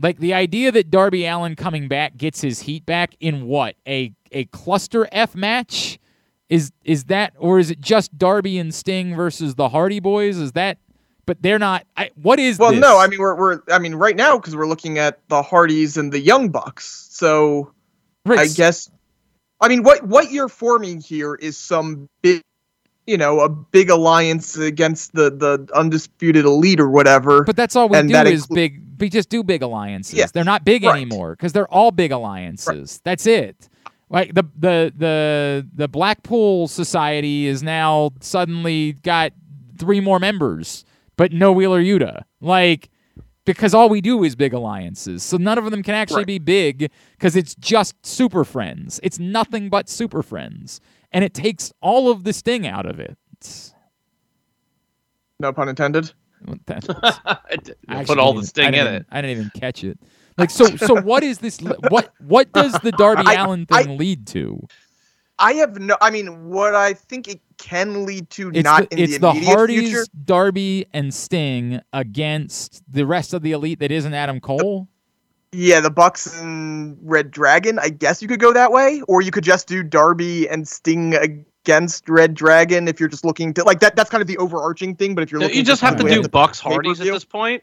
like 0.00 0.18
the 0.18 0.34
idea 0.34 0.72
that 0.72 0.90
Darby 0.90 1.24
Allin 1.26 1.54
coming 1.54 1.86
back 1.86 2.16
gets 2.16 2.40
his 2.40 2.62
heat 2.62 2.84
back 2.84 3.14
in 3.20 3.46
what 3.46 3.76
a 3.86 4.12
a 4.32 4.46
cluster 4.46 5.06
F 5.12 5.36
match 5.36 6.00
is 6.48 6.72
is 6.84 7.04
that 7.04 7.34
or 7.38 7.58
is 7.60 7.70
it 7.70 7.80
just 7.80 8.18
Darby 8.18 8.58
and 8.58 8.74
Sting 8.74 9.14
versus 9.14 9.54
the 9.54 9.68
Hardy 9.68 10.00
Boys? 10.00 10.38
Is 10.38 10.52
that? 10.52 10.78
But 11.32 11.40
they're 11.40 11.58
not. 11.58 11.86
I, 11.96 12.10
what 12.20 12.38
is? 12.38 12.58
Well, 12.58 12.72
this? 12.72 12.80
no, 12.80 12.98
I 12.98 13.06
mean 13.06 13.18
we're 13.18 13.34
we're 13.34 13.62
I 13.70 13.78
mean 13.78 13.94
right 13.94 14.14
now 14.14 14.36
because 14.36 14.54
we're 14.54 14.66
looking 14.66 14.98
at 14.98 15.26
the 15.28 15.40
Hardys 15.40 15.96
and 15.96 16.12
the 16.12 16.20
Young 16.20 16.50
Bucks. 16.50 17.08
So 17.10 17.72
Right, 18.26 18.40
I 18.40 18.46
guess 18.48 18.90
I 19.62 19.68
mean 19.68 19.82
what 19.82 20.06
what 20.06 20.30
you're 20.30 20.50
forming 20.50 21.00
here 21.00 21.34
is 21.34 21.56
some 21.56 22.06
big 22.20 22.42
you 23.06 23.16
know 23.16 23.40
a 23.40 23.48
big 23.48 23.88
alliance 23.88 24.58
against 24.58 25.14
the 25.14 25.30
the 25.30 25.66
undisputed 25.74 26.44
elite 26.44 26.80
or 26.80 26.90
whatever. 26.90 27.44
But 27.44 27.56
that's 27.56 27.76
all 27.76 27.88
we 27.88 28.02
do 28.02 28.14
is 28.14 28.46
inclu- 28.46 28.54
big. 28.54 28.82
We 29.00 29.08
just 29.08 29.30
do 29.30 29.42
big 29.42 29.62
alliances. 29.62 30.18
Yeah, 30.18 30.26
They're 30.30 30.44
not 30.44 30.66
big 30.66 30.84
right. 30.84 30.96
anymore 30.96 31.34
because 31.34 31.54
they're 31.54 31.72
all 31.72 31.92
big 31.92 32.12
alliances. 32.12 33.00
That's 33.04 33.26
it. 33.26 33.70
Like 34.10 34.34
the 34.34 34.44
the 34.58 34.92
the 34.94 35.66
the 35.74 35.88
Blackpool 35.88 36.68
Society 36.68 37.46
is 37.46 37.62
now 37.62 38.10
suddenly 38.20 38.92
got 38.92 39.32
three 39.78 40.00
more 40.00 40.20
members, 40.20 40.84
but 41.16 41.32
no 41.32 41.52
Wheeler 41.52 41.82
Yuta. 41.82 42.22
Like 42.40 42.88
because 43.44 43.74
all 43.74 43.88
we 43.88 44.00
do 44.00 44.22
is 44.22 44.36
big 44.36 44.52
alliances. 44.54 45.22
So 45.24 45.36
none 45.36 45.58
of 45.58 45.68
them 45.70 45.82
can 45.82 45.94
actually 45.94 46.18
Right. 46.20 46.26
be 46.26 46.38
big 46.38 46.90
because 47.18 47.34
it's 47.34 47.54
just 47.56 47.94
super 48.06 48.44
friends. 48.44 49.00
It's 49.02 49.18
nothing 49.18 49.68
but 49.68 49.88
super 49.88 50.22
friends. 50.22 50.80
And 51.10 51.24
it 51.24 51.34
takes 51.34 51.72
all 51.80 52.10
of 52.10 52.22
the 52.24 52.32
sting 52.32 52.66
out 52.66 52.86
of 52.86 53.00
it. 53.00 53.16
It's- 53.32 53.74
No 55.40 55.52
pun 55.52 55.68
intended. 55.68 56.12
I 56.48 56.56
did- 57.62 57.76
I 57.88 58.04
put 58.04 58.10
actually 58.10 58.18
all 58.18 58.32
didn't 58.32 58.34
the 58.34 58.38
even- 58.38 58.44
sting 58.44 58.74
in 58.74 58.86
it. 58.86 59.06
I 59.10 59.20
didn't 59.20 59.38
even 59.38 59.50
catch 59.58 59.84
it. 59.84 59.98
Like 60.38 60.48
so 60.50 60.64
so 60.76 61.00
what 61.02 61.22
is 61.22 61.38
this 61.38 61.58
what 61.90 62.12
what 62.20 62.50
does 62.52 62.72
the 62.82 62.92
Darby 62.92 63.22
I- 63.26 63.34
Allen 63.34 63.66
I- 63.70 63.82
thing 63.82 63.98
lead 63.98 64.26
to? 64.28 64.66
I 65.42 65.54
have 65.54 65.78
no. 65.78 65.96
I 66.00 66.10
mean, 66.10 66.48
what 66.48 66.74
I 66.74 66.94
think 66.94 67.26
it 67.28 67.40
can 67.58 68.06
lead 68.06 68.30
to, 68.30 68.50
It's 68.50 68.64
not 68.64 68.88
the, 68.90 68.96
in 68.96 69.02
it's 69.02 69.18
the 69.18 69.30
immediate 69.30 69.54
Hardys, 69.54 69.90
future. 69.90 70.06
Darby, 70.24 70.86
and 70.92 71.12
Sting 71.12 71.80
against 71.92 72.82
the 72.90 73.04
rest 73.04 73.34
of 73.34 73.42
the 73.42 73.52
elite 73.52 73.80
that 73.80 73.90
isn't 73.90 74.14
Adam 74.14 74.40
Cole. 74.40 74.88
Yeah, 75.52 75.80
the 75.80 75.90
Bucks 75.90 76.40
and 76.40 76.96
Red 77.02 77.30
Dragon. 77.30 77.78
I 77.78 77.90
guess 77.90 78.22
you 78.22 78.28
could 78.28 78.40
go 78.40 78.52
that 78.52 78.72
way, 78.72 79.02
or 79.08 79.20
you 79.20 79.30
could 79.30 79.44
just 79.44 79.68
do 79.68 79.82
Darby 79.82 80.48
and 80.48 80.66
Sting 80.66 81.14
against 81.14 82.08
Red 82.08 82.34
Dragon 82.34 82.88
if 82.88 82.98
you're 82.98 83.08
just 83.08 83.24
looking 83.24 83.52
to 83.54 83.64
like 83.64 83.80
that. 83.80 83.94
That's 83.96 84.08
kind 84.08 84.22
of 84.22 84.28
the 84.28 84.38
overarching 84.38 84.96
thing. 84.96 85.14
But 85.14 85.22
if 85.24 85.30
you're 85.30 85.40
No, 85.40 85.46
looking, 85.46 85.58
you 85.58 85.64
just 85.64 85.82
have 85.82 85.96
to 85.96 86.08
do 86.08 86.26
Bucks 86.28 86.58
Hardys 86.58 87.00
at 87.00 87.06
this 87.06 87.24
point. 87.24 87.62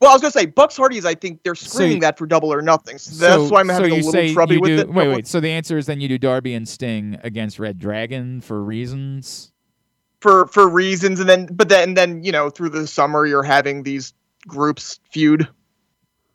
Well, 0.00 0.10
I 0.10 0.14
was 0.14 0.20
gonna 0.22 0.30
say 0.32 0.46
Bucks 0.46 0.76
Hardys. 0.76 1.04
I 1.04 1.14
think 1.14 1.42
they're 1.42 1.54
So 1.54 1.68
screaming 1.68 1.96
you- 1.96 2.00
that 2.02 2.18
for 2.18 2.26
Double 2.26 2.52
or 2.52 2.62
Nothing. 2.62 2.98
So 2.98 3.14
that's 3.26 3.48
so, 3.48 3.48
why 3.54 3.60
I'm 3.60 3.66
so 3.68 3.72
having 3.74 3.92
a 3.92 3.96
you 3.96 4.02
little 4.02 4.12
say 4.12 4.34
trouble 4.34 4.60
with 4.60 4.78
it. 4.78 4.88
Wait, 4.92 5.08
wait. 5.08 5.26
So 5.26 5.40
the 5.40 5.50
answer 5.50 5.78
is 5.78 5.86
then 5.86 6.00
you 6.00 6.08
do 6.08 6.18
Darby 6.18 6.54
and 6.54 6.68
Sting 6.68 7.18
against 7.22 7.58
reDRagon 7.58 8.42
for 8.42 8.62
reasons. 8.62 9.52
for 10.20 10.46
for 10.48 10.68
reasons, 10.68 11.20
and 11.20 11.28
then 11.28 11.46
but 11.52 11.68
then 11.68 11.94
then 11.94 12.22
you 12.24 12.32
know 12.32 12.50
through 12.50 12.70
the 12.70 12.86
summer 12.86 13.26
you're 13.26 13.42
having 13.42 13.82
these 13.82 14.12
groups 14.46 14.98
feud. 15.10 15.46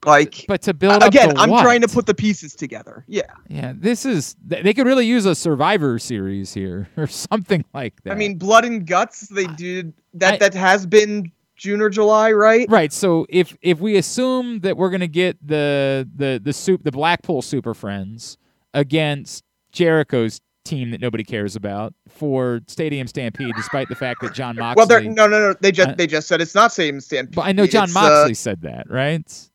Like 0.03 0.45
But 0.47 0.64
to 0.64 0.74
build 0.74 1.03
again, 1.03 1.38
I'm 1.38 1.51
what? 1.51 1.62
trying 1.62 1.82
to 1.82 1.88
put 1.88 2.07
the 2.07 2.16
pieces 2.16 2.55
together. 2.55 3.05
Yeah. 3.07 3.22
Yeah, 3.49 3.74
this 3.76 4.03
is 4.03 4.36
they 4.43 4.74
could 4.74 4.88
really 4.88 5.05
use 5.05 5.28
a 5.28 5.36
Survivor 5.36 5.99
series 5.99 6.51
here 6.55 6.89
or 6.97 7.05
something 7.05 7.64
like 7.76 8.01
that. 8.03 8.14
I 8.14 8.16
mean, 8.16 8.39
Blood 8.39 8.66
and 8.66 8.88
Guts. 8.88 9.28
They 9.28 9.45
did 9.45 9.93
that. 10.16 10.34
I- 10.34 10.38
that 10.38 10.53
has 10.55 10.88
been 10.88 11.32
June 11.62 11.80
or 11.80 11.89
July, 11.89 12.32
right? 12.32 12.66
Right. 12.70 12.91
So 12.91 13.28
if 13.30 13.55
if 13.62 13.80
we 13.80 13.95
assume 13.95 14.62
that 14.62 14.78
we're 14.78 14.89
gonna 14.89 15.07
get 15.07 15.38
the 15.45 16.09
the 16.16 16.41
the 16.43 16.53
soup 16.53 16.84
the 16.84 16.91
Blackpool 16.91 17.43
Super 17.43 17.76
Friends 17.76 18.39
against 18.74 19.43
Jericho's 19.72 20.41
team 20.66 20.89
that 20.89 21.01
nobody 21.01 21.24
cares 21.24 21.55
about 21.55 21.93
for 22.07 22.62
Stadium 22.68 23.05
Stampede, 23.05 23.53
despite 23.55 23.89
the 23.89 23.95
fact 23.95 24.22
that 24.22 24.34
Jon 24.34 24.55
Moxley. 24.55 24.80
Well, 24.80 24.88
they're 24.88 25.01
no, 25.01 25.28
no, 25.28 25.49
no. 25.49 25.55
They 25.62 25.72
just 25.72 25.89
Uh, 25.89 25.95
they 25.95 26.07
just 26.07 26.28
said 26.28 26.41
it's 26.41 26.55
not 26.55 26.72
same 26.72 26.99
stampede. 26.99 27.36
but 27.36 27.43
I 27.43 27.51
know 27.51 27.68
Jon 27.68 27.91
uh, 27.91 27.93
Moxley 27.93 28.34
said 28.34 28.62
that, 28.62 28.89
right? 28.89 29.51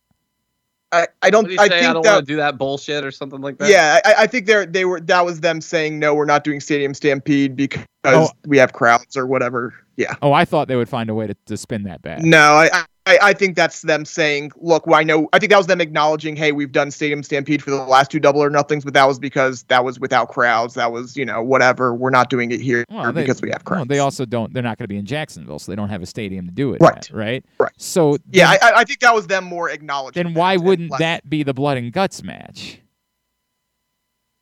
I, 0.97 1.07
I 1.23 1.31
don't. 1.31 1.45
What 1.45 1.51
did 1.51 1.59
I 1.59 1.69
say? 1.69 1.77
I, 1.77 1.81
think 1.81 1.93
don't 1.95 2.03
that. 2.03 2.13
want 2.15 2.27
to 2.27 2.33
do 2.33 2.37
that 2.37 2.59
bullshit 2.59 3.05
or 3.05 3.11
something 3.11 3.41
like 3.41 3.59
that. 3.59 3.69
Yeah, 3.69 4.01
I, 4.05 4.15
I 4.23 4.27
think 4.27 4.47
they're 4.47 4.67
they 4.67 4.85
were 4.85 5.01
that 5.01 5.25
was 5.25 5.41
them 5.41 5.61
saying 5.61 5.99
no, 5.99 6.15
we're 6.15 6.25
not 6.25 6.45
doing 6.45 6.61
Stadium 6.61 6.95
Stampede 6.95 7.57
because 7.57 7.85
Oh. 8.05 8.29
we 8.47 8.57
have 8.59 8.73
crowds 8.73 9.17
or 9.17 9.27
whatever. 9.27 9.75
Yeah. 9.97 10.15
Oh, 10.23 10.33
I 10.33 10.45
thought 10.45 10.69
they 10.69 10.77
would 10.77 10.89
find 10.89 11.11
a 11.11 11.15
way 11.15 11.27
to, 11.27 11.35
to 11.47 11.57
spin 11.57 11.83
that 11.85 12.03
back. 12.03 12.21
No, 12.21 12.39
I, 12.53 12.85
I 13.07 13.19
I 13.23 13.33
think 13.33 13.55
that's 13.57 13.83
them 13.83 14.05
saying, 14.05 14.53
look, 14.57 14.87
well, 14.87 14.99
I 14.99 15.05
know. 15.05 15.29
I 15.33 15.39
think 15.39 15.51
that 15.51 15.59
was 15.59 15.67
them 15.69 15.81
acknowledging, 15.81 16.35
hey, 16.37 16.53
we've 16.53 16.73
done 16.73 16.91
Stadium 16.91 17.23
Stampede 17.23 17.63
for 17.63 17.71
the 17.71 17.77
last 17.85 18.11
two 18.11 18.19
Double 18.19 18.43
or 18.43 18.51
Nothings, 18.51 18.85
but 18.85 18.95
that 18.95 19.07
was 19.07 19.19
because 19.19 19.63
that 19.65 19.85
was 19.85 20.01
without 20.01 20.29
crowds. 20.29 20.75
That 20.75 20.91
was 20.93 21.17
you 21.17 21.25
know 21.25 21.43
whatever. 21.43 21.95
We're 21.95 22.11
not 22.11 22.31
doing 22.31 22.51
it 22.53 22.61
here 22.61 22.85
Well, 22.91 23.13
they- 23.13 23.23
because 23.23 23.41
we 23.41 23.51
have 23.51 23.65
crowds. 23.65 23.89
they 23.89 24.01
also 24.01 24.25
don't. 24.27 24.53
They're 24.53 24.63
not 24.63 24.79
going 24.79 24.85
to 24.85 24.89
be 24.89 24.97
in 24.99 25.07
Jacksonville, 25.07 25.59
so 25.59 25.71
they 25.73 25.77
don't 25.77 25.89
have 25.89 26.03
a 26.03 26.07
stadium 26.07 26.47
to 26.47 26.53
do 26.53 26.73
it. 26.75 26.81
Right. 26.81 26.97
at, 26.97 27.11
right. 27.11 27.45
Right. 27.61 27.73
So 27.79 28.17
yeah, 28.31 28.51
then, 28.53 28.59
I, 28.63 28.69
I- 28.69 28.81
I 28.81 28.85
think 28.85 29.01
that 29.01 29.15
was 29.15 29.27
them 29.27 29.45
more 29.45 29.71
acknowledging. 29.71 30.23
then 30.25 30.35
why 30.35 30.57
wouldn't 30.57 30.91
that? 30.91 30.99
that 30.99 31.31
be 31.31 31.43
the 31.43 31.55
blood 31.55 31.77
and 31.79 31.93
guts 31.93 32.23
match? 32.23 32.81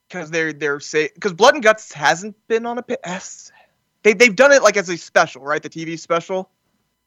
because 0.08 0.30
they're 0.30 0.52
they're 0.52 0.80
say 0.80 1.10
because 1.14 1.32
Blood 1.32 1.54
and 1.54 1.62
Guts 1.62 1.92
hasn't 1.92 2.36
been 2.46 2.66
on 2.66 2.78
a 2.78 2.84
They 4.02 4.12
they've 4.12 4.36
done 4.36 4.52
it 4.52 4.62
like 4.62 4.76
as 4.76 4.88
a 4.88 4.96
special, 4.96 5.42
right? 5.42 5.60
The 5.62 5.68
TV 5.70 5.98
special. 5.98 6.50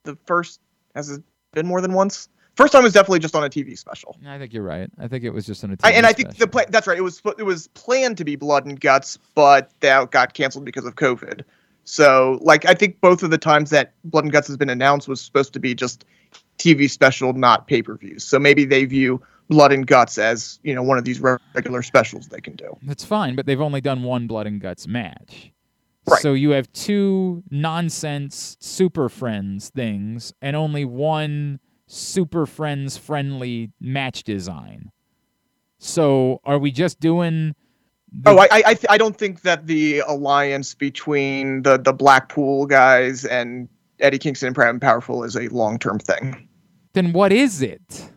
The 0.04 0.18
first 0.26 0.60
as 0.94 1.10
it 1.12 1.24
been 1.58 1.68
more 1.68 1.82
than 1.82 1.94
once. 1.94 2.30
First 2.56 2.74
time 2.74 2.84
was 2.84 2.94
definitely 2.94 3.20
just 3.20 3.36
on 3.36 3.44
a 3.44 3.50
TV 3.50 3.78
special. 3.78 4.18
I 4.26 4.38
think 4.40 4.54
you're 4.54 4.64
right. 4.64 4.90
I 5.00 5.08
think 5.08 5.24
it 5.24 5.30
was 5.30 5.46
just 5.46 5.64
on 5.64 5.72
a 5.72 5.78
TV 5.78 5.82
I, 5.84 5.92
and 5.92 6.06
I 6.06 6.14
think 6.14 6.36
the 6.38 6.48
plan 6.48 6.66
that's 6.70 6.88
right. 6.88 6.98
It 6.98 7.02
was 7.02 7.22
it 7.38 7.44
was 7.44 7.68
planned 7.70 8.18
to 8.18 8.26
be 8.26 8.36
Blood 8.36 8.66
and 8.66 8.80
Guts, 8.80 9.18
but 9.36 9.72
that 9.82 10.10
got 10.12 10.34
canceled 10.34 10.66
because 10.66 10.86
of 10.86 10.96
COVID. 10.96 11.44
So 11.84 12.40
like 12.42 12.66
I 12.66 12.74
think 12.74 13.00
both 13.00 13.22
of 13.22 13.30
the 13.30 13.38
times 13.38 13.70
that 13.70 13.94
Blood 14.04 14.26
and 14.26 14.34
Guts 14.34 14.48
has 14.48 14.58
been 14.58 14.70
announced 14.70 15.08
was 15.08 15.22
supposed 15.22 15.54
to 15.54 15.60
be 15.60 15.76
just 15.76 16.06
TV 16.58 16.90
special, 16.90 17.34
not 17.34 17.68
pay 17.68 17.82
per 17.82 17.96
views. 17.96 18.24
So 18.24 18.40
maybe 18.40 18.66
they 18.66 18.86
view 18.86 19.22
Blood 19.50 19.72
and 19.72 19.86
Guts 19.86 20.18
as 20.18 20.60
you 20.64 20.74
know 20.74 20.84
one 20.84 20.98
of 20.98 21.06
these 21.06 21.20
regular 21.20 21.84
specials 21.84 22.28
they 22.28 22.42
can 22.42 22.56
do. 22.56 22.76
That's 22.82 23.06
fine, 23.06 23.36
but 23.36 23.46
they've 23.46 23.62
only 23.62 23.82
done 23.82 24.04
one 24.04 24.26
blood 24.26 24.48
and 24.48 24.60
guts 24.60 24.88
match. 24.88 25.52
Right. 26.10 26.22
So 26.22 26.34
you 26.34 26.52
have 26.52 26.72
two 26.72 27.44
nonsense 27.52 28.56
super 28.62 29.10
friends 29.10 29.70
things 29.70 30.34
and 30.42 30.56
only 30.56 30.86
one 30.86 31.60
super 31.88 32.46
friends 32.46 32.98
friendly 32.98 33.72
match 33.82 34.24
design. 34.24 34.92
So 35.80 36.42
are 36.44 36.58
we 36.58 36.72
just 36.72 37.00
doing 37.00 37.56
the- 38.12 38.32
Oh, 38.32 38.38
I 38.38 38.44
I 38.52 38.64
I, 38.68 38.74
th- 38.74 38.86
I 38.90 38.98
don't 38.98 39.18
think 39.18 39.42
that 39.42 39.68
the 39.68 40.00
alliance 40.08 40.74
between 40.74 41.64
the 41.64 41.78
the 41.78 41.94
Blackpool 41.94 42.66
guys 42.66 43.26
and 43.26 43.68
Eddie 44.00 44.18
Kingston 44.20 44.48
and 44.48 44.56
Proud 44.56 44.70
and 44.70 44.82
Powerful 44.82 45.24
is 45.24 45.36
a 45.36 45.48
long 45.50 45.78
term 45.78 46.00
thing. 46.00 46.48
then 46.94 47.12
what 47.14 47.32
is 47.34 47.62
it? 47.62 48.10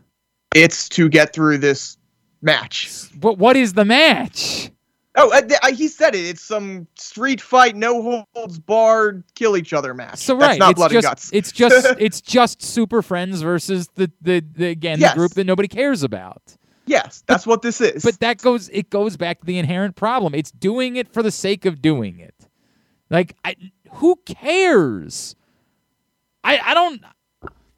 It's 0.54 0.88
to 0.90 1.08
get 1.08 1.32
through 1.32 1.58
this 1.58 1.96
match. 2.40 2.88
But 3.16 3.38
what 3.38 3.56
is 3.56 3.74
the 3.74 3.84
match? 3.84 4.70
Oh, 5.16 5.32
uh, 5.32 5.40
th- 5.40 5.58
I, 5.62 5.72
he 5.72 5.88
said 5.88 6.14
it. 6.14 6.20
It's 6.24 6.40
some 6.42 6.86
street 6.94 7.40
fight, 7.40 7.74
no 7.74 8.24
holds 8.32 8.60
barred, 8.60 9.24
kill 9.34 9.56
each 9.56 9.72
other 9.72 9.92
match. 9.92 10.18
So 10.18 10.36
That's 10.36 10.50
right, 10.50 10.58
not 10.58 10.70
it's 10.70 10.78
blood 10.78 10.92
just 10.92 11.04
and 11.04 11.10
guts. 11.10 11.30
it's 11.32 11.50
just 11.52 11.96
it's 11.98 12.20
just 12.20 12.62
super 12.62 13.02
friends 13.02 13.42
versus 13.42 13.88
the 13.96 14.10
the, 14.22 14.44
the 14.54 14.66
again 14.68 15.00
Yes. 15.00 15.12
the 15.12 15.18
group 15.18 15.32
that 15.32 15.44
nobody 15.44 15.66
cares 15.68 16.02
about. 16.04 16.56
yes, 16.86 17.24
that's 17.26 17.44
what 17.46 17.62
this 17.62 17.80
is. 17.80 18.04
But 18.04 18.20
that 18.20 18.38
goes 18.38 18.68
it 18.72 18.88
goes 18.90 19.16
back 19.16 19.40
to 19.40 19.46
the 19.46 19.58
inherent 19.58 19.96
problem. 19.96 20.32
It's 20.34 20.52
doing 20.52 20.94
it 20.96 21.12
for 21.12 21.22
the 21.24 21.32
sake 21.32 21.64
of 21.64 21.82
doing 21.82 22.20
it. 22.20 22.34
Like 23.10 23.34
I 23.44 23.56
who 23.94 24.14
cares? 24.24 25.34
I 26.44 26.58
I 26.58 26.72
don't 26.74 27.02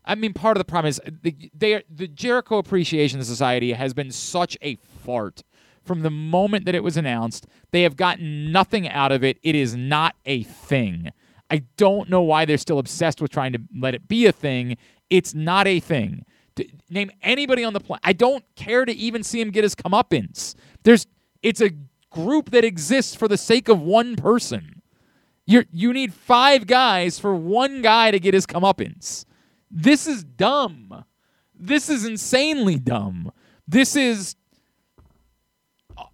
I 0.05 0.15
mean 0.17 0.35
part 0.35 0.57
of 0.57 0.61
the 0.61 0.65
problem 0.67 0.91
is 0.91 1.01
the 1.23 1.35
they 1.55 1.83
the 1.89 2.09
Jericho 2.09 2.59
Appreciation 2.59 3.25
Society 3.25 3.73
has 3.73 3.95
been 3.95 4.11
such 4.11 4.59
a 4.61 4.77
fart 5.05 5.43
from 5.85 6.01
the 6.01 6.11
moment 6.11 6.65
that 6.67 6.75
it 6.75 6.85
was 6.85 6.97
announced. 6.97 7.47
They 7.71 7.83
have 7.83 7.97
gotten 7.97 8.53
nothing 8.53 8.89
out 8.89 9.13
of 9.13 9.25
it. 9.25 9.39
It 9.43 9.55
is 9.55 9.75
not 9.75 10.15
a 10.25 10.43
thing. 10.43 11.11
I 11.51 11.65
don't 11.77 12.09
know 12.09 12.23
why 12.23 12.45
they're 12.45 12.59
still 12.59 12.79
obsessed 12.79 13.21
with 13.21 13.31
trying 13.31 13.53
to 13.53 13.59
let 13.79 13.95
it 13.95 14.09
be 14.09 14.27
a 14.27 14.33
thing. 14.33 14.77
It's 15.11 15.35
not 15.35 15.67
a 15.67 15.81
thing. 15.81 16.25
D- 16.55 16.73
name 16.89 17.11
anybody 17.23 17.65
on 17.65 17.73
the 17.73 17.81
planet. 17.81 18.03
I 18.05 18.13
don't 18.13 18.45
care 18.57 18.85
to 18.85 18.93
even 18.93 19.23
see 19.23 19.41
him 19.41 19.51
get 19.51 19.65
his 19.65 19.75
comeuppance. 19.75 20.55
There's, 20.83 21.07
it's 21.43 21.61
a 21.61 21.71
group 22.11 22.51
that 22.51 22.65
exists 22.65 23.15
for 23.15 23.29
the 23.29 23.37
sake 23.37 23.69
of 23.69 23.81
one 23.81 24.17
person. 24.17 24.83
You 25.45 25.65
you 25.73 25.93
need 25.93 26.15
five 26.15 26.67
guys 26.67 27.19
for 27.19 27.35
one 27.35 27.83
guy 27.83 28.11
to 28.11 28.21
get 28.21 28.33
his 28.33 28.47
comeuppance. 28.47 29.25
This 29.71 30.07
is 30.07 30.23
dumb. 30.23 31.05
This 31.55 31.89
is 31.89 32.05
insanely 32.05 32.79
dumb. 32.79 33.33
This 33.67 33.97
is 33.97 34.37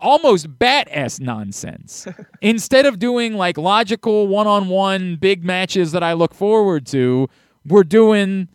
almost 0.00 0.58
bat 0.58 0.88
ass 0.90 1.20
nonsense. 1.20 2.06
Instead 2.42 2.86
of 2.86 2.98
doing 2.98 3.34
like 3.34 3.58
logical 3.58 4.28
one 4.28 4.46
on 4.46 4.68
one 4.68 5.16
big 5.16 5.44
matches 5.44 5.92
that 5.92 6.02
I 6.02 6.12
look 6.12 6.34
forward 6.34 6.86
to, 6.88 7.28
we're 7.66 7.84
doing 7.84 8.48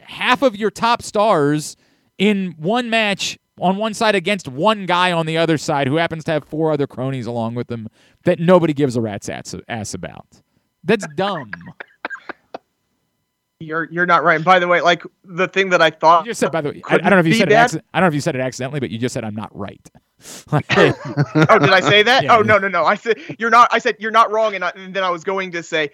half 0.00 0.42
of 0.42 0.56
your 0.56 0.70
top 0.70 1.02
stars 1.02 1.76
in 2.18 2.54
one 2.58 2.90
match 2.90 3.38
on 3.60 3.76
one 3.76 3.94
side 3.94 4.14
against 4.14 4.48
one 4.48 4.86
guy 4.86 5.12
on 5.12 5.26
the 5.26 5.38
other 5.38 5.58
side 5.58 5.86
who 5.86 5.96
happens 5.96 6.24
to 6.24 6.32
have 6.32 6.44
four 6.44 6.70
other 6.70 6.86
cronies 6.86 7.26
along 7.26 7.54
with 7.54 7.68
them 7.68 7.88
that 8.24 8.38
nobody 8.38 8.72
gives 8.72 8.96
a 8.96 9.00
rat's 9.00 9.28
ass, 9.28 9.54
ass 9.68 9.94
about. 9.94 10.26
That's 10.84 11.06
dumb. 11.16 11.50
You're 13.60 13.88
you're 13.90 14.06
not 14.06 14.22
right. 14.24 14.36
And 14.36 14.44
by 14.44 14.58
the 14.58 14.68
way, 14.68 14.80
like 14.80 15.02
the 15.24 15.48
thing 15.48 15.70
that 15.70 15.80
I 15.80 15.90
thought 15.90 16.26
You 16.26 16.30
just 16.30 16.40
said, 16.40 16.52
by 16.52 16.60
the 16.60 16.70
way, 16.70 16.82
I, 16.88 16.94
I 16.94 16.98
don't 16.98 17.10
know 17.10 17.18
if 17.18 17.26
you 17.26 17.34
said 17.34 17.48
be 17.48 17.54
it. 17.54 17.56
bad. 17.56 17.64
Accident, 17.64 17.86
I 17.94 18.00
don't 18.00 18.04
know 18.04 18.08
if 18.08 18.14
you 18.14 18.20
said 18.20 18.34
it 18.34 18.40
accidentally, 18.40 18.80
but 18.80 18.90
you 18.90 18.98
just 18.98 19.12
said 19.12 19.24
I'm 19.24 19.34
not 19.34 19.56
right. 19.56 19.90
oh, 20.52 20.62
did 21.58 21.70
I 21.70 21.80
say 21.80 22.02
that? 22.02 22.24
Yeah. 22.24 22.36
oh 22.36 22.42
no, 22.42 22.58
no, 22.58 22.68
no. 22.68 22.84
I 22.84 22.94
said 22.94 23.18
you're 23.38 23.50
not. 23.50 23.68
I 23.72 23.78
said 23.78 23.96
you're 23.98 24.10
not 24.10 24.30
wrong, 24.30 24.54
and, 24.54 24.64
I, 24.64 24.72
and 24.74 24.94
then 24.94 25.04
I 25.04 25.10
was 25.10 25.24
going 25.24 25.52
to 25.52 25.62
say 25.62 25.90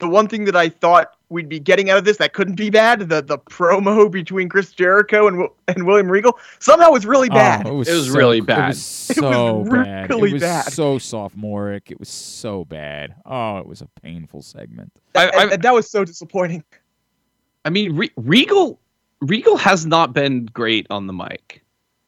the 0.00 0.08
one 0.08 0.28
thing 0.28 0.44
that 0.44 0.56
I 0.56 0.68
thought 0.68 1.16
we'd 1.28 1.48
be 1.48 1.58
getting 1.60 1.90
out 1.90 1.98
of 1.98 2.04
this 2.04 2.16
that 2.18 2.32
couldn't 2.32 2.56
be 2.56 2.70
bad. 2.70 3.00
The 3.08 3.22
the 3.22 3.38
promo 3.38 4.10
between 4.10 4.48
Chris 4.48 4.72
Jericho 4.72 5.28
and 5.28 5.48
and 5.68 5.86
William 5.86 6.10
Regal 6.10 6.38
somehow 6.58 6.90
was 6.90 7.06
really 7.06 7.28
oh, 7.30 7.34
bad. 7.34 7.66
Oh, 7.66 7.74
it 7.74 7.78
was, 7.78 7.88
It 7.88 7.94
was 7.94 8.06
so- 8.12 8.18
really 8.18 8.38
It 8.38 8.46
bad. 8.46 8.68
was 8.68 9.10
It 9.10 9.20
was 9.20 9.32
so 9.32 9.64
bad. 9.64 10.10
really 10.10 10.30
it 10.30 10.34
was 10.34 10.42
bad. 10.42 10.72
so 10.72 10.98
sophomoric. 10.98 11.90
It 11.90 11.98
was 12.00 12.08
so 12.08 12.64
bad. 12.64 13.14
Oh, 13.24 13.58
it 13.58 13.66
was 13.66 13.82
a 13.82 13.88
painful 14.02 14.42
segment. 14.42 14.92
I, 15.14 15.28
and, 15.28 15.52
and 15.52 15.62
that 15.62 15.74
was 15.74 15.88
so 15.90 16.04
disappointing. 16.04 16.64
I 17.64 17.70
mean, 17.70 17.96
Re- 17.96 18.12
Regal 18.16 18.78
Regal 19.20 19.56
has 19.56 19.86
not 19.86 20.12
been 20.12 20.46
great 20.46 20.86
on 20.90 21.06
the 21.06 21.12
mic 21.12 21.62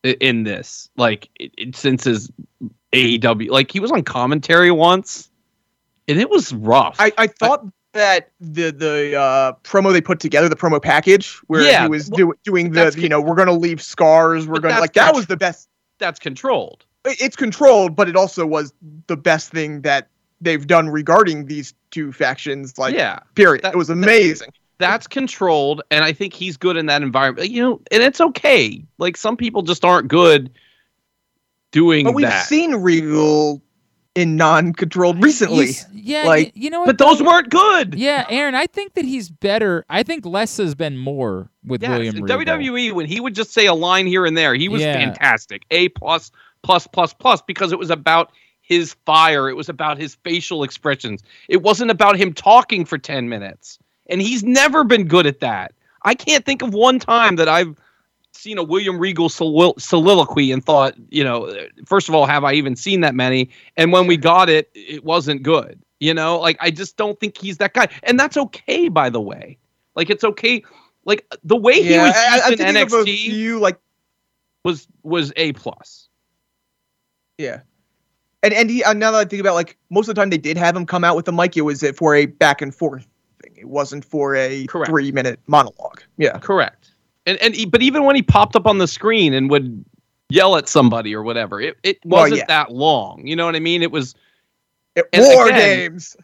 in 0.05 0.45
this. 0.45 0.91
Like 0.97 1.29
it, 1.41 1.53
it- 1.57 1.77
since 1.77 2.05
his 2.05 2.31
AEW, 2.93 3.51
like 3.51 3.71
he 3.71 3.81
was 3.81 3.91
on 3.91 4.03
commentary 4.03 4.71
once, 4.71 5.31
and 6.09 6.19
it 6.21 6.31
was 6.31 6.53
rough. 6.53 6.97
I, 6.99 7.13
I 7.19 7.27
thought 7.27 7.65
that 7.93 8.31
the 8.41 8.71
the 8.71 9.17
uh, 9.19 9.53
promo 9.65 9.93
they 9.93 10.01
put 10.01 10.21
together, 10.21 10.49
the 10.49 10.57
promo 10.57 10.81
package 10.81 11.33
where 11.47 11.63
Yeah, 11.63 11.85
he 11.85 11.89
was 11.89 12.11
well, 12.11 12.19
do, 12.19 12.35
doing 12.45 12.73
the 12.73 12.95
you 12.97 13.09
know 13.09 13.21
we're 13.21 13.35
gonna 13.35 13.53
leave 13.53 13.81
scars, 13.83 14.47
we're 14.47 14.61
gonna 14.61 14.81
like 14.81 14.93
that 14.95 15.15
was 15.15 15.27
the 15.27 15.37
best. 15.37 15.69
That's 15.99 16.19
controlled. 16.19 16.85
It's 17.07 17.37
controlled, 17.37 17.97
but 17.97 18.09
it 18.09 18.17
also 18.17 18.45
was 18.45 18.75
the 19.07 19.17
best 19.17 19.51
thing 19.51 19.81
that 19.83 20.09
they've 20.41 20.67
done 20.67 20.91
regarding 20.91 21.47
these 21.47 21.73
two 21.91 22.13
factions. 22.13 22.77
Like 22.77 22.95
yeah, 22.95 23.21
period, 23.35 23.63
that- 23.65 23.75
it 23.75 23.77
was 23.79 23.89
amazing. 23.91 24.51
That's 24.79 25.07
controlled, 25.07 25.83
and 25.91 26.05
I 26.05 26.13
think 26.13 26.33
he's 26.35 26.57
good 26.57 26.77
in 26.77 26.87
that 26.87 27.03
environment. 27.03 27.51
You 27.51 27.63
know, 27.63 27.81
and 27.91 28.03
it's 28.03 28.21
okay. 28.21 28.83
Like 28.99 29.17
some 29.17 29.37
people 29.37 29.63
just 29.63 29.85
aren't 29.85 30.09
good 30.09 30.51
doing 31.73 32.05
But 32.05 32.15
we've 32.15 32.27
that. 32.27 32.47
seen 32.47 32.75
Regal 32.77 33.63
in 34.15 34.37
non-controlled 34.37 35.23
recently. 35.23 35.67
He's- 35.67 35.85
yeah, 35.93 36.23
like- 36.25 36.53
you 36.55 36.71
know 36.71 36.81
what? 36.81 36.87
but 36.87 36.99
those 36.99 37.23
weren't 37.23 37.51
good. 37.51 37.95
Yeah, 37.95 38.25
Aaron, 38.31 38.55
I 38.55 38.65
think 38.67 38.95
that 38.95 39.05
he's 39.05 39.29
better. 39.29 39.85
I 39.91 40.03
think 40.03 40.25
less 40.25 40.57
has 40.57 40.75
been 40.75 40.97
more 40.97 41.51
with 41.67 41.83
Yes, 41.83 41.91
William 41.91 42.15
Regal. 42.15 42.29
WWE 42.39 42.93
when 42.93 43.05
he 43.07 43.21
would 43.21 43.35
just 43.35 43.53
say 43.53 43.67
a 43.67 43.75
line 43.75 44.07
here 44.07 44.25
and 44.25 44.35
there, 44.37 44.55
he 44.55 44.69
was 44.69 44.81
Yeah. 44.81 44.95
fantastic. 44.95 45.65
A 45.71 45.91
plus 45.91 46.31
plus 46.63 46.87
plus 46.87 47.13
plus 47.13 47.43
because 47.43 47.73
it 47.73 47.79
was 47.79 47.91
about 47.91 48.33
his 48.63 48.97
fire. 49.05 49.51
It 49.51 49.55
was 49.55 49.69
about 49.69 49.99
his 49.99 50.15
facial 50.25 50.63
expressions. 50.63 51.23
It 51.49 51.63
wasn't 51.63 51.91
about 51.91 52.17
him 52.17 52.33
talking 52.33 52.85
for 52.87 52.97
10 52.99 53.29
minutes. 53.29 53.79
And 54.09 54.23
he's 54.23 54.43
never 54.43 54.85
been 54.85 55.07
good 55.07 55.27
at 55.27 55.41
that. 55.41 55.73
I 56.03 56.15
can't 56.15 56.45
think 56.45 56.63
of 56.63 56.73
one 56.73 56.99
time 56.99 57.37
that 57.37 57.49
I've 57.49 57.77
seen 58.33 58.59
a 58.59 58.63
William 58.63 58.99
Regal 58.99 59.29
solil- 59.29 59.75
soliloquy 59.79 60.53
and 60.53 60.65
thought, 60.65 60.95
you 61.11 61.25
know, 61.25 61.53
first 61.85 62.09
of 62.09 62.15
all, 62.15 62.27
have 62.27 62.45
I 62.45 62.53
even 62.53 62.77
seen 62.77 63.01
that 63.01 63.15
many? 63.15 63.51
And 63.77 63.93
when 63.93 64.07
we 64.07 64.17
got 64.17 64.49
it, 64.49 64.71
it 64.75 65.05
wasn't 65.05 65.43
good. 65.43 65.81
You 65.99 66.13
know, 66.13 66.39
like 66.39 66.59
I 66.61 66.71
just 66.71 66.97
don't 66.97 67.19
think 67.19 67.39
he's 67.39 67.57
that 67.59 67.73
guy. 67.73 67.89
And 68.03 68.21
that's 68.21 68.37
okay, 68.37 68.89
by 68.89 69.09
the 69.09 69.21
way. 69.21 69.57
Like 69.95 70.11
it's 70.11 70.25
okay. 70.25 70.63
Like 71.07 71.27
the 71.43 71.57
way 71.57 71.83
he 71.83 71.97
was 71.97 72.15
I, 72.15 72.41
I, 72.45 72.49
used 72.49 72.61
in 72.61 72.77
of 72.77 72.77
a 72.77 72.87
NXT 72.87 73.05
few 73.05 73.59
like 73.59 73.79
was 74.63 74.87
was 75.03 75.33
a 75.37 75.53
plus. 75.55 76.09
yeah. 77.39 77.61
And 78.43 78.53
and 78.53 78.69
he, 78.69 78.81
now 78.95 79.11
that 79.11 79.15
I 79.15 79.25
think 79.25 79.41
about 79.41 79.55
like 79.55 79.79
most 79.89 80.09
of 80.09 80.15
the 80.15 80.21
time 80.21 80.31
they 80.31 80.39
did 80.39 80.59
have 80.59 80.77
him 80.77 80.85
come 80.85 81.03
out 81.03 81.17
with 81.17 81.25
the 81.25 81.33
mic, 81.33 81.57
it 81.57 81.63
was 81.63 81.83
uh, 81.83 81.93
for 81.95 82.15
a 82.15 82.27
back 82.27 82.61
and 82.61 82.75
forth. 82.75 83.07
It 83.57 83.69
wasn't 83.69 84.05
for 84.05 84.37
a 84.37 84.67
Correct. 84.67 84.91
three 84.91 85.13
minute 85.13 85.41
monologue. 85.47 86.03
Yeah. 86.19 86.39
Correct. 86.39 86.93
And 87.27 87.39
and 87.43 87.55
he, 87.55 87.67
but 87.67 87.83
even 87.83 88.05
when 88.05 88.15
he 88.17 88.23
popped 88.23 88.55
up 88.57 88.67
on 88.67 88.79
the 88.79 88.87
screen 88.87 89.35
and 89.35 89.51
would 89.51 89.85
yell 90.29 90.57
at 90.57 90.69
somebody 90.69 91.15
or 91.15 91.23
whatever, 91.23 91.61
it, 91.61 91.77
it 91.83 91.99
wasn't 92.05 92.39
yeah. 92.39 92.45
that 92.49 92.73
long. 92.73 93.27
You 93.27 93.37
know 93.37 93.47
what 93.47 93.57
I 93.57 93.61
mean? 93.61 93.83
It 93.83 93.91
was 93.91 94.15
It- 94.95 95.07
War 95.15 95.47
again- 95.49 95.91
games. 95.91 96.17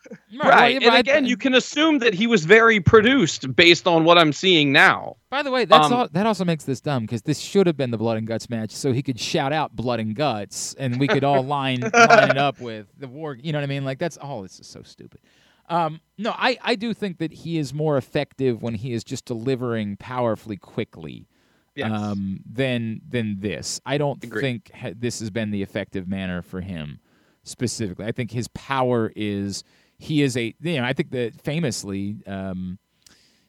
right. 0.43 0.81
well, 0.81 0.91
and 0.91 0.99
again, 0.99 1.25
you 1.27 1.37
can 1.37 1.55
assume 1.55 1.99
that 1.99 2.15
he 2.15 2.27
was 2.27 2.45
very 2.45 2.81
produced 2.81 3.55
based 3.55 3.87
on 3.87 4.05
what 4.05 4.17
I'm 4.17 4.33
seeing 4.33 4.73
now. 4.73 5.17
By 5.29 5.43
the 5.43 5.51
way, 5.51 5.65
that's 5.67 5.87
Um, 5.87 5.93
all, 5.93 6.09
that 6.13 6.27
also 6.27 6.45
makes 6.45 6.65
this 6.65 6.81
dumb 6.81 7.03
because 7.03 7.23
this 7.23 7.39
should 7.39 7.67
have 7.67 7.77
been 7.77 7.91
the 7.91 7.99
blood 7.99 8.17
and 8.17 8.27
guts 8.27 8.49
match, 8.49 8.71
so 8.71 8.93
he 8.93 9.03
could 9.03 9.21
shout 9.21 9.53
out 9.53 9.75
blood 9.77 10.01
and 10.01 10.15
guts, 10.15 10.75
and 10.79 10.99
we 11.01 11.07
could 11.07 11.23
all 11.25 11.43
line 11.59 11.81
line 11.81 12.31
it 12.31 12.39
up 12.39 12.61
with 12.61 12.87
the 12.99 13.09
war. 13.09 13.37
You 13.41 13.53
know 13.53 13.59
what 13.59 13.65
I 13.65 13.67
mean? 13.67 13.85
Like 13.85 13.99
that's 13.99 14.17
all. 14.17 14.43
This 14.43 14.59
is 14.61 14.67
so 14.67 14.83
stupid. 14.83 15.21
Um, 15.73 16.01
no, 16.19 16.33
I 16.37 16.59
I 16.63 16.75
do 16.75 16.93
think 16.95 17.19
that 17.19 17.33
he 17.33 17.59
is 17.59 17.73
more 17.73 17.97
effective 17.97 18.63
when 18.63 18.75
he 18.75 18.93
is 18.93 19.03
just 19.05 19.25
delivering 19.25 19.97
powerfully 19.97 20.57
quickly. 20.57 21.29
Um, 21.83 22.41
than 22.45 23.01
than 23.09 23.41
this. 23.41 23.81
I 23.87 23.97
don't 23.97 24.23
Agreed. 24.23 24.41
think 24.43 24.71
ha- 24.75 24.93
this 24.95 25.21
has 25.21 25.31
been 25.31 25.51
the 25.51 25.63
effective 25.63 26.07
manner 26.07 26.43
for 26.43 26.61
him 26.61 27.01
specifically. 27.45 28.05
I 28.05 28.13
think 28.13 28.31
his 28.31 28.47
power 28.49 29.11
is 29.17 29.65
he 29.99 30.21
is 30.21 30.37
a 30.37 30.55
you 30.61 30.77
know 30.77 30.85
I 30.85 30.93
think 30.93 31.11
that 31.13 31.41
famously. 31.41 32.17
Um, 32.27 32.79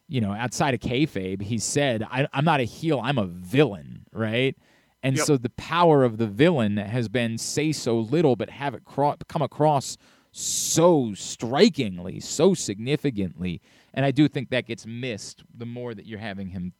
you 0.06 0.20
know, 0.20 0.32
outside 0.32 0.74
of 0.74 0.80
kayfabe, 0.80 1.40
he 1.40 1.56
said, 1.58 2.02
I, 2.02 2.28
"I'm 2.34 2.44
not 2.44 2.60
a 2.60 2.64
heel. 2.64 3.00
I'm 3.02 3.16
a 3.18 3.26
villain." 3.26 4.04
Right. 4.12 4.54
And 5.02 5.16
Yep. 5.16 5.26
so 5.26 5.36
the 5.38 5.48
power 5.50 6.04
of 6.04 6.18
the 6.18 6.26
villain 6.26 6.76
has 6.76 7.08
been 7.08 7.36
say 7.38 7.72
so 7.72 7.98
little, 7.98 8.36
but 8.36 8.50
have 8.50 8.74
it 8.74 8.84
cro- 8.84 9.16
come 9.30 9.40
across 9.42 9.96
so 10.36 11.14
strikingly, 11.14 12.18
so 12.18 12.54
significantly. 12.54 13.60
And 13.92 14.04
I 14.04 14.10
do 14.10 14.26
think 14.26 14.50
that 14.50 14.66
gets 14.66 14.84
missed 14.84 15.44
the 15.56 15.64
more 15.64 15.94
that 15.94 16.06
you're 16.06 16.18
having 16.18 16.48
him 16.48 16.72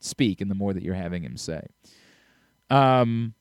speak 0.00 0.40
and 0.40 0.50
the 0.50 0.54
more 0.54 0.72
that 0.72 0.82
you're 0.82 0.94
having 0.94 1.22
him 1.22 1.36
say. 1.36 1.66
Um, 2.70 3.34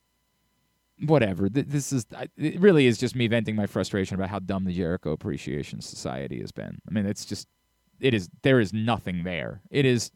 whatever. 1.05 1.47
This 1.47 1.93
is 1.93 2.05
it. 2.35 2.59
Really 2.59 2.85
is 2.85 2.97
just 2.97 3.15
me 3.15 3.27
venting 3.27 3.55
my 3.55 3.65
frustration 3.65 4.15
about 4.15 4.29
how 4.29 4.39
dumb 4.39 4.65
the 4.65 4.73
Jericho 4.73 5.11
Appreciation 5.11 5.79
Society 5.79 6.41
has 6.41 6.51
been. 6.51 6.81
I 6.85 6.91
mean, 6.91 7.05
it's 7.05 7.23
just 7.23 7.47
it 8.01 8.13
is 8.13 8.29
there 8.41 8.59
is 8.59 8.73
nothing 8.73 9.23
there. 9.23 9.61
It 9.69 9.85
is 9.85 10.11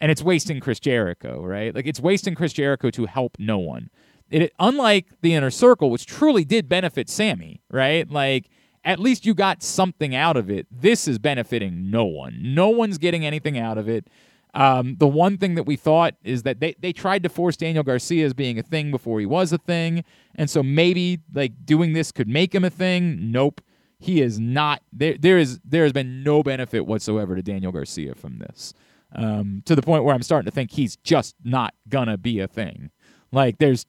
and 0.00 0.10
it's 0.10 0.22
wasting 0.22 0.58
Chris 0.58 0.80
Jericho, 0.80 1.44
right? 1.44 1.72
Like 1.72 1.86
it's 1.86 2.00
wasting 2.00 2.34
Chris 2.34 2.52
Jericho 2.52 2.90
to 2.90 3.06
help 3.06 3.36
no 3.38 3.58
one. 3.58 3.88
It 4.30 4.52
unlike 4.58 5.06
the 5.20 5.34
inner 5.34 5.50
circle, 5.50 5.90
which 5.90 6.06
truly 6.06 6.44
did 6.44 6.68
benefit 6.68 7.08
Sammy, 7.08 7.62
right? 7.70 8.10
Like 8.10 8.50
at 8.84 8.98
least 8.98 9.26
you 9.26 9.34
got 9.34 9.62
something 9.62 10.14
out 10.14 10.36
of 10.36 10.50
it. 10.50 10.66
This 10.70 11.06
is 11.06 11.18
benefiting 11.18 11.90
no 11.90 12.04
one. 12.04 12.38
No 12.42 12.68
one's 12.70 12.98
getting 12.98 13.26
anything 13.26 13.58
out 13.58 13.78
of 13.78 13.88
it. 13.88 14.08
Um, 14.54 14.96
the 14.98 15.06
one 15.06 15.36
thing 15.38 15.54
that 15.54 15.62
we 15.64 15.76
thought 15.76 16.14
is 16.24 16.42
that 16.42 16.60
they, 16.60 16.74
they 16.80 16.92
tried 16.92 17.22
to 17.22 17.28
force 17.28 17.56
Daniel 17.56 17.84
Garcia 17.84 18.26
as 18.26 18.34
being 18.34 18.58
a 18.58 18.62
thing 18.62 18.90
before 18.90 19.20
he 19.20 19.26
was 19.26 19.52
a 19.52 19.58
thing. 19.58 20.04
And 20.34 20.50
so 20.50 20.62
maybe 20.62 21.20
like 21.32 21.52
doing 21.64 21.92
this 21.92 22.10
could 22.10 22.28
make 22.28 22.54
him 22.54 22.64
a 22.64 22.70
thing. 22.70 23.30
Nope. 23.30 23.60
He 23.98 24.22
is 24.22 24.40
not 24.40 24.82
there 24.92 25.16
there 25.18 25.36
is 25.36 25.60
there 25.62 25.82
has 25.82 25.92
been 25.92 26.22
no 26.22 26.42
benefit 26.42 26.86
whatsoever 26.86 27.36
to 27.36 27.42
Daniel 27.42 27.70
Garcia 27.70 28.14
from 28.14 28.38
this. 28.38 28.72
Um, 29.14 29.62
to 29.66 29.74
the 29.74 29.82
point 29.82 30.04
where 30.04 30.14
I'm 30.14 30.22
starting 30.22 30.46
to 30.46 30.54
think 30.54 30.70
he's 30.70 30.96
just 30.96 31.34
not 31.44 31.74
gonna 31.86 32.16
be 32.16 32.40
a 32.40 32.48
thing. 32.48 32.90
Like 33.30 33.58
there's 33.58 33.84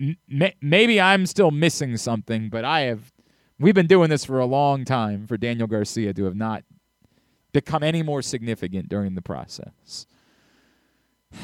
m- 0.00 0.16
maybe 0.60 1.00
I'm 1.00 1.26
still 1.26 1.52
missing 1.52 1.96
something, 1.96 2.48
but 2.48 2.64
I 2.64 2.80
have 2.82 3.11
we've 3.62 3.74
been 3.74 3.86
doing 3.86 4.10
this 4.10 4.24
for 4.24 4.38
a 4.38 4.46
long 4.46 4.84
time 4.84 5.26
for 5.26 5.36
Daniel 5.36 5.66
Garcia 5.66 6.12
to 6.14 6.24
have 6.24 6.36
not 6.36 6.64
become 7.52 7.82
any 7.82 8.02
more 8.02 8.22
significant 8.22 8.88
during 8.88 9.14
the 9.14 9.22
process. 9.22 10.06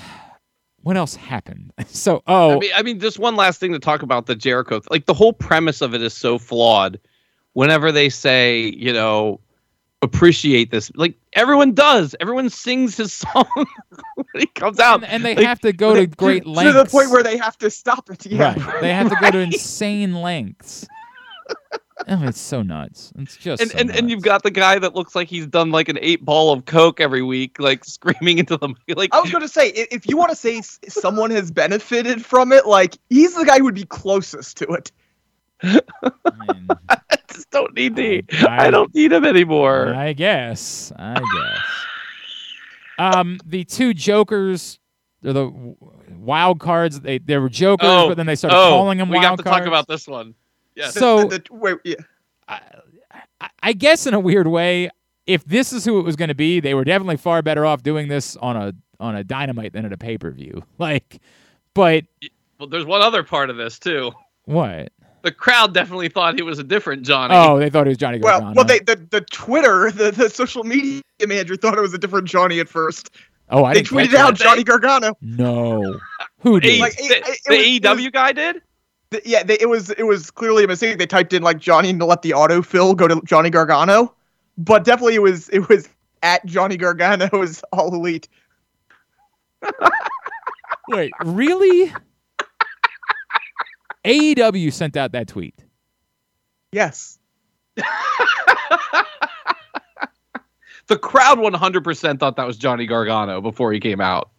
What 0.83 0.97
else 0.97 1.17
happened? 1.17 1.73
So, 1.89 2.23
oh, 2.29 2.53
I 2.57 2.59
mean, 2.61 2.71
I 2.77 2.83
mean, 2.83 3.01
just 3.01 3.19
one 3.19 3.35
last 3.35 3.59
thing 3.61 3.73
to 3.73 3.79
talk 3.81 4.03
about 4.03 4.27
the 4.27 4.37
Jericho. 4.37 4.81
Like 4.91 5.07
the 5.07 5.13
whole 5.13 5.33
premise 5.33 5.81
of 5.83 5.93
it 5.93 6.01
is 6.03 6.15
so 6.15 6.39
flawed. 6.39 7.01
Whenever 7.55 7.91
they 7.91 8.09
say, 8.09 8.61
you 8.77 8.93
know, 8.93 9.41
appreciate 10.03 10.71
this, 10.71 10.93
like 10.95 11.17
everyone 11.33 11.75
does. 11.75 12.15
Everyone 12.21 12.49
sings 12.49 12.97
his 12.97 13.13
song 13.25 13.45
when 14.15 14.27
he 14.37 14.47
comes 14.47 14.79
out. 14.79 15.03
and, 15.03 15.13
and 15.13 15.25
they 15.25 15.35
Like, 15.35 15.47
have 15.47 15.61
to 15.61 15.73
go 15.73 15.95
to 15.95 16.07
great 16.07 16.45
to, 16.45 16.51
lengths. 16.51 16.73
to 16.73 16.79
the 16.85 16.89
point 16.89 17.11
where 17.11 17.25
they 17.25 17.37
have 17.37 17.59
to 17.59 17.71
stop 17.71 18.09
it. 18.11 18.25
Yeah. 18.31 18.55
Right. 18.65 18.81
They 18.81 18.95
have 18.95 19.11
to 19.11 19.17
go 19.21 19.31
to 19.33 19.39
insane 19.39 20.15
lengths. 20.15 20.87
Oh, 22.07 22.23
it's 22.27 22.41
so 22.41 22.63
nuts. 22.63 23.13
It's 23.19 23.37
just 23.37 23.61
and, 23.61 23.71
so 23.73 23.79
and, 23.79 23.91
and 23.91 24.09
you've 24.11 24.23
got 24.23 24.43
the 24.43 24.51
guy 24.51 24.79
that 24.79 24.95
looks 24.95 25.15
like 25.17 25.29
he's 25.29 25.47
done 25.47 25.71
like 25.71 25.89
an 25.89 25.99
eight 26.01 26.25
ball 26.25 26.53
of 26.53 26.65
coke 26.65 27.01
every 27.01 27.23
week, 27.23 27.59
like 27.59 27.85
screaming 27.85 28.39
into 28.39 28.57
the 28.57 28.73
like. 28.95 29.13
I 29.15 29.21
was 29.21 29.31
going 29.31 29.43
to 29.43 29.49
say, 29.49 29.69
if 29.71 30.07
you 30.09 30.17
want 30.17 30.31
to 30.31 30.37
say 30.37 30.63
someone 30.89 31.31
has 31.33 31.51
benefited 31.51 32.25
from 32.25 32.53
it, 32.53 32.67
like 32.67 32.97
he's 33.11 33.35
the 33.35 33.45
guy 33.45 33.59
who 33.59 33.65
would 33.65 33.75
be 33.75 33.85
closest 33.85 34.57
to 34.59 34.67
it. 34.69 34.93
I 35.63 35.81
mean, 36.53 36.69
I 36.89 36.99
just 37.33 37.51
don't 37.51 37.75
need 37.75 37.97
the. 37.97 38.25
I- 38.49 38.69
I 38.69 38.71
don't 38.71 38.95
need 38.95 39.13
him 39.13 39.25
anymore. 39.25 39.93
I 39.95 40.13
guess. 40.13 40.93
I 40.97 41.15
guess. 41.15 41.59
Um, 43.17 43.39
the 43.45 43.65
two 43.65 43.93
jokers, 43.95 44.79
or 45.25 45.33
the 45.33 45.75
wild 46.17 46.61
cards. 46.61 47.01
They 47.01 47.19
they 47.19 47.39
were 47.39 47.49
jokers, 47.49 47.89
Oh, 47.91 48.09
but 48.09 48.17
then 48.17 48.27
they 48.27 48.37
started 48.37 48.57
oh, 48.57 48.71
calling 48.71 48.99
them 48.99 49.09
we 49.09 49.17
wild 49.17 49.23
got 49.23 49.37
to 49.39 49.43
cards. 49.43 49.59
talk 49.59 49.67
about 49.67 49.89
this 49.89 50.07
one. 50.07 50.35
Yes. 50.79 50.95
The- 50.95 51.01
So- 51.01 51.25
the- 51.25 51.39
the- 51.39 51.45
wait, 51.55 51.77
yeah. 51.85 51.95
I, 52.49 52.61
I 53.63 53.73
guess 53.73 54.07
in 54.07 54.15
a 54.15 54.21
weird 54.21 54.47
way, 54.47 54.91
if 55.27 55.45
this 55.45 55.73
is 55.73 55.85
who 55.85 55.99
it 55.99 56.03
was 56.03 56.17
going 56.17 56.29
to 56.29 56.35
be, 56.35 56.61
they 56.61 56.75
were 56.75 56.85
definitely 56.85 57.17
far 57.19 57.43
better 57.43 57.67
off 57.67 57.83
doing 57.83 58.09
this 58.09 58.37
on 58.37 58.57
a 58.57 58.73
on 59.01 59.15
a 59.15 59.23
dynamite 59.23 59.73
than 59.73 59.85
at 59.85 59.93
a 59.93 59.97
pay 59.99 60.19
per 60.19 60.31
view. 60.31 60.63
Like, 60.79 61.21
but 61.75 62.05
Well, 62.59 62.69
there's 62.69 62.85
one 62.87 63.03
other 63.03 63.23
part 63.23 63.51
of 63.51 63.57
this 63.57 63.79
too. 63.79 64.13
what? 64.45 64.93
The 65.23 65.33
crowd 65.33 65.75
definitely 65.75 66.09
thought 66.09 66.37
he 66.37 66.43
was 66.43 66.59
a 66.61 66.65
different 66.65 67.03
Johnny. 67.05 67.35
Oh, 67.35 67.59
they 67.59 67.69
thought 67.71 67.87
it 67.87 67.91
was 67.91 67.99
Johnny 67.99 68.19
Well, 68.21 68.39
Gargano. 68.41 68.55
well, 68.57 68.65
they 68.65 68.79
the, 68.79 68.97
the 69.11 69.21
Twitter, 69.23 69.91
the, 69.91 70.11
the 70.13 70.31
social 70.31 70.63
media 70.65 71.03
manager 71.27 71.57
thought 71.57 71.77
it 71.77 71.81
was 71.81 71.93
a 71.95 71.99
different 71.99 72.27
Johnny 72.29 72.61
at 72.61 72.69
first. 72.69 73.11
oh, 73.51 73.65
I 73.65 73.75
they 73.75 73.83
didn't 73.83 73.97
tweeted 73.99 74.15
out 74.15 74.39
that. 74.39 74.45
Johnny 74.45 74.63
Gargano. 74.65 75.15
No, 75.21 75.99
who 76.41 76.61
The, 76.61 76.69
did? 76.69 76.81
Like, 76.81 76.97
the, 76.97 77.05
it- 77.05 77.25
it 77.27 77.41
the 77.83 77.83
was- 77.83 77.97
AEW 77.97 78.05
was- 78.05 78.11
guy 78.13 78.33
did. 78.33 78.63
Th- 79.11 79.23
Yeah, 79.27 79.43
they, 79.43 79.57
it 79.61 79.69
was 79.69 79.91
it 79.91 80.05
was 80.05 80.31
clearly 80.31 80.65
a 80.65 80.67
mistake. 80.69 80.99
They 80.99 81.07
typed 81.07 81.33
in 81.33 81.43
like 81.43 81.59
Johnny 81.59 81.97
to 81.97 82.05
let 82.05 82.23
the 82.23 82.31
autofill 82.31 82.97
go 82.97 83.09
to 83.09 83.21
Johnny 83.25 83.51
Gargano, 83.51 84.15
but 84.57 84.85
definitely 84.85 85.15
it 85.15 85.23
was 85.23 85.49
it 85.51 85.69
was 85.69 85.89
at 86.23 86.45
Johnny 86.47 86.77
Gargano 86.77 87.29
is 87.43 87.63
all 87.73 87.95
elite. 87.95 88.29
Wait, 90.89 91.13
really? 91.25 91.93
AEW 94.05 94.73
sent 94.73 94.97
out 94.97 95.13
that 95.13 95.29
tweet. 95.29 95.55
Yes, 96.73 97.19
The 100.87 100.97
crowd 100.99 101.37
100% 101.39 102.19
thought 102.19 102.37
that 102.37 102.47
was 102.47 102.57
Johnny 102.57 102.87
Gargano 102.87 103.43
before 103.43 103.75
he 103.75 103.81
came 103.81 104.01
out. 104.01 104.31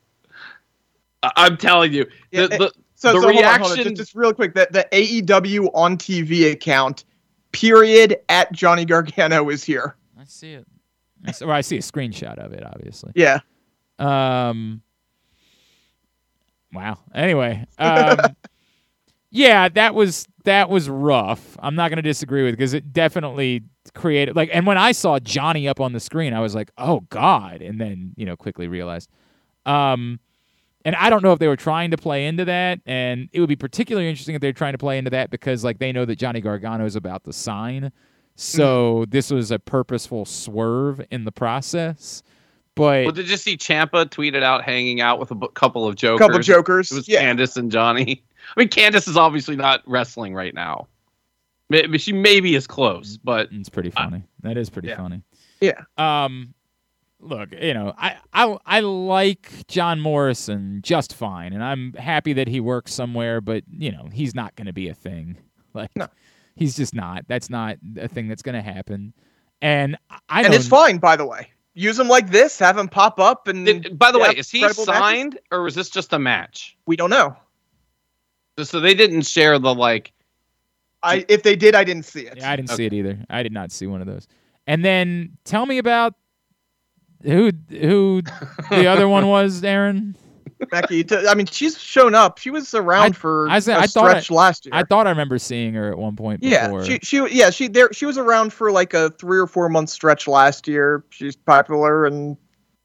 I- 1.22 1.32
I'm 1.36 1.58
telling 1.58 1.94
you, 1.94 2.08
Yeah, 2.32 2.48
the, 2.48 2.58
the, 2.58 2.72
So, 3.02 3.14
The 3.14 3.22
so 3.22 3.32
hold 3.32 3.46
on, 3.46 3.60
hold 3.62 3.72
on. 3.72 3.78
reaction- 3.78 3.96
Just, 3.96 3.96
just 4.12 4.16
real 4.16 4.34
quick, 4.34 4.54
that 4.56 4.74
the 4.74 4.86
AEW 4.92 5.70
on 5.74 5.96
TV 5.98 6.52
account, 6.52 7.06
period 7.54 8.18
at 8.28 8.52
Johnny 8.52 8.84
Gargano 8.84 9.48
is 9.50 9.64
here. 9.64 9.96
I 10.20 10.26
see 10.26 10.52
it. 10.52 10.68
I 11.26 11.32
see, 11.32 11.46
well, 11.46 11.56
I 11.56 11.62
see 11.62 11.78
a 11.78 11.82
screenshot 11.82 12.38
of 12.38 12.52
it, 12.52 12.62
obviously. 12.66 13.14
Yeah, 13.16 13.40
Um. 14.00 14.82
Wow. 16.74 17.00
Anyway, 17.16 17.66
um, 17.80 18.18
yeah, 19.32 19.70
that 19.70 19.96
was 19.96 20.28
that 20.44 20.70
was 20.70 20.88
rough. 20.90 21.58
I'm 21.60 21.76
not 21.76 21.90
going 21.90 21.98
to 21.98 22.02
disagree 22.04 22.44
with 22.44 22.54
because 22.54 22.74
it 22.74 22.94
definitely 22.94 23.64
created 23.96 24.36
like. 24.36 24.50
And 24.54 24.68
when 24.68 24.78
I 24.78 24.92
saw 24.92 25.20
Johnny 25.20 25.68
up 25.68 25.80
on 25.80 25.94
the 25.94 26.00
screen, 26.00 26.34
I 26.34 26.42
was 26.42 26.54
like, 26.54 26.70
"Oh 26.78 27.00
God!" 27.10 27.62
And 27.62 27.80
then 27.82 28.14
you 28.18 28.26
know 28.26 28.36
quickly 28.36 28.68
realized. 28.68 29.10
Um, 29.66 30.20
and 30.86 30.96
I 30.96 31.10
don't 31.10 31.24
know 31.24 31.34
if 31.34 31.40
they 31.40 31.48
were 31.48 31.56
trying 31.56 31.92
to 31.92 31.98
play 31.98 32.26
into 32.26 32.46
that, 32.46 32.80
and 32.86 33.30
it 33.34 33.40
would 33.40 33.50
be 33.50 33.56
particularly 33.56 34.10
interesting 34.10 34.36
if 34.36 34.42
they're 34.42 34.54
trying 34.54 34.74
to 34.74 34.78
play 34.78 34.98
into 34.98 35.10
that 35.12 35.30
because 35.30 35.64
like 35.64 35.80
they 35.80 35.92
know 35.92 36.06
that 36.06 36.16
Johnny 36.18 36.42
Gargano 36.42 36.86
is 36.86 36.96
about 36.96 37.24
to 37.26 37.34
sign, 37.34 37.92
so 38.36 39.06
this 39.10 39.32
was 39.32 39.52
a 39.52 39.60
purposeful 39.60 40.26
swerve 40.26 41.02
in 41.12 41.26
the 41.26 41.32
process. 41.32 42.24
But 42.76 43.04
well, 43.04 43.12
did 43.12 43.30
you 43.30 43.36
see 43.36 43.58
Ciampa 43.58 44.06
tweeted 44.06 44.42
out 44.42 44.64
hanging 44.64 45.02
out 45.02 45.20
with 45.20 45.32
a 45.32 45.48
couple 45.50 45.86
of 45.86 45.96
jokers? 45.96 46.20
couple 46.20 46.38
of 46.38 46.44
jokers. 46.44 46.92
It 46.92 46.96
was 46.96 47.08
yeah, 47.10 47.20
Candace 47.20 47.58
and 47.58 47.70
Johnny. 47.70 48.24
I 48.56 48.60
mean, 48.60 48.70
Candace 48.70 49.08
is 49.08 49.18
obviously 49.18 49.58
not 49.58 49.82
wrestling 49.86 50.34
right 50.34 50.54
now. 50.54 50.88
Maybe 51.70 51.98
she 51.98 52.14
maybe 52.14 52.56
is 52.56 52.66
close, 52.66 53.18
but 53.18 53.50
It's 53.52 53.70
pretty 53.70 53.90
funny. 53.92 54.24
that 54.44 54.58
is 54.58 54.70
pretty 54.70 54.88
yeah. 54.88 54.98
funny. 54.98 55.22
Yeah. 55.60 55.82
Um, 55.98 56.54
look, 57.20 57.50
you 57.54 57.74
know, 57.74 57.94
I, 57.98 58.18
I 58.34 58.58
I 58.66 58.80
like 58.82 59.68
John 59.68 60.00
Morrison 60.00 60.82
just 60.84 61.14
fine, 61.14 61.54
and 61.54 61.64
I'm 61.64 61.94
happy 61.94 62.34
that 62.34 62.48
he 62.48 62.60
works 62.60 62.94
somewhere. 62.94 63.42
But 63.42 63.64
you 63.72 63.92
know, 63.92 64.08
he's 64.12 64.34
not 64.36 64.56
going 64.56 64.68
to 64.68 64.74
be 64.74 64.88
a 64.90 64.94
thing. 64.94 65.38
Like, 65.72 65.96
No. 65.96 66.08
he's 66.56 66.76
just 66.76 66.96
not. 66.96 67.26
That's 67.28 67.48
not 67.48 67.78
a 67.98 68.08
thing 68.08 68.28
that's 68.28 68.42
going 68.42 68.56
to 68.56 68.62
happen. 68.62 69.14
And 69.62 69.98
I 70.28 70.42
and 70.44 70.52
it's 70.54 70.68
fine. 70.68 70.98
By 70.98 71.16
the 71.16 71.26
way, 71.28 71.52
use 71.76 72.00
him 72.00 72.08
like 72.08 72.32
this, 72.32 72.58
have 72.58 72.76
him 72.76 72.88
pop 72.90 73.20
up, 73.20 73.48
and 73.48 73.68
Did- 73.68 74.00
by 74.00 74.12
the 74.12 74.18
way, 74.18 74.30
is 74.36 74.50
he 74.50 74.62
credible 74.62 74.88
matches. 74.88 75.00
signed 75.00 75.40
or 75.52 75.68
is 75.68 75.76
this 75.76 75.90
just 75.92 76.12
a 76.12 76.18
match? 76.18 76.76
We 76.88 76.96
don't 76.96 77.12
know. 77.12 77.36
So 78.64 78.80
they 78.80 78.94
didn't 78.96 79.22
share 79.28 79.60
the 79.60 79.74
like. 79.76 80.12
I 81.04 81.24
if 81.30 81.44
they 81.44 81.56
did, 81.56 81.76
I 81.76 81.84
didn't 81.84 82.06
see 82.06 82.22
it. 82.26 82.38
Yeah, 82.38 82.52
I 82.52 82.56
didn't 82.56 82.72
see 82.72 82.86
it 82.86 82.94
either. 82.94 83.20
I 83.30 83.44
did 83.44 83.54
not 83.54 83.72
see 83.72 83.86
one 83.88 84.02
of 84.02 84.08
those. 84.08 84.28
And 84.68 84.84
then 84.84 85.38
tell 85.46 85.66
me 85.68 85.78
about 85.78 86.16
who 87.24 87.52
who 87.70 88.22
the 88.70 88.88
other 88.88 89.08
one 89.08 89.28
was, 89.36 89.64
Aaron. 89.64 90.16
Becky. 90.72 91.06
t- 91.06 91.16
I 91.28 91.36
mean, 91.36 91.46
she's 91.46 91.78
shown 91.80 92.14
up. 92.14 92.38
She 92.38 92.50
was 92.50 92.74
around 92.74 93.04
I- 93.06 93.12
for 93.12 93.48
I 93.50 93.60
said- 93.60 93.78
a 93.78 93.82
I 93.82 93.88
thought 93.88 94.30
last 94.30 94.66
year. 94.66 94.76
I 94.76 94.84
thought 94.84 95.08
I 95.08 95.10
remember 95.10 95.38
seeing 95.40 95.74
her 95.76 95.90
at 95.92 95.98
one 95.98 96.16
point 96.18 96.44
yeah, 96.44 96.84
she 96.84 97.00
she 97.02 97.26
yeah 97.30 97.50
she 97.50 97.68
there 97.70 97.92
she 97.94 98.06
was 98.06 98.18
around 98.18 98.52
for 98.52 98.70
like 98.72 98.94
a 98.94 99.10
three 99.12 99.40
or 99.40 99.48
four 99.48 99.70
month 99.70 99.90
stretch 99.90 100.28
last 100.28 100.68
year. 100.68 101.06
She's 101.12 101.36
popular 101.38 102.06
and 102.06 102.36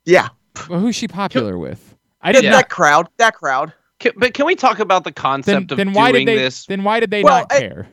yeah, 0.05 0.28
well, 0.69 0.78
who's 0.78 0.94
she 0.94 1.09
popular 1.09 1.59
with? 1.59 1.97
I 2.23 2.31
that, 2.32 2.40
didn't. 2.43 2.52
that 2.52 2.69
crowd, 2.70 3.09
that 3.16 3.35
crowd. 3.35 3.73
Can, 3.98 4.12
but 4.16 4.35
can 4.35 4.47
we 4.47 4.55
talk 4.55 4.78
about 4.78 5.02
the 5.05 5.11
Then, 5.11 5.15
concept 5.15 5.73
of 5.73 5.78
then 5.78 5.93
why 5.93 6.12
doing 6.12 6.27
did 6.27 6.39
they? 6.39 6.43
this? 6.43 6.66
Then 6.66 6.85
why 6.85 7.01
did 7.01 7.11
they 7.11 7.23
Well, 7.24 7.39
not 7.40 7.52
I- 7.52 7.59
care? 7.61 7.89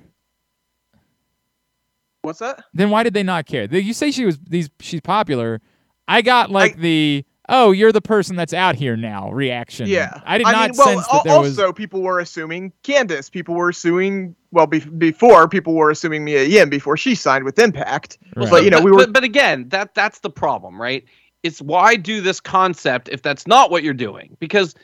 What's 2.22 2.40
that? 2.40 2.64
Then 2.74 2.92
why 2.92 3.02
did 3.04 3.14
they 3.16 3.24
not 3.24 3.46
care? 3.48 3.66
You 3.66 3.94
say 3.94 4.12
she 4.12 4.26
was 4.26 4.38
these. 4.48 4.70
She's 4.80 5.02
popular. 5.02 5.60
I 6.08 6.22
got 6.22 6.52
like 6.52 6.78
the 6.78 7.26
oh, 7.50 7.72
you're 7.72 7.92
the 7.92 8.02
person 8.02 8.36
that's 8.36 8.54
out 8.54 8.76
here 8.76 8.96
now 8.96 9.32
reaction. 9.32 9.88
Yeah, 9.88 10.22
I 10.26 10.38
did 10.38 10.48
I 10.48 10.52
not 10.52 10.70
mean, 10.70 10.78
well, 10.78 10.88
sense 10.88 11.08
that 11.08 11.14
al- 11.14 11.24
there 11.24 11.40
was. 11.40 11.60
also 11.60 11.74
people 11.74 12.02
were 12.02 12.20
assuming 12.20 12.72
Candace. 12.84 13.30
People 13.30 13.56
were 13.56 13.70
assuming 13.70 14.36
well 14.52 14.68
be- 14.68 14.80
before 14.80 15.48
people 15.48 15.74
were 15.74 15.92
assuming 15.92 16.24
Mia 16.24 16.44
Yim 16.44 16.70
before 16.70 16.98
she 16.98 17.16
signed 17.16 17.44
with 17.44 17.60
Impact. 17.60 18.18
Right. 18.36 18.50
But 18.50 18.64
you 18.64 18.70
know, 18.70 18.82
we 18.82 18.92
were 18.92 19.00
But, 19.00 19.14
but 19.14 19.24
again, 19.24 19.70
that 19.70 19.94
that's 19.94 20.20
the 20.20 20.30
problem, 20.30 20.82
right? 20.82 21.06
It's 21.44 21.62
why 21.62 21.96
do 21.96 22.22
this 22.22 22.40
concept 22.40 23.10
if 23.10 23.22
that's 23.22 23.48
not 23.48 23.72
what 23.72 23.84
you're 23.84 23.94
doing? 23.94 24.38
Because 24.40 24.76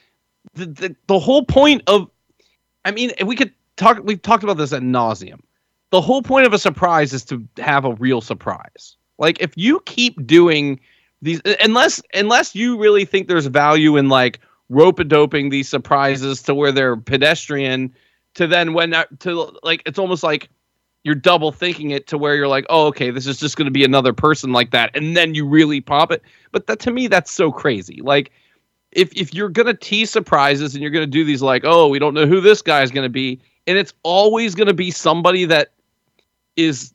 the 0.53 0.65
the, 0.65 0.95
the 1.07 1.19
whole 1.19 1.45
point 1.45 1.83
of, 1.87 2.09
I 2.85 2.91
mean, 2.91 3.11
we 3.25 3.35
could 3.35 3.53
talk. 3.75 3.99
We've 4.03 4.21
talked 4.21 4.43
about 4.43 4.57
this 4.57 4.73
at 4.73 4.81
nauseum. 4.81 5.39
The 5.91 6.01
whole 6.01 6.21
point 6.21 6.45
of 6.45 6.53
a 6.53 6.59
surprise 6.59 7.13
is 7.13 7.23
to 7.25 7.47
have 7.57 7.85
a 7.85 7.93
real 7.93 8.19
surprise. 8.19 8.97
Like 9.19 9.39
if 9.41 9.51
you 9.55 9.79
keep 9.85 10.27
doing 10.27 10.79
these, 11.21 11.41
unless 11.61 12.01
unless 12.13 12.55
you 12.55 12.77
really 12.77 13.05
think 13.05 13.27
there's 13.27 13.47
value 13.47 13.97
in 13.97 14.09
like 14.09 14.39
rope 14.69 14.99
doping 15.07 15.49
these 15.49 15.69
surprises 15.69 16.41
to 16.43 16.53
where 16.53 16.71
they're 16.71 16.97
pedestrian, 16.97 17.93
to 18.35 18.47
then 18.47 18.73
when 18.73 18.93
uh, 18.93 19.05
to 19.19 19.57
like 19.63 19.81
it's 19.85 19.99
almost 19.99 20.23
like 20.23 20.49
you're 21.03 21.15
double 21.15 21.51
thinking 21.51 21.91
it 21.91 22.05
to 22.07 22.17
where 22.17 22.35
you're 22.35 22.47
like, 22.47 22.65
oh, 22.69 22.87
okay, 22.87 23.11
this 23.11 23.27
is 23.27 23.39
just 23.39 23.55
going 23.55 23.65
to 23.65 23.71
be 23.71 23.83
another 23.83 24.13
person 24.13 24.51
like 24.51 24.71
that, 24.71 24.95
and 24.95 25.15
then 25.15 25.33
you 25.33 25.47
really 25.47 25.81
pop 25.81 26.11
it. 26.11 26.21
But 26.51 26.67
that 26.67 26.79
to 26.79 26.91
me, 26.91 27.07
that's 27.07 27.31
so 27.31 27.51
crazy. 27.51 28.01
Like, 28.01 28.31
if 28.91 29.11
if 29.15 29.33
you're 29.33 29.49
going 29.49 29.67
to 29.67 29.73
tease 29.73 30.11
surprises 30.11 30.73
and 30.73 30.81
you're 30.81 30.91
going 30.91 31.05
to 31.05 31.11
do 31.11 31.23
these 31.23 31.41
like, 31.41 31.63
oh, 31.65 31.87
we 31.87 31.97
don't 31.97 32.13
know 32.13 32.27
who 32.27 32.41
this 32.41 32.61
guy 32.61 32.83
is 32.83 32.91
going 32.91 33.05
to 33.05 33.09
be, 33.09 33.39
and 33.65 33.77
it's 33.77 33.93
always 34.03 34.53
going 34.53 34.67
to 34.67 34.73
be 34.73 34.91
somebody 34.91 35.45
that 35.45 35.69
is, 36.55 36.93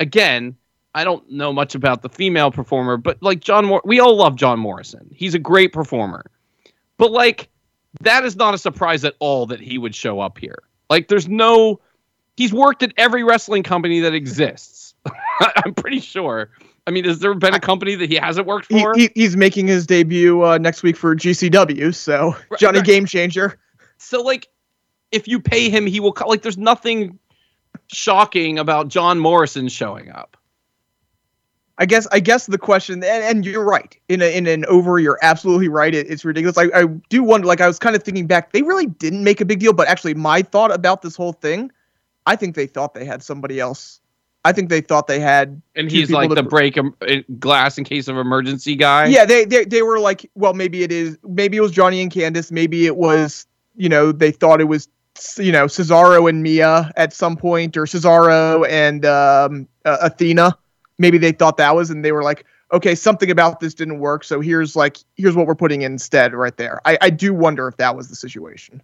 again, 0.00 0.56
I 0.94 1.04
don't 1.04 1.28
know 1.30 1.52
much 1.52 1.74
about 1.74 2.02
the 2.02 2.08
female 2.08 2.50
performer, 2.50 2.96
but 2.96 3.22
like 3.22 3.40
John, 3.40 3.64
Mor- 3.66 3.82
we 3.84 3.98
all 4.00 4.16
love 4.16 4.36
John 4.36 4.58
Morrison. 4.58 5.08
He's 5.14 5.34
a 5.34 5.38
great 5.38 5.72
performer, 5.72 6.24
but 6.98 7.10
like 7.10 7.48
that 8.00 8.24
is 8.24 8.36
not 8.36 8.54
a 8.54 8.58
surprise 8.58 9.04
at 9.04 9.14
all 9.18 9.46
that 9.46 9.60
he 9.60 9.78
would 9.78 9.94
show 9.94 10.20
up 10.20 10.38
here. 10.38 10.62
Like, 10.90 11.08
there's 11.08 11.28
no 11.28 11.80
he's 12.36 12.52
worked 12.52 12.82
at 12.82 12.92
every 12.96 13.24
wrestling 13.24 13.62
company 13.62 14.00
that 14.00 14.14
exists. 14.14 14.94
I'm 15.64 15.74
pretty 15.74 16.00
sure. 16.00 16.50
I 16.86 16.90
mean, 16.90 17.04
has 17.04 17.20
there 17.20 17.32
been 17.34 17.54
a 17.54 17.60
company 17.60 17.94
that 17.94 18.10
he 18.10 18.16
hasn't 18.16 18.46
worked 18.46 18.72
he, 18.72 18.80
for? 18.80 18.94
he, 18.96 19.10
he's 19.14 19.36
making 19.36 19.68
his 19.68 19.86
debut 19.86 20.42
uh, 20.44 20.58
next 20.58 20.82
week 20.82 20.96
for 20.96 21.14
GCW. 21.14 21.94
So 21.94 22.34
Right, 22.50 22.60
Johnny 22.60 22.78
right. 22.78 22.86
Game 22.86 23.06
Changer. 23.06 23.58
so, 23.98 24.20
like, 24.22 24.48
if 25.12 25.28
you 25.28 25.38
pay 25.40 25.70
him, 25.70 25.86
he 25.86 26.00
will. 26.00 26.12
co- 26.12 26.26
Like, 26.28 26.42
there's 26.42 26.58
nothing 26.58 27.18
shocking 27.88 28.58
about 28.58 28.88
John 28.88 29.18
Morrison 29.18 29.68
showing 29.68 30.10
up. 30.10 30.36
I 31.78 31.86
guess 31.86 32.06
I 32.12 32.20
guess 32.20 32.46
the 32.46 32.58
question, 32.58 33.02
and, 33.02 33.24
and 33.24 33.46
you're 33.46 33.64
right. 33.64 33.96
In 34.08 34.20
a, 34.20 34.36
in 34.36 34.46
an 34.46 34.64
over, 34.66 34.98
you're 34.98 35.18
absolutely 35.22 35.68
right. 35.68 35.94
It, 35.94 36.10
it's 36.10 36.24
ridiculous. 36.24 36.58
I, 36.58 36.68
I 36.74 36.84
do 37.08 37.22
wonder. 37.22 37.46
Like 37.46 37.60
I 37.60 37.66
was 37.66 37.78
kind 37.78 37.96
of 37.96 38.02
thinking 38.02 38.26
back, 38.26 38.52
they 38.52 38.62
really 38.62 38.86
didn't 38.86 39.24
make 39.24 39.40
a 39.40 39.44
big 39.44 39.58
deal. 39.58 39.72
But 39.72 39.88
actually, 39.88 40.14
my 40.14 40.42
thought 40.42 40.72
about 40.72 41.02
this 41.02 41.16
whole 41.16 41.32
thing, 41.32 41.72
I 42.26 42.36
think 42.36 42.56
they 42.56 42.66
thought 42.66 42.94
they 42.94 43.04
had 43.04 43.22
somebody 43.22 43.58
else. 43.58 44.00
I 44.44 44.52
think 44.52 44.68
they 44.68 44.80
thought 44.80 45.06
they 45.06 45.20
had. 45.20 45.62
And 45.76 45.90
he's 45.90 46.10
like 46.10 46.28
to- 46.28 46.34
the 46.34 46.42
break 46.42 46.76
em- 46.76 46.94
eh, 47.06 47.22
glass 47.38 47.78
in 47.78 47.84
case 47.84 48.08
of 48.08 48.16
emergency 48.18 48.76
guy. 48.76 49.06
Yeah, 49.06 49.24
they, 49.24 49.44
they 49.44 49.64
they 49.64 49.82
were 49.82 49.98
like, 49.98 50.28
well, 50.34 50.52
maybe 50.52 50.82
it 50.82 50.92
is. 50.92 51.16
Maybe 51.24 51.56
it 51.56 51.60
was 51.60 51.72
Johnny 51.72 52.02
and 52.02 52.10
Candace. 52.10 52.50
Maybe 52.50 52.86
it 52.86 52.96
was. 52.96 53.46
You 53.76 53.88
know, 53.88 54.12
they 54.12 54.30
thought 54.30 54.60
it 54.60 54.64
was. 54.68 54.88
You 55.38 55.52
know, 55.52 55.66
Cesaro 55.66 56.28
and 56.28 56.42
Mia 56.42 56.90
at 56.96 57.12
some 57.12 57.36
point, 57.36 57.76
or 57.76 57.84
Cesaro 57.84 58.66
and 58.68 59.04
um, 59.06 59.68
uh, 59.84 59.98
Athena. 60.02 60.56
Maybe 61.02 61.18
they 61.18 61.32
thought 61.32 61.56
that 61.56 61.74
was, 61.74 61.90
and 61.90 62.04
they 62.04 62.12
were 62.12 62.22
like, 62.22 62.46
okay, 62.72 62.94
something 62.94 63.28
about 63.28 63.58
this 63.58 63.74
didn't 63.74 63.98
work, 63.98 64.22
so 64.22 64.40
here's 64.40 64.76
like 64.76 64.96
here's 65.16 65.34
what 65.34 65.48
we're 65.48 65.56
putting 65.56 65.82
in 65.82 65.92
instead, 65.92 66.32
right 66.32 66.56
there. 66.56 66.80
I, 66.84 66.96
I 67.00 67.10
do 67.10 67.34
wonder 67.34 67.66
if 67.66 67.76
that 67.78 67.96
was 67.96 68.08
the 68.08 68.14
situation. 68.14 68.80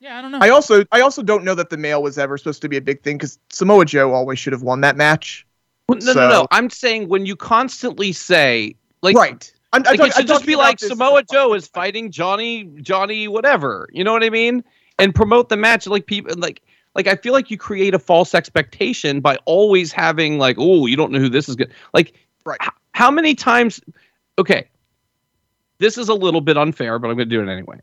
yeah, 0.00 0.18
I 0.18 0.22
don't 0.22 0.32
know. 0.32 0.38
I 0.40 0.48
also 0.48 0.84
I 0.90 1.02
also 1.02 1.22
don't 1.22 1.44
know 1.44 1.54
that 1.54 1.68
the 1.68 1.76
male 1.76 2.02
was 2.02 2.16
ever 2.16 2.38
supposed 2.38 2.62
to 2.62 2.68
be 2.70 2.78
a 2.78 2.80
big 2.80 3.02
thing 3.02 3.18
because 3.18 3.38
Samoa 3.50 3.84
Joe 3.84 4.14
always 4.14 4.38
should 4.38 4.54
have 4.54 4.62
won 4.62 4.80
that 4.80 4.96
match. 4.96 5.46
Well, 5.86 5.98
no, 6.02 6.14
no, 6.14 6.28
no. 6.30 6.46
I'm 6.50 6.70
saying 6.70 7.08
when 7.08 7.26
you 7.26 7.36
constantly 7.36 8.12
say 8.12 8.74
like 9.02 9.14
right. 9.16 9.52
I'm, 9.74 9.80
I'm 9.80 9.84
talking- 9.84 10.06
it 10.06 10.12
should 10.14 10.20
I'm 10.22 10.26
just 10.26 10.46
be 10.46 10.56
like 10.56 10.78
this- 10.78 10.88
Samoa 10.88 11.24
Joe 11.30 11.52
is 11.52 11.66
fighting 11.68 12.10
Johnny 12.10 12.64
Johnny 12.80 13.28
whatever. 13.28 13.90
You 13.92 14.02
know 14.02 14.12
what 14.14 14.24
I 14.24 14.30
mean? 14.30 14.64
and 14.98 15.12
promote 15.14 15.48
the 15.48 15.56
match 15.56 15.88
like 15.88 16.06
people 16.06 16.32
like 16.38 16.62
like 16.94 17.06
I 17.06 17.16
feel 17.16 17.32
like 17.32 17.50
you 17.50 17.56
create 17.58 17.94
a 17.94 17.98
false 17.98 18.34
expectation 18.34 19.20
by 19.20 19.36
always 19.44 19.92
having 19.92 20.38
like 20.38 20.56
oh 20.58 20.86
you 20.86 20.96
don't 20.96 21.12
know 21.12 21.18
who 21.18 21.28
this 21.28 21.48
is 21.48 21.56
good 21.56 21.72
like 21.92 22.14
Right. 22.46 22.58
h- 22.62 22.68
how 22.92 23.10
many 23.10 23.34
times 23.34 23.80
okay 24.38 24.68
this 25.78 25.96
is 25.98 26.08
a 26.08 26.14
little 26.14 26.40
bit 26.40 26.56
unfair 26.56 26.98
but 26.98 27.08
I'm 27.08 27.16
going 27.16 27.28
to 27.28 27.36
do 27.36 27.42
it 27.42 27.50
anyway 27.52 27.80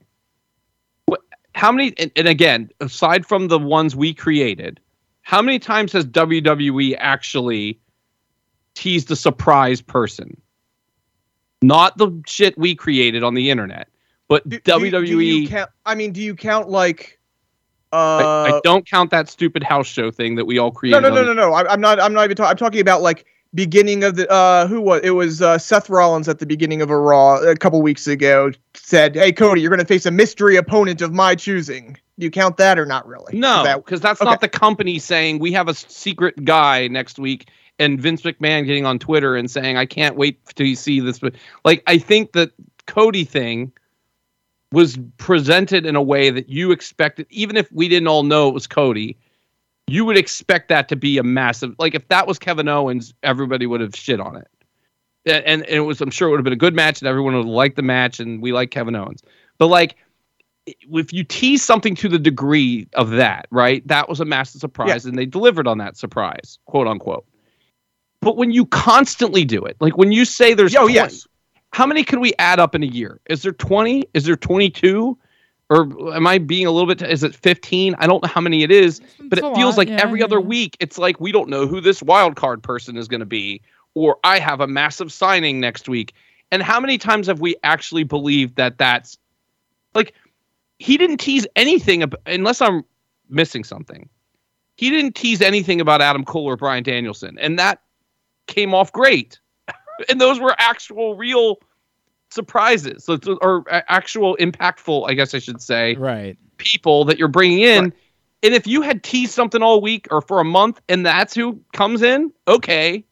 what, 1.08 1.22
how 1.56 1.72
many 1.72 1.94
and, 1.98 2.12
and 2.16 2.28
again 2.28 2.70
aside 2.80 3.26
from 3.26 3.48
the 3.48 3.60
ones 3.60 3.96
we 3.96 4.14
created 4.14 4.80
how 5.24 5.42
many 5.42 5.60
times 5.60 5.92
has 5.94 6.06
WWE 6.06 6.96
actually 7.00 7.80
teased 8.76 9.10
a 9.12 9.16
surprise 9.16 9.82
person 9.82 10.40
not 11.62 11.98
the 11.98 12.12
shit 12.26 12.58
we 12.58 12.74
created 12.76 13.24
on 13.24 13.34
the 13.34 13.50
internet 13.50 13.88
but 14.28 14.48
Do- 14.48 14.60
do- 14.60 14.72
WWE 14.72 15.06
Do 15.08 15.26
you 15.26 15.48
count, 15.50 15.70
I 15.86 15.94
mean, 15.96 16.14
do 16.14 16.22
you 16.22 16.36
count 16.36 16.70
like? 16.70 17.20
Uh, 17.94 17.96
I, 17.96 18.58
I 18.58 18.62
don't 18.64 18.88
count 18.90 19.12
that 19.12 19.30
stupid 19.30 19.64
house 19.64 19.88
show 19.88 20.12
thing 20.12 20.36
that 20.36 20.46
we 20.46 20.58
all 20.58 20.70
no, 20.70 20.72
created. 20.72 21.02
no, 21.02 21.10
no, 21.10 21.20
on 21.20 21.26
no, 21.26 21.34
no. 21.34 21.54
I, 21.54 21.72
I'm 21.72 21.82
not. 21.82 22.00
I'm 22.00 22.14
not 22.14 22.24
even 22.26 22.38
talking. 22.38 22.52
I'm 22.52 22.58
talking 22.58 22.80
about 22.80 23.02
like 23.02 23.26
beginning 23.54 24.04
of 24.04 24.16
the. 24.16 24.32
Uh, 24.32 24.68
who 24.68 24.80
was 24.80 25.02
it? 25.04 25.12
Was 25.12 25.42
uh, 25.42 25.58
Seth 25.58 25.90
Rollins 25.90 26.30
at 26.30 26.40
the 26.40 26.46
beginning 26.46 26.82
of 26.82 26.90
a 26.90 26.98
Raw 26.98 27.38
a 27.42 27.56
couple 27.56 27.82
weeks 27.82 28.08
ago? 28.08 28.52
Said, 28.76 29.16
"Hey, 29.16 29.32
Cody, 29.32 29.62
you're 29.62 29.70
going 29.70 29.80
to 29.80 29.86
face 29.86 30.06
a 30.06 30.12
mystery 30.12 30.56
opponent 30.56 31.02
of 31.02 31.14
my 31.14 31.36
choosing." 31.36 31.98
Do 32.20 32.26
you 32.26 32.32
count 32.32 32.58
that 32.58 32.78
or 32.78 32.86
not 32.86 33.08
really? 33.08 33.38
No, 33.38 33.64
That- 33.64 33.84
because 33.84 34.00
that's 34.00 34.22
okay. 34.22 34.30
not 34.30 34.42
the 34.42 34.50
company 34.50 35.00
saying 35.00 35.40
we 35.40 35.52
have 35.54 35.68
a 35.68 35.74
secret 35.74 36.46
guy 36.46 36.88
next 36.88 37.18
week, 37.18 37.50
and 37.80 38.00
Vince 38.00 38.22
McMahon 38.22 38.66
getting 38.66 38.86
on 38.86 39.00
Twitter 39.00 39.36
and 39.36 39.50
saying 39.50 39.76
I 39.76 39.86
can't 39.88 40.16
wait 40.16 40.46
to 40.56 40.76
see 40.76 41.00
this. 41.00 41.20
But 41.20 41.34
like, 41.66 41.82
I 41.88 41.98
think 41.98 42.34
that 42.34 42.52
Cody 42.86 43.24
thing 43.24 43.72
was 44.72 44.98
presented 45.18 45.86
in 45.86 45.96
a 45.96 46.02
way 46.02 46.30
that 46.30 46.50
you 46.50 46.72
expected, 46.72 47.28
even 47.30 47.58
if 47.58 47.72
we 47.72 47.88
didn't 47.88 48.08
all 48.08 48.24
know 48.24 48.48
it 48.48 48.54
was 48.54 48.68
Cody. 48.68 49.18
You 49.88 50.06
would 50.06 50.18
expect 50.18 50.70
that 50.70 50.88
to 50.90 50.96
be 50.96 51.18
a 51.18 51.24
massive 51.24 51.76
like 51.78 51.96
if 51.96 52.08
that 52.08 52.26
was 52.26 52.40
Kevin 52.40 52.68
Owens, 52.68 53.14
everybody 53.24 53.66
would 53.66 53.82
have 53.82 53.96
shit 53.96 54.20
on 54.20 54.38
it. 54.38 54.48
And, 55.26 55.46
and 55.46 55.66
it 55.66 55.82
was, 55.82 56.02
I'm 56.02 56.10
sure 56.10 56.28
it 56.28 56.32
would 56.32 56.40
have 56.40 56.46
been 56.46 56.54
a 56.54 56.56
good 56.56 56.74
match, 56.74 57.00
and 57.00 57.08
everyone 57.08 57.34
would 57.36 57.46
have 57.46 57.54
liked 57.54 57.76
the 57.76 57.84
match, 57.84 58.20
and 58.20 58.42
we 58.42 58.54
like 58.54 58.72
Kevin 58.72 58.96
Owens. 58.96 59.22
But 59.60 59.68
like, 59.68 59.96
if 60.66 61.14
you 61.14 61.24
tease 61.24 61.64
something 61.64 61.96
to 61.96 62.10
the 62.10 62.18
degree 62.18 62.88
of 62.94 63.12
that, 63.12 63.48
right? 63.52 63.88
That 63.88 64.10
was 64.10 64.20
a 64.20 64.26
massive 64.26 64.62
surprise, 64.62 65.06
and 65.06 65.18
they 65.18 65.26
delivered 65.26 65.68
on 65.68 65.78
that 65.80 65.98
surprise, 65.98 66.58
quote 66.66 66.88
unquote. 66.88 67.26
But 68.22 68.38
when 68.38 68.52
you 68.52 68.66
constantly 68.68 69.44
do 69.46 69.64
it, 69.64 69.76
like 69.80 69.98
when 69.98 70.12
you 70.12 70.26
say 70.26 70.54
there's 70.54 70.76
Oh 70.76 70.82
20 70.82 70.94
yes. 70.94 71.28
How 71.72 71.86
many 71.86 72.04
could 72.04 72.20
we 72.20 72.34
add 72.38 72.60
up 72.60 72.76
in 72.76 72.84
a 72.84 72.88
year? 72.88 73.20
Is 73.30 73.42
there 73.44 73.54
20? 73.54 74.04
Is 74.14 74.26
there 74.26 74.36
22? 74.36 75.18
Or 75.70 76.14
am 76.14 76.28
I 76.28 76.38
being 76.38 76.68
a 76.68 76.72
little 76.72 76.88
bit? 76.94 77.02
Is 77.02 77.24
it 77.24 77.34
15? 77.34 77.96
I 77.98 78.08
don't 78.08 78.22
know 78.22 78.28
how 78.30 78.42
many 78.42 78.64
it 78.64 78.72
is, 78.72 79.00
but 79.30 79.40
It's 79.40 79.48
it 79.48 79.56
feels 79.56 79.78
lot, 79.78 79.78
like 79.78 79.88
yeah, 79.88 80.02
every 80.02 80.22
other 80.22 80.40
yeah. 80.40 80.46
week, 80.46 80.76
it's 80.82 80.98
like 80.98 81.22
we 81.22 81.32
don't 81.32 81.50
know 81.50 81.66
who 81.66 81.80
this 81.80 82.04
wild 82.04 82.36
card 82.36 82.62
person 82.62 82.98
is 82.98 83.08
going 83.08 83.22
to 83.22 83.26
be, 83.26 83.62
or 83.94 84.18
I 84.26 84.40
have 84.40 84.60
a 84.60 84.68
massive 84.68 85.14
signing 85.14 85.62
next 85.62 85.88
week. 85.88 86.14
And 86.52 86.62
how 86.62 86.82
many 86.82 86.98
times 86.98 87.28
have 87.28 87.40
we 87.40 87.56
actually 87.64 88.04
believed 88.04 88.58
that 88.58 88.78
that's 88.78 89.18
like 89.94 90.14
he 90.80 90.98
didn't 90.98 91.20
tease 91.20 91.48
anything 91.56 92.04
ab- 92.04 92.20
unless 92.26 92.62
I'm 92.62 92.84
missing 93.30 93.64
something. 93.64 94.10
He 94.76 94.90
didn't 94.90 95.16
tease 95.16 95.42
anything 95.42 95.80
about 95.80 96.02
Adam 96.02 96.26
Cole 96.26 96.46
or 96.46 96.58
Bryan 96.58 96.84
Danielson, 96.84 97.38
and 97.40 97.58
that 97.60 97.82
came 98.48 98.74
off 98.74 98.92
great. 98.92 99.40
And 100.10 100.20
those 100.20 100.40
were 100.40 100.56
actual, 100.58 101.16
real 101.16 101.60
surprises, 102.30 103.04
so, 103.04 103.20
or 103.42 103.64
actual 103.70 104.38
impactful, 104.40 105.10
I 105.10 105.14
guess 105.14 105.34
I 105.34 105.40
should 105.40 105.62
say, 105.62 105.96
Right. 105.96 106.38
people 106.58 107.06
that 107.06 107.20
you're 107.20 107.28
bringing 107.28 107.60
in. 107.60 107.94
And 108.44 108.56
if 108.56 108.66
you 108.66 108.82
had 108.82 109.04
teased 109.04 109.34
something 109.34 109.62
all 109.62 109.82
week 109.82 110.08
or 110.10 110.22
for 110.22 110.40
a 110.40 110.44
month, 110.44 110.82
and 110.90 111.06
that's 111.06 111.36
who 111.36 111.60
comes 111.74 112.02
in, 112.02 112.32
okay, 112.48 113.04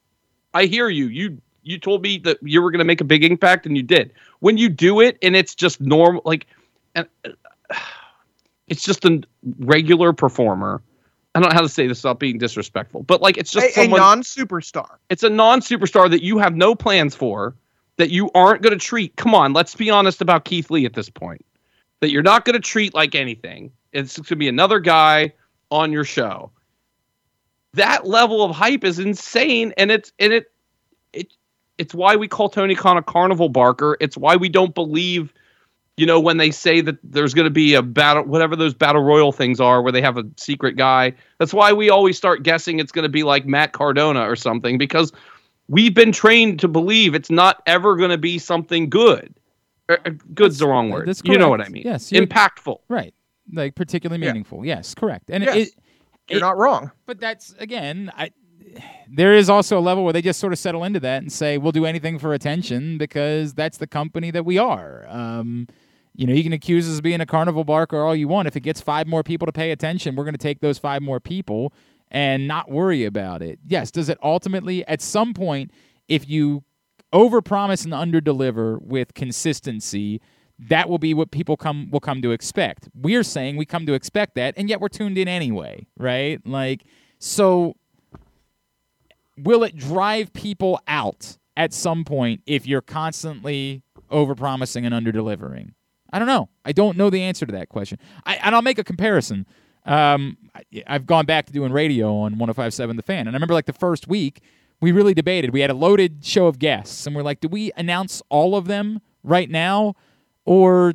I 0.53 0.65
hear 0.65 0.89
you. 0.89 1.07
You 1.07 1.39
you 1.61 1.77
told 1.77 2.01
me 2.01 2.17
that 2.19 2.37
you 2.41 2.61
were 2.61 2.71
going 2.71 2.79
to 2.79 2.85
make 2.85 3.01
a 3.01 3.05
big 3.05 3.23
impact, 3.23 3.67
and 3.67 3.77
you 3.77 3.83
did. 3.83 4.11
When 4.39 4.57
you 4.57 4.69
do 4.69 5.01
it, 5.01 5.19
and 5.21 5.35
it's 5.35 5.53
just 5.53 5.79
normal, 5.81 6.21
like, 6.25 6.47
and 6.95 7.07
uh, 7.25 7.29
it's 8.67 8.83
just 8.83 9.05
a 9.05 9.21
regular 9.59 10.13
performer. 10.13 10.81
I 11.39 11.41
don't 11.41 11.53
know 11.53 11.55
how 11.55 11.61
to 11.61 11.69
say 11.69 11.87
this 11.87 12.03
without 12.03 12.19
being 12.19 12.37
disrespectful, 12.37 13.03
but 13.03 13.21
like 13.21 13.37
it's 13.37 13.51
just 13.51 13.77
A, 13.77 13.85
a 13.85 13.87
non-superstar. 13.87 14.97
it's 15.09 15.23
a 15.23 15.29
non-superstar 15.29 16.09
that 16.09 16.21
you 16.21 16.37
have 16.37 16.55
no 16.55 16.75
plans 16.75 17.15
for 17.15 17.55
that 17.97 18.09
you 18.09 18.29
aren't 18.35 18.61
going 18.61 18.77
to 18.77 18.85
treat 18.85 19.15
come 19.15 19.33
on 19.33 19.53
let's 19.53 19.75
be 19.75 19.89
honest 19.89 20.21
about 20.21 20.45
keith 20.45 20.69
lee 20.69 20.85
at 20.85 20.93
this 20.93 21.09
point 21.09 21.45
that 22.01 22.11
you're 22.11 22.23
not 22.23 22.45
going 22.45 22.53
to 22.53 22.59
treat 22.59 22.93
like 22.93 23.15
anything. 23.15 23.71
It's 23.91 24.17
going 24.17 24.25
to 24.25 24.35
be 24.35 24.47
another 24.47 24.79
guy 24.79 25.33
on 25.71 25.91
your 25.91 26.03
show. 26.03 26.51
That 27.73 28.07
level 28.07 28.43
of 28.43 28.55
hype 28.55 28.83
is 28.83 28.99
insane 28.99 29.73
and 29.77 29.91
it's 29.91 30.11
and 30.19 30.33
it 30.33 30.51
it 31.13 31.33
it's 31.77 31.93
why 31.93 32.15
we 32.15 32.27
call 32.27 32.49
tony 32.49 32.75
khan 32.75 32.97
a 32.97 33.03
carnival 33.03 33.49
barker. 33.49 33.95
It's 33.99 34.17
why 34.17 34.35
we 34.35 34.49
don't 34.49 34.73
believe 34.73 35.33
you 35.99 36.05
know 36.05 36.19
when 36.19 36.37
they 36.37 36.51
say 36.51 36.81
that 36.81 36.97
there's 37.03 37.33
going 37.33 37.45
to 37.45 37.49
be 37.51 37.73
a 37.73 37.81
battle 37.81 38.23
whatever 38.23 38.55
those 38.55 38.73
battle 38.73 39.01
royal 39.01 39.31
things 39.31 39.59
are 39.59 39.81
where 39.81 39.91
they 39.91 40.01
have 40.01 40.17
a 40.17 40.23
secret 40.37 40.75
guy 40.77 41.13
that's 41.39 41.53
why 41.53 41.73
we 41.73 41.89
always 41.89 42.15
start 42.17 42.43
guessing 42.43 42.79
it's 42.79 42.91
going 42.91 43.03
to 43.03 43.09
be 43.09 43.23
like 43.23 43.45
matt 43.45 43.73
cardona 43.73 44.21
or 44.21 44.35
something 44.35 44.77
because 44.77 45.11
we've 45.67 45.93
been 45.93 46.11
trained 46.11 46.59
to 46.59 46.67
believe 46.67 47.13
it's 47.15 47.29
not 47.29 47.61
ever 47.67 47.95
going 47.95 48.09
to 48.11 48.17
be 48.17 48.37
something 48.39 48.89
good 48.89 49.33
Uh, 49.89 49.97
uh, 50.05 50.11
good's 50.33 50.57
the 50.59 50.67
wrong 50.67 50.89
word 50.89 51.07
you 51.23 51.37
know 51.37 51.49
what 51.49 51.61
i 51.61 51.67
mean 51.69 51.83
Yes, 51.85 52.11
impactful 52.11 52.77
Right. 52.87 53.13
Like 53.51 53.73
particularly 53.75 54.21
Yeah. 54.23 54.31
meaningful. 54.31 54.63
Yes, 54.63 54.93
correct. 54.93 55.31
And 55.31 55.43
Yes. 55.43 55.55
it, 55.55 55.69
You're 56.29 56.37
it- 56.37 56.41
not 56.41 56.55
wrong. 56.57 56.91
but 57.07 57.19
that's 57.19 57.55
again, 57.59 58.11
I 58.15 58.29
there 59.11 59.35
is 59.35 59.49
also 59.49 59.79
a 59.79 59.81
level 59.81 60.03
where 60.03 60.13
they 60.13 60.21
just 60.21 60.39
sort 60.39 60.53
of 60.53 60.59
settle 60.59 60.83
into 60.83 60.99
that 60.99 61.23
and 61.23 61.31
say 61.31 61.57
we'll 61.57 61.71
do 61.71 61.85
anything 61.87 62.19
for 62.19 62.33
attention 62.35 62.99
because 62.99 63.55
that's 63.55 63.77
the 63.79 63.87
company 63.87 64.29
that 64.29 64.45
we 64.45 64.59
are. 64.59 65.07
Um, 65.09 65.65
you 66.15 66.27
know, 66.27 66.33
you 66.33 66.43
can 66.43 66.53
accuse 66.53 66.89
us 66.89 66.97
of 66.97 67.03
being 67.03 67.21
a 67.21 67.25
carnival 67.25 67.63
barker 67.63 68.03
all 68.03 68.15
you 68.15 68.27
want. 68.27 68.47
If 68.47 68.55
it 68.55 68.61
gets 68.61 68.81
five 68.81 69.07
more 69.07 69.23
people 69.23 69.45
to 69.45 69.51
pay 69.51 69.71
attention, 69.71 70.15
we're 70.15 70.25
going 70.25 70.33
to 70.33 70.37
take 70.37 70.59
those 70.59 70.77
five 70.77 71.01
more 71.01 71.19
people 71.19 71.73
and 72.11 72.47
not 72.47 72.69
worry 72.69 73.05
about 73.05 73.41
it. 73.41 73.59
Yes, 73.65 73.91
does 73.91 74.09
it 74.09 74.17
ultimately 74.23 74.85
at 74.87 75.01
some 75.01 75.33
point 75.33 75.71
if 76.07 76.27
you 76.27 76.63
overpromise 77.13 77.85
and 77.85 77.93
underdeliver 77.93 78.81
with 78.81 79.13
consistency, 79.13 80.21
that 80.59 80.89
will 80.89 80.97
be 80.97 81.13
what 81.13 81.31
people 81.31 81.55
come 81.55 81.89
will 81.89 81.99
come 81.99 82.21
to 82.21 82.31
expect. 82.31 82.89
We're 82.93 83.23
saying 83.23 83.55
we 83.55 83.65
come 83.65 83.85
to 83.85 83.93
expect 83.93 84.35
that, 84.35 84.53
and 84.57 84.69
yet 84.69 84.81
we're 84.81 84.89
tuned 84.89 85.17
in 85.17 85.27
anyway, 85.27 85.87
right? 85.97 86.45
Like, 86.45 86.83
so 87.19 87.75
will 89.37 89.63
it 89.63 89.75
drive 89.77 90.33
people 90.33 90.81
out 90.87 91.37
at 91.55 91.73
some 91.73 92.03
point 92.03 92.41
if 92.45 92.67
you're 92.67 92.81
constantly 92.81 93.83
overpromising 94.11 94.85
and 94.85 94.93
underdelivering? 94.93 95.73
I 96.11 96.19
don't 96.19 96.27
know. 96.27 96.49
I 96.65 96.71
don't 96.71 96.97
know 96.97 97.09
the 97.09 97.21
answer 97.21 97.45
to 97.45 97.51
that 97.53 97.69
question. 97.69 97.99
I, 98.25 98.35
and 98.35 98.55
I'll 98.55 98.61
make 98.61 98.79
a 98.79 98.83
comparison. 98.83 99.45
Um, 99.85 100.37
I, 100.55 100.83
I've 100.87 101.05
gone 101.05 101.25
back 101.25 101.45
to 101.47 101.53
doing 101.53 101.71
radio 101.71 102.07
on 102.17 102.37
1057 102.37 102.95
The 102.95 103.03
Fan, 103.03 103.27
and 103.27 103.29
I 103.29 103.33
remember 103.33 103.53
like 103.53 103.65
the 103.65 103.73
first 103.73 104.07
week 104.07 104.41
we 104.81 104.91
really 104.91 105.13
debated. 105.13 105.51
We 105.51 105.61
had 105.61 105.69
a 105.69 105.75
loaded 105.75 106.23
show 106.25 106.47
of 106.47 106.59
guests, 106.59 107.05
and 107.05 107.15
we're 107.15 107.23
like, 107.23 107.41
do 107.41 107.47
we 107.47 107.71
announce 107.75 108.21
all 108.29 108.55
of 108.55 108.67
them 108.67 109.01
right 109.23 109.49
now, 109.49 109.95
or 110.45 110.93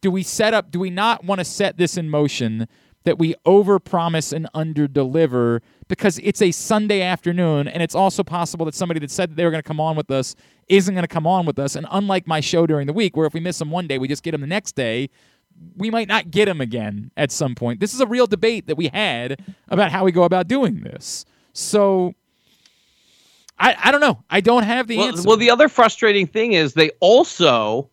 do 0.00 0.10
we 0.10 0.22
set 0.22 0.54
up? 0.54 0.70
Do 0.70 0.78
we 0.78 0.90
not 0.90 1.24
want 1.24 1.40
to 1.40 1.44
set 1.44 1.76
this 1.76 1.96
in 1.96 2.08
motion 2.08 2.68
that 3.06 3.18
we 3.18 3.34
overpromise 3.46 4.32
and 4.32 4.48
underdeliver 4.52 5.60
because 5.88 6.18
it's 6.18 6.42
a 6.42 6.50
Sunday 6.50 7.02
afternoon, 7.02 7.68
and 7.68 7.80
it's 7.82 7.94
also 7.94 8.24
possible 8.24 8.66
that 8.66 8.74
somebody 8.74 8.98
that 9.00 9.12
said 9.12 9.30
that 9.30 9.36
they 9.36 9.44
were 9.44 9.50
going 9.52 9.62
to 9.62 9.66
come 9.66 9.80
on 9.80 9.96
with 9.96 10.10
us 10.10 10.34
isn't 10.68 10.92
going 10.92 11.04
to 11.04 11.08
come 11.08 11.26
on 11.26 11.46
with 11.46 11.58
us. 11.58 11.76
And 11.76 11.86
unlike 11.92 12.26
my 12.26 12.40
show 12.40 12.66
during 12.66 12.88
the 12.88 12.92
week, 12.92 13.16
where 13.16 13.26
if 13.26 13.32
we 13.32 13.40
miss 13.40 13.58
them 13.60 13.70
one 13.70 13.86
day, 13.86 13.98
we 13.98 14.08
just 14.08 14.24
get 14.24 14.32
them 14.32 14.40
the 14.40 14.46
next 14.48 14.74
day. 14.74 15.08
We 15.76 15.88
might 15.88 16.08
not 16.08 16.32
get 16.32 16.46
them 16.46 16.60
again 16.60 17.12
at 17.16 17.30
some 17.30 17.54
point. 17.54 17.78
This 17.78 17.94
is 17.94 18.00
a 18.00 18.06
real 18.06 18.26
debate 18.26 18.66
that 18.66 18.76
we 18.76 18.88
had 18.88 19.40
about 19.68 19.92
how 19.92 20.04
we 20.04 20.10
go 20.10 20.24
about 20.24 20.48
doing 20.48 20.80
this. 20.80 21.24
So 21.52 22.12
I, 23.58 23.76
I 23.84 23.92
don't 23.92 24.00
know. 24.00 24.22
I 24.28 24.40
don't 24.40 24.64
have 24.64 24.88
the 24.88 24.98
well, 24.98 25.08
answer. 25.08 25.28
well, 25.28 25.36
the 25.36 25.50
other 25.50 25.68
frustrating 25.68 26.26
thing 26.26 26.54
is 26.54 26.74
they 26.74 26.90
also 27.00 27.88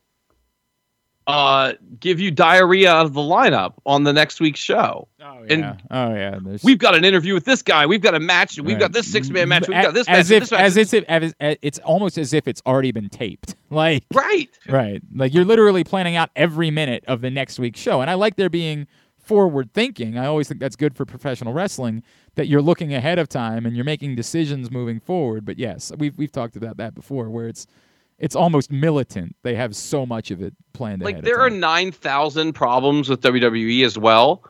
uh, 1.27 1.73
give 1.99 2.19
you 2.19 2.31
diarrhea 2.31 2.91
out 2.91 3.05
of 3.05 3.13
the 3.13 3.21
lineup 3.21 3.73
on 3.85 4.03
the 4.03 4.11
next 4.13 4.39
week's 4.41 4.59
show. 4.59 5.07
oh 5.21 5.45
and 5.49 5.61
yeah. 5.61 5.75
oh 5.91 6.13
yeah. 6.13 6.37
There's- 6.43 6.63
We've 6.63 6.77
got 6.77 6.95
an 6.95 7.05
interview 7.05 7.33
with 7.33 7.45
this 7.45 7.61
guy. 7.61 7.85
We've 7.85 8.01
got 8.01 8.13
a 8.13 8.19
match. 8.19 8.57
We've 8.59 8.71
Right. 8.75 8.79
got 8.79 8.91
this 8.93 9.09
six 9.11 9.29
man 9.29 9.47
match. 9.49 9.67
We've 9.67 9.81
got 9.81 9.93
this 9.93 10.07
as 10.09 10.29
match. 10.29 10.35
if 10.35 10.43
this 10.43 10.51
match. 10.51 10.61
as 10.61 10.77
if 10.77 10.93
as, 11.07 11.33
as 11.39 11.55
it's 11.61 11.79
almost 11.79 12.17
as 12.17 12.33
if 12.33 12.47
it's 12.47 12.61
already 12.65 12.91
been 12.91 13.09
taped. 13.09 13.55
Like 13.73 14.03
right. 14.13 14.49
right, 14.69 15.01
like 15.15 15.33
you're 15.33 15.45
literally 15.45 15.83
planning 15.83 16.15
out 16.15 16.29
every 16.35 16.69
minute 16.69 17.03
of 17.07 17.21
the 17.21 17.31
next 17.31 17.57
week's 17.57 17.79
show. 17.79 18.01
And 18.01 18.09
I 18.11 18.13
like 18.13 18.35
there 18.35 18.49
being 18.51 18.85
forward 19.17 19.73
thinking. 19.73 20.15
I 20.15 20.27
always 20.27 20.47
think 20.47 20.59
that's 20.59 20.75
good 20.75 20.95
for 20.95 21.05
professional 21.05 21.53
wrestling 21.53 22.03
that 22.35 22.47
you're 22.47 22.61
looking 22.61 22.93
ahead 22.93 23.17
of 23.17 23.29
time 23.29 23.65
and 23.65 23.75
you're 23.75 23.83
making 23.85 24.15
decisions 24.15 24.69
moving 24.69 24.99
forward. 24.99 25.43
But 25.43 25.57
yes, 25.57 25.91
we've 25.97 26.15
we've 26.19 26.31
talked 26.31 26.55
about 26.55 26.77
that 26.77 26.93
before, 26.93 27.31
where 27.31 27.47
it's 27.47 27.65
it's 28.19 28.35
almost 28.35 28.71
militant. 28.71 29.35
They 29.43 29.55
have 29.55 29.75
so 29.75 30.05
much 30.05 30.31
of 30.31 30.41
it 30.41 30.53
planned 30.73 31.01
like 31.01 31.15
ahead. 31.15 31.25
there 31.25 31.39
are 31.39 31.49
time. 31.49 31.59
9000 31.59 32.53
problems 32.53 33.09
with 33.09 33.21
WWE 33.21 33.85
as 33.85 33.97
well 33.97 34.43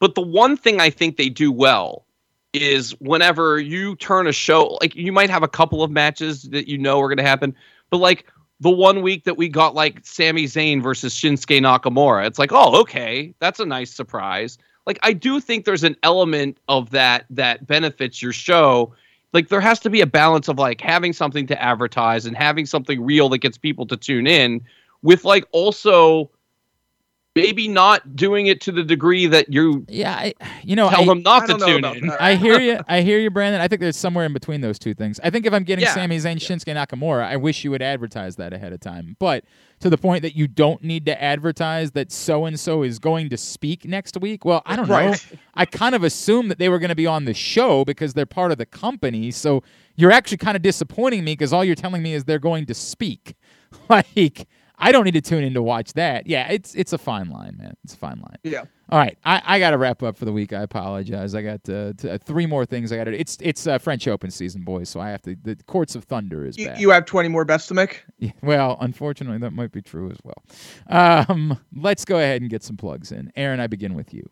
but 0.00 0.14
the 0.14 0.20
one 0.20 0.56
thing 0.56 0.80
I 0.80 0.90
think 0.90 1.16
they 1.16 1.28
do 1.28 1.50
well 1.50 2.04
is 2.52 2.90
whenever 3.00 3.58
you 3.58 3.96
turn 3.96 4.26
a 4.26 4.32
show 4.32 4.78
like 4.80 4.94
you 4.94 5.12
might 5.12 5.30
have 5.30 5.42
a 5.42 5.48
couple 5.48 5.82
of 5.82 5.90
matches 5.90 6.42
that 6.50 6.68
you 6.68 6.78
know 6.78 7.00
are 7.00 7.08
going 7.08 7.16
to 7.18 7.24
happen 7.24 7.54
but 7.90 7.98
like 7.98 8.26
the 8.60 8.70
one 8.70 9.02
week 9.02 9.24
that 9.24 9.36
we 9.36 9.48
got 9.48 9.74
like 9.74 10.00
Sami 10.04 10.44
Zayn 10.44 10.82
versus 10.82 11.14
Shinsuke 11.14 11.60
Nakamura 11.60 12.26
it's 12.26 12.38
like 12.38 12.52
oh 12.52 12.80
okay 12.80 13.34
that's 13.40 13.60
a 13.60 13.66
nice 13.66 13.90
surprise 13.90 14.58
like 14.86 14.98
I 15.02 15.14
do 15.14 15.40
think 15.40 15.64
there's 15.64 15.84
an 15.84 15.96
element 16.02 16.58
of 16.68 16.90
that 16.90 17.24
that 17.30 17.66
benefits 17.66 18.20
your 18.20 18.32
show 18.32 18.94
like 19.34 19.48
there 19.48 19.60
has 19.60 19.80
to 19.80 19.90
be 19.90 20.00
a 20.00 20.06
balance 20.06 20.48
of 20.48 20.58
like 20.58 20.80
having 20.80 21.12
something 21.12 21.46
to 21.48 21.60
advertise 21.60 22.24
and 22.24 22.36
having 22.36 22.64
something 22.64 23.04
real 23.04 23.28
that 23.28 23.38
gets 23.38 23.58
people 23.58 23.84
to 23.86 23.96
tune 23.96 24.26
in 24.26 24.62
with 25.02 25.24
like 25.24 25.44
also 25.52 26.30
maybe 27.34 27.68
not 27.68 28.16
doing 28.16 28.46
it 28.46 28.60
to 28.62 28.72
the 28.72 28.84
degree 28.84 29.26
that 29.26 29.52
you 29.52 29.84
yeah, 29.88 30.14
I, 30.14 30.34
you 30.62 30.76
know, 30.76 30.88
tell 30.90 31.02
I, 31.02 31.06
them 31.06 31.22
not 31.22 31.44
I 31.50 31.54
to 31.54 31.58
tune 31.64 31.84
in. 31.84 32.10
I 32.10 32.34
hear 32.36 32.60
you. 32.60 32.80
I 32.88 33.02
hear 33.02 33.18
you, 33.18 33.30
Brandon. 33.30 33.60
I 33.60 33.68
think 33.68 33.80
there's 33.80 33.96
somewhere 33.96 34.24
in 34.24 34.32
between 34.32 34.60
those 34.60 34.78
two 34.78 34.94
things. 34.94 35.20
I 35.22 35.30
think 35.30 35.46
if 35.46 35.52
I'm 35.52 35.64
getting 35.64 35.84
Yeah. 35.84 35.94
Sami 35.94 36.18
Zayn, 36.18 36.36
Shinsuke 36.36 36.74
Nakamura, 36.74 37.24
I 37.24 37.36
wish 37.36 37.64
you 37.64 37.70
would 37.72 37.82
advertise 37.82 38.36
that 38.36 38.52
ahead 38.52 38.72
of 38.72 38.80
time. 38.80 39.16
But 39.18 39.44
to 39.80 39.90
the 39.90 39.98
point 39.98 40.22
that 40.22 40.36
you 40.36 40.48
don't 40.48 40.82
need 40.82 41.06
to 41.06 41.22
advertise 41.22 41.92
that 41.92 42.10
so 42.12 42.46
and 42.46 42.58
so 42.58 42.82
is 42.82 42.98
going 42.98 43.28
to 43.30 43.36
speak 43.36 43.84
next 43.84 44.16
week. 44.20 44.44
Well, 44.44 44.62
I 44.66 44.76
don't 44.76 44.88
know. 44.88 44.94
Right. 44.94 45.26
I 45.54 45.66
kind 45.66 45.94
of 45.94 46.04
assumed 46.04 46.50
that 46.50 46.58
they 46.58 46.68
were 46.68 46.78
going 46.78 46.88
to 46.90 46.94
be 46.94 47.06
on 47.06 47.24
the 47.26 47.34
show 47.34 47.84
because 47.84 48.14
they're 48.14 48.26
part 48.26 48.52
of 48.52 48.58
the 48.58 48.66
company. 48.66 49.30
So 49.30 49.62
you're 49.96 50.12
actually 50.12 50.38
kind 50.38 50.56
of 50.56 50.62
disappointing 50.62 51.24
me 51.24 51.32
because 51.32 51.52
all 51.52 51.64
you're 51.64 51.74
telling 51.74 52.02
me 52.02 52.14
is 52.14 52.24
they're 52.24 52.38
going 52.38 52.66
to 52.66 52.74
speak. 52.74 53.34
Like 53.90 54.46
I 54.84 54.92
don't 54.92 55.04
need 55.04 55.14
to 55.14 55.20
tune 55.20 55.42
in 55.44 55.54
to 55.54 55.62
watch 55.62 55.94
that. 55.94 56.26
Yeah, 56.26 56.48
it's 56.50 56.74
it's 56.74 56.92
a 56.92 56.98
fine 56.98 57.30
line, 57.30 57.56
man. 57.58 57.74
It's 57.84 57.94
a 57.94 57.96
fine 57.96 58.18
line. 58.20 58.36
Yeah. 58.42 58.64
All 58.90 58.98
right, 58.98 59.16
I, 59.24 59.40
I 59.44 59.58
got 59.58 59.70
to 59.70 59.78
wrap 59.78 60.02
up 60.02 60.14
for 60.14 60.26
the 60.26 60.32
week. 60.32 60.52
I 60.52 60.60
apologize. 60.60 61.34
I 61.34 61.40
got 61.40 61.66
uh, 61.70 61.94
t- 61.96 62.10
uh, 62.10 62.18
three 62.18 62.44
more 62.44 62.66
things 62.66 62.92
I 62.92 62.96
got 62.98 63.04
to. 63.04 63.12
do. 63.12 63.16
It's 63.16 63.38
it's 63.40 63.66
uh, 63.66 63.78
French 63.78 64.06
Open 64.06 64.30
season, 64.30 64.60
boys. 64.62 64.90
So 64.90 65.00
I 65.00 65.08
have 65.08 65.22
to. 65.22 65.34
The 65.42 65.56
Courts 65.66 65.94
of 65.94 66.04
Thunder 66.04 66.44
is 66.44 66.58
You, 66.58 66.66
back. 66.68 66.78
you 66.78 66.90
have 66.90 67.06
20 67.06 67.30
more 67.30 67.46
bets 67.46 67.66
to 67.68 67.74
make. 67.74 68.04
Yeah, 68.18 68.32
well, 68.42 68.76
unfortunately, 68.80 69.38
that 69.38 69.52
might 69.52 69.72
be 69.72 69.80
true 69.80 70.10
as 70.10 70.18
well. 70.22 70.44
Um, 70.88 71.58
let's 71.74 72.04
go 72.04 72.18
ahead 72.18 72.42
and 72.42 72.50
get 72.50 72.62
some 72.62 72.76
plugs 72.76 73.10
in. 73.10 73.32
Aaron, 73.36 73.58
I 73.58 73.68
begin 73.68 73.94
with 73.94 74.12
you. 74.12 74.28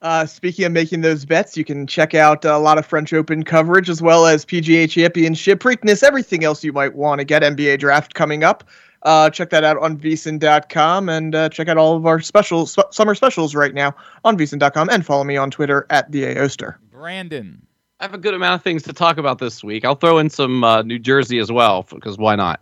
Uh, 0.00 0.26
speaking 0.26 0.64
of 0.64 0.72
making 0.72 1.02
those 1.02 1.24
bets, 1.24 1.56
you 1.56 1.64
can 1.64 1.86
check 1.86 2.12
out 2.14 2.44
a 2.44 2.58
lot 2.58 2.76
of 2.76 2.84
French 2.84 3.12
Open 3.12 3.44
coverage 3.44 3.88
as 3.88 4.02
well 4.02 4.26
as 4.26 4.44
PGA 4.44 4.90
Championship, 4.90 5.60
Preakness, 5.60 6.02
everything 6.02 6.42
else 6.44 6.64
you 6.64 6.72
might 6.72 6.94
want 6.96 7.20
to 7.20 7.24
get. 7.24 7.42
NBA 7.42 7.78
draft 7.78 8.14
coming 8.14 8.42
up. 8.42 8.64
Uh, 9.02 9.28
check 9.30 9.50
that 9.50 9.64
out 9.64 9.78
on 9.78 9.96
vsin.com 9.98 11.08
and 11.08 11.34
uh, 11.34 11.48
check 11.48 11.68
out 11.68 11.76
all 11.76 11.96
of 11.96 12.06
our 12.06 12.20
special 12.20 12.66
su- 12.66 12.82
summer 12.90 13.14
specials 13.14 13.54
right 13.54 13.74
now 13.74 13.94
on 14.24 14.38
vsin.com 14.38 14.88
and 14.90 15.04
follow 15.04 15.24
me 15.24 15.36
on 15.36 15.50
Twitter 15.50 15.86
at 15.90 16.10
the 16.12 16.38
Oster. 16.38 16.78
Brandon. 16.92 17.66
I 17.98 18.04
have 18.04 18.14
a 18.14 18.18
good 18.18 18.34
amount 18.34 18.56
of 18.56 18.62
things 18.62 18.82
to 18.84 18.92
talk 18.92 19.18
about 19.18 19.38
this 19.38 19.62
week. 19.62 19.84
I'll 19.84 19.94
throw 19.94 20.18
in 20.18 20.30
some 20.30 20.64
uh, 20.64 20.82
New 20.82 20.98
Jersey 20.98 21.38
as 21.38 21.50
well 21.50 21.86
because 21.90 22.18
why 22.18 22.36
not? 22.36 22.60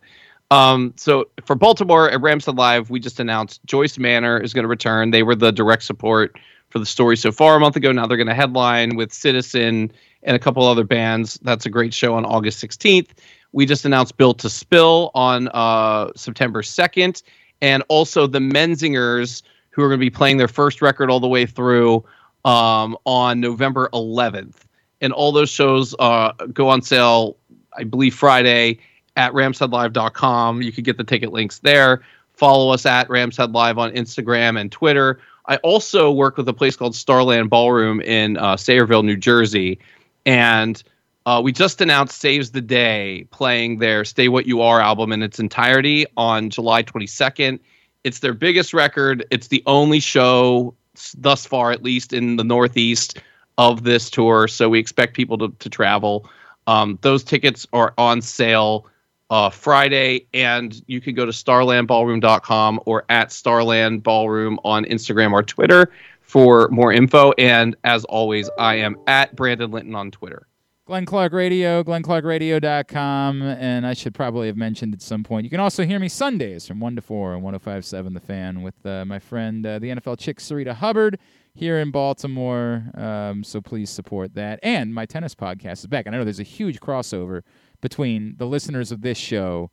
Um, 0.51 0.93
so 0.97 1.29
for 1.45 1.55
Baltimore 1.55 2.11
at 2.11 2.21
Rams 2.21 2.47
Head 2.47 2.57
Live, 2.57 2.91
we 2.91 3.01
just 3.01 3.21
announced 3.21 3.61
Joyce 3.65 3.99
Manor 3.99 4.39
is 4.39 4.53
going 4.53 4.65
to 4.65 4.69
return. 4.69 5.11
They 5.11 5.23
were 5.23 5.35
the 5.35 5.53
direct 5.53 5.85
support 5.85 6.39
for 6.71 6.79
the 6.79 6.87
story 6.87 7.17
so 7.17 7.33
far 7.33 7.57
a 7.57 7.61
month 7.61 7.77
ago. 7.77 7.93
Now 7.93 8.07
they're 8.07 8.17
going 8.17 8.27
to 8.27 8.35
headline 8.35 8.97
with 8.97 9.12
Citizen 9.12 9.93
and 10.23 10.37
a 10.37 10.39
couple 10.39 10.67
other 10.67 10.85
bands. 10.85 11.39
That's 11.43 11.67
a 11.67 11.71
great 11.71 11.95
show 11.95 12.15
on 12.15 12.25
August 12.25 12.62
16th. 12.62 13.11
We 13.53 13.67
just 13.67 13.85
announced 13.85 14.17
Built 14.17 14.39
to 14.41 14.51
Spill 14.51 15.11
on 15.15 15.49
uh, 15.49 16.11
September 16.15 16.63
2nd, 16.63 17.23
and 17.61 17.83
also 17.89 18.27
the 18.27 18.39
Menzingers, 18.39 19.43
who 19.71 19.83
are 19.83 19.89
going 19.89 19.99
to 19.99 20.05
be 20.05 20.11
playing 20.11 20.37
their 20.37 20.49
first 20.49 20.83
record 20.83 21.11
all 21.11 21.21
the 21.21 21.29
way 21.29 21.47
through 21.47 22.05
um, 22.45 22.97
on 23.05 23.41
November 23.41 23.89
11th. 23.93 24.57
And 25.01 25.13
all 25.13 25.33
those 25.33 25.51
shows 25.51 25.95
uh, 25.99 26.33
go 26.53 26.69
on 26.69 26.83
sale, 26.83 27.37
I 27.77 27.85
believe, 27.85 28.15
Friday 28.15 28.79
at 29.17 29.33
ramsheadlive.com. 29.33 30.63
You 30.63 30.73
can 30.73 30.85
get 30.85 30.97
the 30.97 31.05
ticket 31.05 31.33
links 31.33 31.59
there. 31.61 32.03
Follow 32.35 32.73
us 32.73 32.87
at 32.87 33.09
Rams 33.11 33.37
Head 33.37 33.53
Live 33.53 33.79
on 33.79 33.91
Instagram 33.93 34.61
and 34.61 34.71
Twitter. 34.71 35.21
I 35.47 35.57
also 35.59 36.11
work 36.11 36.37
with 36.37 36.49
a 36.49 36.53
place 36.53 36.77
called 36.77 36.95
Starland 36.95 37.51
Ballroom 37.51 38.01
in 38.01 38.37
uh, 38.37 38.57
Sayreville, 38.57 39.05
New 39.05 39.17
Jersey. 39.17 39.79
And 40.25 40.83
uh, 41.31 41.40
we 41.40 41.52
just 41.52 41.81
announced 41.81 42.19
Saves 42.19 42.51
the 42.51 42.61
Day 42.61 43.24
playing 43.31 43.78
their 43.78 44.05
Stay 44.05 44.27
What 44.27 44.47
You 44.47 44.62
Are 44.62 44.81
album 44.81 45.12
in 45.12 45.23
its 45.23 45.39
entirety 45.39 46.05
on 46.16 46.51
July 46.51 46.82
22nd. 46.82 47.61
It's 48.02 48.19
their 48.19 48.35
biggest 48.35 48.74
record. 48.74 49.24
It's 49.31 49.47
the 49.47 49.62
only 49.66 50.01
show 50.01 50.74
thus 51.16 51.47
far, 51.47 51.70
at 51.70 51.85
least 51.85 52.12
in 52.12 52.35
the 52.35 52.43
Northeast, 52.43 53.20
of 53.59 53.85
this 53.85 54.11
tour. 54.11 54.48
So 54.48 54.70
we 54.70 54.81
expect 54.81 55.15
people 55.15 55.39
to, 55.39 55.55
to 55.61 55.70
travel. 55.70 56.28
Um, 56.66 56.98
those 57.02 57.23
tickets 57.23 57.65
are 57.73 57.94
on 57.97 58.23
sale 58.23 58.89
uh, 59.31 59.51
Friday, 59.51 60.27
and 60.35 60.82
you 60.89 61.01
can 61.01 61.15
go 61.15 61.24
to 61.27 61.31
starlandballroom.com 61.31 62.81
or 62.86 63.05
at 63.09 63.31
Starland 63.31 64.02
Ballroom 64.02 64.59
on 64.65 64.85
Instagram 64.86 65.31
or 65.31 65.44
Twitter 65.44 65.93
for 66.23 66.66
more 66.70 66.93
info. 66.93 67.31
And 67.39 67.77
as 67.85 68.05
always, 68.07 68.51
I 68.59 68.74
am 68.77 68.97
at 69.07 69.36
Brandon 69.36 69.70
Linton 69.70 69.94
on 69.94 70.11
Twitter. 70.11 70.48
Glenn 70.91 71.07
Clark 71.07 71.33
Radio, 71.33 71.85
glennclarkradio.com, 71.85 73.43
and 73.43 73.87
I 73.87 73.95
should 73.95 74.12
probably 74.12 74.49
have 74.49 74.57
mentioned 74.57 74.93
at 74.93 75.01
some 75.01 75.23
point. 75.23 75.45
You 75.45 75.51
can 75.51 75.61
also 75.61 75.85
hear 75.85 76.01
me 76.01 76.09
Sundays 76.09 76.67
from 76.67 76.81
1 76.81 76.97
to 76.97 77.01
4 77.01 77.35
on 77.35 77.43
1057 77.43 78.12
The 78.12 78.19
Fan 78.19 78.62
with 78.62 78.75
uh, 78.85 79.05
my 79.05 79.21
friend, 79.21 79.65
uh, 79.65 79.79
the 79.79 79.91
NFL 79.91 80.19
chick, 80.19 80.39
Sarita 80.39 80.75
Hubbard, 80.75 81.21
here 81.55 81.79
in 81.79 81.93
Baltimore. 81.93 82.87
Um, 82.97 83.45
so 83.45 83.61
please 83.61 83.89
support 83.89 84.35
that. 84.35 84.59
And 84.65 84.93
my 84.93 85.07
tennis 85.07 85.33
podcast 85.33 85.75
is 85.75 85.87
back. 85.87 86.07
And 86.07 86.15
I 86.17 86.19
know 86.19 86.25
there's 86.25 86.41
a 86.41 86.43
huge 86.43 86.81
crossover 86.81 87.43
between 87.81 88.35
the 88.39 88.47
listeners 88.47 88.91
of 88.91 89.03
this 89.03 89.17
show 89.17 89.71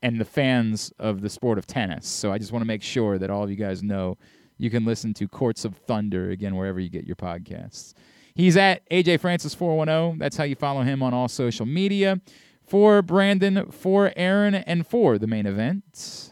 and 0.00 0.20
the 0.20 0.24
fans 0.24 0.92
of 0.96 1.22
the 1.22 1.28
sport 1.28 1.58
of 1.58 1.66
tennis. 1.66 2.06
So 2.06 2.32
I 2.32 2.38
just 2.38 2.52
want 2.52 2.62
to 2.62 2.68
make 2.68 2.84
sure 2.84 3.18
that 3.18 3.30
all 3.30 3.42
of 3.42 3.50
you 3.50 3.56
guys 3.56 3.82
know 3.82 4.16
you 4.58 4.70
can 4.70 4.84
listen 4.84 5.12
to 5.14 5.26
Courts 5.26 5.64
of 5.64 5.76
Thunder 5.76 6.30
again 6.30 6.54
wherever 6.54 6.78
you 6.78 6.88
get 6.88 7.04
your 7.04 7.16
podcasts. 7.16 7.94
He's 8.34 8.56
at 8.56 8.88
AJ 8.90 9.20
Francis 9.20 9.54
410. 9.54 10.18
That's 10.18 10.36
how 10.36 10.44
you 10.44 10.54
follow 10.54 10.82
him 10.82 11.02
on 11.02 11.12
all 11.12 11.28
social 11.28 11.66
media. 11.66 12.20
For 12.64 13.02
Brandon, 13.02 13.70
for 13.70 14.12
Aaron, 14.16 14.54
and 14.54 14.86
for 14.86 15.18
the 15.18 15.26
main 15.26 15.46
event. 15.46 16.30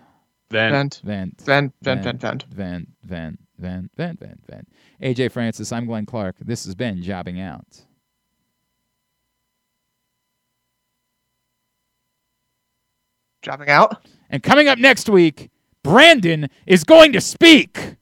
Vent, 0.51 1.01
Vent. 1.05 1.41
vent, 1.43 1.73
vent, 1.83 2.03
vent, 2.03 2.21
vent. 2.21 2.45
Vent, 2.51 2.89
vent, 3.05 3.39
vent, 3.59 3.91
vent, 3.97 4.19
vent, 4.19 4.41
vent. 4.49 4.69
AJ 5.03 5.31
Francis, 5.31 5.71
I'm 5.71 5.87
Glenn 5.87 6.07
Clark. 6.07 6.37
This 6.41 6.65
has 6.65 6.75
been 6.75 7.03
Jobbing 7.03 7.41
Out. 7.41 7.85
Dropping 13.43 13.69
out. 13.69 14.07
And 14.29 14.43
coming 14.43 14.69
up 14.69 14.79
next 14.79 15.09
week, 15.09 15.51
Brandon 15.83 16.49
is 16.67 16.85
going 16.85 17.13
to 17.13 17.21
speak. 17.21 17.97